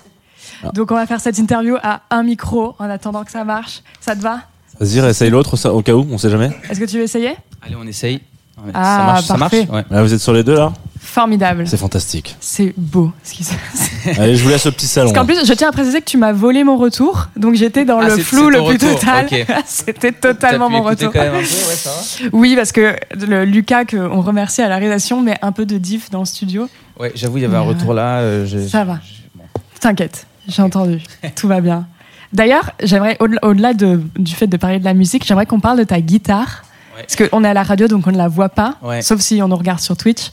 Donc 0.74 0.90
on 0.90 0.96
va 0.96 1.06
faire 1.06 1.20
cette 1.20 1.38
interview 1.38 1.76
à 1.80 2.00
un 2.10 2.24
micro 2.24 2.74
en 2.80 2.90
attendant 2.90 3.22
que 3.22 3.30
ça 3.30 3.44
marche. 3.44 3.84
Ça 4.00 4.16
te 4.16 4.20
va? 4.20 4.40
Vas-y, 4.80 4.98
essaye 4.98 5.30
l'autre 5.30 5.56
ça- 5.56 5.72
au 5.72 5.82
cas 5.82 5.92
où, 5.94 6.06
on 6.10 6.18
sait 6.18 6.30
jamais. 6.30 6.50
Est-ce 6.68 6.80
que 6.80 6.84
tu 6.84 6.96
veux 6.98 7.04
essayer? 7.04 7.32
Allez, 7.62 7.76
on 7.80 7.86
essaye. 7.86 8.20
Ouais, 8.64 8.70
Ah, 8.72 8.82
ça 8.98 9.04
marche, 9.04 9.24
ça 9.26 9.36
marche 9.36 9.50
parfait. 9.52 9.68
Ouais. 9.70 9.84
Là, 9.90 10.02
vous 10.02 10.12
êtes 10.14 10.20
sur 10.20 10.32
les 10.32 10.44
deux 10.44 10.54
là? 10.54 10.72
Formidable. 11.00 11.64
C'est 11.66 11.76
fantastique. 11.76 12.34
C'est 12.40 12.72
beau 12.76 13.12
ce 13.22 13.32
qui 13.34 13.44
se 13.44 13.52
passe. 13.52 14.18
Allez, 14.18 14.36
je 14.36 14.42
vous 14.42 14.48
laisse 14.48 14.64
au 14.66 14.72
petit 14.72 14.86
salon. 14.86 15.12
Parce 15.12 15.26
qu'en 15.26 15.26
plus, 15.32 15.46
je 15.46 15.52
tiens 15.52 15.68
à 15.68 15.72
préciser 15.72 16.00
que 16.00 16.06
tu 16.06 16.16
m'as 16.16 16.32
volé 16.32 16.64
mon 16.64 16.76
retour, 16.76 17.28
donc 17.36 17.54
j'étais 17.54 17.84
dans 17.84 17.98
Ah, 17.98 18.08
le 18.08 18.16
c'est- 18.16 18.22
flou 18.22 18.44
c'est 18.46 18.50
le 18.50 18.58
ton 18.58 18.68
plus 18.68 18.86
retour, 18.88 19.00
total. 19.00 19.26
ok. 19.30 19.46
C'était 19.66 20.12
totalement 20.12 20.68
T'as 20.70 20.76
pu 20.76 20.82
mon 20.82 20.88
écouter 20.88 21.06
retour. 21.06 21.12
quand 21.12 21.20
même 21.26 21.34
un 21.34 21.38
peu, 21.38 21.42
ouais, 21.44 21.74
ça 21.76 21.90
va 21.90 22.28
Oui, 22.32 22.56
parce 22.56 22.72
que 22.72 22.94
le 23.26 23.44
Lucas, 23.44 23.84
qu'on 23.84 24.20
remercie 24.22 24.62
à 24.62 24.68
la 24.68 24.76
réalisation, 24.78 25.20
met 25.20 25.36
un 25.42 25.52
peu 25.52 25.66
de 25.66 25.76
diff 25.78 26.10
dans 26.10 26.20
le 26.20 26.24
studio. 26.26 26.68
Ouais, 26.98 27.12
j'avoue, 27.14 27.38
il 27.38 27.42
y 27.42 27.44
avait 27.44 27.56
un 27.56 27.62
Ouais. 27.62 27.68
retour 27.74 27.92
là. 27.92 28.18
euh, 28.20 28.68
Ça 28.68 28.84
va. 28.84 28.98
bon. 29.34 29.44
T'inquiète, 29.80 30.26
j'ai 30.48 30.62
entendu. 30.62 31.02
Tout 31.36 31.48
va 31.48 31.60
bien. 31.60 31.86
D'ailleurs, 32.34 32.72
j'aimerais, 32.82 33.16
au-delà 33.20 33.38
au-delà 33.44 33.74
de- 33.74 34.02
du 34.18 34.34
fait 34.34 34.48
de 34.48 34.56
parler 34.56 34.80
de 34.80 34.84
la 34.84 34.92
musique, 34.92 35.24
j'aimerais 35.24 35.46
qu'on 35.46 35.60
parle 35.60 35.78
de 35.78 35.84
ta 35.84 36.00
guitare. 36.00 36.64
Ouais. 36.96 37.02
Parce 37.06 37.16
qu'on 37.28 37.44
est 37.44 37.48
à 37.48 37.54
la 37.54 37.62
radio, 37.62 37.88
donc 37.88 38.06
on 38.06 38.12
ne 38.12 38.16
la 38.16 38.28
voit 38.28 38.48
pas, 38.48 38.76
Ouais. 38.82 39.02
sauf 39.02 39.20
si 39.20 39.40
on 39.42 39.48
nous 39.48 39.56
regarde 39.56 39.80
sur 39.80 39.96
Twitch. 39.96 40.30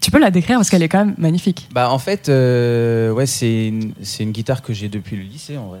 Tu 0.00 0.10
peux 0.10 0.18
la 0.18 0.30
décrire 0.30 0.58
parce 0.58 0.70
qu'elle 0.70 0.82
est 0.82 0.88
quand 0.88 1.04
même 1.04 1.14
magnifique. 1.18 1.68
Bah, 1.72 1.90
en 1.90 1.98
fait, 1.98 2.28
euh, 2.28 3.10
ouais, 3.10 3.26
c'est 3.26 3.68
une, 3.68 4.30
guitare 4.30 4.62
que 4.62 4.72
j'ai 4.72 4.88
depuis 4.88 5.16
le 5.16 5.22
lycée 5.22 5.56
en 5.56 5.66
vrai. 5.68 5.80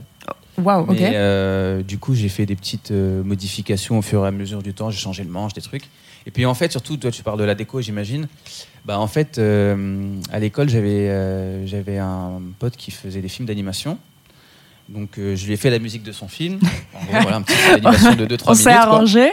Waouh, 0.60 0.82
ok. 0.82 0.96
Mais 0.98 1.12
euh, 1.14 1.82
du 1.82 1.98
coup, 1.98 2.14
j'ai 2.14 2.28
fait 2.28 2.44
des 2.44 2.56
petites 2.56 2.90
euh, 2.90 3.22
modifications 3.22 3.96
au 3.96 4.02
fur 4.02 4.24
et 4.24 4.28
à 4.28 4.32
mesure 4.32 4.60
du 4.62 4.74
temps. 4.74 4.90
J'ai 4.90 4.98
changé 4.98 5.22
le 5.22 5.30
manche, 5.30 5.52
des 5.52 5.60
trucs. 5.60 5.84
Et 6.26 6.30
puis 6.32 6.44
en 6.46 6.54
fait, 6.54 6.72
surtout, 6.72 6.96
toi, 6.96 7.12
tu 7.12 7.22
parles 7.22 7.38
de 7.38 7.44
la 7.44 7.54
déco, 7.54 7.80
j'imagine. 7.80 8.26
Bah, 8.84 8.98
en 8.98 9.06
fait, 9.06 9.38
à 9.38 10.38
l'école, 10.40 10.68
j'avais 10.68 11.66
j'avais 11.66 11.98
un 11.98 12.40
pote 12.58 12.76
qui 12.76 12.90
faisait 12.90 13.20
des 13.20 13.28
films 13.28 13.46
d'animation. 13.46 13.98
Donc, 14.88 15.18
euh, 15.18 15.36
je 15.36 15.46
lui 15.46 15.52
ai 15.52 15.56
fait 15.56 15.70
la 15.70 15.78
musique 15.78 16.02
de 16.02 16.12
son 16.12 16.28
film. 16.28 16.58
En 16.94 17.04
gros, 17.04 17.20
voilà, 17.22 17.36
un 17.36 17.42
petit 17.42 17.54
film 17.54 17.78
d'animation 17.80 18.14
de 18.14 18.26
2-3 18.26 18.42
on 18.46 18.50
minutes. 18.52 18.56
s'est 18.56 18.64
quoi. 18.72 18.80
arrangé. 18.80 19.32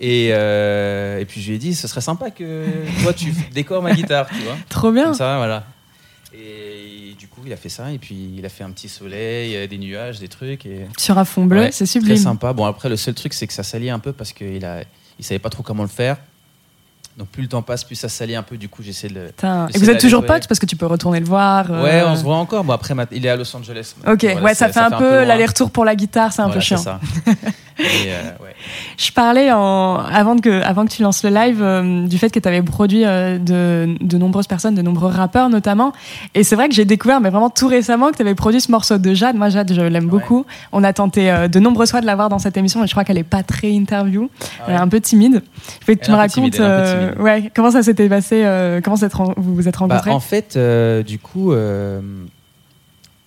Et, 0.00 0.28
euh, 0.32 1.20
et 1.20 1.24
puis, 1.24 1.40
je 1.40 1.48
lui 1.48 1.54
ai 1.56 1.58
dit, 1.58 1.74
ce 1.74 1.86
serait 1.86 2.00
sympa 2.00 2.30
que 2.30 2.64
toi, 3.02 3.12
tu 3.12 3.32
décores 3.52 3.82
ma 3.82 3.92
guitare, 3.94 4.26
tu 4.28 4.42
vois. 4.42 4.56
Trop 4.68 4.90
bien. 4.90 5.04
Comme 5.04 5.14
ça, 5.14 5.36
voilà. 5.36 5.64
Et 6.32 7.14
du 7.18 7.28
coup, 7.28 7.42
il 7.46 7.52
a 7.52 7.56
fait 7.56 7.68
ça. 7.68 7.92
Et 7.92 7.98
puis, 7.98 8.32
il 8.36 8.44
a 8.44 8.48
fait 8.48 8.64
un 8.64 8.70
petit 8.70 8.88
soleil, 8.88 9.54
euh, 9.56 9.66
des 9.66 9.78
nuages, 9.78 10.18
des 10.18 10.28
trucs. 10.28 10.66
Et 10.66 10.86
Sur 10.98 11.18
un 11.18 11.24
fond 11.24 11.44
bleu, 11.44 11.60
Ouais, 11.60 11.72
c'est 11.72 11.84
très 11.84 11.92
sublime. 11.92 12.16
sympa. 12.16 12.52
Bon, 12.52 12.64
après, 12.64 12.88
le 12.88 12.96
seul 12.96 13.14
truc, 13.14 13.32
c'est 13.34 13.46
que 13.46 13.52
ça 13.52 13.62
salit 13.62 13.90
un 13.90 13.98
peu 14.00 14.12
parce 14.12 14.32
qu'il 14.32 14.64
a, 14.64 14.82
il 15.18 15.24
savait 15.24 15.38
pas 15.38 15.50
trop 15.50 15.62
comment 15.62 15.82
le 15.84 15.88
faire. 15.88 16.16
Donc, 17.16 17.28
plus 17.28 17.42
le 17.42 17.48
temps 17.48 17.62
passe, 17.62 17.84
plus 17.84 17.94
ça 17.94 18.08
salit 18.08 18.34
un 18.34 18.42
peu. 18.42 18.56
Du 18.56 18.68
coup, 18.68 18.82
j'essaie 18.82 19.06
de. 19.08 19.26
Putain. 19.28 19.68
Et 19.72 19.78
vous 19.78 19.88
êtes 19.88 20.00
toujours 20.00 20.26
potes 20.26 20.48
parce 20.48 20.58
que 20.58 20.66
tu 20.66 20.74
peux 20.74 20.86
retourner 20.86 21.20
le 21.20 21.26
voir. 21.26 21.66
euh, 21.70 21.82
Ouais, 21.84 22.02
on 22.04 22.16
se 22.16 22.24
voit 22.24 22.34
encore. 22.36 22.64
Bon, 22.64 22.72
après, 22.72 22.92
il 23.12 23.24
est 23.24 23.28
à 23.28 23.36
Los 23.36 23.54
Angeles. 23.56 23.94
Ok, 24.06 24.24
Voilà, 24.24 24.42
ouais, 24.42 24.54
ça 24.54 24.68
fait 24.68 24.80
un 24.80 24.90
peu 24.90 25.24
l'aller-retour 25.24 25.70
pour 25.70 25.84
la 25.84 25.94
guitare, 25.94 26.32
c'est 26.32 26.42
un 26.42 26.46
Voilà, 26.46 26.60
peu 26.60 26.64
chiant. 26.64 26.78
ça. 26.78 26.98
Et, 27.78 27.82
euh, 28.08 28.22
ouais. 28.42 28.54
Je 28.98 29.10
parlais 29.12 29.50
en, 29.52 29.96
avant, 29.96 30.36
que, 30.38 30.62
avant 30.62 30.84
que 30.86 30.92
tu 30.92 31.02
lances 31.02 31.24
le 31.24 31.30
live 31.30 31.60
euh, 31.60 32.06
du 32.06 32.18
fait 32.18 32.30
que 32.30 32.38
tu 32.38 32.48
avais 32.48 32.62
produit 32.62 33.04
euh, 33.04 33.38
de, 33.38 33.96
de 34.00 34.18
nombreuses 34.18 34.46
personnes, 34.46 34.74
de 34.74 34.82
nombreux 34.82 35.10
rappeurs 35.10 35.48
notamment. 35.48 35.92
Et 36.34 36.44
c'est 36.44 36.54
vrai 36.56 36.68
que 36.68 36.74
j'ai 36.74 36.84
découvert, 36.84 37.20
mais 37.20 37.30
vraiment 37.30 37.50
tout 37.50 37.66
récemment, 37.68 38.10
que 38.10 38.16
tu 38.16 38.22
avais 38.22 38.34
produit 38.34 38.60
ce 38.60 38.70
morceau 38.70 38.98
de 38.98 39.14
Jade. 39.14 39.36
Moi, 39.36 39.48
Jade, 39.48 39.72
je 39.72 39.80
l'aime 39.80 40.06
beaucoup. 40.06 40.46
On 40.72 40.84
a 40.84 40.92
tenté 40.92 41.48
de 41.48 41.58
nombreuses 41.60 41.90
fois 41.90 42.00
de 42.00 42.06
l'avoir 42.06 42.28
dans 42.28 42.38
cette 42.38 42.56
émission, 42.56 42.80
mais 42.80 42.86
je 42.86 42.92
crois 42.92 43.04
qu'elle 43.04 43.18
est 43.18 43.24
pas 43.24 43.42
très 43.42 43.70
interview. 43.70 44.30
Ah 44.60 44.64
Elle 44.68 44.74
est 44.74 44.78
un 44.78 44.88
peu 44.88 45.00
timide. 45.00 45.42
Je 45.86 45.92
que 45.94 46.04
tu 46.04 46.10
me 46.10 46.16
racontes 46.16 46.52
timide. 46.52 47.14
ouais, 47.18 47.50
comment 47.54 47.70
ça 47.70 47.82
s'était 47.82 48.08
passé, 48.08 48.44
comment 48.82 48.96
vous 49.36 49.54
vous 49.54 49.68
êtes 49.68 49.74
Bah, 49.74 49.80
rencontrés? 49.80 50.10
en 50.10 50.20
fait, 50.20 50.58
du 51.04 51.18
coup, 51.18 51.52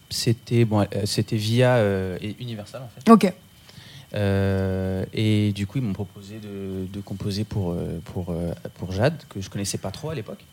c'était 0.10 0.66
bon, 0.66 0.86
c'était 1.06 1.36
via 1.36 1.76
euh, 1.76 2.18
Universal 2.40 2.82
en 2.84 2.90
fait. 2.90 3.12
Ok. 3.12 3.34
Euh, 4.14 5.06
et 5.14 5.52
du 5.54 5.68
coup, 5.68 5.80
ils 5.80 5.84
m'ont 5.84 5.94
proposé 5.94 6.40
de, 6.40 7.02
composer 7.02 7.44
pour, 7.44 7.72
euh, 7.72 8.00
euh, 8.30 8.54
pour 8.76 8.92
Jade, 8.92 9.22
que 9.30 9.42
je 9.42 9.50
connaissais 9.50 9.78
pas 9.78 9.92
trop 9.92 10.10
à 10.10 10.16
l'époque. 10.16 10.44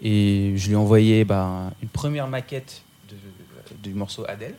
Et 0.00 0.54
je 0.56 0.66
lui 0.66 0.74
ai 0.74 0.76
envoyé 0.76 1.24
bah, 1.24 1.70
une 1.82 1.88
première 1.88 2.28
maquette 2.28 2.82
du 3.82 3.94
morceau 3.94 4.24
Adèle, 4.28 4.54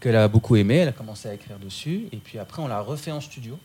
qu'elle 0.00 0.16
a 0.16 0.28
beaucoup 0.28 0.56
aimé. 0.56 0.76
Elle 0.76 0.88
a 0.88 0.92
commencé 0.92 1.28
à 1.28 1.34
écrire 1.34 1.58
dessus. 1.58 2.06
Et 2.12 2.18
puis 2.18 2.38
après, 2.38 2.62
on 2.62 2.68
l'a 2.68 2.80
refait 2.80 3.10
en 3.10 3.20
studio. 3.20 3.58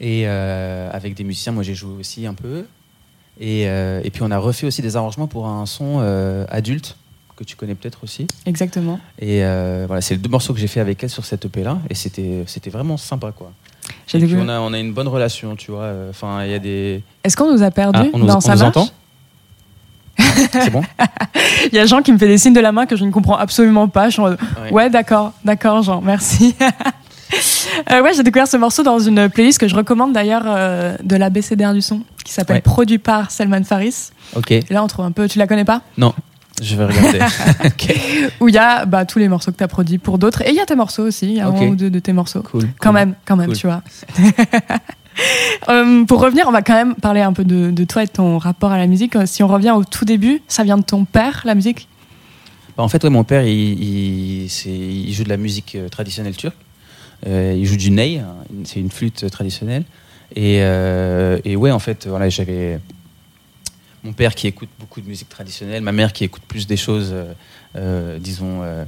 Et 0.00 0.26
avec 0.26 1.14
des 1.14 1.24
musiciens, 1.24 1.52
moi 1.52 1.62
j'ai 1.62 1.74
joué 1.74 1.98
aussi 1.98 2.26
un 2.26 2.34
peu. 2.34 2.66
Et, 3.40 3.66
puis 4.12 4.22
on 4.22 4.30
a 4.30 4.38
refait 4.38 4.66
aussi 4.66 4.82
des 4.82 4.96
arrangements 4.96 5.28
pour 5.28 5.46
un 5.46 5.64
son 5.64 6.00
adulte, 6.50 6.98
que 7.36 7.44
tu 7.44 7.56
connais 7.56 7.74
peut-être 7.74 7.98
aussi. 8.04 8.26
Exactement. 8.46 9.00
Et 9.18 9.44
euh, 9.44 9.84
voilà, 9.86 10.00
c'est 10.00 10.14
les 10.14 10.20
deux 10.20 10.28
morceaux 10.30 10.52
que 10.54 10.60
j'ai 10.60 10.66
fait 10.66 10.80
avec 10.80 11.02
elle 11.02 11.10
sur 11.10 11.24
cette 11.24 11.44
EP 11.44 11.62
là, 11.62 11.78
et 11.90 11.94
c'était 11.94 12.44
c'était 12.46 12.70
vraiment 12.70 12.96
sympa 12.96 13.32
quoi. 13.32 13.52
J'ai 14.06 14.18
Et 14.18 14.26
puis 14.26 14.36
on 14.38 14.48
a 14.48 14.60
on 14.60 14.72
a 14.72 14.78
une 14.78 14.92
bonne 14.92 15.08
relation, 15.08 15.56
tu 15.56 15.70
vois. 15.70 15.90
Enfin, 16.10 16.44
il 16.44 16.50
y 16.50 16.54
a 16.54 16.58
des. 16.58 17.02
Est-ce 17.22 17.36
qu'on 17.36 17.52
nous 17.52 17.62
a 17.62 17.70
perdu 17.70 18.00
Ah, 18.02 18.06
on 18.12 18.18
nous, 18.18 18.26
Non, 18.26 18.36
on 18.36 18.40
ça 18.40 18.54
nous 18.54 18.62
entend 18.62 18.88
C'est 20.52 20.70
bon. 20.70 20.82
Il 21.72 21.74
y 21.74 21.78
a 21.78 21.86
Jean 21.86 22.02
qui 22.02 22.12
me 22.12 22.18
fait 22.18 22.28
des 22.28 22.38
signes 22.38 22.54
de 22.54 22.60
la 22.60 22.72
main 22.72 22.86
que 22.86 22.96
je 22.96 23.04
ne 23.04 23.10
comprends 23.10 23.36
absolument 23.36 23.88
pas. 23.88 24.08
Je 24.08 24.12
suis 24.12 24.22
en 24.22 24.30
Ouais. 24.30 24.70
ouais, 24.70 24.90
d'accord, 24.90 25.32
d'accord, 25.44 25.82
Jean, 25.82 26.00
merci. 26.00 26.54
Euh, 27.90 28.02
ouais, 28.02 28.14
j'ai 28.14 28.22
découvert 28.22 28.46
ce 28.46 28.56
morceau 28.56 28.84
dans 28.84 29.00
une 29.00 29.28
playlist 29.28 29.58
que 29.58 29.66
je 29.66 29.74
recommande 29.74 30.12
d'ailleurs 30.12 30.44
euh, 30.46 30.96
de 31.02 31.16
la 31.16 31.30
BCDR 31.30 31.72
du 31.72 31.82
son, 31.82 32.02
qui 32.24 32.32
s'appelle 32.32 32.56
Ouais. 32.56 32.62
Produit 32.62 32.98
par 32.98 33.32
Selman 33.32 33.64
Faris. 33.64 34.10
Ok. 34.36 34.52
Et 34.52 34.64
là, 34.70 34.84
on 34.84 34.86
trouve 34.86 35.04
un 35.04 35.10
peu, 35.10 35.26
tu 35.28 35.38
la 35.40 35.48
connais 35.48 35.64
pas? 35.64 35.80
Non, 35.98 36.14
je 36.62 36.76
vais 36.76 36.84
regarder. 36.86 37.18
Où 38.40 38.48
il 38.48 38.54
y 38.54 38.58
a 38.58 38.84
bah, 38.86 39.04
tous 39.04 39.18
les 39.18 39.28
morceaux 39.28 39.50
que 39.52 39.56
tu 39.56 39.64
as 39.64 39.68
produits 39.68 39.98
pour 39.98 40.18
d'autres. 40.18 40.42
Et 40.42 40.50
il 40.50 40.54
y 40.56 40.60
a 40.60 40.66
tes 40.66 40.76
morceaux 40.76 41.02
aussi, 41.04 41.26
il 41.26 41.36
y 41.36 41.40
a 41.40 41.46
un 41.48 41.66
ou 41.68 41.74
deux 41.76 41.90
de 41.90 41.98
tes 41.98 42.12
morceaux. 42.12 42.42
Cool. 42.42 42.68
Quand 42.80 42.90
cool. 42.90 42.94
même, 42.94 43.14
quand 43.24 43.36
même, 43.36 43.46
Cool. 43.48 43.56
tu 43.56 43.66
vois. 43.66 43.82
Euh, 45.68 46.04
pour 46.04 46.20
revenir, 46.20 46.46
on 46.48 46.50
va 46.50 46.62
quand 46.62 46.74
même 46.74 46.96
parler 46.96 47.20
un 47.20 47.32
peu 47.32 47.44
de, 47.44 47.70
de 47.70 47.84
toi 47.84 48.02
et 48.02 48.06
de 48.06 48.10
ton 48.10 48.38
rapport 48.38 48.72
à 48.72 48.78
la 48.78 48.88
musique. 48.88 49.14
Si 49.26 49.44
on 49.44 49.46
revient 49.48 49.70
au 49.70 49.84
tout 49.84 50.04
début, 50.04 50.42
ça 50.48 50.64
vient 50.64 50.76
de 50.76 50.82
ton 50.82 51.04
père, 51.04 51.42
la 51.44 51.54
musique? 51.54 51.86
Bah, 52.76 52.82
en 52.82 52.88
fait, 52.88 53.04
ouais, 53.04 53.10
mon 53.10 53.22
père, 53.22 53.44
il, 53.46 53.80
il, 54.42 54.50
c'est- 54.50 54.70
il 54.70 55.12
joue 55.12 55.22
de 55.22 55.28
la 55.28 55.36
musique 55.36 55.76
euh, 55.76 55.88
traditionnelle 55.88 56.36
turque. 56.36 56.56
Euh, 57.28 57.54
il 57.56 57.64
joue 57.64 57.76
du 57.76 57.92
ney, 57.92 58.18
hein, 58.18 58.34
c'est 58.64 58.80
une 58.80 58.90
flûte 58.90 59.30
traditionnelle. 59.30 59.84
Et, 60.34 60.58
euh, 60.62 61.38
et 61.44 61.54
ouais, 61.54 61.70
en 61.70 61.78
fait, 61.78 62.08
voilà, 62.08 62.28
j'avais 62.28 62.80
mon 64.04 64.12
père 64.12 64.34
qui 64.34 64.46
écoute 64.46 64.68
beaucoup 64.78 65.00
de 65.00 65.08
musique 65.08 65.28
traditionnelle, 65.28 65.82
ma 65.82 65.92
mère 65.92 66.12
qui 66.12 66.24
écoute 66.24 66.42
plus 66.46 66.66
des 66.66 66.76
choses, 66.76 67.10
euh, 67.12 67.32
euh, 67.76 68.18
disons, 68.18 68.60
euh, 68.62 68.84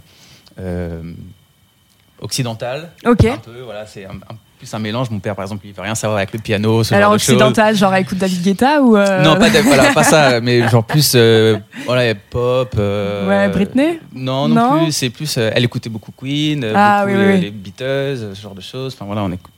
occidentales. 2.21 2.91
Ok. 3.05 3.25
Un 3.25 3.37
peu, 3.39 3.61
voilà, 3.65 3.87
c'est 3.87 4.05
un, 4.07 4.11
un- 4.13 4.37
plus 4.59 4.73
un 4.73 4.79
mélange. 4.79 5.11
Mon 5.11 5.19
père, 5.19 5.35
par 5.35 5.45
exemple, 5.45 5.67
il 5.67 5.73
veut 5.75 5.83
rien 5.83 5.95
savoir 5.95 6.17
avec 6.17 6.33
le 6.33 6.39
piano, 6.39 6.83
ce 6.83 6.95
Alors 6.95 7.11
genre 7.11 7.13
de 7.13 7.17
occidental, 7.17 7.77
genre 7.77 7.95
écoute 7.97 8.17
David 8.17 8.43
Guetta 8.43 8.81
ou 8.81 8.97
euh, 8.97 9.23
Non, 9.23 9.37
pas, 9.39 9.51
de- 9.51 9.59
voilà, 9.59 9.93
pas 9.93 10.03
ça, 10.03 10.41
mais 10.43 10.67
genre 10.69 10.85
plus 10.85 11.15
voilà, 11.85 12.15
pop. 12.15 12.75
Ouais, 12.75 13.49
Britney? 13.51 14.01
Non, 14.15 14.49
non, 14.49 14.55
Non 14.79 14.85
plus. 14.85 14.93
C'est 14.93 15.11
plus. 15.11 15.37
elle 15.37 15.65
écoutait 15.65 15.91
beaucoup 15.91 16.13
Queen, 16.13 16.65
Ah, 16.75 17.05
beaucoup 17.05 17.19
oui, 17.19 17.23
oui, 17.23 17.27
les, 17.29 17.35
oui. 17.35 17.41
les 17.43 17.51
Beatles, 17.51 18.35
ce 18.35 18.41
genre 18.41 18.55
de 18.55 18.63
choses. 18.63 18.95
Enfin 18.95 19.05
voilà, 19.05 19.23
on 19.25 19.33
écoute- 19.33 19.53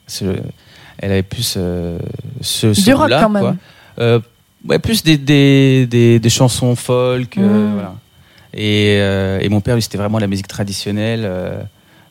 elle 1.00 1.12
avait 1.12 1.22
plus 1.22 1.42
ce, 1.44 1.96
ce 2.40 2.66
Du 2.84 2.92
rock, 2.92 3.08
quand 3.10 3.28
même. 3.28 3.56
quoi. 3.96 4.20
Ouais, 4.68 4.78
plus 4.78 5.02
des, 5.02 5.16
des, 5.16 5.86
des, 5.86 6.18
des 6.18 6.30
chansons 6.30 6.76
folk. 6.76 7.38
euh, 7.38 7.42
Mm. 7.68 7.72
voilà. 7.74 7.94
Et, 8.54 8.96
euh, 8.98 9.40
et 9.40 9.48
mon 9.48 9.60
père, 9.60 9.74
lui, 9.74 9.82
c'était 9.82 9.98
vraiment 9.98 10.18
la 10.18 10.26
musique 10.26 10.48
traditionnelle, 10.48 11.22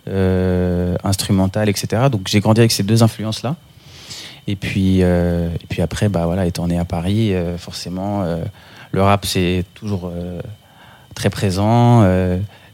euh, 0.08 0.95
instrumentale, 1.03 1.70
etc. 1.70 2.03
Donc 2.12 2.28
j'ai 2.28 2.39
grandi 2.39 2.62
avec 2.62 2.72
ces 2.72 2.84
deux 2.84 3.03
influences-là. 3.03 3.55
Et 4.47 4.55
puis, 4.55 4.99
euh, 5.01 5.49
et 5.55 5.66
puis 5.68 5.82
après, 5.82 6.08
bah, 6.10 6.26
voilà, 6.26 6.45
étant 6.45 6.68
né 6.68 6.78
à 6.78 6.86
Paris, 6.86 7.34
euh, 7.34 7.58
forcément, 7.58 8.24
euh, 8.24 8.38
le 8.91 9.01
rap, 9.01 9.26
c'est 9.26 9.66
toujours 9.74 10.12
très 11.16 11.30
présent. 11.30 12.03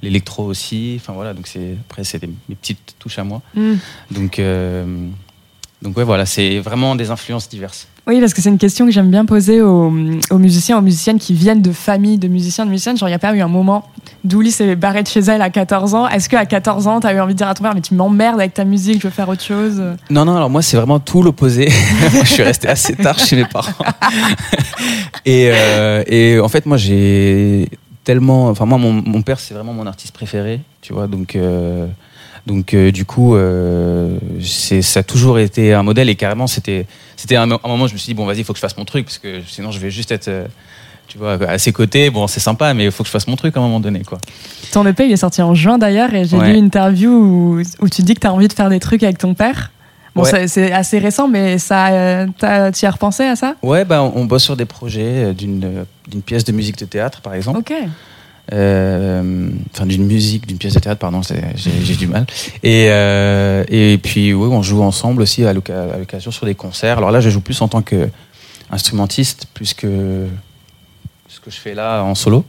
L'électro 0.04 0.44
aussi. 0.44 0.98
Enfin 1.00 1.14
voilà, 1.14 1.34
donc 1.34 1.48
c'est 1.48 1.76
après 1.90 2.04
c'est 2.04 2.22
mes 2.22 2.56
petites 2.56 2.96
touches 3.00 3.18
à 3.18 3.24
moi. 3.24 3.42
Hmm. 3.56 3.76
Donc 4.12 4.40
donc 5.84 5.98
ouais 5.98 6.04
voilà, 6.04 6.26
c'est 6.26 6.60
vraiment 6.60 6.96
des 6.96 7.12
influences 7.12 7.50
diverses. 7.50 7.88
Oui, 8.08 8.20
parce 8.20 8.34
que 8.34 8.42
c'est 8.42 8.50
une 8.50 8.58
question 8.58 8.86
que 8.86 8.92
j'aime 8.92 9.10
bien 9.10 9.26
poser 9.26 9.62
aux, 9.62 9.92
aux 10.30 10.38
musiciens, 10.38 10.78
aux 10.78 10.82
musiciennes 10.82 11.20
qui 11.20 11.34
viennent 11.34 11.62
de 11.62 11.72
familles 11.72 12.18
de 12.18 12.28
musiciens, 12.28 12.66
de 12.66 12.70
musiciennes. 12.70 12.98
Genre, 12.98 13.08
il 13.08 13.12
n'y 13.12 13.16
a 13.16 13.20
pas 13.20 13.34
eu 13.34 13.42
un 13.42 13.48
moment 13.48 13.88
d'Ouli 14.24 14.52
s'est 14.52 14.76
barré 14.76 15.04
de 15.04 15.08
chez 15.08 15.22
elle 15.22 15.42
à 15.42 15.50
14 15.50 15.96
ans. 15.96 16.08
Est-ce 16.08 16.28
qu'à 16.28 16.46
14 16.46 16.88
ans, 16.88 17.00
tu 17.00 17.08
as 17.08 17.14
eu 17.14 17.20
envie 17.20 17.34
de 17.34 17.38
dire 17.38 17.48
à 17.48 17.54
ton 17.54 17.64
père, 17.64 17.76
mais 17.76 17.82
tu 17.82 17.94
m'emmerdes 17.94 18.40
avec 18.40 18.54
ta 18.54 18.66
musique, 18.66 19.02
je 19.02 19.08
veux 19.08 19.14
faire 19.14 19.30
autre 19.30 19.44
chose? 19.44 19.82
Non, 20.10 20.26
non, 20.26 20.36
alors 20.36 20.50
moi, 20.50 20.62
c'est 20.62 20.76
vraiment 20.76 21.00
tout 21.00 21.22
l'opposé. 21.22 21.70
Je 22.24 22.28
suis 22.28 22.44
resté 22.44 22.68
assez 22.68 22.96
tard 22.96 23.20
chez 23.20 23.36
mes 23.36 23.46
parents. 23.46 23.72
et, 25.26 25.50
euh, 25.52 26.04
et 26.08 26.40
en 26.40 26.50
fait, 26.50 26.66
moi, 26.66 26.78
j'ai 26.78 27.70
tellement. 28.04 28.48
Enfin, 28.48 28.66
moi, 28.66 28.78
mon, 28.78 28.94
mon 28.94 29.22
père, 29.22 29.40
c'est 29.40 29.54
vraiment 29.54 29.74
mon 29.74 29.88
artiste 29.88 30.14
préféré, 30.14 30.62
tu 30.82 30.94
vois. 30.94 31.08
Donc, 31.08 31.36
euh, 31.36 31.88
Donc 32.46 32.74
euh, 32.74 32.92
du 32.92 33.06
coup, 33.06 33.36
euh, 33.36 34.18
ça 34.42 35.00
a 35.00 35.04
toujours 35.04 35.40
été 35.40 35.74
un 35.74 35.84
modèle 35.84 36.10
et 36.10 36.16
carrément 36.16 36.48
c'était 36.48 36.86
un, 37.32 37.50
un 37.50 37.60
moment 37.68 37.86
où 37.86 37.88
je 37.88 37.94
me 37.94 37.98
suis 37.98 38.08
dit 38.08 38.14
bon 38.14 38.26
vas-y 38.26 38.40
il 38.40 38.44
faut 38.44 38.52
que 38.54 38.58
je 38.58 38.62
fasse 38.62 38.76
mon 38.78 38.84
truc 38.86 39.06
parce 39.06 39.18
que 39.18 39.40
sinon 39.48 39.72
je 39.72 39.80
vais 39.80 39.90
juste 39.90 40.12
être 40.12 40.28
euh, 40.28 40.46
tu 41.08 41.18
vois 41.18 41.34
à 41.48 41.58
ses 41.58 41.72
côtés 41.72 42.10
bon 42.10 42.28
c'est 42.28 42.42
sympa 42.42 42.74
mais 42.74 42.84
il 42.86 42.92
faut 42.92 43.04
que 43.04 43.08
je 43.08 43.12
fasse 43.14 43.28
mon 43.28 43.38
truc 43.38 43.56
à 43.56 43.62
un 43.62 43.64
moment 43.64 43.80
donné 43.80 44.02
quoi. 44.04 44.18
Ton 44.74 44.86
EP, 44.86 45.06
il 45.06 45.12
est 45.14 45.18
sorti 45.18 45.42
en 45.42 45.54
juin 45.56 45.78
d'ailleurs, 45.78 46.14
et 46.16 46.26
j'ai 46.26 46.36
Ouais. 46.36 46.52
lu 46.52 46.58
une 46.58 46.66
interview 46.66 47.12
où, 47.12 47.62
où 47.80 47.88
tu 47.90 48.02
dis 48.02 48.14
que 48.16 48.20
tu 48.20 48.28
as 48.28 48.34
envie 48.34 48.48
de 48.50 48.54
faire 48.54 48.70
des 48.70 48.80
trucs 48.80 49.04
avec 49.04 49.20
ton 49.20 49.36
père. 49.36 49.72
Bon, 50.16 50.24
Ouais. 50.24 50.48
c'est- 50.48 50.72
assez 50.72 51.00
récent, 51.00 51.28
mais 51.28 51.58
ça, 51.60 51.88
euh, 51.92 52.28
tu 52.38 52.46
y 52.84 52.86
as 52.88 52.92
repensé 52.92 53.24
à 53.24 53.36
ça? 53.36 53.56
Ouais 53.64 53.86
bah 53.86 54.02
on, 54.04 54.14
on 54.22 54.26
bosse 54.26 54.44
sur 54.44 54.58
des 54.58 54.66
projets 54.66 55.34
d'une 55.34 55.86
d'une 56.10 56.22
pièce 56.22 56.44
de 56.44 56.52
musique 56.52 56.78
de 56.78 56.86
théâtre 56.86 57.22
par 57.22 57.34
exemple. 57.36 57.60
Ok. 57.60 57.74
Euh, 58.52 59.50
enfin 59.74 59.86
d'une 59.86 60.06
musique, 60.06 60.46
d'une 60.48 60.58
pièce 60.58 60.74
de 60.74 60.80
théâtre, 60.80 61.00
pardon, 61.00 61.22
j'ai 61.56 61.96
du 61.96 62.08
mal. 62.08 62.26
Et, 62.62 62.88
euh, 62.90 63.64
et 63.70 63.98
puis 63.98 64.34
oui, 64.34 64.50
on 64.52 64.62
joue 64.62 64.82
ensemble 64.82 65.22
aussi 65.22 65.46
à 65.46 65.54
l'occasion 65.54 66.32
sur 66.32 66.46
des 66.46 66.56
concerts. 66.56 66.98
Alors 66.98 67.12
là, 67.12 67.22
je 67.22 67.30
joue 67.30 67.42
plus 67.42 67.62
en 67.62 67.68
tant 67.68 67.82
que 67.82 68.10
instrumentiste, 68.70 69.48
plus 69.54 69.74
que 69.74 70.28
ce 71.30 71.40
que 71.40 71.52
je 71.52 71.58
fais 71.58 71.74
là 71.74 72.04
en 72.04 72.16
solo. 72.16 72.44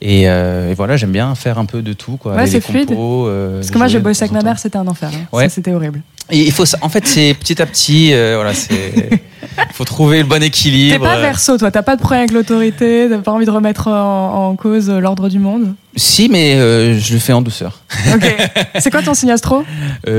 Et, 0.00 0.28
euh, 0.28 0.70
et 0.70 0.74
voilà, 0.74 0.96
j'aime 0.96 1.12
bien 1.12 1.34
faire 1.34 1.58
un 1.58 1.64
peu 1.64 1.82
de 1.82 1.92
tout, 1.92 2.16
quoi. 2.16 2.34
Ouais, 2.34 2.46
c'est 2.46 2.60
fluide. 2.60 2.88
compos, 2.88 3.26
euh, 3.28 3.56
Parce 3.60 3.70
que 3.70 3.78
moi, 3.78 3.88
de 3.88 3.98
bossais 3.98 4.24
avec 4.24 4.32
ma 4.32 4.42
mère, 4.42 4.58
c'était 4.58 4.78
un 4.78 4.86
enfer. 4.86 5.10
hein. 5.12 5.26
Ouais. 5.32 5.48
Ça, 5.48 5.56
c'était 5.56 5.72
horrible. 5.72 6.02
Et 6.30 6.40
il 6.42 6.52
faut, 6.52 6.64
en 6.82 6.88
fait, 6.88 7.06
c'est 7.06 7.34
petit 7.38 7.60
à 7.62 7.66
petit, 7.66 8.12
euh, 8.12 8.34
voilà, 8.36 8.52
c'est, 8.52 9.10
faut 9.72 9.84
trouver 9.84 10.18
le 10.18 10.24
bon 10.24 10.40
T'es 10.40 10.46
équilibre. 10.46 11.04
pas 11.04 11.18
verso, 11.20 11.56
toi. 11.56 11.70
T'as 11.70 11.82
pas 11.82 11.94
de 11.96 12.00
problème 12.00 12.20
avec 12.22 12.32
l'autorité. 12.32 13.06
T'as 13.08 13.18
pas 13.18 13.32
envie 13.32 13.46
de 13.46 13.50
remettre 13.50 13.88
en, 13.88 14.48
en 14.50 14.56
cause 14.56 14.90
euh, 14.90 14.98
l'ordre 15.00 15.28
du 15.28 15.38
monde? 15.38 15.74
Si, 15.94 16.28
mais 16.28 16.54
je 16.98 17.12
le 17.14 17.18
fais 17.18 17.32
en 17.32 17.42
douceur. 17.42 17.80
Ok. 18.14 18.36
c'est 18.80 18.90
quoi 18.90 19.02
ton 19.02 19.14
signe 19.14 19.30
astro? 19.30 19.64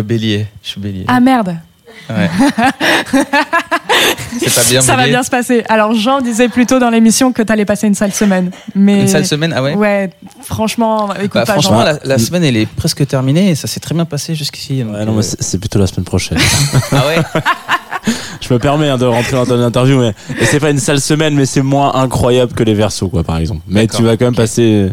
Bélier, 0.06 0.48
je 0.64 0.70
suis 0.70 0.80
bélier. 0.82 1.04
Ah 1.08 1.20
merde. 1.20 1.58
Ouais. 2.10 2.30
c'est 4.40 4.54
pas 4.54 4.64
bien 4.70 4.82
Ça 4.82 4.96
va 4.96 5.08
bien 5.08 5.24
se 5.24 5.30
passer. 5.30 5.64
Alors, 5.70 5.94
Jean 5.94 6.22
disait 6.22 6.48
plutôt 6.50 6.80
dans 6.80 6.90
l'émission 6.90 7.34
que 7.34 7.42
t'allais 7.42 7.66
passer 7.66 7.88
une 7.88 7.96
sale 7.96 8.14
semaine. 8.14 8.52
Mais 8.76 9.02
Une 9.02 9.08
sale 9.08 9.26
semaine, 9.26 9.54
ah 9.56 9.62
ouais. 9.64 9.76
Ouais, 9.76 10.10
franchement, 10.42 11.14
écoute 11.16 11.32
Bah, 11.34 11.46
pas, 11.46 11.54
franchement, 11.54 11.80
Jean. 11.80 11.86
la, 11.86 12.00
la 12.04 12.18
semaine 12.18 12.44
elle 12.44 12.58
est 12.58 12.66
presque 12.66 13.06
terminée 13.08 13.50
et 13.52 13.56
ça 13.56 13.68
s'est 13.68 13.80
très 13.80 13.96
bien 13.96 14.06
passé 14.06 14.36
jusqu'ici. 14.36 14.84
Ouais, 14.84 15.06
non, 15.06 15.14
euh, 15.14 15.18
mais 15.18 15.24
c'est 15.24 15.60
plutôt 15.60 15.80
la 15.80 15.88
semaine 15.88 16.06
prochaine. 16.06 16.38
ah 16.92 17.08
ouais. 17.08 17.18
Je 18.42 18.54
me 18.54 18.60
permets 18.60 18.88
hein, 18.88 18.98
de 18.98 19.06
rentrer 19.06 19.34
dans 19.34 19.46
ton 19.46 19.62
interview, 19.62 20.00
mais 20.00 20.14
et 20.40 20.46
c'est 20.46 20.60
pas 20.62 20.70
une 20.70 20.80
sale 20.80 21.02
semaine, 21.02 21.36
mais 21.36 21.46
c'est 21.46 21.62
moins 21.62 21.96
incroyable 21.96 22.54
que 22.54 22.64
les 22.64 22.74
versos, 22.74 23.10
quoi, 23.10 23.24
par 23.24 23.38
exemple. 23.38 23.62
Mais 23.68 23.88
tu 23.88 24.04
vas 24.04 24.16
quand 24.16 24.26
même 24.26 24.36
passer. 24.36 24.90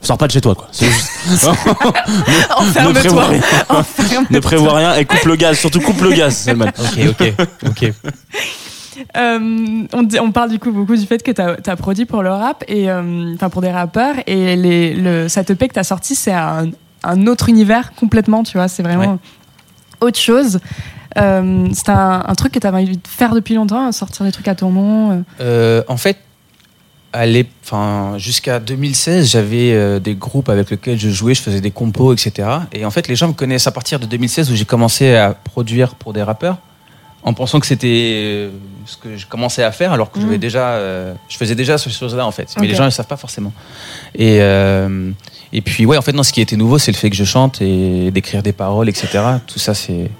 Sors 0.00 0.16
pas 0.16 0.26
de 0.28 0.32
chez 0.32 0.40
toi, 0.40 0.54
quoi. 0.54 0.68
C'est 0.70 0.86
juste- 0.86 1.10
ne 1.28 2.92
prévois 2.92 3.24
Enferme-toi. 3.24 3.24
rien. 3.28 4.24
Ne 4.30 4.38
prévois 4.38 4.74
rien 4.76 4.94
et 4.94 5.04
coupe 5.04 5.24
le 5.24 5.36
gaz, 5.36 5.58
surtout 5.58 5.80
coupe 5.80 6.00
le 6.00 6.12
gaz, 6.12 6.34
Salman. 6.36 6.66
Ok, 6.66 7.06
ok, 7.20 7.34
ok. 7.66 7.92
Euh, 9.16 9.84
on, 9.92 10.02
dit- 10.02 10.18
on 10.18 10.32
parle 10.32 10.50
du 10.50 10.58
coup 10.58 10.72
beaucoup 10.72 10.96
du 10.96 11.06
fait 11.06 11.22
que 11.22 11.30
tu 11.30 11.40
as, 11.70 11.76
produit 11.76 12.04
pour 12.04 12.22
le 12.22 12.30
rap, 12.30 12.64
et 12.68 12.90
euh, 12.90 13.32
enfin 13.34 13.48
pour 13.48 13.62
des 13.62 13.70
rappeurs, 13.70 14.14
et 14.26 14.56
les, 14.56 14.94
le, 14.94 15.28
cette 15.28 15.50
EP 15.50 15.68
que 15.68 15.74
tu 15.74 15.78
as 15.80 15.84
sorti, 15.84 16.14
c'est 16.14 16.32
un, 16.32 16.70
un 17.04 17.26
autre 17.26 17.48
univers 17.48 17.92
complètement, 17.94 18.42
tu 18.42 18.56
vois, 18.56 18.66
c'est 18.68 18.82
vraiment 18.82 19.12
Ouais. 19.12 19.18
autre 20.08 20.18
chose. 20.18 20.58
Euh, 21.16 21.66
c'est 21.72 21.88
un, 21.90 22.24
un 22.26 22.34
truc 22.34 22.52
que 22.52 22.58
tu 22.58 22.66
avais 22.66 22.78
envie 22.82 22.96
de 22.96 23.08
faire 23.08 23.34
depuis 23.34 23.54
longtemps, 23.54 23.90
sortir 23.92 24.24
des 24.26 24.32
trucs 24.32 24.48
à 24.48 24.54
ton 24.54 24.70
nom. 24.70 25.10
euh. 25.12 25.20
Euh, 25.40 25.82
en 25.88 25.96
fait, 25.96 26.18
enfin, 27.14 28.14
jusqu'à 28.18 28.60
2016, 28.60 29.30
j'avais 29.30 29.72
euh, 29.72 29.98
des 29.98 30.14
groupes 30.14 30.48
avec 30.48 30.70
lesquels 30.70 30.98
je 30.98 31.08
jouais, 31.08 31.34
je 31.34 31.42
faisais 31.42 31.60
des 31.60 31.70
compos, 31.70 32.12
etc. 32.12 32.48
Et 32.72 32.84
en 32.84 32.90
fait, 32.90 33.08
les 33.08 33.16
gens 33.16 33.28
me 33.28 33.32
connaissent 33.32 33.66
à 33.66 33.72
partir 33.72 33.98
de 33.98 34.06
2016 34.06 34.50
où 34.50 34.54
j'ai 34.54 34.64
commencé 34.64 35.14
à 35.14 35.32
produire 35.32 35.94
pour 35.94 36.12
des 36.12 36.22
rappeurs, 36.22 36.58
en 37.22 37.34
pensant 37.34 37.60
que 37.60 37.66
c'était 37.66 38.12
euh, 38.14 38.50
ce 38.86 38.96
que 38.96 39.16
je 39.16 39.26
commençais 39.26 39.62
à 39.62 39.72
faire, 39.72 39.92
alors 39.92 40.10
que 40.10 40.36
déjà, 40.36 40.70
euh, 40.70 41.14
je 41.28 41.36
faisais 41.36 41.54
déjà 41.54 41.76
ces 41.76 41.90
choses-là 41.90 42.26
en 42.26 42.30
fait. 42.30 42.54
Mais 42.60 42.66
les 42.66 42.74
gens 42.74 42.84
ne 42.84 42.88
le 42.88 42.92
savent 42.92 43.06
pas 43.06 43.16
forcément. 43.16 43.52
Et 44.14 44.38
euh, 44.40 45.10
et 45.52 45.60
puis 45.60 45.84
ouais, 45.84 45.96
en 45.96 46.02
fait, 46.02 46.12
non, 46.12 46.22
ce 46.22 46.32
qui 46.32 46.40
était 46.40 46.56
nouveau, 46.56 46.78
c'est 46.78 46.92
le 46.92 46.96
fait 46.96 47.10
que 47.10 47.16
je 47.16 47.24
chante 47.24 47.60
et 47.60 48.10
d'écrire 48.10 48.42
des 48.42 48.52
paroles, 48.52 48.88
etc. 48.88 49.08
Tout 49.46 49.58
ça, 49.58 49.74
c'est 49.74 50.10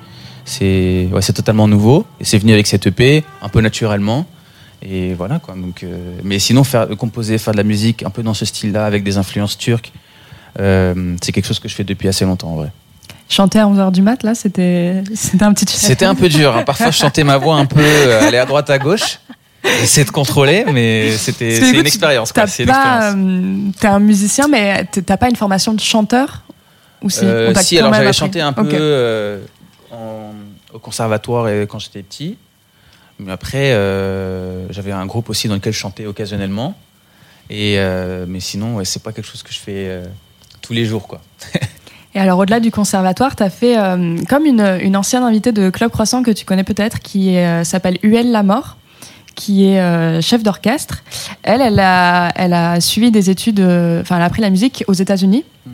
c'est 0.45 1.09
ouais, 1.13 1.23
c'est 1.23 1.35
totalement 1.35 1.69
nouveau 1.69 2.05
et 2.21 2.25
c'est 2.25 2.39
venu 2.39 2.53
avec 2.53 2.67
cette 2.67 2.87
EP 2.87 3.25
un 3.43 3.49
peu 3.49 3.61
naturellement. 3.61 4.27
Et 4.83 5.15
voilà 5.15 5.39
quoi. 5.41 5.55
Donc, 5.55 5.83
euh, 5.83 6.19
mais 6.23 6.39
sinon, 6.39 6.63
faire, 6.65 6.87
composer, 6.97 7.37
faire 7.39 7.53
de 7.53 7.57
la 7.59 7.65
musique 7.65 8.03
un 8.05 8.11
peu 8.11 8.23
dans 8.23 8.35
ce 8.35 8.45
style-là 8.45 8.87
avec 8.87 9.03
des 9.03 9.17
influences 9.19 9.59
turques, 9.59 9.93
euh, 10.61 11.17
c'est 11.23 11.33
quelque 11.33 11.47
chose 11.47 11.59
que 11.59 11.69
je 11.69 11.75
fais 11.75 11.85
depuis 11.85 12.09
assez 12.09 12.25
longtemps 12.25 12.51
en 12.51 12.57
vrai. 12.57 12.71
Chanter 13.29 13.59
à 13.59 13.67
11h 13.67 13.93
du 13.93 14.03
mat, 14.03 14.23
là, 14.23 14.35
c'était 14.35 15.03
c'était 15.15 15.45
un 15.45 15.53
petit 15.53 15.67
C'était 15.77 16.07
un 16.07 16.15
peu 16.15 16.29
dur. 16.29 16.57
hein. 16.57 16.63
Parfois, 16.63 16.91
je 16.91 16.97
chantais 16.97 17.25
ma 17.25 17.37
voix 17.37 17.57
un 17.57 17.67
peu, 17.67 17.81
euh, 17.81 18.27
aller 18.27 18.39
à 18.39 18.47
droite, 18.47 18.71
à 18.71 18.79
gauche, 18.79 19.19
essayer 19.83 20.07
de 20.07 20.11
contrôler, 20.11 20.65
mais 20.73 21.11
c'était 21.19 21.57
c'est 21.61 21.73
une 21.73 21.81
expérience. 21.87 22.33
T'as 22.33 22.47
C'est 22.47 22.65
pas, 22.65 23.15
t'es 23.81 23.87
un 23.89 23.99
musicien, 23.99 24.49
mais 24.49 24.85
t'as 24.87 25.17
pas 25.19 25.29
une 25.29 25.37
formation 25.37 25.75
de 25.75 25.81
chanteur? 25.81 26.43
Ou 27.03 27.11
si, 27.11 27.25
Euh, 27.25 27.53
si, 27.57 27.79
alors 27.79 27.93
j'avais 27.93 28.13
chanté 28.13 28.41
un 28.41 28.53
peu 28.53 28.67
euh, 28.73 29.41
en- 29.93 30.33
au 30.73 30.79
conservatoire 30.79 31.49
et 31.49 31.67
quand 31.69 31.79
j'étais 31.79 32.03
petit. 32.03 32.37
Mais 33.19 33.33
après, 33.33 33.73
euh, 33.73 34.71
j'avais 34.71 34.93
un 34.93 35.07
groupe 35.07 35.29
aussi 35.29 35.49
dans 35.49 35.55
lequel 35.55 35.73
je 35.73 35.79
chantais 35.79 36.07
occasionnellement. 36.07 36.77
Et, 37.51 37.75
euh, 37.79 38.27
mais 38.29 38.41
sinon, 38.41 38.77
ouais, 38.77 38.85
c'est 38.85 39.03
pas 39.03 39.13
quelque 39.13 39.27
chose 39.27 39.43
que 39.43 39.53
je 39.53 39.59
fais 39.59 39.87
euh, 39.89 40.05
tous 40.63 40.73
les 40.73 40.85
jours. 40.85 41.09
Quoi. 41.09 41.21
Et 42.15 42.21
alors, 42.21 42.39
au-delà 42.39 42.61
du 42.61 42.71
conservatoire, 42.71 43.37
tu 43.37 43.43
as 43.43 43.51
fait 43.51 43.77
comme 44.29 44.47
une, 44.47 44.79
une 44.81 44.97
ancienne 44.97 45.23
invitée 45.23 45.53
de 45.53 45.69
Club 45.69 45.91
Croissant 45.91 46.23
que 46.23 46.31
tu 46.31 46.47
connais 46.47 46.65
peut-être, 46.65 47.01
qui 47.01 47.37
s'appelle 47.65 47.99
Huel 48.03 48.33
Lamort, 48.33 48.79
qui 49.35 49.67
est 49.67 50.23
chef 50.23 50.43
d'orchestre. 50.43 51.05
Elle, 51.43 51.61
elle 51.61 51.79
a, 51.79 52.33
elle 52.35 52.55
a 52.55 52.81
suivi 52.81 53.11
des 53.11 53.29
études, 53.29 53.61
enfin, 53.61 54.17
elle 54.17 54.23
a 54.23 54.25
appris 54.25 54.41
la 54.41 54.49
musique 54.49 54.85
aux 54.89 54.95
États-Unis. 54.95 55.45
Mm. 55.67 55.71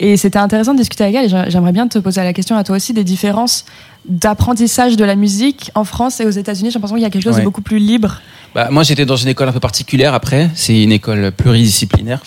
Et 0.00 0.16
c'était 0.16 0.38
intéressant 0.38 0.74
de 0.74 0.78
discuter 0.78 1.04
avec 1.04 1.16
elle. 1.16 1.24
et 1.24 1.28
j'a- 1.28 1.48
J'aimerais 1.48 1.72
bien 1.72 1.88
te 1.88 1.98
poser 1.98 2.22
la 2.22 2.32
question 2.32 2.56
à 2.56 2.64
toi 2.64 2.76
aussi 2.76 2.92
des 2.92 3.04
différences 3.04 3.64
d'apprentissage 4.08 4.96
de 4.96 5.04
la 5.04 5.16
musique 5.16 5.70
en 5.74 5.84
France 5.84 6.20
et 6.20 6.24
aux 6.26 6.30
États-Unis. 6.30 6.70
J'ai 6.70 6.74
l'impression 6.74 6.96
qu'il 6.96 7.02
y 7.02 7.06
a 7.06 7.10
quelque 7.10 7.22
chose 7.24 7.34
Ouais. 7.34 7.40
de 7.40 7.44
beaucoup 7.44 7.62
plus 7.62 7.78
libre. 7.78 8.20
Bah, 8.54 8.68
moi, 8.70 8.82
j'étais 8.82 9.04
dans 9.06 9.16
une 9.16 9.28
école 9.28 9.48
un 9.48 9.52
peu 9.52 9.60
particulière 9.60 10.14
après. 10.14 10.50
C'est 10.54 10.82
une 10.82 10.92
école 10.92 11.32
pluridisciplinaire 11.32 12.22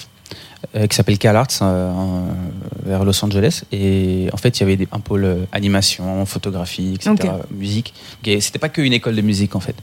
euh, 0.75 0.85
qui 0.85 0.95
s'appelle 0.95 1.17
CalArts 1.17 1.47
euh, 1.63 1.91
vers 2.85 3.03
Los 3.05 3.23
Angeles. 3.25 3.61
Et 3.71 4.27
en 4.33 4.37
fait, 4.37 4.59
il 4.59 4.61
y 4.61 4.63
avait 4.63 4.75
des, 4.75 4.87
un 4.91 4.99
pôle 4.99 5.23
euh, 5.25 5.45
animation, 5.53 6.25
photographie, 6.25 6.93
etc., 6.95 7.13
Ok. 7.13 7.27
musique. 7.57 7.93
Et 8.25 8.39
C'était 8.41 8.59
pas 8.59 8.69
que 8.69 8.81
une 8.81 8.93
école 8.93 9.15
de 9.15 9.21
musique 9.21 9.55
en 9.55 9.59
fait. 9.61 9.75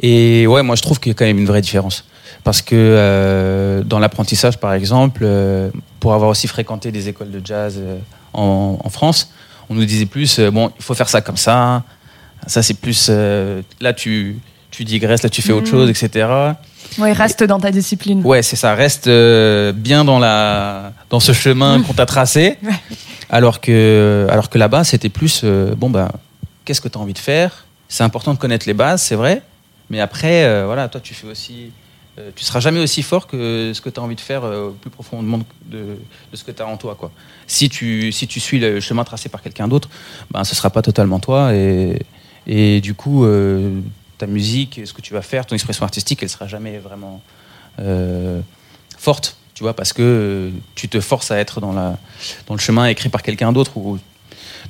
Et 0.00 0.46
ouais, 0.46 0.62
moi, 0.62 0.76
je 0.76 0.82
trouve 0.82 1.00
qu'il 1.00 1.10
y 1.10 1.14
a 1.14 1.14
quand 1.14 1.24
même 1.24 1.38
une 1.38 1.46
vraie 1.46 1.62
différence. 1.62 2.04
Parce 2.44 2.60
que 2.62 2.74
euh, 2.76 3.82
dans 3.82 3.98
l'apprentissage, 3.98 4.58
par 4.58 4.74
exemple, 4.74 5.22
euh, 5.24 5.70
pour 5.98 6.12
avoir 6.14 6.30
aussi 6.30 6.46
fréquenté 6.46 6.92
des 6.92 7.08
écoles 7.08 7.30
de 7.30 7.40
jazz 7.44 7.76
euh, 7.78 7.96
en, 8.34 8.78
en 8.84 8.90
France, 8.90 9.32
on 9.70 9.74
nous 9.74 9.84
disait 9.86 10.04
plus, 10.06 10.38
bon, 10.40 10.70
il 10.78 10.82
faut 10.84 10.94
faire 10.94 11.08
ça 11.08 11.22
comme 11.22 11.38
ça. 11.38 11.82
Ça, 12.46 12.62
c'est 12.62 12.74
plus. 12.74 13.08
là, 13.80 13.94
tu, 13.94 14.36
tu 14.70 14.84
digresses, 14.84 15.22
là, 15.22 15.30
tu 15.30 15.40
fais 15.40 15.52
autre 15.52 15.66
Mhm. 15.66 15.70
chose, 15.70 15.88
etc. 15.90 16.28
Ouais, 16.98 17.12
reste 17.12 17.42
dans 17.44 17.58
ta 17.58 17.70
discipline. 17.70 18.20
Ouais, 18.26 18.42
c'est 18.42 18.56
ça. 18.56 18.74
Reste 18.74 19.06
euh, 19.06 19.72
bien 19.72 20.04
dans, 20.04 20.18
la, 20.18 20.92
dans 21.08 21.20
ce 21.20 21.32
chemin 21.32 21.82
qu'on 21.82 21.94
t'a 21.94 22.06
tracé. 22.06 22.58
Ouais. 22.62 22.72
Alors 23.30 23.60
que, 23.62 24.26
alors 24.30 24.50
que 24.50 24.58
là-bas, 24.58 24.84
c'était 24.84 25.08
plus 25.08 25.40
euh, 25.44 25.74
bon, 25.74 25.88
bah, 25.88 26.12
qu'est-ce 26.66 26.82
que 26.82 26.88
tu 26.88 26.98
as 26.98 27.00
envie 27.00 27.14
de 27.14 27.18
faire? 27.18 27.64
C'est 27.88 28.04
important 28.04 28.34
de 28.34 28.38
connaître 28.38 28.66
les 28.66 28.74
bases, 28.74 29.00
c'est 29.00 29.14
vrai. 29.14 29.40
Mais 29.88 29.98
après, 30.00 30.44
euh, 30.44 30.64
voilà, 30.66 30.88
toi, 30.88 31.00
tu 31.02 31.14
fais 31.14 31.26
aussi. 31.26 31.72
Euh, 32.18 32.30
tu 32.36 32.44
seras 32.44 32.60
jamais 32.60 32.80
aussi 32.80 33.02
fort 33.02 33.26
que 33.26 33.72
ce 33.74 33.80
que 33.80 33.90
tu 33.90 33.98
as 33.98 34.02
envie 34.02 34.14
de 34.14 34.20
faire 34.20 34.44
euh, 34.44 34.68
au 34.68 34.70
plus 34.70 34.90
profondément 34.90 35.40
de, 35.66 35.96
de 36.30 36.36
ce 36.36 36.44
que 36.44 36.52
tu 36.52 36.62
as 36.62 36.66
en 36.66 36.76
toi. 36.76 36.94
Quoi. 36.94 37.10
Si, 37.46 37.68
tu, 37.68 38.12
si 38.12 38.26
tu 38.28 38.38
suis 38.38 38.60
le 38.60 38.80
chemin 38.80 39.02
tracé 39.04 39.28
par 39.28 39.42
quelqu'un 39.42 39.66
d'autre, 39.66 39.88
ben, 40.30 40.44
ce 40.44 40.54
sera 40.54 40.70
pas 40.70 40.82
totalement 40.82 41.18
toi. 41.18 41.54
Et, 41.54 41.98
et 42.46 42.80
du 42.80 42.94
coup, 42.94 43.24
euh, 43.24 43.80
ta 44.18 44.26
musique, 44.26 44.80
ce 44.84 44.92
que 44.92 45.00
tu 45.00 45.12
vas 45.14 45.22
faire, 45.22 45.46
ton 45.46 45.54
expression 45.54 45.84
artistique, 45.84 46.22
elle 46.22 46.28
sera 46.28 46.46
jamais 46.46 46.78
vraiment 46.78 47.20
euh, 47.80 48.40
forte, 48.96 49.36
tu 49.54 49.62
vois, 49.62 49.74
parce 49.74 49.92
que 49.92 50.02
euh, 50.02 50.50
tu 50.74 50.88
te 50.88 51.00
forces 51.00 51.30
à 51.30 51.38
être 51.38 51.60
dans, 51.60 51.72
la, 51.72 51.98
dans 52.46 52.54
le 52.54 52.60
chemin 52.60 52.86
écrit 52.86 53.08
par 53.08 53.22
quelqu'un 53.22 53.52
d'autre. 53.52 53.72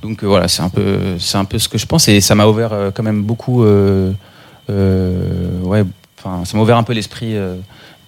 Donc 0.02 0.24
voilà, 0.24 0.48
c'est 0.48 0.62
un, 0.62 0.70
peu, 0.70 1.16
un 1.34 1.44
peu 1.44 1.58
ce 1.58 1.68
que 1.68 1.78
je 1.78 1.86
pense 1.86 2.08
et 2.08 2.20
ça 2.20 2.34
m'a 2.34 2.46
ouvert 2.46 2.90
quand 2.94 3.02
même 3.02 3.22
beaucoup. 3.22 3.64
ouais, 4.68 5.84
enfin, 6.24 6.44
ça 6.44 6.56
m'a 6.56 6.62
ouvert 6.62 6.76
un 6.78 6.82
peu 6.82 6.92
l'esprit. 6.94 7.36
euh, 7.36 7.56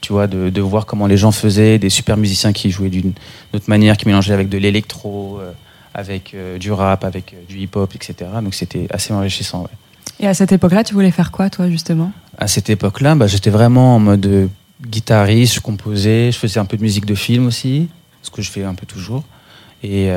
tu 0.03 0.13
vois, 0.13 0.27
de, 0.27 0.51
de 0.51 0.61
voir 0.61 0.85
comment 0.87 1.07
les 1.07 1.17
gens 1.17 1.33
faisaient, 1.33 1.79
des 1.79 1.89
super 1.91 2.17
musiciens 2.17 2.53
qui 2.53 2.71
jouaient 2.71 2.91
d'une 2.91 3.13
autre 3.55 3.65
manière, 3.69 3.97
qui 3.97 4.07
mélangeaient 4.07 4.35
avec 4.35 4.49
de 4.49 4.59
l'électro, 4.59 5.39
euh, 5.41 5.51
avec 5.95 6.35
euh, 6.35 6.59
du 6.59 6.71
rap, 6.71 7.03
avec 7.03 7.35
du 7.49 7.59
hip-hop, 7.59 7.93
etc. 7.95 8.15
Donc 8.43 8.55
c'était 8.55 8.87
assez 8.91 9.13
enrichissant. 9.15 9.63
ouais. 9.63 9.69
Et 10.21 10.27
à 10.29 10.35
cette 10.35 10.53
époque-là, 10.53 10.85
tu 10.85 10.95
voulais 10.95 11.11
faire 11.11 11.33
quoi, 11.33 11.49
toi, 11.51 11.69
justement? 11.71 12.13
À 12.39 12.47
cette 12.47 12.69
époque-là, 12.71 13.15
bah, 13.15 13.27
j'étais 13.27 13.51
vraiment 13.51 13.97
en 13.97 13.99
mode 13.99 14.49
guitariste, 14.87 15.55
je 15.55 15.61
composais, 15.61 16.31
je 16.31 16.39
faisais 16.39 16.61
un 16.61 16.67
peu 16.67 16.77
de 16.77 16.83
musique 16.83 17.07
de 17.07 17.15
film 17.15 17.47
aussi, 17.47 17.89
ce 18.23 18.31
que 18.31 18.43
je 18.43 18.51
fais 18.51 18.65
un 18.65 18.75
peu 18.75 18.87
toujours. 18.87 19.25
Et, 19.83 20.11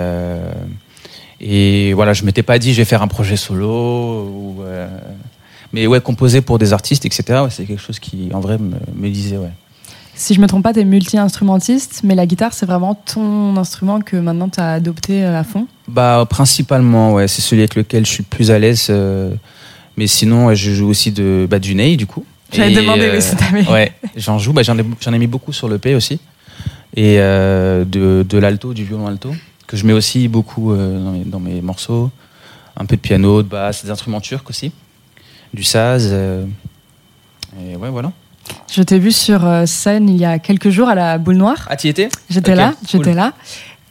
Et 1.39 1.93
voilà, 1.93 2.13
je 2.13 2.23
m'étais 2.25 2.43
pas 2.43 2.59
dit 2.59 2.73
je 2.73 2.79
vais 2.81 2.85
faire 2.85 3.01
un 3.01 3.07
projet 3.07 3.37
solo. 3.37 4.23
Ou, 4.25 4.61
euh, 4.63 4.87
mais 5.73 5.87
ouais, 5.87 6.01
composer 6.01 6.41
pour 6.41 6.57
des 6.59 6.73
artistes, 6.73 7.05
etc. 7.05 7.41
ouais, 7.43 7.49
c'est 7.49 7.65
quelque 7.65 7.81
chose 7.81 7.99
qui, 7.99 8.29
en 8.33 8.39
vrai, 8.39 8.57
me, 8.57 8.75
me 8.95 9.09
disait 9.09 9.37
ouais. 9.37 9.51
Si 10.15 10.33
je 10.33 10.41
me 10.41 10.47
trompe 10.47 10.63
pas, 10.63 10.73
t'es 10.73 10.83
multi-instrumentiste, 10.83 12.01
mais 12.03 12.13
la 12.13 12.25
guitare, 12.25 12.53
c'est 12.53 12.65
vraiment 12.65 12.93
ton 12.93 13.55
instrument 13.55 14.01
que 14.01 14.17
maintenant 14.17 14.49
t'as 14.49 14.73
adopté 14.73 15.23
euh, 15.23 15.39
à 15.39 15.45
fond? 15.45 15.65
Bah 15.87 16.25
principalement, 16.29 17.13
ouais, 17.13 17.29
c'est 17.29 17.41
celui 17.41 17.61
avec 17.61 17.75
lequel 17.75 18.05
je 18.05 18.11
suis 18.11 18.23
le 18.23 18.35
plus 18.35 18.51
à 18.51 18.59
l'aise. 18.59 18.87
euh, 18.89 19.33
mais 19.95 20.07
sinon, 20.07 20.53
je 20.53 20.71
joue 20.71 20.89
aussi 20.89 21.11
de 21.11 21.47
bah, 21.49 21.59
du 21.59 21.73
ney 21.73 21.95
du 21.95 22.05
coup. 22.05 22.25
J'avais 22.51 22.73
demandé 22.73 23.03
euh, 23.03 23.21
si 23.21 23.35
t'avais. 23.37 23.65
Ouais, 23.69 23.93
j'en 24.17 24.39
joue. 24.39 24.51
Bah, 24.51 24.61
j'en 24.63 24.77
ai, 24.77 24.83
j'en 24.99 25.13
ai 25.13 25.19
mis 25.19 25.27
beaucoup 25.27 25.53
sur 25.53 25.69
le 25.69 25.77
P 25.77 25.95
aussi. 25.95 26.19
Et 26.95 27.15
euh, 27.19 27.85
de, 27.85 28.25
de 28.27 28.37
l'alto, 28.37 28.73
du 28.73 28.83
violon 28.83 29.07
alto, 29.07 29.33
que 29.67 29.77
je 29.77 29.85
mets 29.85 29.93
aussi 29.93 30.27
beaucoup 30.27 30.75
dans, 30.75 31.11
mes, 31.11 31.23
dans 31.23 31.39
mes 31.39 31.61
morceaux. 31.61 32.11
Un 32.75 32.85
peu 32.85 32.97
de 32.97 33.01
piano, 33.01 33.41
de 33.41 33.47
basse, 33.47 33.85
des 33.85 33.91
instruments 33.91 34.19
turcs 34.21 34.49
aussi. 34.49 34.71
Du 35.53 35.63
saz. 35.63 36.09
euh, 36.11 36.45
et 37.59 37.75
ouais, 37.75 37.89
voilà. 37.89 38.11
Je 38.71 38.81
t'ai 38.81 38.99
vu 38.99 39.11
sur 39.11 39.45
euh, 39.45 39.65
scène 39.65 40.09
il 40.09 40.17
y 40.17 40.25
a 40.25 40.39
quelques 40.39 40.69
jours 40.69 40.89
à 40.89 40.95
la 40.95 41.17
Boule 41.17 41.35
Noire. 41.37 41.67
Ah, 41.69 41.75
tu 41.75 41.87
y 41.87 41.89
étais? 41.89 42.09
J'étais 42.29 42.55
là, 42.55 42.73
cool. 42.79 42.87
j'étais 43.03 43.13
là. 43.13 43.33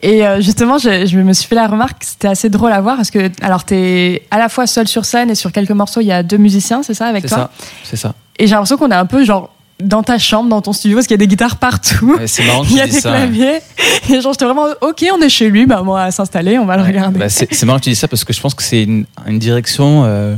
Et 0.02 0.24
euh, 0.26 0.40
justement, 0.40 0.78
je, 0.78 1.06
je 1.06 1.18
me 1.18 1.32
suis 1.32 1.46
fait 1.48 1.56
la 1.56 1.66
remarque, 1.66 2.04
c'était 2.04 2.28
assez 2.28 2.48
drôle 2.50 2.72
à 2.72 2.80
voir 2.80 2.96
parce 2.96 3.10
que, 3.10 3.30
alors, 3.42 3.64
t'es 3.64 4.22
à 4.30 4.38
la 4.38 4.48
fois 4.48 4.66
seul 4.68 4.86
sur 4.86 5.04
scène 5.04 5.30
et 5.30 5.34
sur 5.34 5.50
quelques 5.50 5.72
morceaux, 5.72 6.00
il 6.00 6.06
y 6.06 6.12
a 6.12 6.22
deux 6.22 6.36
musiciens, 6.36 6.82
c'est 6.84 6.94
ça, 6.94 7.06
avec 7.06 7.22
C'est 7.22 7.34
toi? 7.34 7.50
ça. 7.58 7.66
C'est 7.82 7.96
ça. 7.96 8.14
Et 8.38 8.46
j'ai 8.46 8.52
l'impression 8.52 8.76
qu'on 8.76 8.90
est 8.92 8.94
un 8.94 9.06
peu 9.06 9.24
genre 9.24 9.50
dans 9.80 10.02
ta 10.04 10.18
chambre, 10.18 10.48
dans 10.48 10.60
ton 10.60 10.72
studio, 10.72 10.96
parce 10.98 11.06
qu'il 11.08 11.14
y 11.14 11.18
a 11.20 11.24
des 11.24 11.26
guitares 11.28 11.56
partout. 11.56 12.14
Ouais, 12.16 12.26
c'est 12.28 12.44
marrant 12.44 12.62
que 12.62 12.68
Il 12.70 12.76
y 12.76 12.80
a 12.80 12.86
des 12.86 13.00
ça. 13.00 13.10
claviers. 13.10 13.58
Et 14.08 14.20
genre, 14.20 14.32
j'étais 14.32 14.44
vraiment, 14.44 14.66
ok, 14.80 15.04
on 15.12 15.20
est 15.20 15.28
chez 15.28 15.50
lui, 15.50 15.66
bah, 15.66 15.82
on 15.84 15.92
va 15.92 16.10
s'installer, 16.12 16.58
on 16.58 16.64
va 16.66 16.76
le 16.76 16.84
regarder. 16.84 17.18
Bah, 17.18 17.28
c'est 17.28 17.52
c'est 17.52 17.66
marrant 17.66 17.78
que 17.80 17.84
tu 17.84 17.90
dis 17.90 17.96
ça 17.96 18.06
parce 18.08 18.22
que 18.24 18.32
je 18.32 18.40
pense 18.40 18.54
que 18.54 18.62
c'est 18.62 18.82
une, 18.84 19.04
une 19.26 19.38
direction, 19.40 20.02
euh, 20.04 20.36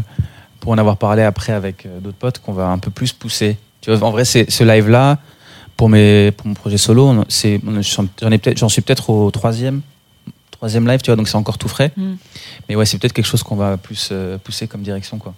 pour 0.61 0.73
en 0.73 0.79
avoir 0.79 0.97
parlé 0.97 1.23
après 1.23 1.53
avec 1.53 1.87
euh, 1.87 2.01
d'autres 2.01 2.17
potes, 2.19 2.39
qu'on 2.39 2.53
va 2.53 2.69
un 2.69 2.79
peu 2.79 2.91
plus 2.91 3.13
pousser. 3.13 3.57
Tu 3.81 3.91
vois, 3.91 4.07
en 4.07 4.11
vrai, 4.13 4.25
c'est 4.25 4.51
ce 4.51 4.63
live-là, 4.63 5.19
pour, 5.77 5.89
mes, 5.89 6.31
pour 6.33 6.47
mon 6.47 6.55
projet 6.55 6.77
solo, 6.77 7.15
j'en 7.31 8.05
j'en 8.21 8.31
ai 8.31 8.39
peut-être- 8.39 8.59
j'en 8.59 8.69
suis 8.69 8.83
peut-être 8.83 9.09
au 9.11 9.31
troisième, 9.31 9.81
troisième 10.51 10.87
live, 10.87 11.01
tu 11.01 11.07
vois, 11.11 11.17
donc 11.17 11.29
c'est 11.29 11.37
encore 11.37 11.57
tout 11.57 11.69
frais. 11.69 11.91
Mm. 11.97 12.13
Mais 12.69 12.77
ouais, 12.77 12.85
c'est 12.85 12.99
peut-être 12.99 13.15
quelque 13.15 13.27
chose 13.27 13.43
qu'on 13.43 13.57
va 13.57 13.79
plus 13.79 14.11
euh, 14.13 14.37
pousser 14.37 14.69
comme 14.69 14.83
direction, 14.83 15.17
quoi. 15.19 15.35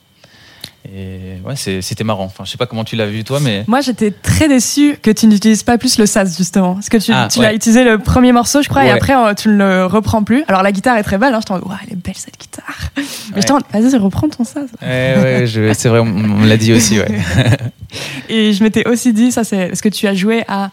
Et 0.93 1.35
ouais, 1.45 1.55
c'était 1.57 2.03
marrant. 2.03 2.25
Enfin, 2.25 2.45
je 2.45 2.51
sais 2.51 2.59
pas 2.59 2.67
comment 2.67 2.83
tu 2.83 2.97
l'as 2.97 3.07
vu 3.07 3.23
toi, 3.23 3.39
mais 3.41 3.65
Moi, 3.69 3.81
j'étais 3.83 4.11
très 4.11 4.49
déçue 4.49 4.97
que 5.01 5.11
tu 5.13 5.27
n'utilises 5.29 5.63
pas 5.63 5.79
plus 5.79 5.97
le 5.99 6.07
sas, 6.07 6.37
justement. 6.37 6.75
Parce 6.75 6.89
que 6.89 6.97
tu, 6.97 7.13
Ah, 7.15 7.29
tu 7.31 7.39
ouais. 7.39 7.45
l'as 7.47 7.55
utilisé 7.55 7.85
le 7.85 7.99
premier 7.99 8.33
morceau, 8.33 8.63
je 8.63 8.69
crois, 8.69 8.83
et 8.85 8.89
Ouais. 8.89 8.93
après, 8.93 9.15
euh, 9.15 9.33
tu 9.35 9.49
ne 9.49 9.55
le 9.59 9.87
reprends 9.87 10.25
plus. 10.25 10.43
Alors, 10.49 10.63
la 10.65 10.73
guitare 10.73 10.97
est 10.97 11.05
très 11.05 11.19
belle, 11.19 11.35
hein, 11.35 11.41
je 11.41 11.47
t'en 11.47 11.59
ouais, 11.61 11.77
elle 11.87 11.93
est 11.93 11.97
belle 11.97 12.17
cette 12.17 12.37
guitare. 12.39 12.65
Mais 13.35 13.43
je 13.43 13.47
t'en 13.47 13.59
vas-y, 13.73 13.97
reprends 13.97 14.29
ton 14.29 14.43
sas. 14.45 14.69
ouais, 14.83 15.15
ouais, 15.23 15.47
je- 15.47 15.73
c'est 15.73 15.89
vrai, 15.89 16.01
on, 16.01 16.03
on 16.03 16.09
me 16.09 16.49
l'a 16.49 16.57
dit 16.57 16.73
aussi, 16.73 16.99
ouais. 16.99 17.07
Et 18.29 18.53
je 18.53 18.63
m'étais 18.65 18.87
aussi 18.89 19.13
dit, 19.13 19.31
ça 19.31 19.45
c'est 19.45 19.69
parce 19.69 19.81
que 19.83 19.89
tu 19.89 20.07
as 20.09 20.15
joué 20.15 20.43
à 20.49 20.71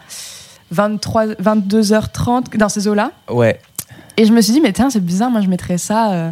23, 0.71 1.27
22h30 1.35 2.57
dans 2.57 2.69
ces 2.69 2.87
eaux-là. 2.87 3.11
Ouais, 3.29 3.59
Et 4.17 4.25
je 4.25 4.31
me 4.33 4.41
suis 4.41 4.53
dit, 4.53 4.61
mais 4.61 4.73
tiens, 4.73 4.89
c'est 4.89 5.03
bizarre, 5.03 5.29
moi 5.29 5.41
je 5.41 5.47
mettrais 5.47 5.77
ça 5.77 6.11
euh, 6.13 6.31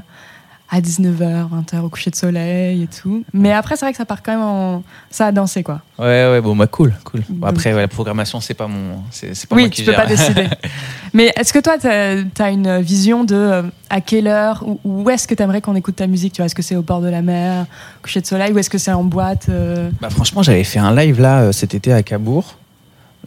à 0.70 0.82
19h, 0.82 1.48
20h 1.50 1.80
au 1.80 1.90
coucher 1.90 2.12
de 2.12 2.16
soleil 2.16 2.84
et 2.84 2.88
tout. 2.88 3.24
Mais 3.34 3.54
après, 3.54 3.78
c'est 3.78 3.86
vrai 3.86 3.92
que 3.92 3.98
ça 3.98 4.06
part 4.06 4.22
quand 4.22 4.34
même 4.34 4.42
en. 4.42 4.84
Ça 5.10 5.28
a 5.28 5.32
dansé 5.32 5.64
quoi. 5.64 5.82
ouais, 5.98 6.06
ouais, 6.06 6.42
bon, 6.42 6.56
bah 6.56 6.68
cool, 6.68 6.94
cool. 7.06 7.24
Bon, 7.30 7.48
après, 7.48 7.74
ouais, 7.74 7.82
la 7.82 7.88
programmation, 7.88 8.42
c'est 8.42 8.54
pas 8.54 8.68
mon, 8.68 9.02
c'est 9.10 9.34
c'est 9.34 9.48
pas 9.48 9.56
oui, 9.56 9.64
moi 9.64 9.70
qui 9.70 9.84
tu 9.84 9.90
peux 9.90 9.96
pas 9.96 10.06
décider. 10.06 10.48
mais 11.14 11.32
est-ce 11.38 11.54
que 11.54 11.60
toi, 11.60 11.78
tu 11.78 11.88
as, 11.88 12.50
une 12.50 12.80
vision 12.82 13.24
de 13.24 13.36
euh, 13.36 13.64
à 13.90 14.02
quelle 14.02 14.28
heure, 14.28 14.64
ou 14.68 14.80
où 14.84 15.10
est-ce 15.10 15.28
que 15.28 15.36
tu 15.36 15.42
aimerais 15.44 15.62
qu'on 15.62 15.76
écoute 15.76 15.96
ta 15.96 16.08
musique 16.08 16.34
tu 16.34 16.42
vois? 16.42 16.48
Est-ce 16.48 16.56
que 16.56 16.62
c'est 16.62 16.76
au 16.76 16.82
bord 16.82 17.02
de 17.02 17.10
la 17.10 17.22
mer, 17.22 17.66
au 18.00 18.02
coucher 18.04 18.22
de 18.22 18.28
soleil, 18.28 18.52
ou 18.52 18.58
est-ce 18.58 18.70
que 18.70 18.78
c'est 18.78 18.92
en 18.92 19.04
boîte 19.04 19.48
euh? 19.50 19.90
Bah, 20.02 20.10
franchement, 20.10 20.44
j'avais 20.44 20.64
fait 20.64 20.80
un 20.80 20.94
live 20.94 21.22
là 21.22 21.42
euh, 21.42 21.52
cet 21.52 21.76
été 21.76 21.94
à 21.94 22.04
Cabourg, 22.04 22.58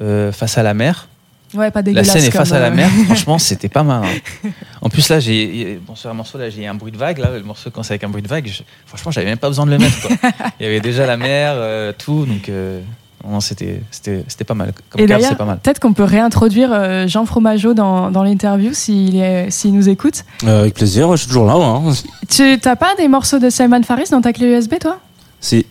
euh, 0.02 0.32
face 0.32 0.58
à 0.58 0.62
la 0.62 0.74
mer. 0.74 1.08
Ouais, 1.54 1.70
pas 1.70 1.80
La 1.80 1.82
dégueulasse. 1.82 2.08
scène 2.12 2.24
est 2.24 2.30
face 2.30 2.52
à 2.52 2.60
la 2.60 2.66
euh, 2.68 2.74
mer. 2.74 2.88
Franchement, 3.06 3.38
c'était 3.38 3.68
pas 3.68 3.82
mal. 3.82 4.04
hein. 4.04 4.48
En 4.82 4.88
plus, 4.88 5.08
là, 5.08 5.18
j'ai 5.20 5.80
bon, 5.86 5.94
sur 5.94 6.08
un 6.10 6.14
morceau, 6.14 6.38
là, 6.38 6.48
j'ai 6.48 6.66
un 6.66 6.74
bruit 6.74 6.92
de 6.92 6.96
vague. 6.96 7.18
Là, 7.18 7.30
le 7.36 7.42
morceau 7.42 7.70
quand 7.70 7.82
c'est 7.82 7.92
avec 7.94 8.04
un 8.04 8.08
bruit 8.08 8.22
de 8.22 8.28
vague, 8.28 8.46
je- 8.46 8.62
franchement, 8.86 9.10
j'avais 9.10 9.26
même 9.26 9.38
pas 9.38 9.48
besoin 9.48 9.66
de 9.66 9.70
le 9.72 9.78
mettre. 9.78 10.00
quoi. 10.00 10.16
Il 10.60 10.64
y 10.64 10.66
avait 10.66 10.80
déjà 10.80 11.06
la 11.06 11.16
mer, 11.16 11.52
euh, 11.56 11.92
tout, 11.96 12.24
donc 12.24 12.48
euh, 12.48 12.80
non, 13.28 13.40
c'était 13.40 13.82
c'était 13.90 14.24
c'était 14.28 14.44
pas 14.44 14.54
mal. 14.54 14.72
Comme 14.88 15.00
Et 15.00 15.06
d'ailleurs, 15.06 15.28
c'est 15.30 15.36
pas 15.36 15.44
mal. 15.44 15.58
peut-être 15.58 15.80
qu'on 15.80 15.92
peut 15.92 16.04
réintroduire 16.04 16.70
euh, 16.72 17.06
Jean 17.06 17.26
Fromageau 17.26 17.74
dans, 17.74 18.10
dans 18.10 18.22
l'interview 18.22 18.72
s'il 18.72 19.16
est- 19.16 19.50
s'il 19.50 19.74
nous 19.74 19.88
écoute. 19.90 20.24
Euh, 20.44 20.60
avec 20.60 20.74
plaisir, 20.74 21.10
je 21.12 21.16
suis 21.16 21.26
toujours 21.28 21.44
là. 21.46 21.54
moi, 21.56 21.82
Hein. 21.86 21.92
Tu 22.30 22.58
t'as 22.60 22.76
pas 22.76 22.94
des 22.96 23.08
morceaux 23.08 23.38
de 23.38 23.50
Salman 23.50 23.82
Faris 23.82 24.08
dans 24.10 24.20
ta 24.22 24.32
clé 24.32 24.46
USB, 24.46 24.74
toi? 24.80 24.98
Si, 25.40 25.66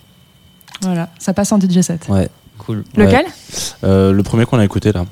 Voilà, 0.81 1.09
ça 1.19 1.33
passe 1.33 1.51
en 1.51 1.59
DJ 1.59 1.81
set. 1.81 2.05
ouais. 2.09 2.29
Cool. 2.59 2.83
Lequel? 2.95 3.25
Euh, 3.83 4.11
le 4.11 4.21
premier 4.23 4.45
qu'on 4.45 4.59
a 4.59 4.65
écouté 4.65 4.91
là. 4.91 5.05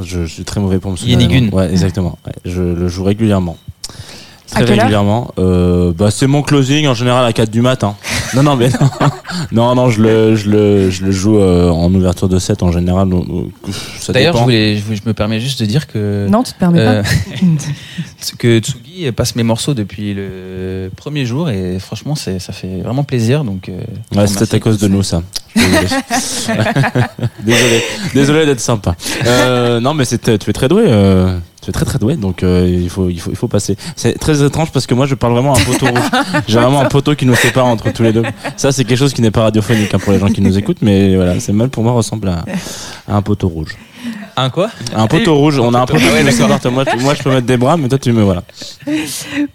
Je, 0.00 0.24
je 0.24 0.32
suis 0.32 0.44
très 0.44 0.60
mauvais 0.60 0.78
pour 0.78 0.90
me 0.90 0.96
souvenir. 0.96 1.20
Yenigun. 1.20 1.54
Ouais, 1.56 1.70
exactement. 1.70 2.18
Ouais, 2.26 2.32
je 2.44 2.62
le 2.62 2.88
joue 2.88 3.04
régulièrement. 3.04 3.56
Très 4.50 4.64
régulièrement. 4.64 5.30
Euh, 5.38 5.92
bah, 5.96 6.10
c'est 6.10 6.26
mon 6.26 6.42
closing 6.42 6.86
en 6.86 6.94
général 6.94 7.24
à 7.24 7.32
4 7.32 7.50
du 7.50 7.62
matin. 7.62 7.96
Non, 8.34 8.42
non, 8.42 8.56
mais 8.56 8.68
non. 8.70 8.88
non, 9.52 9.74
non, 9.74 9.90
je 9.90 10.02
le, 10.02 10.36
je 10.36 10.48
le, 10.50 10.90
je 10.90 11.04
le 11.04 11.10
joue 11.10 11.38
euh, 11.38 11.68
en 11.70 11.92
ouverture 11.94 12.28
de 12.28 12.38
set 12.38 12.62
en 12.62 12.72
général. 12.72 13.08
donc, 13.08 13.26
euh, 13.28 13.72
ça 14.00 14.12
D'ailleurs, 14.12 14.32
je, 14.34 14.38
dépend. 14.38 14.44
voulais, 14.44 14.76
je, 14.76 14.94
je 14.94 15.02
me 15.06 15.12
permets 15.12 15.40
juste 15.40 15.60
de 15.60 15.66
dire 15.66 15.86
que 15.86 16.26
Non, 16.28 16.42
tu 16.42 16.52
te 16.52 16.58
permets 16.58 16.80
euh, 16.80 17.02
pas. 17.02 17.08
que 18.38 18.58
Tsugi 18.60 19.10
passe 19.12 19.36
mes 19.36 19.42
morceaux 19.42 19.74
depuis 19.74 20.14
le 20.14 20.90
premier 20.96 21.26
jour 21.26 21.50
et 21.50 21.78
franchement, 21.78 22.14
c'est 22.14 22.38
ça 22.38 22.52
fait 22.52 22.80
vraiment 22.82 23.04
plaisir. 23.04 23.44
Donc, 23.44 23.68
euh, 23.68 23.72
je 24.12 24.18
Ouais, 24.18 24.26
vous 24.26 24.32
c'était 24.32 24.42
à 24.42 24.44
remercie. 24.44 24.60
cause 24.60 24.78
de 24.78 24.88
nous, 24.88 25.02
ça. 25.02 25.22
Je 25.54 25.60
suis 25.60 25.70
Désolé. 25.70 25.88
désolé. 27.44 27.82
Désolé 28.14 28.46
d'être 28.46 28.60
sympa. 28.60 28.94
Euh, 29.26 29.80
non, 29.80 29.94
mais 29.94 30.04
c'est, 30.04 30.38
tu 30.38 30.50
es 30.50 30.52
très 30.52 30.68
doué. 30.68 30.84
Euh, 30.86 31.36
tu 31.62 31.70
es 31.70 31.72
très 31.72 31.84
très 31.84 31.98
doué, 31.98 32.16
donc 32.16 32.42
euh, 32.42 32.68
il 32.68 32.90
faut 32.90 33.08
il 33.08 33.20
faut 33.20 33.30
il 33.30 33.36
faut 33.36 33.48
passer. 33.48 33.76
C'est 33.96 34.18
très 34.18 34.42
étrange 34.44 34.70
parce 34.72 34.86
que 34.86 34.94
moi 34.94 35.06
je 35.06 35.14
parle 35.14 35.32
vraiment 35.32 35.54
à 35.54 35.58
un 35.60 35.64
poteau 35.64 35.86
rouge. 35.86 36.10
J'ai 36.48 36.58
vraiment 36.58 36.80
un 36.80 36.86
poteau 36.88 37.14
qui 37.14 37.24
nous 37.24 37.34
sépare 37.36 37.66
entre 37.66 37.90
tous 37.92 38.02
les 38.02 38.12
deux. 38.12 38.22
Ça 38.56 38.72
c'est 38.72 38.84
quelque 38.84 38.98
chose 38.98 39.12
qui 39.14 39.22
n'est 39.22 39.30
pas 39.30 39.42
radiophonique 39.44 39.94
hein, 39.94 39.98
pour 39.98 40.12
les 40.12 40.18
gens 40.18 40.28
qui 40.28 40.40
nous 40.40 40.58
écoutent, 40.58 40.82
mais 40.82 41.14
voilà, 41.16 41.38
c'est 41.40 41.52
mal 41.52 41.68
pour 41.68 41.82
moi 41.84 41.92
ressemble 41.92 42.28
à, 42.28 42.44
à 43.08 43.14
un 43.16 43.22
poteau 43.22 43.48
rouge. 43.48 43.76
Un 44.36 44.50
quoi? 44.50 44.70
Un 44.96 45.06
poteau 45.06 45.36
rouge. 45.36 45.58
On 45.60 45.72
a 45.74 45.80
un 45.80 45.86
poteau 45.86 46.00
Ah 46.10 46.14
ouais, 46.24 46.30
sépare. 46.32 46.58
Moi, 46.72 46.84
je- 46.90 47.02
moi 47.02 47.14
je 47.14 47.22
peux 47.22 47.30
mettre 47.30 47.46
des 47.46 47.56
bras, 47.58 47.76
mais 47.76 47.88
toi 47.88 47.98
tu 47.98 48.10
me 48.12 48.22
voilà. 48.22 48.42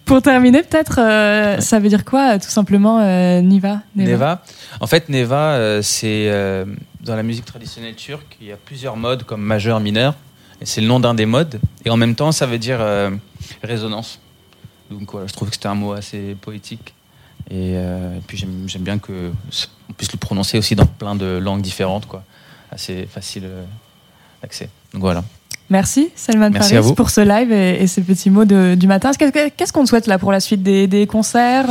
Pour 0.05 0.21
terminer, 0.21 0.63
peut-être, 0.63 0.99
euh, 1.01 1.59
ça 1.59 1.79
veut 1.79 1.89
dire 1.89 2.05
quoi, 2.05 2.35
euh, 2.35 2.39
tout 2.39 2.49
simplement, 2.49 2.99
euh, 3.01 3.41
Niva 3.41 3.79
Neva. 3.95 4.41
En 4.79 4.87
fait, 4.87 5.09
Neva, 5.09 5.53
euh, 5.55 5.81
c'est 5.81 6.29
euh, 6.29 6.63
dans 7.03 7.15
la 7.15 7.23
musique 7.23 7.45
traditionnelle 7.45 7.95
turque, 7.95 8.37
il 8.39 8.47
y 8.47 8.51
a 8.51 8.55
plusieurs 8.55 8.95
modes 8.95 9.23
comme 9.23 9.41
majeur, 9.41 9.79
mineur. 9.79 10.13
C'est 10.63 10.81
le 10.81 10.87
nom 10.87 10.99
d'un 10.99 11.13
des 11.13 11.25
modes. 11.25 11.59
Et 11.85 11.89
en 11.89 11.97
même 11.97 12.15
temps, 12.15 12.31
ça 12.31 12.45
veut 12.45 12.57
dire 12.57 12.77
euh, 12.81 13.11
résonance. 13.63 14.19
Donc 14.89 15.11
voilà, 15.11 15.27
je 15.27 15.33
trouve 15.33 15.49
que 15.49 15.55
c'était 15.55 15.67
un 15.67 15.75
mot 15.75 15.93
assez 15.93 16.35
poétique. 16.41 16.93
Et, 17.49 17.73
euh, 17.75 18.17
et 18.17 18.21
puis 18.25 18.37
j'aime 18.37 18.81
bien 18.83 18.97
que 18.99 19.31
on 19.89 19.93
puisse 19.93 20.11
le 20.11 20.17
prononcer 20.17 20.57
aussi 20.57 20.75
dans 20.75 20.85
plein 20.85 21.15
de 21.15 21.37
langues 21.37 21.61
différentes, 21.61 22.05
quoi. 22.07 22.23
Assez 22.71 23.07
facile 23.09 23.43
euh, 23.45 23.63
d'accès. 24.41 24.69
Donc 24.93 25.01
voilà. 25.01 25.23
Merci, 25.69 26.09
Salman 26.15 26.49
Merci 26.49 26.77
vous. 26.77 26.93
pour 26.95 27.09
ce 27.09 27.19
live 27.21 27.51
et, 27.51 27.83
et 27.83 27.87
ces 27.87 28.01
petits 28.01 28.29
mots 28.29 28.45
de- 28.45 28.75
du 28.75 28.87
matin. 28.87 29.11
Qu'est-ce 29.13 29.73
qu'on 29.73 29.83
te 29.83 29.89
souhaite 29.89 30.07
là 30.07 30.17
pour 30.17 30.31
la 30.31 30.39
suite? 30.39 30.63
Des, 30.63 30.87
des 30.87 31.07
concerts 31.07 31.65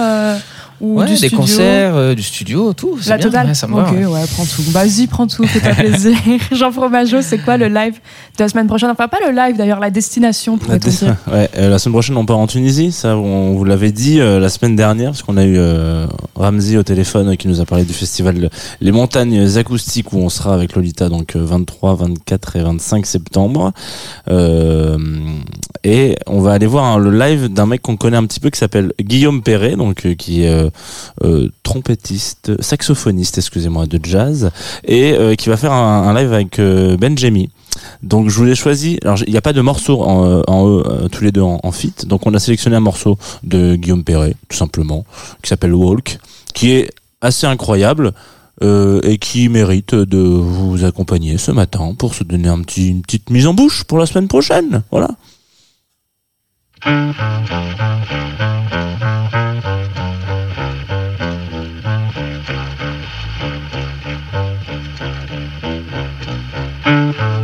ou 0.81 0.99
Ouais, 0.99 1.07
du 1.07 1.13
des 1.13 1.17
studio 1.17 1.39
concerts, 1.39 1.97
euh, 1.97 2.15
du 2.15 2.23
studio, 2.23 2.73
tout. 2.73 2.99
La 3.07 3.17
bien, 3.17 3.27
totale 3.27 3.47
ouais, 3.49 3.55
ça 3.55 3.67
me 3.67 3.75
Ok, 3.75 3.87
va, 3.87 3.93
ouais. 3.93 4.07
ouais, 4.07 4.25
prends 4.35 4.45
tout. 4.45 4.63
Vas-y, 4.71 5.07
prends 5.07 5.27
tout, 5.27 5.47
fais-toi 5.47 5.73
plaisir. 5.75 6.17
Jean 6.53 6.71
Fromageau, 6.73 7.23
c'est 7.23 7.39
quoi 7.39 7.57
le 7.57 7.69
live 7.69 7.95
de 7.95 8.43
la 8.43 8.49
semaine 8.49 8.67
prochaine? 8.67 8.91
Enfin, 8.91 9.09
pas 9.09 9.19
le 9.27 9.35
live 9.35 9.57
d'ailleurs, 9.57 9.81
la 9.81 9.91
destination, 9.91 10.59
La, 10.69 10.79
dire. 10.79 11.17
ouais, 11.33 11.49
euh, 11.57 11.71
la 11.71 11.79
semaine 11.79 11.93
prochaine, 11.95 12.17
on 12.17 12.27
part 12.27 12.39
en 12.39 12.47
Tunisie. 12.47 12.93
Ça, 12.93 13.17
on 13.17 13.53
vous 13.55 13.65
l'avait 13.65 13.93
dit 13.93 14.21
euh, 14.21 14.39
la 14.39 14.49
semaine 14.49 14.77
dernière, 14.77 15.11
parce 15.13 15.23
qu'on 15.23 15.37
a 15.37 15.45
eu 15.45 15.57
euh, 15.57 16.07
Ramzi 16.35 16.77
au 16.77 16.83
téléphone 16.83 17.29
euh, 17.31 17.35
qui 17.37 17.49
nous 17.49 17.61
a 17.61 17.65
parlé 17.65 17.85
du 17.85 17.93
festival 17.95 18.51
Les 18.81 18.93
Montagnes 18.93 19.57
Acoustiques 19.57 20.13
où 20.13 20.19
on 20.19 20.29
sera 20.29 20.55
avec 20.55 20.75
Lolita, 20.75 21.09
donc 21.09 21.37
euh, 21.37 21.45
23, 21.45 21.95
24 21.97 22.57
et 22.57 22.63
25 22.63 23.07
septembre. 23.07 23.73
Euh, 24.29 24.99
et 25.85 26.17
on 26.27 26.41
va 26.41 26.53
aller 26.53 26.67
voir 26.67 26.85
hein, 26.85 26.99
le 26.99 27.17
live 27.17 27.49
d'un 27.49 27.67
mec 27.67 27.83
qu'on 27.83 27.97
connaît 27.97 28.17
un 28.17 28.27
petit 28.27 28.41
peu 28.41 28.51
qui 28.51 28.59
s'appelle 28.59 28.93
Guillaume 29.01 29.43
Perret, 29.43 29.77
donc 29.77 30.05
euh, 30.05 30.15
qui 30.15 30.43
est 30.43 30.66
euh, 30.67 30.71
euh, 31.25 31.49
trompettiste, 31.63 32.61
saxophoniste, 32.63 33.39
excusez-moi, 33.39 33.87
de 33.87 33.99
jazz, 34.03 34.51
et 34.85 35.13
euh, 35.13 35.35
qui 35.35 35.49
va 35.49 35.57
faire 35.57 35.73
un, 35.73 36.15
live 36.15 36.33
avec 36.33 36.59
euh, 36.59 36.97
Benjemi. 36.97 37.51
Donc 38.03 38.29
je 38.29 38.39
vous 38.39 38.47
ai 38.47 38.55
choisi. 38.55 38.99
Alors 39.03 39.19
il 39.27 39.31
n'y 39.31 39.37
a 39.37 39.43
pas 39.43 39.53
de 39.53 39.61
morceau 39.61 40.03
en, 40.03 40.43
tous 41.11 41.25
les 41.25 41.33
deux 41.33 41.43
en, 41.43 41.73
feat. 41.73 42.07
Donc 42.07 42.27
on 42.27 42.35
a 42.35 42.39
sélectionné 42.39 42.77
un 42.77 42.81
morceau 42.81 43.19
de 43.43 43.77
Guillaume 43.77 44.05
Perret, 44.05 44.35
tout 44.49 44.57
simplement, 44.57 45.05
qui 45.43 45.49
s'appelle 45.49 45.75
Walk, 45.75 46.19
qui 46.55 46.73
est 46.73 46.91
assez 47.21 47.47
incroyable. 47.47 48.13
et 48.63 49.19
qui 49.19 49.51
mérite 49.51 49.95
de 49.95 50.19
vous 50.19 50.85
accompagner 50.85 51.37
ce 51.37 51.53
matin 51.53 51.95
pour 51.99 52.15
se 52.15 52.25
donner 52.25 52.49
une 52.49 53.03
petite 53.03 53.29
mise 53.29 53.47
en 53.47 53.53
bouche 53.53 53.85
pour 53.85 53.99
la 53.99 54.07
semaine 54.07 54.29
prochaine. 54.29 54.83
Voilà. 54.91 55.11
Música 66.87 67.36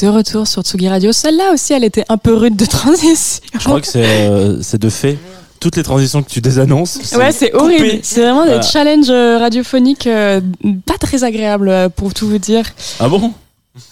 De 0.00 0.08
retour 0.08 0.46
sur 0.46 0.62
Tsugi 0.62 0.88
Radio. 0.88 1.12
Celle-là 1.12 1.52
aussi, 1.52 1.74
elle 1.74 1.84
était 1.84 2.04
un 2.08 2.16
peu 2.16 2.32
rude 2.34 2.56
de 2.56 2.64
transition. 2.78 3.42
Je 3.52 3.58
crois 3.58 3.80
que 3.82 3.86
c'est 3.86 4.02
euh, 4.04 4.62
c'est 4.62 4.80
de 4.80 4.88
fait. 4.88 5.18
Toutes 5.60 5.76
les 5.76 5.82
transitions 5.82 6.22
que 6.22 6.30
tu 6.30 6.40
désannonces. 6.40 7.12
Ouais, 7.14 7.32
c'est 7.32 7.52
horrible. 7.52 8.00
C'est 8.02 8.22
vraiment 8.22 8.44
des 8.44 8.52
Voilà. 8.52 8.62
challenges 8.62 9.10
euh, 9.10 9.36
radiophoniques 9.38 10.06
euh, 10.06 10.40
pas 10.86 10.96
très 10.96 11.22
agréables 11.22 11.90
pour 11.96 12.14
tout 12.14 12.26
vous 12.26 12.38
dire. 12.38 12.64
Ah 12.98 13.08
bon? 13.10 13.34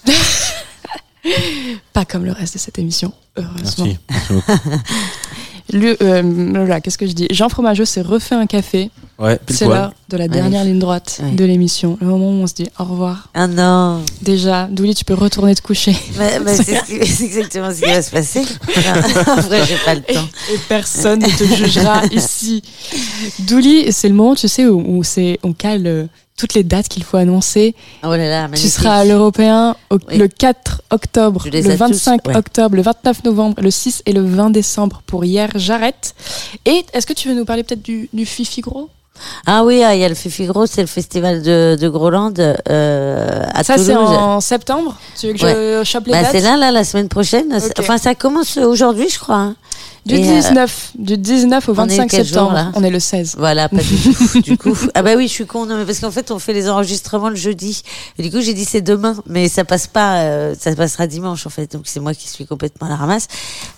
Pas 1.93 2.06
comme 2.06 2.24
le 2.24 2.32
reste 2.32 2.55
de 2.55 2.59
cette 2.59 2.78
émission, 2.78 3.12
heureusement. 3.36 3.86
Merci. 3.86 3.98
Le, 5.73 5.97
euh, 6.03 6.23
voilà, 6.55 6.81
qu'est-ce 6.81 6.97
que 6.99 7.07
je 7.07 7.12
dis? 7.12 7.27
Jean 7.31 7.49
Fromageau 7.49 7.85
s'est 7.85 8.01
refait 8.01 8.35
un 8.35 8.47
café. 8.47 8.90
Ouais, 9.19 9.39
C'est 9.49 9.66
l'heure 9.66 9.93
de 10.09 10.16
la 10.16 10.28
dernière 10.28 10.65
ligne 10.65 10.78
droite 10.78 11.20
Ouais. 11.23 11.32
de 11.32 11.45
l'émission. 11.45 11.99
Le 12.01 12.07
moment 12.07 12.28
où 12.31 12.43
on 12.43 12.47
se 12.47 12.55
dit 12.55 12.69
au 12.78 12.85
revoir. 12.85 13.28
Ah 13.35 13.47
non. 13.49 14.03
Déjà, 14.23 14.69
Douli, 14.70 14.95
tu 14.95 15.05
peux 15.05 15.15
retourner 15.15 15.55
te 15.57 15.61
coucher. 15.61 15.95
Mais- 16.19 16.39
mais 16.40 16.55
c'est 16.57 16.77
ce 16.86 16.93
exactement 17.24 17.70
ce 17.70 17.81
qui 17.81 17.90
va 17.90 18.01
se 18.01 18.11
passer. 18.12 18.40
Non, 18.43 19.32
en 19.32 19.40
vrai, 19.40 19.61
j'ai 19.66 19.77
pas 19.85 19.95
le 19.97 20.03
Et, 20.09 20.15
temps. 20.15 20.28
et 20.55 20.59
personne 20.69 21.19
ne 21.20 21.27
te 21.27 21.45
jugera 21.53 22.03
ici. 22.12 22.62
Douli, 23.40 23.93
c'est 23.93 24.09
le 24.09 24.15
moment, 24.15 24.35
tu 24.36 24.47
sais, 24.49 24.66
où, 24.66 24.82
où 24.99 25.03
c'est, 25.03 25.39
on 25.43 25.53
cale 25.53 25.86
euh, 25.86 26.07
toutes 26.39 26.55
les 26.55 26.62
dates 26.65 26.89
qu'il 26.89 27.02
faut 27.05 27.16
annoncer. 27.19 27.74
Oh 28.05 28.09
là 28.10 28.28
là, 28.28 28.48
Tu 28.55 28.69
seras 28.69 28.98
à 29.01 29.05
l'Européen 29.05 29.77
Oui. 29.90 30.16
le 30.16 30.28
4 30.28 30.82
octobre, 30.90 31.43
le 31.51 31.56
ai 31.59 31.62
tous, 31.62 31.69
25 31.77 32.28
ouais. 32.28 32.36
octobre, 32.36 32.77
le 32.77 32.82
29 32.82 33.24
novembre, 33.24 33.56
le 33.60 33.70
6 33.70 34.02
et 34.06 34.12
le 34.12 34.23
20 34.24 34.51
décembre 34.51 35.02
pour 35.05 35.24
Hier 35.24 35.51
J'arrête. 35.56 36.15
Et 36.65 36.85
est-ce 36.94 37.06
que 37.06 37.12
tu 37.12 37.28
veux 37.28 37.35
nous 37.35 37.44
parler 37.44 37.65
peut-être 37.65 37.82
du, 37.82 38.09
du 38.12 38.24
Fifi 38.24 38.60
Gros? 38.60 38.89
Ah 39.47 39.65
oui, 39.65 39.82
ah, 39.82 39.97
il 39.97 40.01
y 40.01 40.05
a 40.05 40.09
le 40.09 40.15
Fifi 40.15 40.47
Gros, 40.47 40.66
c'est 40.66 40.81
le 40.81 40.86
festival 40.86 41.43
de, 41.43 41.77
de 41.81 41.89
Groland 41.89 42.32
euh, 42.39 43.43
à 43.52 43.65
Ça, 43.65 43.74
Toulouse. 43.74 43.89
c'est 43.89 43.97
en 43.97 44.40
septembre? 44.40 44.97
Tu 45.19 45.27
veux 45.27 45.32
que 45.32 45.39
je 45.39 45.82
chope 45.85 46.06
les 46.06 46.12
Bah, 46.12 46.23
dates? 46.23 46.31
c'est 46.31 46.40
là, 46.40 46.56
là, 46.56 46.70
la 46.70 46.85
semaine 46.85 47.09
prochaine. 47.09 47.47
Enfin, 47.81 47.98
ça 47.98 48.15
commence 48.15 48.56
aujourd'hui, 48.59 49.09
je 49.10 49.19
crois. 49.19 49.35
hein. 49.36 49.56
Du 50.07 50.15
Et, 50.15 50.27
euh, 50.29 50.41
19, 50.41 50.91
du 50.99 51.19
19 51.19 51.69
au 51.69 51.73
on 51.73 51.75
est 51.75 51.97
25 51.97 52.09
quel 52.11 52.20
jour, 52.25 52.27
septembre. 52.29 52.53
là 52.55 52.70
on 52.75 52.83
est 52.85 52.91
le 52.91 53.01
16. 53.01 53.35
Voilà, 53.39 53.69
pas 53.69 53.77
du 53.77 53.83
tout. 54.33 54.41
Du 54.41 54.57
coup, 54.57 54.77
ah 54.95 55.03
bah 55.03 55.11
oui, 55.16 55.29
je 55.29 55.33
suis 55.33 55.47
con, 55.47 55.66
non, 55.66 55.77
mais 55.77 55.85
parce 55.85 55.99
qu'en 55.99 56.11
fait, 56.11 56.31
on 56.31 56.39
fait 56.39 56.53
les 56.55 56.69
enregistrements 56.70 57.29
le 57.29 57.37
jeudi. 57.37 57.83
Et 58.19 58.23
du 58.23 58.31
coup, 58.31 58.41
j'ai 58.41 58.55
dit 58.55 58.65
c'est 58.65 58.81
demain, 58.81 59.16
mais 59.27 59.49
ça 59.49 59.65
passe 59.65 59.87
pas, 59.87 60.20
euh, 60.23 60.55
ça 60.59 60.75
passera 60.75 61.07
dimanche 61.07 61.47
en 61.47 61.51
fait. 61.51 61.73
Donc 61.73 61.83
c'est 61.85 62.01
moi 62.01 62.15
qui 62.15 62.29
suis 62.29 62.47
complètement 62.47 62.87
à 62.87 62.91
la 62.91 62.97
ramasse. 62.97 63.27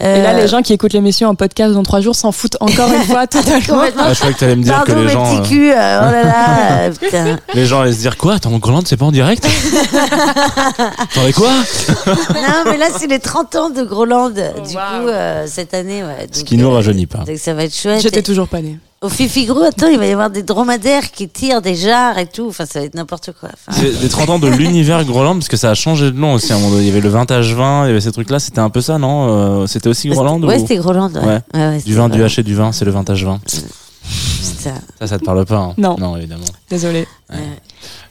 Et 0.01 0.05
là, 0.05 0.31
Euh, 0.31 0.41
les 0.43 0.49
gens 0.49 0.63
qui 0.63 0.73
écoutent 0.73 0.93
l'émission 0.93 1.29
en 1.29 1.35
podcast 1.35 1.75
dans 1.75 1.83
trois 1.83 2.01
jours 2.01 2.15
s'en 2.15 2.31
foutent 2.33 2.57
encore 2.61 2.93
une 2.93 3.03
fois 3.05 3.27
totalement. 3.27 3.83
Ah, 3.99 4.13
je 4.13 4.19
croyais 4.19 4.35
que 4.35 4.39
t'allais 4.41 4.57
me 4.57 4.63
dire 4.63 4.75
Pardon, 4.75 4.93
que 4.95 4.99
les 4.99 5.09
gens, 5.09 5.25
petits 5.25 5.41
euh, 5.41 5.57
culs, 5.57 5.73
euh, 5.77 6.01
oh 6.09 6.13
là 6.13 6.23
là, 6.23 6.79
euh, 6.83 6.91
putain. 7.01 7.39
les 7.55 7.67
gens 7.67 7.81
allaient 7.81 7.93
se 7.93 7.99
dire 7.99 8.17
quoi 8.17 8.35
Attends, 8.35 8.57
Groland, 8.59 8.83
c'est 8.87 8.97
pas 8.97 9.07
en 9.07 9.13
direct 9.13 9.47
Attendez 10.99 11.33
quoi 11.33 11.51
Non, 12.09 12.71
mais 12.71 12.77
là, 12.77 12.87
c'est 12.97 13.07
les 13.07 13.19
30 13.19 13.55
ans 13.57 13.71
de 13.71 13.83
Groland. 13.83 14.31
Du 14.31 14.41
Wow. 14.41 15.01
coup, 15.03 15.09
euh, 15.09 15.47
cette 15.49 15.75
année, 15.75 16.03
ouais. 16.03 16.20
Ce 16.33 16.45
qui 16.45 16.57
nous 16.57 16.67
euh, 16.69 16.75
rajeunit 16.75 17.07
pas. 17.07 17.25
Donc 17.25 17.37
ça 17.39 17.55
va 17.55 17.65
être 17.65 17.77
chouette. 17.77 18.01
J'étais 18.03 18.23
toujours 18.23 18.49
pas 18.49 18.61
née. 18.61 18.79
Au 19.03 19.09
Fifi 19.09 19.47
Gros, 19.47 19.63
attends, 19.63 19.87
il 19.89 19.99
va 19.99 20.07
y 20.07 20.13
avoir 20.13 20.29
des 20.29 20.43
dromadaires 20.43 21.11
qui 21.11 21.27
tirent 21.27 21.63
des 21.63 21.75
jarres 21.75 22.19
et 22.19 22.27
tout. 22.27 22.49
Enfin, 22.49 22.67
ça 22.67 22.81
va 22.81 22.85
être 22.85 22.95
n'importe 22.95 23.31
quoi. 23.39 23.49
Enfin, 23.67 23.81
les 23.83 24.09
30 24.11 24.29
ans 24.29 24.39
de 24.39 24.47
l'univers 24.49 25.03
Groland, 25.05 25.37
parce 25.37 25.49
que 25.49 25.57
ça 25.57 25.71
a 25.71 25.75
changé 25.75 26.11
de 26.11 26.19
nom 26.19 26.35
aussi 26.35 26.53
à 26.53 26.57
un 26.57 26.59
moment 26.59 26.73
donné. 26.73 26.83
Il 26.83 26.89
y 26.89 26.91
avait 26.91 27.01
le 27.01 27.09
vintage 27.09 27.55
vin, 27.55 27.85
il 27.85 27.89
y 27.89 27.91
avait 27.93 28.01
ces 28.03 28.13
trucs-là. 28.13 28.39
C'était 28.39 28.59
un 28.59 28.69
peu 28.69 28.83
ça, 28.83 28.99
non 28.99 29.63
Euh, 29.63 29.67
C'était 29.67 29.89
aussi 29.89 30.11
Groland 30.11 30.43
Ouais, 30.43 30.57
ou... 30.57 30.59
c'était 30.61 30.77
Groland. 30.77 31.11
Ouais. 31.15 31.21
Ouais. 31.25 31.41
Ouais, 31.55 31.61
ouais, 31.69 31.83
Du 31.83 31.95
vin, 31.95 32.11
du 32.11 32.23
haché, 32.23 32.43
du 32.43 32.55
vin, 32.55 32.73
c'est 32.73 32.85
le 32.85 32.91
vintage 32.91 33.25
vin. 33.25 33.41
Putain. 33.47 34.75
Ça, 34.99 35.07
ça 35.07 35.19
te 35.19 35.25
parle 35.25 35.47
pas 35.47 35.57
hein 35.57 35.75
Non. 35.79 35.97
Non, 35.99 36.17
évidemment. 36.19 36.45
Désolé. 36.69 37.07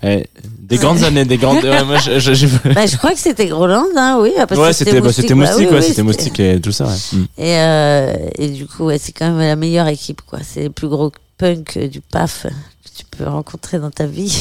Eh, 0.02 0.26
des 0.60 0.78
grandes 0.78 1.04
années, 1.04 1.26
des 1.26 1.38
grandes. 1.38 1.64
ouais, 1.64 1.84
moi, 1.84 1.98
je- 1.98 2.20
je- 2.20 2.34
je- 2.34 2.48
Bah, 2.74 2.86
je 2.86 2.96
crois 2.98 3.12
que 3.12 3.20
c'était 3.20 3.48
Groland, 3.48 3.86
hein, 3.98 4.20
oui. 4.22 4.32
parce 4.48 4.60
Ouais, 4.60 4.72
c'était 4.72 5.02
bah, 5.02 5.12
c'était 5.12 5.30
Bah 5.30 5.36
moustique, 5.36 5.58
oui, 5.58 5.66
ouais, 5.66 5.80
oui, 5.82 5.84
c'était 5.84 6.04
moustique 6.04 6.40
et 6.40 6.62
tout 6.62 6.72
ça. 6.72 6.86
Ouais. 6.86 6.94
Mm. 7.14 7.26
Et, 7.38 7.58
euh, 7.58 8.14
et 8.38 8.48
du 8.50 8.66
coup, 8.66 8.86
ouais, 8.86 8.98
c'est 8.98 9.12
quand 9.12 9.28
même 9.30 9.40
la 9.40 9.56
meilleure 9.56 9.88
équipe, 9.88 10.22
quoi. 10.26 10.40
C'est 10.44 10.62
les 10.62 10.70
plus 10.70 10.88
gros 10.88 11.12
punks 11.38 11.76
euh, 11.78 11.88
du 11.88 12.00
PAF 12.02 12.44
que 12.44 12.90
tu 12.98 13.04
peux 13.12 13.26
rencontrer 13.26 13.80
dans 13.80 13.92
ta 13.92 14.06
vie. 14.06 14.34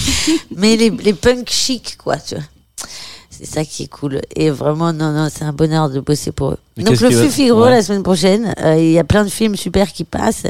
Mais 0.56 0.76
les, 0.76 0.90
les 0.90 1.12
punks 1.14 1.48
chics, 1.50 1.96
quoi, 1.96 2.16
tu 2.16 2.34
vois. 2.34 2.44
C'est 3.42 3.46
ça 3.54 3.64
qui 3.64 3.84
est 3.84 3.88
cool. 3.88 4.20
Et 4.36 4.50
vraiment, 4.50 4.92
non, 4.92 5.12
non, 5.12 5.28
c'est 5.34 5.44
un 5.44 5.52
bonheur 5.52 5.88
de 5.88 6.00
bosser 6.00 6.30
pour 6.30 6.50
eux. 6.50 6.58
Mais 6.76 6.84
Donc 6.84 7.00
le 7.00 7.08
Gros, 7.48 7.64
Ouais. 7.64 7.70
la 7.70 7.82
semaine 7.82 8.02
prochaine, 8.02 8.54
euh, 8.62 8.76
il 8.76 8.90
y 8.92 8.98
a 8.98 9.04
plein 9.04 9.24
de 9.24 9.30
films 9.30 9.56
super 9.56 9.90
qui 9.92 10.04
passent. 10.04 10.44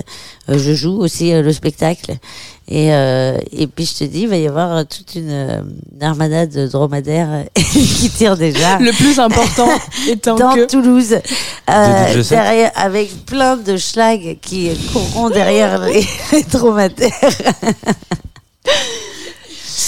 Euh, 0.49 0.59
je 0.59 0.73
joue 0.75 0.99
aussi 0.99 1.33
euh, 1.33 1.41
le 1.43 1.53
spectacle. 1.53 2.17
Et, 2.67 2.93
euh, 2.93 3.37
et 3.53 3.67
puis 3.69 3.85
je 3.85 3.95
te 3.99 4.05
dis, 4.05 4.23
il 4.23 4.29
va 4.29 4.37
y 4.39 4.47
avoir 4.49 4.85
toute 4.87 5.15
une, 5.15 5.31
une 5.95 6.03
armada 6.03 6.47
de 6.47 6.67
dromadaires 6.67 7.45
qui 7.55 8.11
tire 8.11 8.37
déjà 8.37 8.79
Le 8.81 8.93
plus 8.93 9.19
important 9.21 9.69
étant 10.09 10.35
dans 10.37 10.55
que. 10.55 10.67
Toulouse, 10.67 11.15
euh, 11.71 12.23
derrière, 12.29 12.73
avec 12.75 13.25
plein 13.27 13.57
de 13.57 13.77
schlags 13.77 14.39
qui 14.43 14.71
courront 14.93 15.31
derrière 15.31 15.81
les, 15.85 16.05
les 16.33 16.43
dromadaires. 16.43 17.11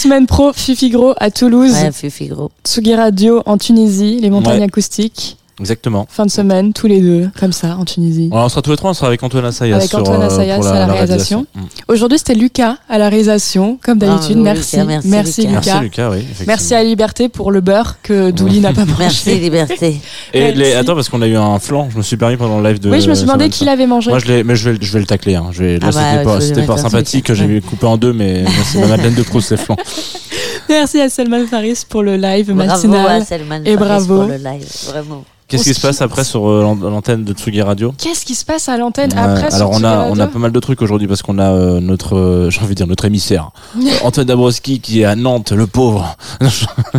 Semaine 0.03 0.27
pro, 0.27 0.53
Fifi 0.53 0.91
Gros 0.91 1.15
à 1.19 1.31
Toulouse. 1.31 1.75
Ouais, 1.75 1.93
Fufi 1.93 2.27
Gros. 2.27 2.51
Tsugi 2.65 2.93
Radio 2.97 3.41
en 3.47 3.57
Tunisie, 3.57 4.19
les 4.21 4.31
montagnes 4.31 4.59
Ouais. 4.59 4.65
acoustiques. 4.65 5.37
Exactement. 5.63 6.07
Fin 6.11 6.27
de 6.27 6.31
semaine, 6.31 6.73
tous 6.73 6.89
les 6.89 7.01
deux, 7.01 7.31
comme 7.39 7.53
ça, 7.53 7.77
en 7.79 7.85
Tunisie. 7.85 8.29
Alors, 8.33 8.47
on 8.47 8.49
sera 8.49 8.63
tous 8.63 8.71
les 8.73 8.77
trois, 8.77 8.91
on 8.91 8.95
sera 8.95 9.07
avec 9.07 9.23
Antoine 9.23 9.45
Assayas. 9.45 9.77
Avec 9.77 9.89
sur, 9.89 10.01
Antoine 10.01 10.23
euh, 10.23 10.27
Assayas 10.27 10.57
à 10.57 10.87
la 10.87 10.93
réalisation. 10.93 11.47
Mm. 11.55 11.61
Aujourd'hui, 11.89 12.19
c'était 12.19 12.35
Lucas 12.35 12.77
à 12.89 12.99
la 12.99 13.09
réalisation, 13.09 13.79
comme 13.83 13.99
d'habitude. 13.99 14.37
Bravo, 14.39 14.43
merci. 14.43 14.77
Lucas, 14.77 14.87
merci, 14.87 15.09
merci, 15.09 15.41
Lucas. 15.47 15.59
Lucas. 15.61 15.73
Merci 15.73 15.83
Lucas, 15.83 16.11
oui. 16.11 16.47
Merci 16.47 16.75
à 16.75 16.83
Liberté 16.83 17.29
pour 17.29 17.51
le 17.53 17.61
beurre 17.61 17.97
que 18.03 18.31
Douli 18.33 18.61
n'a 18.61 18.73
pas 18.73 18.85
mangé. 18.87 18.99
Merci, 18.99 19.39
Liberté. 19.39 20.01
Et 20.35 20.41
Merci. 20.41 20.59
les, 20.59 20.73
attends, 20.75 20.95
parce 20.97 21.09
qu'on 21.09 21.23
a 21.23 21.27
eu 21.29 21.37
un 21.37 21.59
flan, 21.59 21.89
je 21.93 21.97
me 21.97 22.03
suis 22.03 22.17
permis 22.17 22.37
pendant 22.37 22.61
le 22.61 22.69
live 22.69 22.81
de. 22.81 22.91
Oui, 22.91 23.01
je 23.01 23.09
me 23.09 23.15
suis 23.15 23.25
demandé 23.25 23.49
qui 23.49 23.65
l'avait 23.65 23.87
mangé. 23.87 24.11
Moi, 24.11 24.19
je 24.19 24.27
l'ai, 24.27 24.45
mais 24.45 24.57
je 24.57 24.71
vais, 24.71 24.79
je 24.81 24.93
vais 24.93 25.01
le 25.01 25.07
tacler. 25.07 25.37
Hein. 25.37 25.47
Je 25.53 25.63
vais, 25.63 25.79
là, 25.79 25.91
Ah 25.95 26.25
bah, 26.25 26.41
c'était 26.41 26.63
faut 26.63 26.67
pas, 26.67 26.75
pas 26.75 26.81
sympathique. 26.83 27.33
J'ai 27.33 27.61
coupé 27.61 27.87
en 27.87 27.97
deux, 27.97 28.13
mais 28.13 28.45
c'est 28.65 28.81
ma 28.81 28.89
Madeleine 28.89 29.15
de 29.15 29.23
Proust, 29.23 29.49
ces 29.49 29.57
flans. 29.57 29.77
Merci 30.69 31.01
à 31.01 31.09
Selman 31.09 31.47
Faris 31.47 31.83
pour 31.89 32.03
le 32.03 32.17
live 32.17 32.53
Bravo 32.53 32.73
matinal. 32.73 33.23
à 33.23 33.25
Selman 33.25 33.63
Et 33.67 33.75
Faris 33.77 33.85
bravo. 34.07 34.17
pour 34.21 34.29
le 34.29 34.37
live, 34.37 34.67
vraiment. 34.87 35.25
Qu'est-ce 35.53 35.65
qui 35.65 35.75
se 35.75 35.81
passe 35.81 36.03
après 36.03 36.25
sur 36.25 36.49
euh, 36.49 36.63
l'an- 36.63 36.75
l'antenne 36.91 37.25
de 37.25 37.33
Tsugi 37.33 37.63
Radio? 37.63 37.93
Qu'est-ce 37.99 38.25
qui 38.25 38.35
se 38.35 38.45
passe 38.45 38.69
à 38.69 38.77
l'antenne 38.77 39.13
après 39.17 39.53
Alors 39.55 39.71
on 39.73 39.85
a 39.85 40.09
on 40.11 40.19
a 40.19 40.27
pas 40.27 40.39
mal 40.39 40.51
de 40.53 40.61
trucs 40.61 40.83
aujourd'hui 40.83 41.07
parce 41.09 41.23
qu'on 41.23 41.39
a 41.39 41.51
euh, 41.53 41.81
notre 41.81 42.17
euh, 42.17 42.51
j'ai 42.51 42.61
envie 42.61 42.71
de 42.71 42.75
dire 42.75 42.87
notre 42.87 43.05
émissaire. 43.05 43.51
Antoine 44.03 44.27
Dabrowski 44.27 44.81
qui 44.81 45.03
est 45.03 45.05
à 45.05 45.15
Nantes 45.15 45.53
le 45.53 45.67
pauvre. 45.67 46.17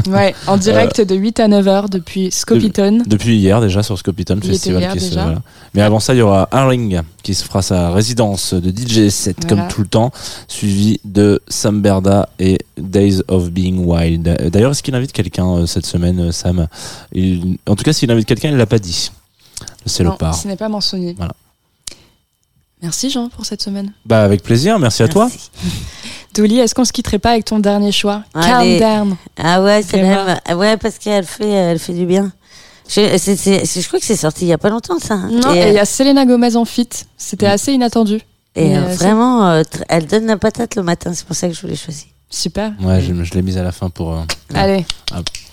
Ouais, 0.09 0.33
en 0.47 0.57
direct 0.57 1.01
de 1.01 1.15
8 1.15 1.39
à 1.39 1.47
9 1.47 1.67
heures 1.67 1.89
depuis 1.89 2.31
Scopiton. 2.31 3.01
depuis 3.05 3.37
hier 3.37 3.61
déjà 3.61 3.83
sur 3.83 3.97
Scopiton 3.97 4.35
Il 4.35 4.49
était 4.49 4.53
festival 4.53 4.91
qui 4.93 4.99
se 4.99 5.13
voilà. 5.13 5.35
mais 5.73 5.81
avant 5.81 5.99
ça 5.99 6.13
il 6.13 6.17
y 6.17 6.21
aura 6.21 6.47
Haring 6.51 7.01
qui 7.23 7.33
se 7.33 7.43
fera 7.43 7.61
sa 7.61 7.91
résidence 7.91 8.53
de 8.53 8.69
DJ 8.69 9.09
set 9.09 9.37
Voilà. 9.41 9.63
comme 9.63 9.67
tout 9.73 9.81
le 9.81 9.87
temps 9.87 10.11
suivi 10.47 10.99
de 11.05 11.41
Sam 11.47 11.81
Berda 11.81 12.27
et 12.39 12.59
Days 12.77 13.21
of 13.29 13.49
Being 13.51 13.85
Wild. 13.85 14.49
D'ailleurs 14.51 14.71
est-ce 14.71 14.83
qu'il 14.83 14.93
invite 14.95 15.13
quelqu'un 15.13 15.65
cette 15.65 15.85
semaine 15.85 16.31
Sam? 16.31 16.67
Il- 17.13 17.57
en 17.67 17.75
tout 17.75 17.83
cas 17.83 17.93
s'il 17.93 18.11
invite 18.11 18.25
quelqu'un 18.27 18.42
il 18.51 18.57
l'a 18.57 18.65
pas 18.65 18.79
dit 18.79 19.11
le 19.99 20.05
Non, 20.05 20.17
part 20.17 20.35
ce 20.35 20.47
n'est 20.47 20.55
pas 20.55 20.69
mentionné. 20.69 21.13
Voilà. 21.17 21.33
Merci 22.81 23.09
Jean 23.09 23.29
pour 23.29 23.45
cette 23.45 23.61
semaine. 23.61 23.93
bah 24.05 24.23
avec 24.23 24.43
plaisir 24.43 24.77
merci 24.79 25.03
à 25.03 25.07
toi. 25.07 25.29
Douli, 26.33 26.59
est-ce 26.59 26.73
qu'on 26.73 26.83
se 26.85 26.91
quitterait 26.91 27.19
pas 27.19 27.31
avec 27.31 27.45
ton 27.45 27.59
dernier 27.59 27.91
choix? 27.91 28.23
Calm 28.33 28.79
down. 28.79 29.15
Ah 29.37 29.61
ouais, 29.61 29.83
c'est 29.83 30.01
même. 30.01 30.39
ah 30.45 30.57
Ouais, 30.57 30.77
parce 30.77 30.97
qu'elle 30.97 31.25
fait, 31.25 31.47
elle 31.49 31.79
fait 31.79 31.93
du 31.93 32.05
bien. 32.05 32.31
Je, 32.89 33.87
crois 33.87 33.99
que 33.99 34.05
c'est 34.05 34.15
sorti 34.15 34.45
il 34.45 34.49
y 34.49 34.53
a 34.53 34.57
pas 34.57 34.69
longtemps, 34.69 34.99
ça. 34.99 35.13
hein. 35.13 35.29
Non, 35.31 35.53
et 35.53 35.69
il 35.69 35.73
y 35.73 35.77
euh, 35.77 35.81
a 35.81 35.85
Selena 35.85 36.25
Gomez 36.25 36.55
en 36.55 36.65
fit. 36.65 36.89
C'était 37.17 37.45
assez 37.45 37.71
inattendu. 37.71 38.19
et, 38.55 38.75
euh, 38.77 38.81
euh, 38.81 38.93
vraiment, 38.95 39.47
euh, 39.47 39.63
elle 39.87 40.05
donne 40.07 40.25
la 40.25 40.37
patate 40.37 40.75
le 40.75 40.83
matin. 40.83 41.13
C'est 41.13 41.25
pour 41.25 41.35
ça 41.35 41.47
que 41.47 41.53
je 41.53 41.61
voulais 41.61 41.75
choisir. 41.75 42.07
Super. 42.33 42.73
ouais 42.81 42.99
je, 43.01 43.13
je 43.23 43.33
l'ai 43.35 43.43
mise 43.43 43.57
à 43.57 43.63
la 43.63 43.71
fin 43.71 43.89
pour 43.91 44.13
euh, 44.13 44.21
Allez, 44.55 44.85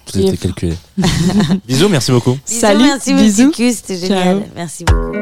tout 0.07 0.19
était 0.19 0.37
calculé 0.39 0.75
bisous 1.69 1.89
merci 1.91 2.11
beaucoup 2.11 2.39
Bisous, 2.49 2.61
Salut, 2.61 2.85
merci 2.85 3.13
bisous. 3.15 3.53
c'était 3.55 3.99
Ciao. 3.99 4.09
génial. 4.09 4.43
Merci 4.57 4.85
beaucoup. 4.85 5.13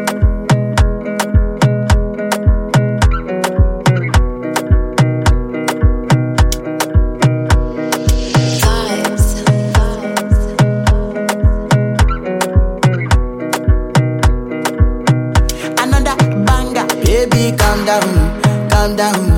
another 15.78 16.16
banger. 16.44 16.86
Baby, 17.04 17.56
calm 17.56 17.84
down, 17.84 18.40
calm 18.70 18.96
down. 18.96 19.37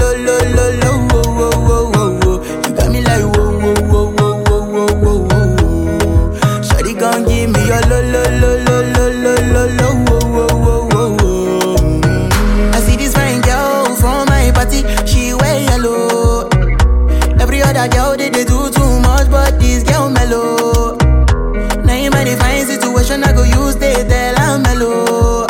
situation, 23.03 23.23
I 23.23 23.33
go 23.33 23.43
use 23.43 23.75
they 23.75 23.93
tell 24.07 24.35
I'm 24.39 24.61
mellow. 24.63 25.47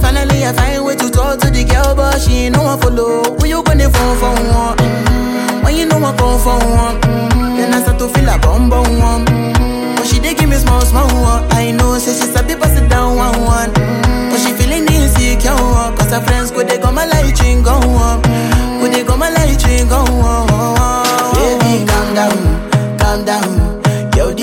Finally, 0.00 0.46
I 0.46 0.52
find 0.52 0.84
way 0.84 0.96
to 0.96 1.10
talk 1.10 1.38
to 1.40 1.50
the 1.50 1.64
girl, 1.64 1.94
but 1.94 2.20
she 2.20 2.46
ain't 2.46 2.56
no 2.56 2.62
one 2.62 2.80
follow. 2.80 3.22
Who 3.38 3.46
you 3.46 3.62
gonna 3.62 3.90
phone 3.90 4.16
for 4.18 4.30
one? 4.30 4.76
Mm-hmm. 4.78 5.64
When 5.64 5.76
you 5.76 5.86
know 5.86 5.98
I 5.98 6.14
come 6.16 6.38
for 6.38 6.58
one, 6.58 7.00
mm-hmm. 7.00 7.56
then 7.56 7.74
I 7.74 7.80
start 7.82 7.98
to 7.98 8.08
feel 8.08 8.28
a 8.28 8.38
bum 8.38 8.70
bum 8.70 8.86
one. 8.98 9.24
Mm-hmm. 9.26 9.96
But 9.96 10.06
she 10.06 10.20
dey 10.20 10.34
give 10.34 10.48
me 10.48 10.56
small 10.56 10.80
small 10.82 11.08
one. 11.22 11.44
I 11.52 11.70
know, 11.72 11.98
say 11.98 12.12
she 12.14 12.26
sabi 12.30 12.54
pass 12.54 12.78
it 12.78 12.88
down 12.88 13.16
one 13.16 13.40
one. 13.42 13.70
Mm-hmm. 13.74 14.30
But 14.30 14.38
she 14.40 14.52
feeling 14.54 14.86
insecure 14.86 15.54
one, 15.54 15.96
cause 15.96 16.10
her 16.12 16.20
friends 16.22 16.50
go 16.50 16.62
they 16.62 16.78
go 16.78 16.92
my 16.92 17.04
light 17.06 17.38
ring 17.42 17.62
go 17.62 17.74
on, 17.74 18.22
go 18.80 18.86
they 18.88 19.02
go 19.04 19.16
my 19.16 19.30
light 19.30 19.58
ring 19.66 19.88
go 19.88 19.98
on. 20.06 20.46
Baby, 21.34 21.86
calm 21.86 22.14
down, 22.14 22.98
calm 22.98 23.24
down. 23.24 23.69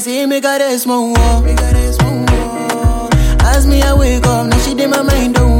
eyes, 0.00 0.06
he 0.06 0.26
make 0.26 0.44
her 0.44 0.58
rest 0.58 0.86
my 0.86 0.98
war. 0.98 1.16
Ask 3.40 3.68
me, 3.68 3.82
I 3.82 3.94
wake 3.94 4.26
up, 4.26 4.46
now 4.46 4.58
she 4.58 4.74
did 4.74 4.90
my 4.90 5.02
mind, 5.02 5.34
do 5.34 5.59